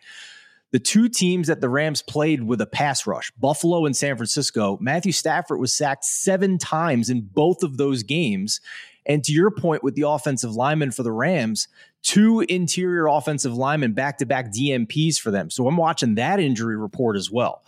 The 0.71 0.79
two 0.79 1.09
teams 1.09 1.47
that 1.47 1.59
the 1.59 1.69
Rams 1.69 2.01
played 2.01 2.43
with 2.43 2.61
a 2.61 2.65
pass 2.65 3.05
rush, 3.05 3.31
Buffalo 3.31 3.85
and 3.85 3.95
San 3.95 4.15
Francisco, 4.15 4.77
Matthew 4.79 5.11
Stafford 5.11 5.59
was 5.59 5.75
sacked 5.75 6.05
seven 6.05 6.57
times 6.57 7.09
in 7.09 7.21
both 7.21 7.61
of 7.63 7.77
those 7.77 8.03
games. 8.03 8.61
And 9.05 9.23
to 9.23 9.33
your 9.33 9.51
point 9.51 9.83
with 9.83 9.95
the 9.95 10.07
offensive 10.07 10.55
lineman 10.55 10.91
for 10.91 11.03
the 11.03 11.11
Rams, 11.11 11.67
two 12.03 12.41
interior 12.41 13.07
offensive 13.07 13.53
linemen 13.53 13.93
back 13.93 14.17
to 14.19 14.25
back 14.25 14.53
DNPs 14.53 15.17
for 15.17 15.31
them. 15.31 15.49
So 15.49 15.67
I'm 15.67 15.77
watching 15.77 16.15
that 16.15 16.39
injury 16.39 16.77
report 16.77 17.17
as 17.17 17.29
well. 17.29 17.63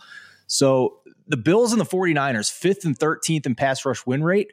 So 0.46 1.00
the 1.26 1.36
Bills 1.36 1.72
and 1.72 1.80
the 1.80 1.86
49ers, 1.86 2.50
fifth 2.50 2.84
and 2.84 2.98
13th 2.98 3.46
in 3.46 3.54
pass 3.54 3.84
rush 3.84 4.06
win 4.06 4.22
rate. 4.22 4.52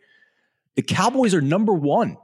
The 0.76 0.82
Cowboys 0.82 1.34
are 1.34 1.42
number 1.42 1.74
one. 1.74 2.18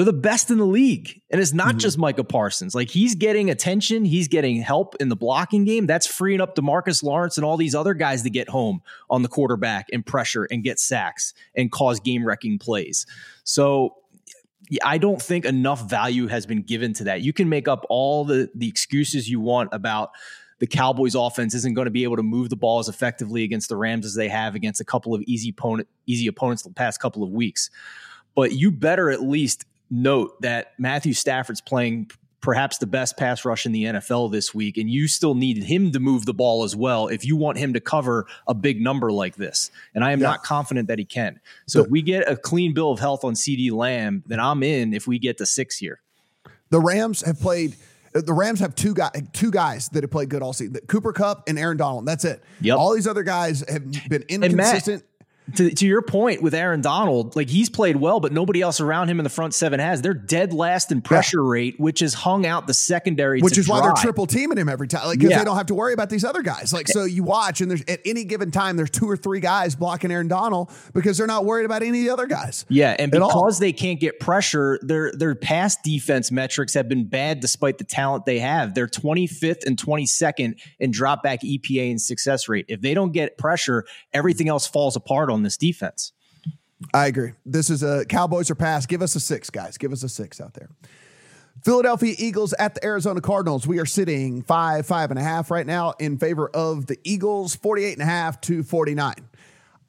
They're 0.00 0.06
the 0.06 0.14
best 0.14 0.50
in 0.50 0.56
the 0.56 0.64
league. 0.64 1.20
And 1.28 1.42
it's 1.42 1.52
not 1.52 1.68
mm-hmm. 1.68 1.78
just 1.78 1.98
Micah 1.98 2.24
Parsons. 2.24 2.74
Like 2.74 2.88
he's 2.88 3.14
getting 3.14 3.50
attention, 3.50 4.06
he's 4.06 4.28
getting 4.28 4.62
help 4.62 4.96
in 4.98 5.10
the 5.10 5.14
blocking 5.14 5.66
game. 5.66 5.86
That's 5.86 6.06
freeing 6.06 6.40
up 6.40 6.56
DeMarcus 6.56 7.02
Lawrence 7.02 7.36
and 7.36 7.44
all 7.44 7.58
these 7.58 7.74
other 7.74 7.92
guys 7.92 8.22
to 8.22 8.30
get 8.30 8.48
home 8.48 8.80
on 9.10 9.20
the 9.20 9.28
quarterback 9.28 9.88
and 9.92 10.04
pressure 10.04 10.48
and 10.50 10.64
get 10.64 10.78
sacks 10.78 11.34
and 11.54 11.70
cause 11.70 12.00
game 12.00 12.24
wrecking 12.24 12.58
plays. 12.58 13.04
So 13.44 13.96
I 14.82 14.96
don't 14.96 15.20
think 15.20 15.44
enough 15.44 15.90
value 15.90 16.28
has 16.28 16.46
been 16.46 16.62
given 16.62 16.94
to 16.94 17.04
that. 17.04 17.20
You 17.20 17.34
can 17.34 17.50
make 17.50 17.68
up 17.68 17.84
all 17.90 18.24
the 18.24 18.48
the 18.54 18.68
excuses 18.68 19.28
you 19.28 19.38
want 19.38 19.68
about 19.72 20.12
the 20.60 20.66
Cowboys 20.66 21.14
offense 21.14 21.54
isn't 21.54 21.74
going 21.74 21.84
to 21.84 21.90
be 21.90 22.04
able 22.04 22.16
to 22.16 22.22
move 22.22 22.48
the 22.48 22.56
ball 22.56 22.78
as 22.78 22.88
effectively 22.88 23.44
against 23.44 23.68
the 23.68 23.76
Rams 23.76 24.06
as 24.06 24.14
they 24.14 24.28
have 24.28 24.54
against 24.54 24.80
a 24.80 24.84
couple 24.86 25.14
of 25.14 25.20
easy 25.26 25.50
opponent 25.50 25.88
easy 26.06 26.26
opponents 26.26 26.62
the 26.62 26.70
past 26.70 27.02
couple 27.02 27.22
of 27.22 27.28
weeks. 27.28 27.68
But 28.34 28.52
you 28.52 28.70
better 28.70 29.10
at 29.10 29.20
least 29.20 29.66
note 29.90 30.40
that 30.42 30.72
Matthew 30.78 31.12
Stafford's 31.14 31.60
playing 31.60 32.10
perhaps 32.40 32.78
the 32.78 32.86
best 32.86 33.18
pass 33.18 33.44
rush 33.44 33.66
in 33.66 33.72
the 33.72 33.84
NFL 33.84 34.32
this 34.32 34.54
week, 34.54 34.78
and 34.78 34.88
you 34.88 35.06
still 35.08 35.34
need 35.34 35.62
him 35.62 35.92
to 35.92 36.00
move 36.00 36.24
the 36.24 36.32
ball 36.32 36.64
as 36.64 36.74
well 36.74 37.08
if 37.08 37.22
you 37.24 37.36
want 37.36 37.58
him 37.58 37.74
to 37.74 37.80
cover 37.80 38.26
a 38.46 38.54
big 38.54 38.80
number 38.80 39.12
like 39.12 39.36
this. 39.36 39.70
And 39.94 40.02
I 40.02 40.12
am 40.12 40.20
Yeah. 40.20 40.28
not 40.28 40.42
confident 40.42 40.88
that 40.88 40.98
he 40.98 41.04
can. 41.04 41.38
So 41.66 41.82
if 41.84 41.90
we 41.90 42.00
get 42.00 42.26
a 42.30 42.36
clean 42.36 42.72
bill 42.72 42.92
of 42.92 42.98
health 42.98 43.24
on 43.24 43.34
CeeDee 43.34 43.70
Lamb, 43.72 44.22
then 44.26 44.40
I'm 44.40 44.62
in 44.62 44.94
if 44.94 45.06
we 45.06 45.18
get 45.18 45.36
to 45.38 45.44
six 45.46 45.76
here. 45.76 46.00
The 46.70 46.80
Rams 46.80 47.20
have 47.22 47.38
played. 47.40 47.76
Uh, 48.14 48.22
the 48.22 48.32
Rams 48.32 48.60
have 48.60 48.74
two 48.74 48.94
guys, 48.94 49.10
two 49.32 49.50
guys 49.50 49.88
that 49.90 50.02
have 50.02 50.10
played 50.10 50.30
good 50.30 50.42
all 50.42 50.52
season: 50.54 50.76
Cooper 50.88 51.12
Kupp 51.12 51.44
and 51.46 51.58
Aaron 51.58 51.76
Donald. 51.76 52.06
That's 52.06 52.24
it. 52.24 52.42
Yep. 52.62 52.78
All 52.78 52.94
these 52.94 53.06
other 53.06 53.22
guys 53.22 53.62
have 53.68 53.84
been 54.08 54.24
inconsistent. 54.28 55.04
To, 55.56 55.70
to 55.74 55.86
your 55.86 56.02
point 56.02 56.42
with 56.42 56.54
Aaron 56.54 56.80
Donald, 56.80 57.36
like 57.36 57.48
he's 57.48 57.70
played 57.70 57.96
well, 57.96 58.20
but 58.20 58.32
nobody 58.32 58.60
else 58.60 58.80
around 58.80 59.08
him 59.08 59.18
in 59.20 59.24
the 59.24 59.30
front 59.30 59.54
seven 59.54 59.80
has. 59.80 60.02
They're 60.02 60.14
dead 60.14 60.52
last 60.52 60.92
in 60.92 61.02
pressure 61.02 61.42
yeah. 61.42 61.50
rate, 61.50 61.80
which 61.80 62.00
has 62.00 62.14
hung 62.14 62.46
out 62.46 62.66
the 62.66 62.74
secondary, 62.74 63.40
which 63.40 63.58
is 63.58 63.66
dry. 63.66 63.80
why 63.80 63.86
they're 63.86 64.02
triple 64.02 64.26
teaming 64.26 64.58
him 64.58 64.68
every 64.68 64.88
time, 64.88 65.06
like 65.06 65.18
because 65.18 65.32
yeah. 65.32 65.38
they 65.38 65.44
don't 65.44 65.56
have 65.56 65.66
to 65.66 65.74
worry 65.74 65.92
about 65.92 66.10
these 66.10 66.24
other 66.24 66.42
guys. 66.42 66.72
Like 66.72 66.88
so, 66.88 67.04
you 67.04 67.22
watch 67.22 67.60
and 67.60 67.70
there's 67.70 67.82
at 67.88 68.00
any 68.04 68.24
given 68.24 68.50
time 68.50 68.76
there's 68.76 68.90
two 68.90 69.08
or 69.08 69.16
three 69.16 69.40
guys 69.40 69.74
blocking 69.74 70.10
Aaron 70.10 70.28
Donald 70.28 70.70
because 70.92 71.18
they're 71.18 71.26
not 71.26 71.44
worried 71.44 71.64
about 71.64 71.82
any 71.82 72.00
of 72.00 72.04
the 72.04 72.10
other 72.10 72.26
guys. 72.26 72.64
Yeah, 72.68 72.96
and 72.98 73.10
because 73.10 73.58
they 73.58 73.72
can't 73.72 74.00
get 74.00 74.20
pressure, 74.20 74.78
their 74.82 75.12
their 75.12 75.34
pass 75.34 75.76
defense 75.82 76.30
metrics 76.30 76.74
have 76.74 76.88
been 76.88 77.06
bad 77.06 77.40
despite 77.40 77.78
the 77.78 77.84
talent 77.84 78.26
they 78.26 78.38
have. 78.38 78.74
They're 78.74 78.86
25th 78.86 79.66
and 79.66 79.76
22nd 79.76 80.60
in 80.78 80.90
drop 80.90 81.22
back 81.22 81.42
EPA 81.42 81.90
and 81.90 82.00
success 82.00 82.48
rate. 82.48 82.66
If 82.68 82.80
they 82.80 82.94
don't 82.94 83.12
get 83.12 83.38
pressure, 83.38 83.84
everything 84.12 84.48
else 84.48 84.66
falls 84.66 84.96
apart 84.96 85.30
on 85.30 85.39
this 85.42 85.56
defense. 85.56 86.12
I 86.94 87.06
agree. 87.06 87.32
This 87.44 87.70
is 87.70 87.82
a 87.82 88.04
Cowboys 88.06 88.50
are 88.50 88.54
pass. 88.54 88.86
Give 88.86 89.02
us 89.02 89.14
a 89.14 89.20
six, 89.20 89.50
guys. 89.50 89.76
Give 89.76 89.92
us 89.92 90.02
a 90.02 90.08
six 90.08 90.40
out 90.40 90.54
there. 90.54 90.70
Philadelphia 91.64 92.14
Eagles 92.18 92.54
at 92.54 92.74
the 92.74 92.84
Arizona 92.84 93.20
Cardinals. 93.20 93.66
We 93.66 93.80
are 93.80 93.86
sitting 93.86 94.42
five, 94.42 94.86
five 94.86 95.10
and 95.10 95.18
a 95.18 95.22
half 95.22 95.50
right 95.50 95.66
now 95.66 95.92
in 95.98 96.16
favor 96.16 96.48
of 96.48 96.86
the 96.86 96.98
Eagles, 97.04 97.54
48 97.54 97.92
and 97.92 98.02
a 98.02 98.06
half 98.06 98.40
to 98.42 98.62
49. 98.62 99.14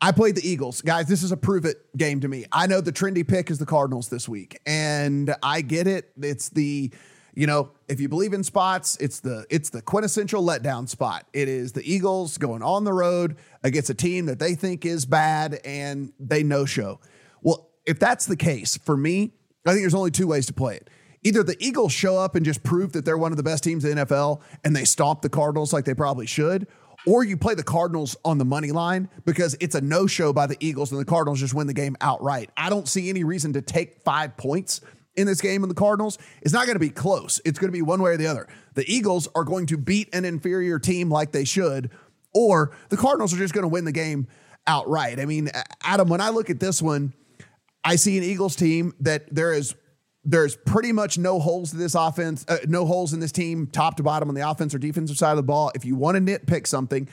I 0.02 0.12
played 0.12 0.36
the 0.36 0.48
Eagles. 0.48 0.82
Guys, 0.82 1.08
this 1.08 1.24
is 1.24 1.32
a 1.32 1.38
prove 1.38 1.64
it 1.64 1.78
game 1.96 2.20
to 2.22 2.28
me. 2.28 2.46
I 2.52 2.68
know 2.68 2.82
the 2.82 2.92
trendy 2.92 3.26
pick 3.26 3.52
is 3.52 3.60
the 3.60 3.68
Cardinals 3.68 4.10
this 4.10 4.28
week, 4.28 4.60
and 4.66 5.34
I 5.44 5.62
get 5.62 5.88
it. 5.88 6.12
It's 6.20 6.50
the 6.50 6.92
you 7.34 7.48
know, 7.48 7.72
if 7.88 8.00
you 8.00 8.10
believe 8.10 8.34
in 8.34 8.44
spots, 8.44 8.98
it's 9.00 9.20
the 9.20 9.46
it's 9.50 9.70
the 9.70 9.82
quintessential 9.82 10.44
letdown 10.44 10.88
spot. 10.88 11.26
It 11.34 11.48
is 11.48 11.72
the 11.72 11.84
Eagles 11.90 12.38
going 12.38 12.62
on 12.62 12.84
the 12.84 12.94
road 12.94 13.38
against 13.64 13.90
a 13.90 13.94
team 13.94 14.26
that 14.26 14.40
they 14.40 14.56
think 14.56 14.86
is 14.86 15.06
bad 15.06 15.60
and 15.64 16.12
they 16.20 16.44
no 16.44 16.66
show. 16.66 17.00
Well, 17.42 17.70
if 17.86 18.00
that's 18.00 18.26
the 18.26 18.36
case, 18.36 18.78
for 18.78 18.98
me, 18.98 19.34
I 19.66 19.72
think 19.72 19.84
there's 19.84 19.96
only 19.96 20.12
two 20.12 20.28
ways 20.28 20.46
to 20.48 20.54
play 20.54 20.76
it. 20.76 20.90
Either 21.24 21.44
the 21.44 21.56
Eagles 21.60 21.92
show 21.92 22.18
up 22.18 22.36
and 22.36 22.44
just 22.44 22.64
prove 22.64 22.94
that 22.94 23.06
they're 23.06 23.18
one 23.18 23.32
of 23.32 23.38
the 23.38 23.44
best 23.44 23.64
teams 23.64 23.86
in 23.86 23.96
the 23.96 24.06
NFL 24.06 24.42
and 24.64 24.76
they 24.76 24.86
stomp 24.86 25.22
the 25.22 25.30
Cardinals 25.30 25.72
like 25.72 25.86
they 25.86 25.94
probably 25.94 26.26
should, 26.26 26.68
or 27.06 27.24
you 27.24 27.38
play 27.38 27.54
the 27.54 27.64
Cardinals 27.64 28.16
on 28.26 28.40
the 28.40 28.46
money 28.46 28.72
line 28.72 29.08
because 29.26 29.56
it's 29.60 29.76
a 29.76 29.82
no 29.82 30.08
show 30.08 30.34
by 30.34 30.48
the 30.48 30.58
Eagles 30.60 30.92
and 30.92 31.00
the 31.00 31.06
Cardinals 31.06 31.40
just 31.40 31.54
win 31.54 31.68
the 31.68 31.74
game 31.74 31.96
outright. 32.02 32.50
I 32.58 32.70
don't 32.70 32.88
see 32.88 33.10
any 33.10 33.24
reason 33.24 33.54
to 33.54 33.62
take 33.62 34.02
five 34.02 34.36
points 34.36 34.82
in 35.16 35.28
this 35.28 35.42
game 35.42 35.64
in 35.64 35.70
the 35.70 35.76
Cardinals 35.76 36.18
is 36.42 36.54
not 36.54 36.66
going 36.66 36.76
to 36.76 36.80
be 36.80 36.90
close. 36.90 37.42
It's 37.46 37.60
going 37.60 37.70
to 37.70 37.78
be 37.78 37.82
one 37.82 38.02
way 38.02 38.12
or 38.12 38.18
the 38.18 38.28
other. 38.28 38.48
The 38.76 38.86
Eagles 38.92 39.28
are 39.36 39.44
going 39.44 39.66
to 39.68 39.78
beat 39.78 40.14
an 40.14 40.26
inferior 40.26 40.80
team 40.80 41.10
like 41.10 41.32
they 41.32 41.44
should, 41.44 41.92
or 42.34 42.72
the 42.90 42.98
Cardinals 42.98 43.34
are 43.34 43.38
just 43.38 43.54
going 43.54 43.64
to 43.64 43.68
win 43.68 43.86
the 43.86 43.92
game 43.92 44.28
outright. 44.68 45.20
I 45.20 45.26
mean, 45.26 45.50
Adam, 45.84 46.08
when 46.08 46.22
I 46.22 46.30
look 46.30 46.50
at 46.50 46.60
this 46.60 46.82
one, 46.82 47.14
I 47.84 47.96
see 47.96 48.18
an 48.18 48.24
Eagles 48.24 48.56
team 48.56 48.94
that 49.00 49.34
there 49.34 49.54
is 49.54 49.76
there's 50.24 50.56
pretty 50.56 50.92
much 50.92 51.18
no 51.18 51.40
holes 51.40 51.72
to 51.72 51.78
this 51.78 51.96
offense, 51.96 52.46
uh, 52.48 52.58
no 52.68 52.86
holes 52.86 53.12
in 53.12 53.20
this 53.20 53.32
team, 53.32 53.66
top 53.66 53.98
to 53.98 54.04
bottom 54.04 54.30
on 54.30 54.36
the 54.36 54.48
offense 54.48 54.76
or 54.76 54.78
defensive 54.78 55.18
side 55.18 55.32
of 55.32 55.38
the 55.38 55.44
ball. 55.44 55.72
If 55.74 55.84
you 55.84 55.96
want 55.96 56.16
to 56.16 56.22
nitpick 56.22 56.68
something, 56.68 57.10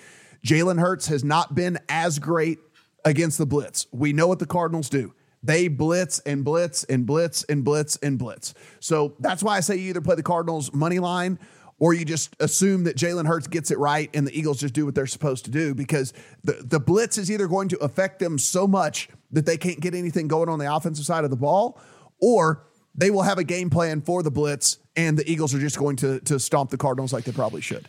Jalen 0.46 0.78
Hurts 0.78 1.06
has 1.06 1.24
not 1.24 1.54
been 1.54 1.78
as 1.88 2.18
great 2.18 2.58
against 3.06 3.38
the 3.38 3.46
blitz. 3.46 3.86
We 3.92 4.12
know 4.12 4.26
what 4.26 4.40
the 4.40 4.46
Cardinals 4.46 4.90
do. 4.90 5.14
They 5.42 5.68
blitz 5.68 6.18
and 6.20 6.44
blitz 6.44 6.84
and 6.84 7.06
blitz 7.06 7.44
and 7.44 7.64
blitz 7.64 7.96
and 7.96 8.18
blitz. 8.18 8.54
So 8.80 9.14
that's 9.20 9.42
why 9.42 9.56
I 9.56 9.60
say 9.60 9.76
you 9.76 9.90
either 9.90 10.00
play 10.00 10.16
the 10.16 10.22
Cardinals 10.22 10.72
money 10.72 10.98
line 10.98 11.38
or 11.78 11.94
you 11.94 12.04
just 12.04 12.34
assume 12.40 12.84
that 12.84 12.96
Jalen 12.96 13.26
Hurts 13.26 13.46
gets 13.46 13.70
it 13.70 13.78
right 13.78 14.10
and 14.14 14.26
the 14.26 14.36
Eagles 14.36 14.58
just 14.58 14.74
do 14.74 14.84
what 14.84 14.94
they're 14.94 15.06
supposed 15.06 15.44
to 15.44 15.50
do 15.50 15.74
because 15.74 16.12
the, 16.42 16.54
the 16.64 16.80
blitz 16.80 17.18
is 17.18 17.30
either 17.30 17.46
going 17.46 17.68
to 17.68 17.78
affect 17.78 18.18
them 18.18 18.38
so 18.38 18.66
much 18.66 19.08
that 19.30 19.46
they 19.46 19.56
can't 19.56 19.80
get 19.80 19.94
anything 19.94 20.26
going 20.26 20.48
on 20.48 20.58
the 20.58 20.74
offensive 20.74 21.04
side 21.04 21.22
of 21.24 21.30
the 21.30 21.36
ball, 21.36 21.80
or 22.20 22.64
they 22.94 23.10
will 23.10 23.22
have 23.22 23.38
a 23.38 23.44
game 23.44 23.70
plan 23.70 24.00
for 24.00 24.22
the 24.22 24.30
blitz 24.30 24.78
and 24.96 25.16
the 25.16 25.30
Eagles 25.30 25.54
are 25.54 25.60
just 25.60 25.78
going 25.78 25.96
to, 25.96 26.18
to 26.20 26.40
stomp 26.40 26.70
the 26.70 26.76
Cardinals 26.76 27.12
like 27.12 27.24
they 27.24 27.32
probably 27.32 27.60
should. 27.60 27.88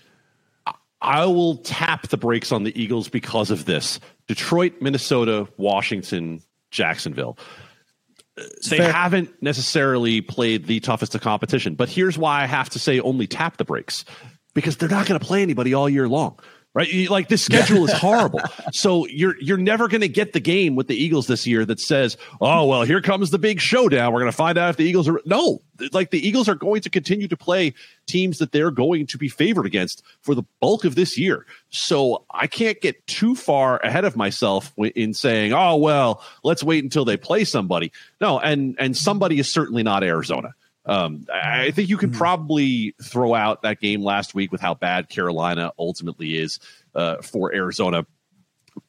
I 1.01 1.25
will 1.25 1.57
tap 1.57 2.09
the 2.09 2.17
brakes 2.17 2.51
on 2.51 2.63
the 2.63 2.79
Eagles 2.79 3.07
because 3.07 3.51
of 3.51 3.65
this. 3.65 3.99
Detroit, 4.27 4.73
Minnesota, 4.81 5.47
Washington, 5.57 6.43
Jacksonville. 6.71 7.37
Uh, 8.37 8.43
they 8.69 8.77
Fair. 8.77 8.91
haven't 8.91 9.41
necessarily 9.41 10.21
played 10.21 10.65
the 10.65 10.79
toughest 10.79 11.15
of 11.15 11.21
competition, 11.21 11.75
but 11.75 11.89
here's 11.89 12.17
why 12.17 12.43
I 12.43 12.45
have 12.45 12.69
to 12.71 12.79
say 12.79 12.99
only 12.99 13.27
tap 13.27 13.57
the 13.57 13.65
brakes 13.65 14.05
because 14.53 14.77
they're 14.77 14.89
not 14.89 15.07
going 15.07 15.19
to 15.19 15.25
play 15.25 15.41
anybody 15.41 15.73
all 15.73 15.89
year 15.89 16.07
long 16.07 16.39
right? 16.73 17.09
Like 17.09 17.27
this 17.27 17.43
schedule 17.43 17.85
is 17.85 17.93
horrible. 17.93 18.41
so 18.71 19.07
you're 19.07 19.35
you're 19.41 19.57
never 19.57 19.87
going 19.87 20.01
to 20.01 20.07
get 20.07 20.33
the 20.33 20.39
game 20.39 20.75
with 20.75 20.87
the 20.87 20.95
Eagles 20.95 21.27
this 21.27 21.47
year 21.47 21.65
that 21.65 21.79
says, 21.79 22.17
"Oh, 22.41 22.65
well, 22.65 22.83
here 22.83 23.01
comes 23.01 23.31
the 23.31 23.39
big 23.39 23.59
showdown. 23.59 24.13
We're 24.13 24.19
going 24.19 24.31
to 24.31 24.37
find 24.37 24.57
out 24.57 24.71
if 24.71 24.77
the 24.77 24.83
Eagles 24.85 25.07
are 25.07 25.21
No, 25.25 25.61
like 25.91 26.11
the 26.11 26.25
Eagles 26.25 26.47
are 26.47 26.55
going 26.55 26.81
to 26.81 26.89
continue 26.89 27.27
to 27.27 27.37
play 27.37 27.73
teams 28.05 28.37
that 28.39 28.51
they're 28.51 28.71
going 28.71 29.07
to 29.07 29.17
be 29.17 29.29
favored 29.29 29.65
against 29.65 30.03
for 30.21 30.35
the 30.35 30.43
bulk 30.59 30.85
of 30.85 30.95
this 30.95 31.17
year. 31.17 31.45
So 31.69 32.25
I 32.31 32.47
can't 32.47 32.79
get 32.81 33.05
too 33.07 33.35
far 33.35 33.77
ahead 33.79 34.05
of 34.05 34.15
myself 34.15 34.73
in 34.77 35.13
saying, 35.13 35.53
"Oh, 35.53 35.77
well, 35.77 36.23
let's 36.43 36.63
wait 36.63 36.83
until 36.83 37.05
they 37.05 37.17
play 37.17 37.43
somebody." 37.43 37.91
No, 38.21 38.39
and 38.39 38.75
and 38.79 38.95
somebody 38.95 39.39
is 39.39 39.51
certainly 39.51 39.83
not 39.83 40.03
Arizona. 40.03 40.53
Um, 40.89 41.25
I 41.31 41.69
think 41.69 41.87
you 41.87 41.97
could 41.97 42.09
hmm. 42.09 42.17
probably 42.17 42.95
throw 43.03 43.35
out 43.35 43.61
that 43.61 43.79
game 43.79 44.01
last 44.01 44.33
week 44.33 44.51
with 44.51 44.59
how 44.59 44.73
bad 44.73 45.07
Carolina 45.07 45.71
ultimately 45.77 46.35
is 46.35 46.59
uh, 46.95 47.17
for 47.21 47.53
Arizona. 47.53 48.07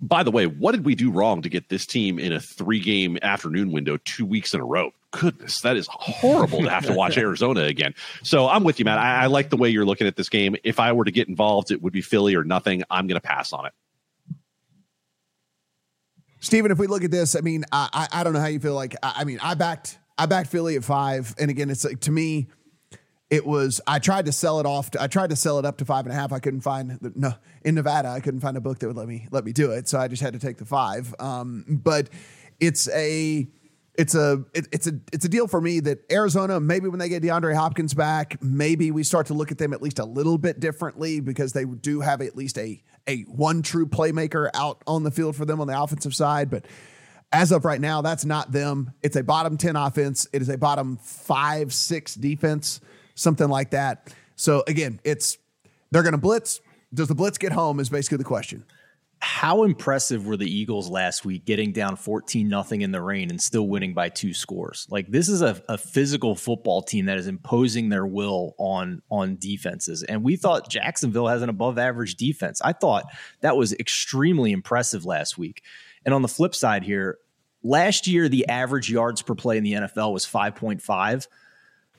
By 0.00 0.22
the 0.22 0.30
way, 0.30 0.46
what 0.46 0.72
did 0.72 0.86
we 0.86 0.94
do 0.94 1.10
wrong 1.10 1.42
to 1.42 1.50
get 1.50 1.68
this 1.68 1.84
team 1.84 2.18
in 2.18 2.32
a 2.32 2.40
three 2.40 2.80
game 2.80 3.18
afternoon 3.20 3.70
window 3.70 3.98
two 3.98 4.24
weeks 4.24 4.54
in 4.54 4.60
a 4.60 4.64
row? 4.64 4.92
Goodness, 5.10 5.60
that 5.60 5.76
is 5.76 5.88
horrible 5.90 6.62
to 6.62 6.70
have 6.70 6.86
to 6.86 6.94
watch 6.94 7.18
Arizona 7.18 7.64
again. 7.64 7.94
So 8.22 8.48
I'm 8.48 8.64
with 8.64 8.78
you, 8.78 8.86
Matt. 8.86 8.98
I, 8.98 9.24
I 9.24 9.26
like 9.26 9.50
the 9.50 9.58
way 9.58 9.68
you're 9.68 9.84
looking 9.84 10.06
at 10.06 10.16
this 10.16 10.30
game. 10.30 10.56
If 10.64 10.80
I 10.80 10.92
were 10.92 11.04
to 11.04 11.10
get 11.10 11.28
involved, 11.28 11.70
it 11.70 11.82
would 11.82 11.92
be 11.92 12.00
Philly 12.00 12.34
or 12.34 12.44
nothing. 12.44 12.82
I'm 12.90 13.08
going 13.08 13.20
to 13.20 13.26
pass 13.26 13.52
on 13.52 13.66
it. 13.66 13.72
Stephen, 16.38 16.70
if 16.70 16.78
we 16.78 16.86
look 16.86 17.04
at 17.04 17.10
this, 17.10 17.36
I 17.36 17.40
mean, 17.40 17.64
I, 17.70 17.88
I, 17.92 18.20
I 18.20 18.24
don't 18.24 18.32
know 18.32 18.40
how 18.40 18.46
you 18.46 18.60
feel 18.60 18.74
like. 18.74 18.96
I, 19.02 19.16
I 19.18 19.24
mean, 19.24 19.38
I 19.42 19.52
backed 19.52 19.98
I 20.20 20.26
backed 20.26 20.50
Philly 20.50 20.76
at 20.76 20.84
five, 20.84 21.34
and 21.38 21.50
again, 21.50 21.70
it's 21.70 21.82
like 21.82 22.00
to 22.00 22.10
me, 22.10 22.48
it 23.30 23.46
was. 23.46 23.80
I 23.86 24.00
tried 24.00 24.26
to 24.26 24.32
sell 24.32 24.60
it 24.60 24.66
off. 24.66 24.90
To, 24.90 25.00
I 25.02 25.06
tried 25.06 25.30
to 25.30 25.36
sell 25.36 25.58
it 25.58 25.64
up 25.64 25.78
to 25.78 25.86
five 25.86 26.04
and 26.04 26.12
a 26.12 26.14
half. 26.14 26.30
I 26.30 26.40
couldn't 26.40 26.60
find 26.60 26.90
the, 26.90 27.10
no 27.14 27.32
in 27.64 27.74
Nevada. 27.74 28.08
I 28.08 28.20
couldn't 28.20 28.40
find 28.40 28.54
a 28.58 28.60
book 28.60 28.80
that 28.80 28.86
would 28.86 28.98
let 28.98 29.08
me 29.08 29.28
let 29.30 29.46
me 29.46 29.54
do 29.54 29.70
it. 29.70 29.88
So 29.88 29.98
I 29.98 30.08
just 30.08 30.20
had 30.20 30.34
to 30.34 30.38
take 30.38 30.58
the 30.58 30.66
five. 30.66 31.14
Um, 31.18 31.64
but 31.68 32.10
it's 32.60 32.86
a 32.90 33.48
it's 33.94 34.14
a 34.14 34.44
it, 34.52 34.68
it's 34.72 34.86
a 34.86 35.00
it's 35.10 35.24
a 35.24 35.28
deal 35.30 35.48
for 35.48 35.58
me 35.58 35.80
that 35.80 36.00
Arizona 36.12 36.60
maybe 36.60 36.88
when 36.88 36.98
they 36.98 37.08
get 37.08 37.22
DeAndre 37.22 37.54
Hopkins 37.54 37.94
back, 37.94 38.36
maybe 38.42 38.90
we 38.90 39.04
start 39.04 39.26
to 39.28 39.34
look 39.34 39.50
at 39.50 39.56
them 39.56 39.72
at 39.72 39.80
least 39.80 39.98
a 39.98 40.04
little 40.04 40.36
bit 40.36 40.60
differently 40.60 41.20
because 41.20 41.54
they 41.54 41.64
do 41.64 42.02
have 42.02 42.20
at 42.20 42.36
least 42.36 42.58
a 42.58 42.82
a 43.06 43.22
one 43.22 43.62
true 43.62 43.86
playmaker 43.86 44.50
out 44.52 44.82
on 44.86 45.02
the 45.02 45.10
field 45.10 45.34
for 45.34 45.46
them 45.46 45.62
on 45.62 45.66
the 45.66 45.82
offensive 45.82 46.14
side, 46.14 46.50
but 46.50 46.66
as 47.32 47.52
of 47.52 47.64
right 47.64 47.80
now, 47.80 48.02
that's 48.02 48.24
not 48.24 48.52
them. 48.52 48.92
It's 49.02 49.16
a 49.16 49.22
bottom 49.22 49.56
10 49.56 49.76
offense. 49.76 50.26
It 50.32 50.42
is 50.42 50.48
a 50.48 50.58
bottom 50.58 50.96
five, 50.96 51.72
six 51.72 52.14
defense, 52.14 52.80
something 53.14 53.48
like 53.48 53.70
that. 53.70 54.12
So 54.36 54.64
again, 54.66 55.00
it's 55.04 55.38
they're 55.90 56.02
going 56.02 56.12
to 56.12 56.18
blitz. 56.18 56.60
Does 56.92 57.08
the 57.08 57.14
blitz 57.14 57.38
get 57.38 57.52
home? 57.52 57.78
Is 57.78 57.88
basically 57.88 58.18
the 58.18 58.24
question. 58.24 58.64
How 59.22 59.64
impressive 59.64 60.26
were 60.26 60.38
the 60.38 60.50
Eagles 60.50 60.88
last 60.88 61.26
week 61.26 61.44
getting 61.44 61.72
down 61.72 61.96
14 61.96 62.48
nothing 62.48 62.80
in 62.80 62.90
the 62.90 63.02
rain 63.02 63.28
and 63.28 63.40
still 63.40 63.68
winning 63.68 63.92
by 63.92 64.08
two 64.08 64.32
scores? 64.32 64.86
Like 64.88 65.08
this 65.08 65.28
is 65.28 65.42
a, 65.42 65.62
a 65.68 65.76
physical 65.76 66.34
football 66.34 66.80
team 66.80 67.04
that 67.04 67.18
is 67.18 67.26
imposing 67.26 67.90
their 67.90 68.06
will 68.06 68.54
on 68.58 69.02
on 69.10 69.36
defenses. 69.36 70.02
And 70.02 70.24
we 70.24 70.36
thought 70.36 70.70
Jacksonville 70.70 71.28
has 71.28 71.42
an 71.42 71.50
above 71.50 71.78
average 71.78 72.14
defense. 72.16 72.62
I 72.62 72.72
thought 72.72 73.04
that 73.42 73.56
was 73.58 73.74
extremely 73.74 74.52
impressive 74.52 75.04
last 75.04 75.36
week. 75.36 75.62
And 76.04 76.14
on 76.14 76.22
the 76.22 76.28
flip 76.28 76.54
side 76.54 76.82
here, 76.82 77.18
last 77.62 78.06
year 78.06 78.28
the 78.28 78.48
average 78.48 78.90
yards 78.90 79.22
per 79.22 79.34
play 79.34 79.58
in 79.58 79.64
the 79.64 79.72
NFL 79.72 80.12
was 80.12 80.24
5.5. 80.26 81.26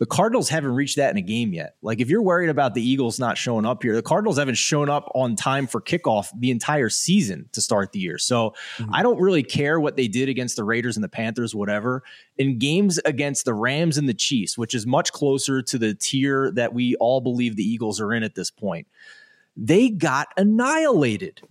The 0.01 0.07
Cardinals 0.07 0.49
haven't 0.49 0.73
reached 0.73 0.95
that 0.95 1.11
in 1.11 1.17
a 1.17 1.21
game 1.21 1.53
yet. 1.53 1.75
Like 1.83 2.01
if 2.01 2.09
you're 2.09 2.23
worried 2.23 2.49
about 2.49 2.73
the 2.73 2.81
Eagles 2.81 3.19
not 3.19 3.37
showing 3.37 3.67
up 3.67 3.83
here, 3.83 3.93
the 3.93 4.01
Cardinals 4.01 4.39
haven't 4.39 4.55
shown 4.55 4.89
up 4.89 5.11
on 5.13 5.35
time 5.35 5.67
for 5.67 5.79
kickoff 5.79 6.29
the 6.35 6.49
entire 6.49 6.89
season 6.89 7.47
to 7.51 7.61
start 7.61 7.91
the 7.91 7.99
year. 7.99 8.17
So 8.17 8.55
mm-hmm. 8.77 8.95
I 8.95 9.03
don't 9.03 9.19
really 9.19 9.43
care 9.43 9.79
what 9.79 9.97
they 9.97 10.07
did 10.07 10.27
against 10.27 10.55
the 10.55 10.63
Raiders 10.63 10.97
and 10.97 11.03
the 11.03 11.07
Panthers, 11.07 11.53
whatever. 11.53 12.01
In 12.39 12.57
games 12.57 12.97
against 13.05 13.45
the 13.45 13.53
Rams 13.53 13.99
and 13.99 14.09
the 14.09 14.15
Chiefs, 14.15 14.57
which 14.57 14.73
is 14.73 14.87
much 14.87 15.11
closer 15.11 15.61
to 15.61 15.77
the 15.77 15.93
tier 15.93 16.49
that 16.53 16.73
we 16.73 16.95
all 16.95 17.21
believe 17.21 17.55
the 17.55 17.63
Eagles 17.63 18.01
are 18.01 18.11
in 18.11 18.23
at 18.23 18.33
this 18.33 18.49
point, 18.49 18.87
they 19.55 19.91
got 19.91 20.29
annihilated 20.35 21.41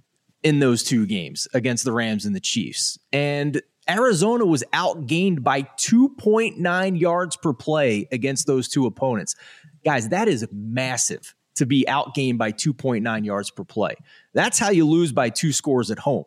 in 0.42 0.58
those 0.60 0.82
two 0.82 1.06
games 1.06 1.46
against 1.54 1.84
the 1.84 1.92
Rams 1.92 2.24
and 2.24 2.34
the 2.34 2.40
Chiefs. 2.40 2.98
And 3.12 3.60
Arizona 3.88 4.46
was 4.46 4.62
outgained 4.72 5.42
by 5.42 5.62
2.9 5.62 7.00
yards 7.00 7.36
per 7.36 7.52
play 7.52 8.08
against 8.12 8.46
those 8.46 8.68
two 8.68 8.86
opponents. 8.86 9.34
Guys, 9.84 10.10
that 10.10 10.28
is 10.28 10.46
massive 10.52 11.34
to 11.56 11.66
be 11.66 11.84
outgained 11.88 12.38
by 12.38 12.52
2.9 12.52 13.24
yards 13.24 13.50
per 13.50 13.64
play. 13.64 13.96
That's 14.32 14.58
how 14.58 14.70
you 14.70 14.86
lose 14.86 15.12
by 15.12 15.28
two 15.30 15.52
scores 15.52 15.90
at 15.90 15.98
home, 15.98 16.24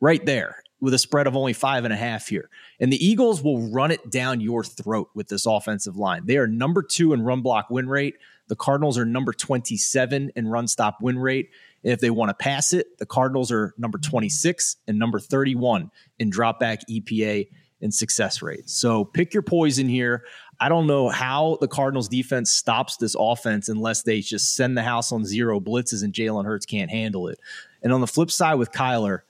right 0.00 0.24
there. 0.24 0.62
with 0.80 0.92
a 0.92 0.98
spread 0.98 1.28
of 1.28 1.36
only 1.36 1.52
five 1.52 1.84
and 1.84 1.94
a 1.94 1.96
half 1.96 2.26
here. 2.26 2.50
And 2.80 2.92
the 2.92 3.04
Eagles 3.04 3.40
will 3.40 3.70
run 3.70 3.92
it 3.92 4.10
down 4.10 4.40
your 4.40 4.64
throat 4.64 5.08
with 5.14 5.28
this 5.28 5.46
offensive 5.46 5.96
line. 5.96 6.26
They 6.26 6.36
are 6.38 6.48
number 6.48 6.82
two 6.82 7.12
in 7.12 7.22
run 7.22 7.40
block 7.40 7.70
win 7.70 7.88
rate. 7.88 8.16
The 8.48 8.56
Cardinals 8.56 8.98
are 8.98 9.04
number 9.04 9.32
27 9.32 10.32
in 10.34 10.48
run 10.48 10.66
stop 10.66 10.98
win 11.00 11.20
rate. 11.20 11.50
If 11.82 12.00
they 12.00 12.10
want 12.10 12.30
to 12.30 12.34
pass 12.34 12.72
it, 12.72 12.98
the 12.98 13.06
Cardinals 13.06 13.50
are 13.50 13.74
number 13.76 13.98
26 13.98 14.76
and 14.86 14.98
number 14.98 15.18
31 15.18 15.90
in 16.18 16.30
drop 16.30 16.60
back 16.60 16.80
EPA 16.88 17.48
and 17.80 17.92
success 17.92 18.40
rate. 18.40 18.70
So 18.70 19.04
pick 19.04 19.34
your 19.34 19.42
poison 19.42 19.88
here. 19.88 20.24
I 20.60 20.68
don't 20.68 20.86
know 20.86 21.08
how 21.08 21.58
the 21.60 21.68
Cardinals 21.68 22.08
defense 22.08 22.52
stops 22.52 22.96
this 22.96 23.16
offense 23.18 23.68
unless 23.68 24.02
they 24.02 24.20
just 24.20 24.54
send 24.54 24.78
the 24.78 24.82
house 24.82 25.10
on 25.10 25.24
zero 25.24 25.58
blitzes 25.58 26.04
and 26.04 26.12
Jalen 26.12 26.44
Hurts 26.44 26.64
can't 26.64 26.90
handle 26.90 27.26
it. 27.26 27.40
And 27.82 27.92
on 27.92 28.00
the 28.00 28.06
flip 28.06 28.30
side 28.30 28.54
with 28.54 28.70
Kyler, 28.70 29.20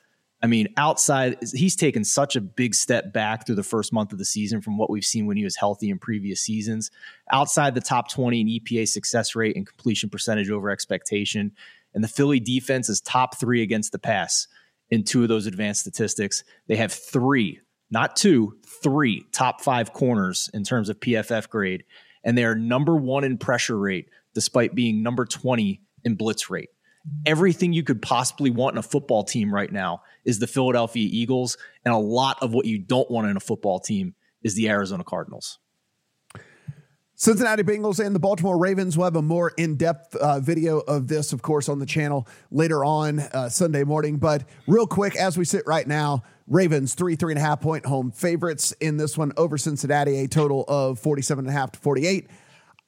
I 0.42 0.48
mean, 0.48 0.68
outside, 0.76 1.38
he's 1.54 1.76
taken 1.76 2.04
such 2.04 2.34
a 2.34 2.40
big 2.40 2.74
step 2.74 3.12
back 3.12 3.46
through 3.46 3.54
the 3.54 3.62
first 3.62 3.92
month 3.92 4.12
of 4.12 4.18
the 4.18 4.24
season 4.24 4.60
from 4.60 4.76
what 4.76 4.90
we've 4.90 5.04
seen 5.04 5.26
when 5.26 5.36
he 5.36 5.44
was 5.44 5.54
healthy 5.56 5.88
in 5.88 5.98
previous 5.98 6.40
seasons. 6.40 6.90
Outside 7.30 7.76
the 7.76 7.80
top 7.80 8.10
20 8.10 8.40
in 8.40 8.46
EPA 8.48 8.88
success 8.88 9.36
rate 9.36 9.56
and 9.56 9.66
completion 9.66 10.10
percentage 10.10 10.50
over 10.50 10.68
expectation. 10.68 11.52
And 11.94 12.02
the 12.02 12.08
Philly 12.08 12.40
defense 12.40 12.88
is 12.88 13.00
top 13.00 13.38
three 13.38 13.62
against 13.62 13.92
the 13.92 13.98
pass 13.98 14.46
in 14.90 15.04
two 15.04 15.22
of 15.22 15.28
those 15.28 15.46
advanced 15.46 15.80
statistics. 15.80 16.44
They 16.68 16.76
have 16.76 16.92
three, 16.92 17.60
not 17.90 18.16
two, 18.16 18.58
three 18.82 19.24
top 19.32 19.60
five 19.60 19.92
corners 19.92 20.50
in 20.52 20.64
terms 20.64 20.88
of 20.88 21.00
PFF 21.00 21.48
grade. 21.48 21.84
And 22.24 22.36
they 22.36 22.44
are 22.44 22.54
number 22.54 22.96
one 22.96 23.24
in 23.24 23.38
pressure 23.38 23.78
rate, 23.78 24.08
despite 24.34 24.74
being 24.74 25.02
number 25.02 25.24
20 25.24 25.80
in 26.04 26.14
blitz 26.14 26.50
rate. 26.50 26.70
Everything 27.26 27.72
you 27.72 27.82
could 27.82 28.00
possibly 28.00 28.50
want 28.50 28.74
in 28.74 28.78
a 28.78 28.82
football 28.82 29.24
team 29.24 29.52
right 29.52 29.72
now 29.72 30.02
is 30.24 30.38
the 30.38 30.46
Philadelphia 30.46 31.08
Eagles. 31.10 31.56
And 31.84 31.92
a 31.92 31.98
lot 31.98 32.38
of 32.42 32.52
what 32.52 32.66
you 32.66 32.78
don't 32.78 33.10
want 33.10 33.28
in 33.28 33.36
a 33.36 33.40
football 33.40 33.80
team 33.80 34.14
is 34.42 34.54
the 34.54 34.68
Arizona 34.68 35.04
Cardinals. 35.04 35.58
Cincinnati 37.22 37.62
Bengals 37.62 38.04
and 38.04 38.16
the 38.16 38.18
Baltimore 38.18 38.58
Ravens 38.58 38.98
will 38.98 39.04
have 39.04 39.14
a 39.14 39.22
more 39.22 39.52
in 39.56 39.76
depth 39.76 40.16
uh, 40.16 40.40
video 40.40 40.78
of 40.80 41.06
this, 41.06 41.32
of 41.32 41.40
course, 41.40 41.68
on 41.68 41.78
the 41.78 41.86
channel 41.86 42.26
later 42.50 42.84
on 42.84 43.20
uh, 43.20 43.48
Sunday 43.48 43.84
morning. 43.84 44.16
But 44.16 44.42
real 44.66 44.88
quick, 44.88 45.14
as 45.14 45.38
we 45.38 45.44
sit 45.44 45.64
right 45.64 45.86
now, 45.86 46.24
Ravens 46.48 46.96
three, 46.96 47.14
three 47.14 47.32
and 47.32 47.38
a 47.38 47.40
half 47.40 47.60
point 47.60 47.86
home 47.86 48.10
favorites 48.10 48.72
in 48.80 48.96
this 48.96 49.16
one 49.16 49.30
over 49.36 49.56
Cincinnati, 49.56 50.24
a 50.24 50.26
total 50.26 50.64
of 50.66 50.98
47 50.98 51.44
and 51.44 51.54
a 51.54 51.56
half 51.56 51.70
to 51.70 51.78
48. 51.78 52.28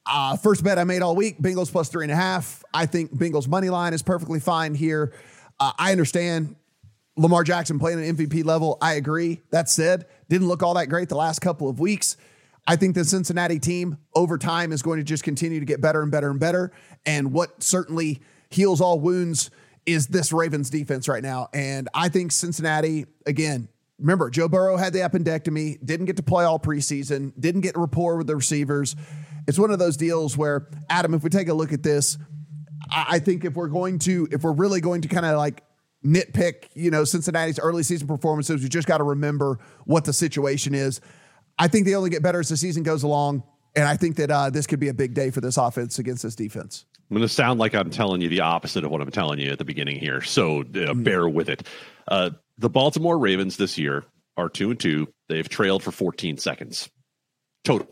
Uh, 0.05 0.35
first 0.35 0.65
bet 0.65 0.77
I 0.77 0.83
made 0.83 1.01
all 1.01 1.15
week, 1.15 1.39
Bengals 1.39 1.71
plus 1.71 1.87
three 1.87 2.03
and 2.03 2.11
a 2.11 2.17
half. 2.17 2.61
I 2.73 2.87
think 2.87 3.15
Bengals 3.15 3.47
money 3.47 3.69
line 3.69 3.93
is 3.93 4.01
perfectly 4.01 4.41
fine 4.41 4.75
here. 4.75 5.13
Uh, 5.61 5.71
I 5.79 5.93
understand 5.93 6.57
Lamar 7.15 7.45
Jackson 7.45 7.79
playing 7.79 8.05
an 8.05 8.17
MVP 8.17 8.43
level. 8.43 8.79
I 8.81 8.95
agree. 8.95 9.43
That 9.51 9.69
said, 9.69 10.07
didn't 10.27 10.49
look 10.49 10.61
all 10.61 10.73
that 10.73 10.87
great 10.87 11.07
the 11.07 11.15
last 11.15 11.39
couple 11.39 11.69
of 11.69 11.79
weeks. 11.79 12.17
I 12.67 12.75
think 12.75 12.95
the 12.95 13.05
Cincinnati 13.05 13.59
team 13.59 13.97
over 14.15 14.37
time 14.37 14.71
is 14.71 14.81
going 14.81 14.97
to 14.97 15.03
just 15.03 15.23
continue 15.23 15.59
to 15.59 15.65
get 15.65 15.81
better 15.81 16.01
and 16.01 16.11
better 16.11 16.29
and 16.29 16.39
better. 16.39 16.71
And 17.05 17.31
what 17.31 17.61
certainly 17.61 18.21
heals 18.49 18.81
all 18.81 18.99
wounds 18.99 19.51
is 19.85 20.07
this 20.07 20.33
Ravens 20.33 20.69
defense 20.69 21.07
right 21.07 21.21
now. 21.21 21.49
And 21.53 21.87
I 21.93 22.09
think 22.09 22.31
Cincinnati, 22.31 23.05
again, 23.27 23.69
remember, 23.99 24.29
Joe 24.31 24.47
Burrow 24.47 24.77
had 24.77 24.93
the 24.93 24.99
appendectomy, 24.99 25.77
didn't 25.85 26.07
get 26.07 26.17
to 26.17 26.23
play 26.23 26.43
all 26.43 26.59
preseason, 26.59 27.33
didn't 27.39 27.61
get 27.61 27.77
rapport 27.77 28.17
with 28.17 28.27
the 28.27 28.35
receivers. 28.35 28.95
It's 29.47 29.59
one 29.59 29.69
of 29.69 29.77
those 29.77 29.95
deals 29.95 30.35
where, 30.35 30.67
Adam, 30.89 31.13
if 31.13 31.23
we 31.23 31.29
take 31.29 31.49
a 31.49 31.53
look 31.53 31.71
at 31.71 31.83
this, 31.83 32.17
I 32.89 33.19
think 33.19 33.45
if 33.45 33.53
we're 33.53 33.67
going 33.67 33.99
to, 33.99 34.27
if 34.31 34.43
we're 34.43 34.53
really 34.53 34.81
going 34.81 35.01
to 35.01 35.07
kind 35.07 35.25
of 35.25 35.37
like 35.37 35.63
nitpick, 36.03 36.69
you 36.73 36.91
know, 36.91 37.03
Cincinnati's 37.03 37.59
early 37.59 37.83
season 37.83 38.07
performances, 38.07 38.61
we 38.63 38.69
just 38.69 38.87
got 38.87 38.97
to 38.97 39.03
remember 39.03 39.59
what 39.85 40.05
the 40.05 40.13
situation 40.13 40.73
is. 40.73 40.99
I 41.57 41.67
think 41.67 41.85
they 41.85 41.95
only 41.95 42.09
get 42.09 42.23
better 42.23 42.39
as 42.39 42.49
the 42.49 42.57
season 42.57 42.83
goes 42.83 43.03
along. 43.03 43.43
And 43.75 43.85
I 43.87 43.97
think 43.97 44.15
that 44.17 44.31
uh, 44.31 44.49
this 44.49 44.67
could 44.67 44.79
be 44.79 44.87
a 44.87 44.93
big 44.93 45.13
day 45.13 45.31
for 45.31 45.41
this 45.41 45.57
offense 45.57 45.99
against 45.99 46.23
this 46.23 46.35
defense. 46.35 46.85
I'm 47.09 47.17
going 47.17 47.27
to 47.27 47.33
sound 47.33 47.59
like 47.59 47.75
I'm 47.75 47.89
telling 47.89 48.21
you 48.21 48.29
the 48.29 48.39
opposite 48.39 48.83
of 48.83 48.91
what 48.91 49.01
I'm 49.01 49.11
telling 49.11 49.39
you 49.39 49.51
at 49.51 49.57
the 49.57 49.65
beginning 49.65 49.99
here. 49.99 50.21
So 50.21 50.61
uh, 50.61 50.63
mm-hmm. 50.63 51.03
bear 51.03 51.27
with 51.27 51.49
it. 51.49 51.67
Uh, 52.07 52.31
the 52.57 52.69
Baltimore 52.69 53.17
Ravens 53.17 53.57
this 53.57 53.77
year 53.77 54.05
are 54.37 54.49
two 54.49 54.71
and 54.71 54.79
two. 54.79 55.07
They've 55.29 55.47
trailed 55.47 55.83
for 55.83 55.91
14 55.91 56.37
seconds 56.37 56.89
total. 57.65 57.87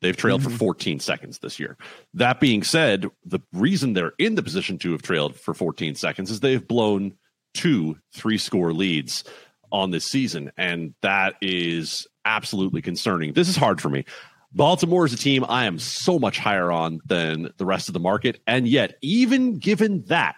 They've 0.00 0.16
trailed 0.16 0.42
mm-hmm. 0.42 0.50
for 0.50 0.58
14 0.58 1.00
seconds 1.00 1.38
this 1.38 1.58
year. 1.58 1.78
That 2.14 2.40
being 2.40 2.62
said, 2.62 3.06
the 3.24 3.40
reason 3.52 3.92
they're 3.92 4.12
in 4.18 4.34
the 4.34 4.42
position 4.42 4.78
to 4.78 4.92
have 4.92 5.02
trailed 5.02 5.36
for 5.36 5.54
14 5.54 5.94
seconds 5.94 6.30
is 6.30 6.40
they've 6.40 6.66
blown 6.66 7.14
two 7.54 7.96
three 8.12 8.36
score 8.36 8.72
leads 8.72 9.24
on 9.70 9.92
this 9.92 10.04
season. 10.04 10.50
And 10.56 10.94
that 11.02 11.36
is 11.40 12.06
absolutely 12.24 12.82
concerning. 12.82 13.32
This 13.32 13.48
is 13.48 13.56
hard 13.56 13.80
for 13.80 13.88
me. 13.88 14.04
Baltimore 14.52 15.04
is 15.04 15.12
a 15.12 15.16
team 15.16 15.44
I 15.48 15.66
am 15.66 15.78
so 15.78 16.18
much 16.18 16.38
higher 16.38 16.70
on 16.70 17.00
than 17.04 17.52
the 17.56 17.66
rest 17.66 17.88
of 17.88 17.92
the 17.92 18.00
market. 18.00 18.40
And 18.46 18.68
yet, 18.68 18.96
even 19.02 19.58
given 19.58 20.04
that, 20.06 20.36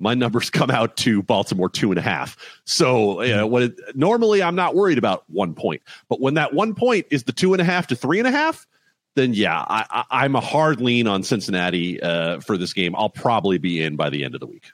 my 0.00 0.14
numbers 0.14 0.50
come 0.50 0.70
out 0.70 0.96
to 0.98 1.22
Baltimore 1.22 1.68
two 1.68 1.90
and 1.90 1.98
a 1.98 2.02
half. 2.02 2.36
So 2.64 3.22
you 3.22 3.34
know, 3.34 3.46
when 3.46 3.64
it, 3.64 3.80
normally 3.94 4.42
I'm 4.42 4.56
not 4.56 4.74
worried 4.74 4.98
about 4.98 5.24
one 5.28 5.54
point, 5.54 5.82
but 6.08 6.20
when 6.20 6.34
that 6.34 6.52
one 6.52 6.74
point 6.74 7.06
is 7.10 7.24
the 7.24 7.32
two 7.32 7.52
and 7.52 7.60
a 7.60 7.64
half 7.64 7.86
to 7.88 7.96
three 7.96 8.18
and 8.18 8.28
a 8.28 8.32
half, 8.32 8.66
then 9.14 9.34
yeah, 9.34 9.64
I, 9.68 10.24
am 10.24 10.36
a 10.36 10.40
hard 10.40 10.80
lean 10.80 11.08
on 11.08 11.24
Cincinnati 11.24 12.00
uh, 12.00 12.38
for 12.40 12.56
this 12.56 12.72
game. 12.72 12.94
I'll 12.94 13.08
probably 13.08 13.58
be 13.58 13.82
in 13.82 13.96
by 13.96 14.10
the 14.10 14.24
end 14.24 14.34
of 14.34 14.40
the 14.40 14.46
week. 14.46 14.70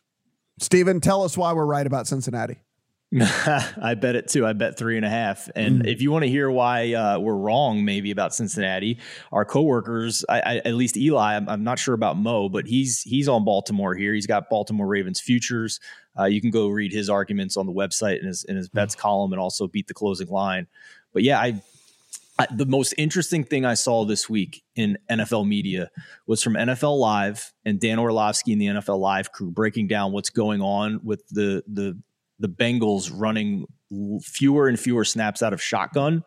Stephen, 0.58 1.00
tell 1.00 1.24
us 1.24 1.36
why 1.36 1.52
we're 1.52 1.64
right 1.64 1.86
about 1.86 2.06
Cincinnati. 2.06 2.58
I 3.80 3.94
bet 3.94 4.16
it 4.16 4.28
too. 4.28 4.44
I 4.44 4.54
bet 4.54 4.76
three 4.76 4.96
and 4.96 5.06
a 5.06 5.08
half. 5.08 5.48
And 5.54 5.82
mm. 5.82 5.86
if 5.86 6.02
you 6.02 6.10
want 6.10 6.24
to 6.24 6.28
hear 6.28 6.50
why 6.50 6.94
uh, 6.94 7.18
we're 7.20 7.36
wrong, 7.36 7.84
maybe 7.84 8.10
about 8.10 8.34
Cincinnati, 8.34 8.98
our 9.30 9.44
coworkers, 9.44 10.24
I, 10.28 10.40
I, 10.40 10.56
at 10.64 10.74
least 10.74 10.96
Eli, 10.96 11.36
I'm, 11.36 11.48
I'm, 11.48 11.62
not 11.62 11.78
sure 11.78 11.94
about 11.94 12.16
Mo, 12.16 12.48
but 12.48 12.66
he's 12.66 13.02
he's 13.02 13.28
on 13.28 13.44
Baltimore 13.44 13.94
here. 13.94 14.14
He's 14.14 14.26
got 14.26 14.50
Baltimore 14.50 14.88
Ravens 14.88 15.20
futures. 15.20 15.78
Uh, 16.18 16.24
you 16.24 16.40
can 16.40 16.50
go 16.50 16.68
read 16.68 16.92
his 16.92 17.08
arguments 17.08 17.56
on 17.56 17.66
the 17.66 17.72
website 17.72 18.18
in 18.20 18.26
his 18.26 18.42
in 18.44 18.56
his 18.56 18.68
bets 18.68 18.96
mm. 18.96 18.98
column, 18.98 19.32
and 19.32 19.40
also 19.40 19.68
beat 19.68 19.86
the 19.86 19.94
closing 19.94 20.28
line. 20.28 20.66
But 21.12 21.22
yeah, 21.22 21.38
I, 21.38 21.62
I 22.36 22.48
the 22.52 22.66
most 22.66 22.94
interesting 22.98 23.44
thing 23.44 23.64
I 23.64 23.74
saw 23.74 24.04
this 24.04 24.28
week 24.28 24.64
in 24.74 24.98
NFL 25.08 25.46
media 25.46 25.88
was 26.26 26.42
from 26.42 26.54
NFL 26.54 26.98
Live 26.98 27.52
and 27.64 27.78
Dan 27.78 28.00
Orlovsky 28.00 28.52
and 28.52 28.60
the 28.60 28.66
NFL 28.66 28.98
Live 28.98 29.30
crew 29.30 29.52
breaking 29.52 29.86
down 29.86 30.10
what's 30.10 30.30
going 30.30 30.60
on 30.60 30.98
with 31.04 31.28
the 31.28 31.62
the 31.68 31.96
the 32.38 32.48
Bengals 32.48 33.10
running 33.14 33.66
fewer 34.22 34.68
and 34.68 34.78
fewer 34.78 35.04
snaps 35.04 35.42
out 35.42 35.52
of 35.52 35.62
shotgun. 35.62 36.24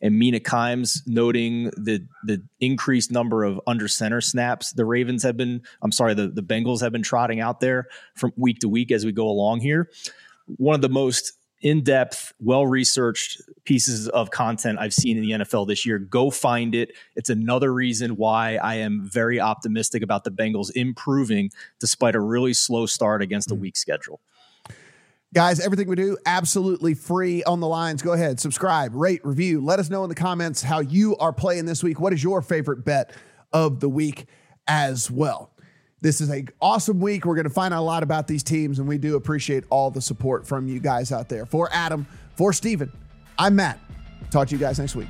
And 0.00 0.18
Mina 0.18 0.40
Kimes 0.40 1.02
noting 1.06 1.70
the 1.76 2.04
the 2.24 2.42
increased 2.58 3.12
number 3.12 3.44
of 3.44 3.60
under 3.68 3.86
center 3.86 4.20
snaps 4.20 4.72
the 4.72 4.84
Ravens 4.84 5.22
have 5.22 5.36
been, 5.36 5.62
I'm 5.80 5.92
sorry, 5.92 6.14
the, 6.14 6.28
the 6.28 6.42
Bengals 6.42 6.80
have 6.80 6.90
been 6.90 7.02
trotting 7.02 7.40
out 7.40 7.60
there 7.60 7.86
from 8.16 8.32
week 8.36 8.58
to 8.60 8.68
week 8.68 8.90
as 8.90 9.04
we 9.04 9.12
go 9.12 9.28
along 9.28 9.60
here. 9.60 9.90
One 10.56 10.74
of 10.74 10.82
the 10.82 10.88
most 10.88 11.34
in 11.62 11.84
depth, 11.84 12.32
well 12.40 12.66
researched 12.66 13.40
pieces 13.64 14.08
of 14.08 14.30
content 14.30 14.80
I've 14.80 14.92
seen 14.92 15.16
in 15.16 15.22
the 15.22 15.44
NFL 15.44 15.68
this 15.68 15.86
year. 15.86 16.00
Go 16.00 16.30
find 16.30 16.74
it. 16.74 16.92
It's 17.14 17.30
another 17.30 17.72
reason 17.72 18.16
why 18.16 18.56
I 18.56 18.76
am 18.76 19.02
very 19.04 19.40
optimistic 19.40 20.02
about 20.02 20.24
the 20.24 20.32
Bengals 20.32 20.72
improving 20.74 21.50
despite 21.78 22.16
a 22.16 22.20
really 22.20 22.52
slow 22.52 22.86
start 22.86 23.22
against 23.22 23.52
a 23.52 23.54
mm. 23.54 23.60
weak 23.60 23.76
schedule. 23.76 24.20
Guys, 25.34 25.60
everything 25.60 25.88
we 25.88 25.96
do 25.96 26.18
absolutely 26.26 26.92
free 26.92 27.42
on 27.44 27.58
the 27.60 27.66
lines. 27.66 28.02
Go 28.02 28.12
ahead, 28.12 28.38
subscribe, 28.38 28.94
rate, 28.94 29.24
review. 29.24 29.62
Let 29.62 29.78
us 29.78 29.88
know 29.88 30.02
in 30.04 30.10
the 30.10 30.14
comments 30.14 30.62
how 30.62 30.80
you 30.80 31.16
are 31.16 31.32
playing 31.32 31.64
this 31.64 31.82
week. 31.82 31.98
What 31.98 32.12
is 32.12 32.22
your 32.22 32.42
favorite 32.42 32.84
bet 32.84 33.14
of 33.50 33.80
the 33.80 33.88
week 33.88 34.26
as 34.68 35.10
well? 35.10 35.50
This 36.02 36.20
is 36.20 36.30
a 36.30 36.44
awesome 36.60 37.00
week. 37.00 37.24
We're 37.24 37.34
going 37.34 37.48
to 37.48 37.50
find 37.50 37.72
out 37.72 37.80
a 37.80 37.82
lot 37.82 38.02
about 38.02 38.28
these 38.28 38.42
teams, 38.42 38.78
and 38.78 38.86
we 38.86 38.98
do 38.98 39.16
appreciate 39.16 39.64
all 39.70 39.90
the 39.90 40.02
support 40.02 40.46
from 40.46 40.68
you 40.68 40.80
guys 40.80 41.12
out 41.12 41.30
there. 41.30 41.46
For 41.46 41.70
Adam, 41.72 42.06
for 42.36 42.52
Steven, 42.52 42.92
I'm 43.38 43.56
Matt. 43.56 43.78
Talk 44.30 44.48
to 44.48 44.54
you 44.54 44.60
guys 44.60 44.78
next 44.78 44.96
week. 44.96 45.08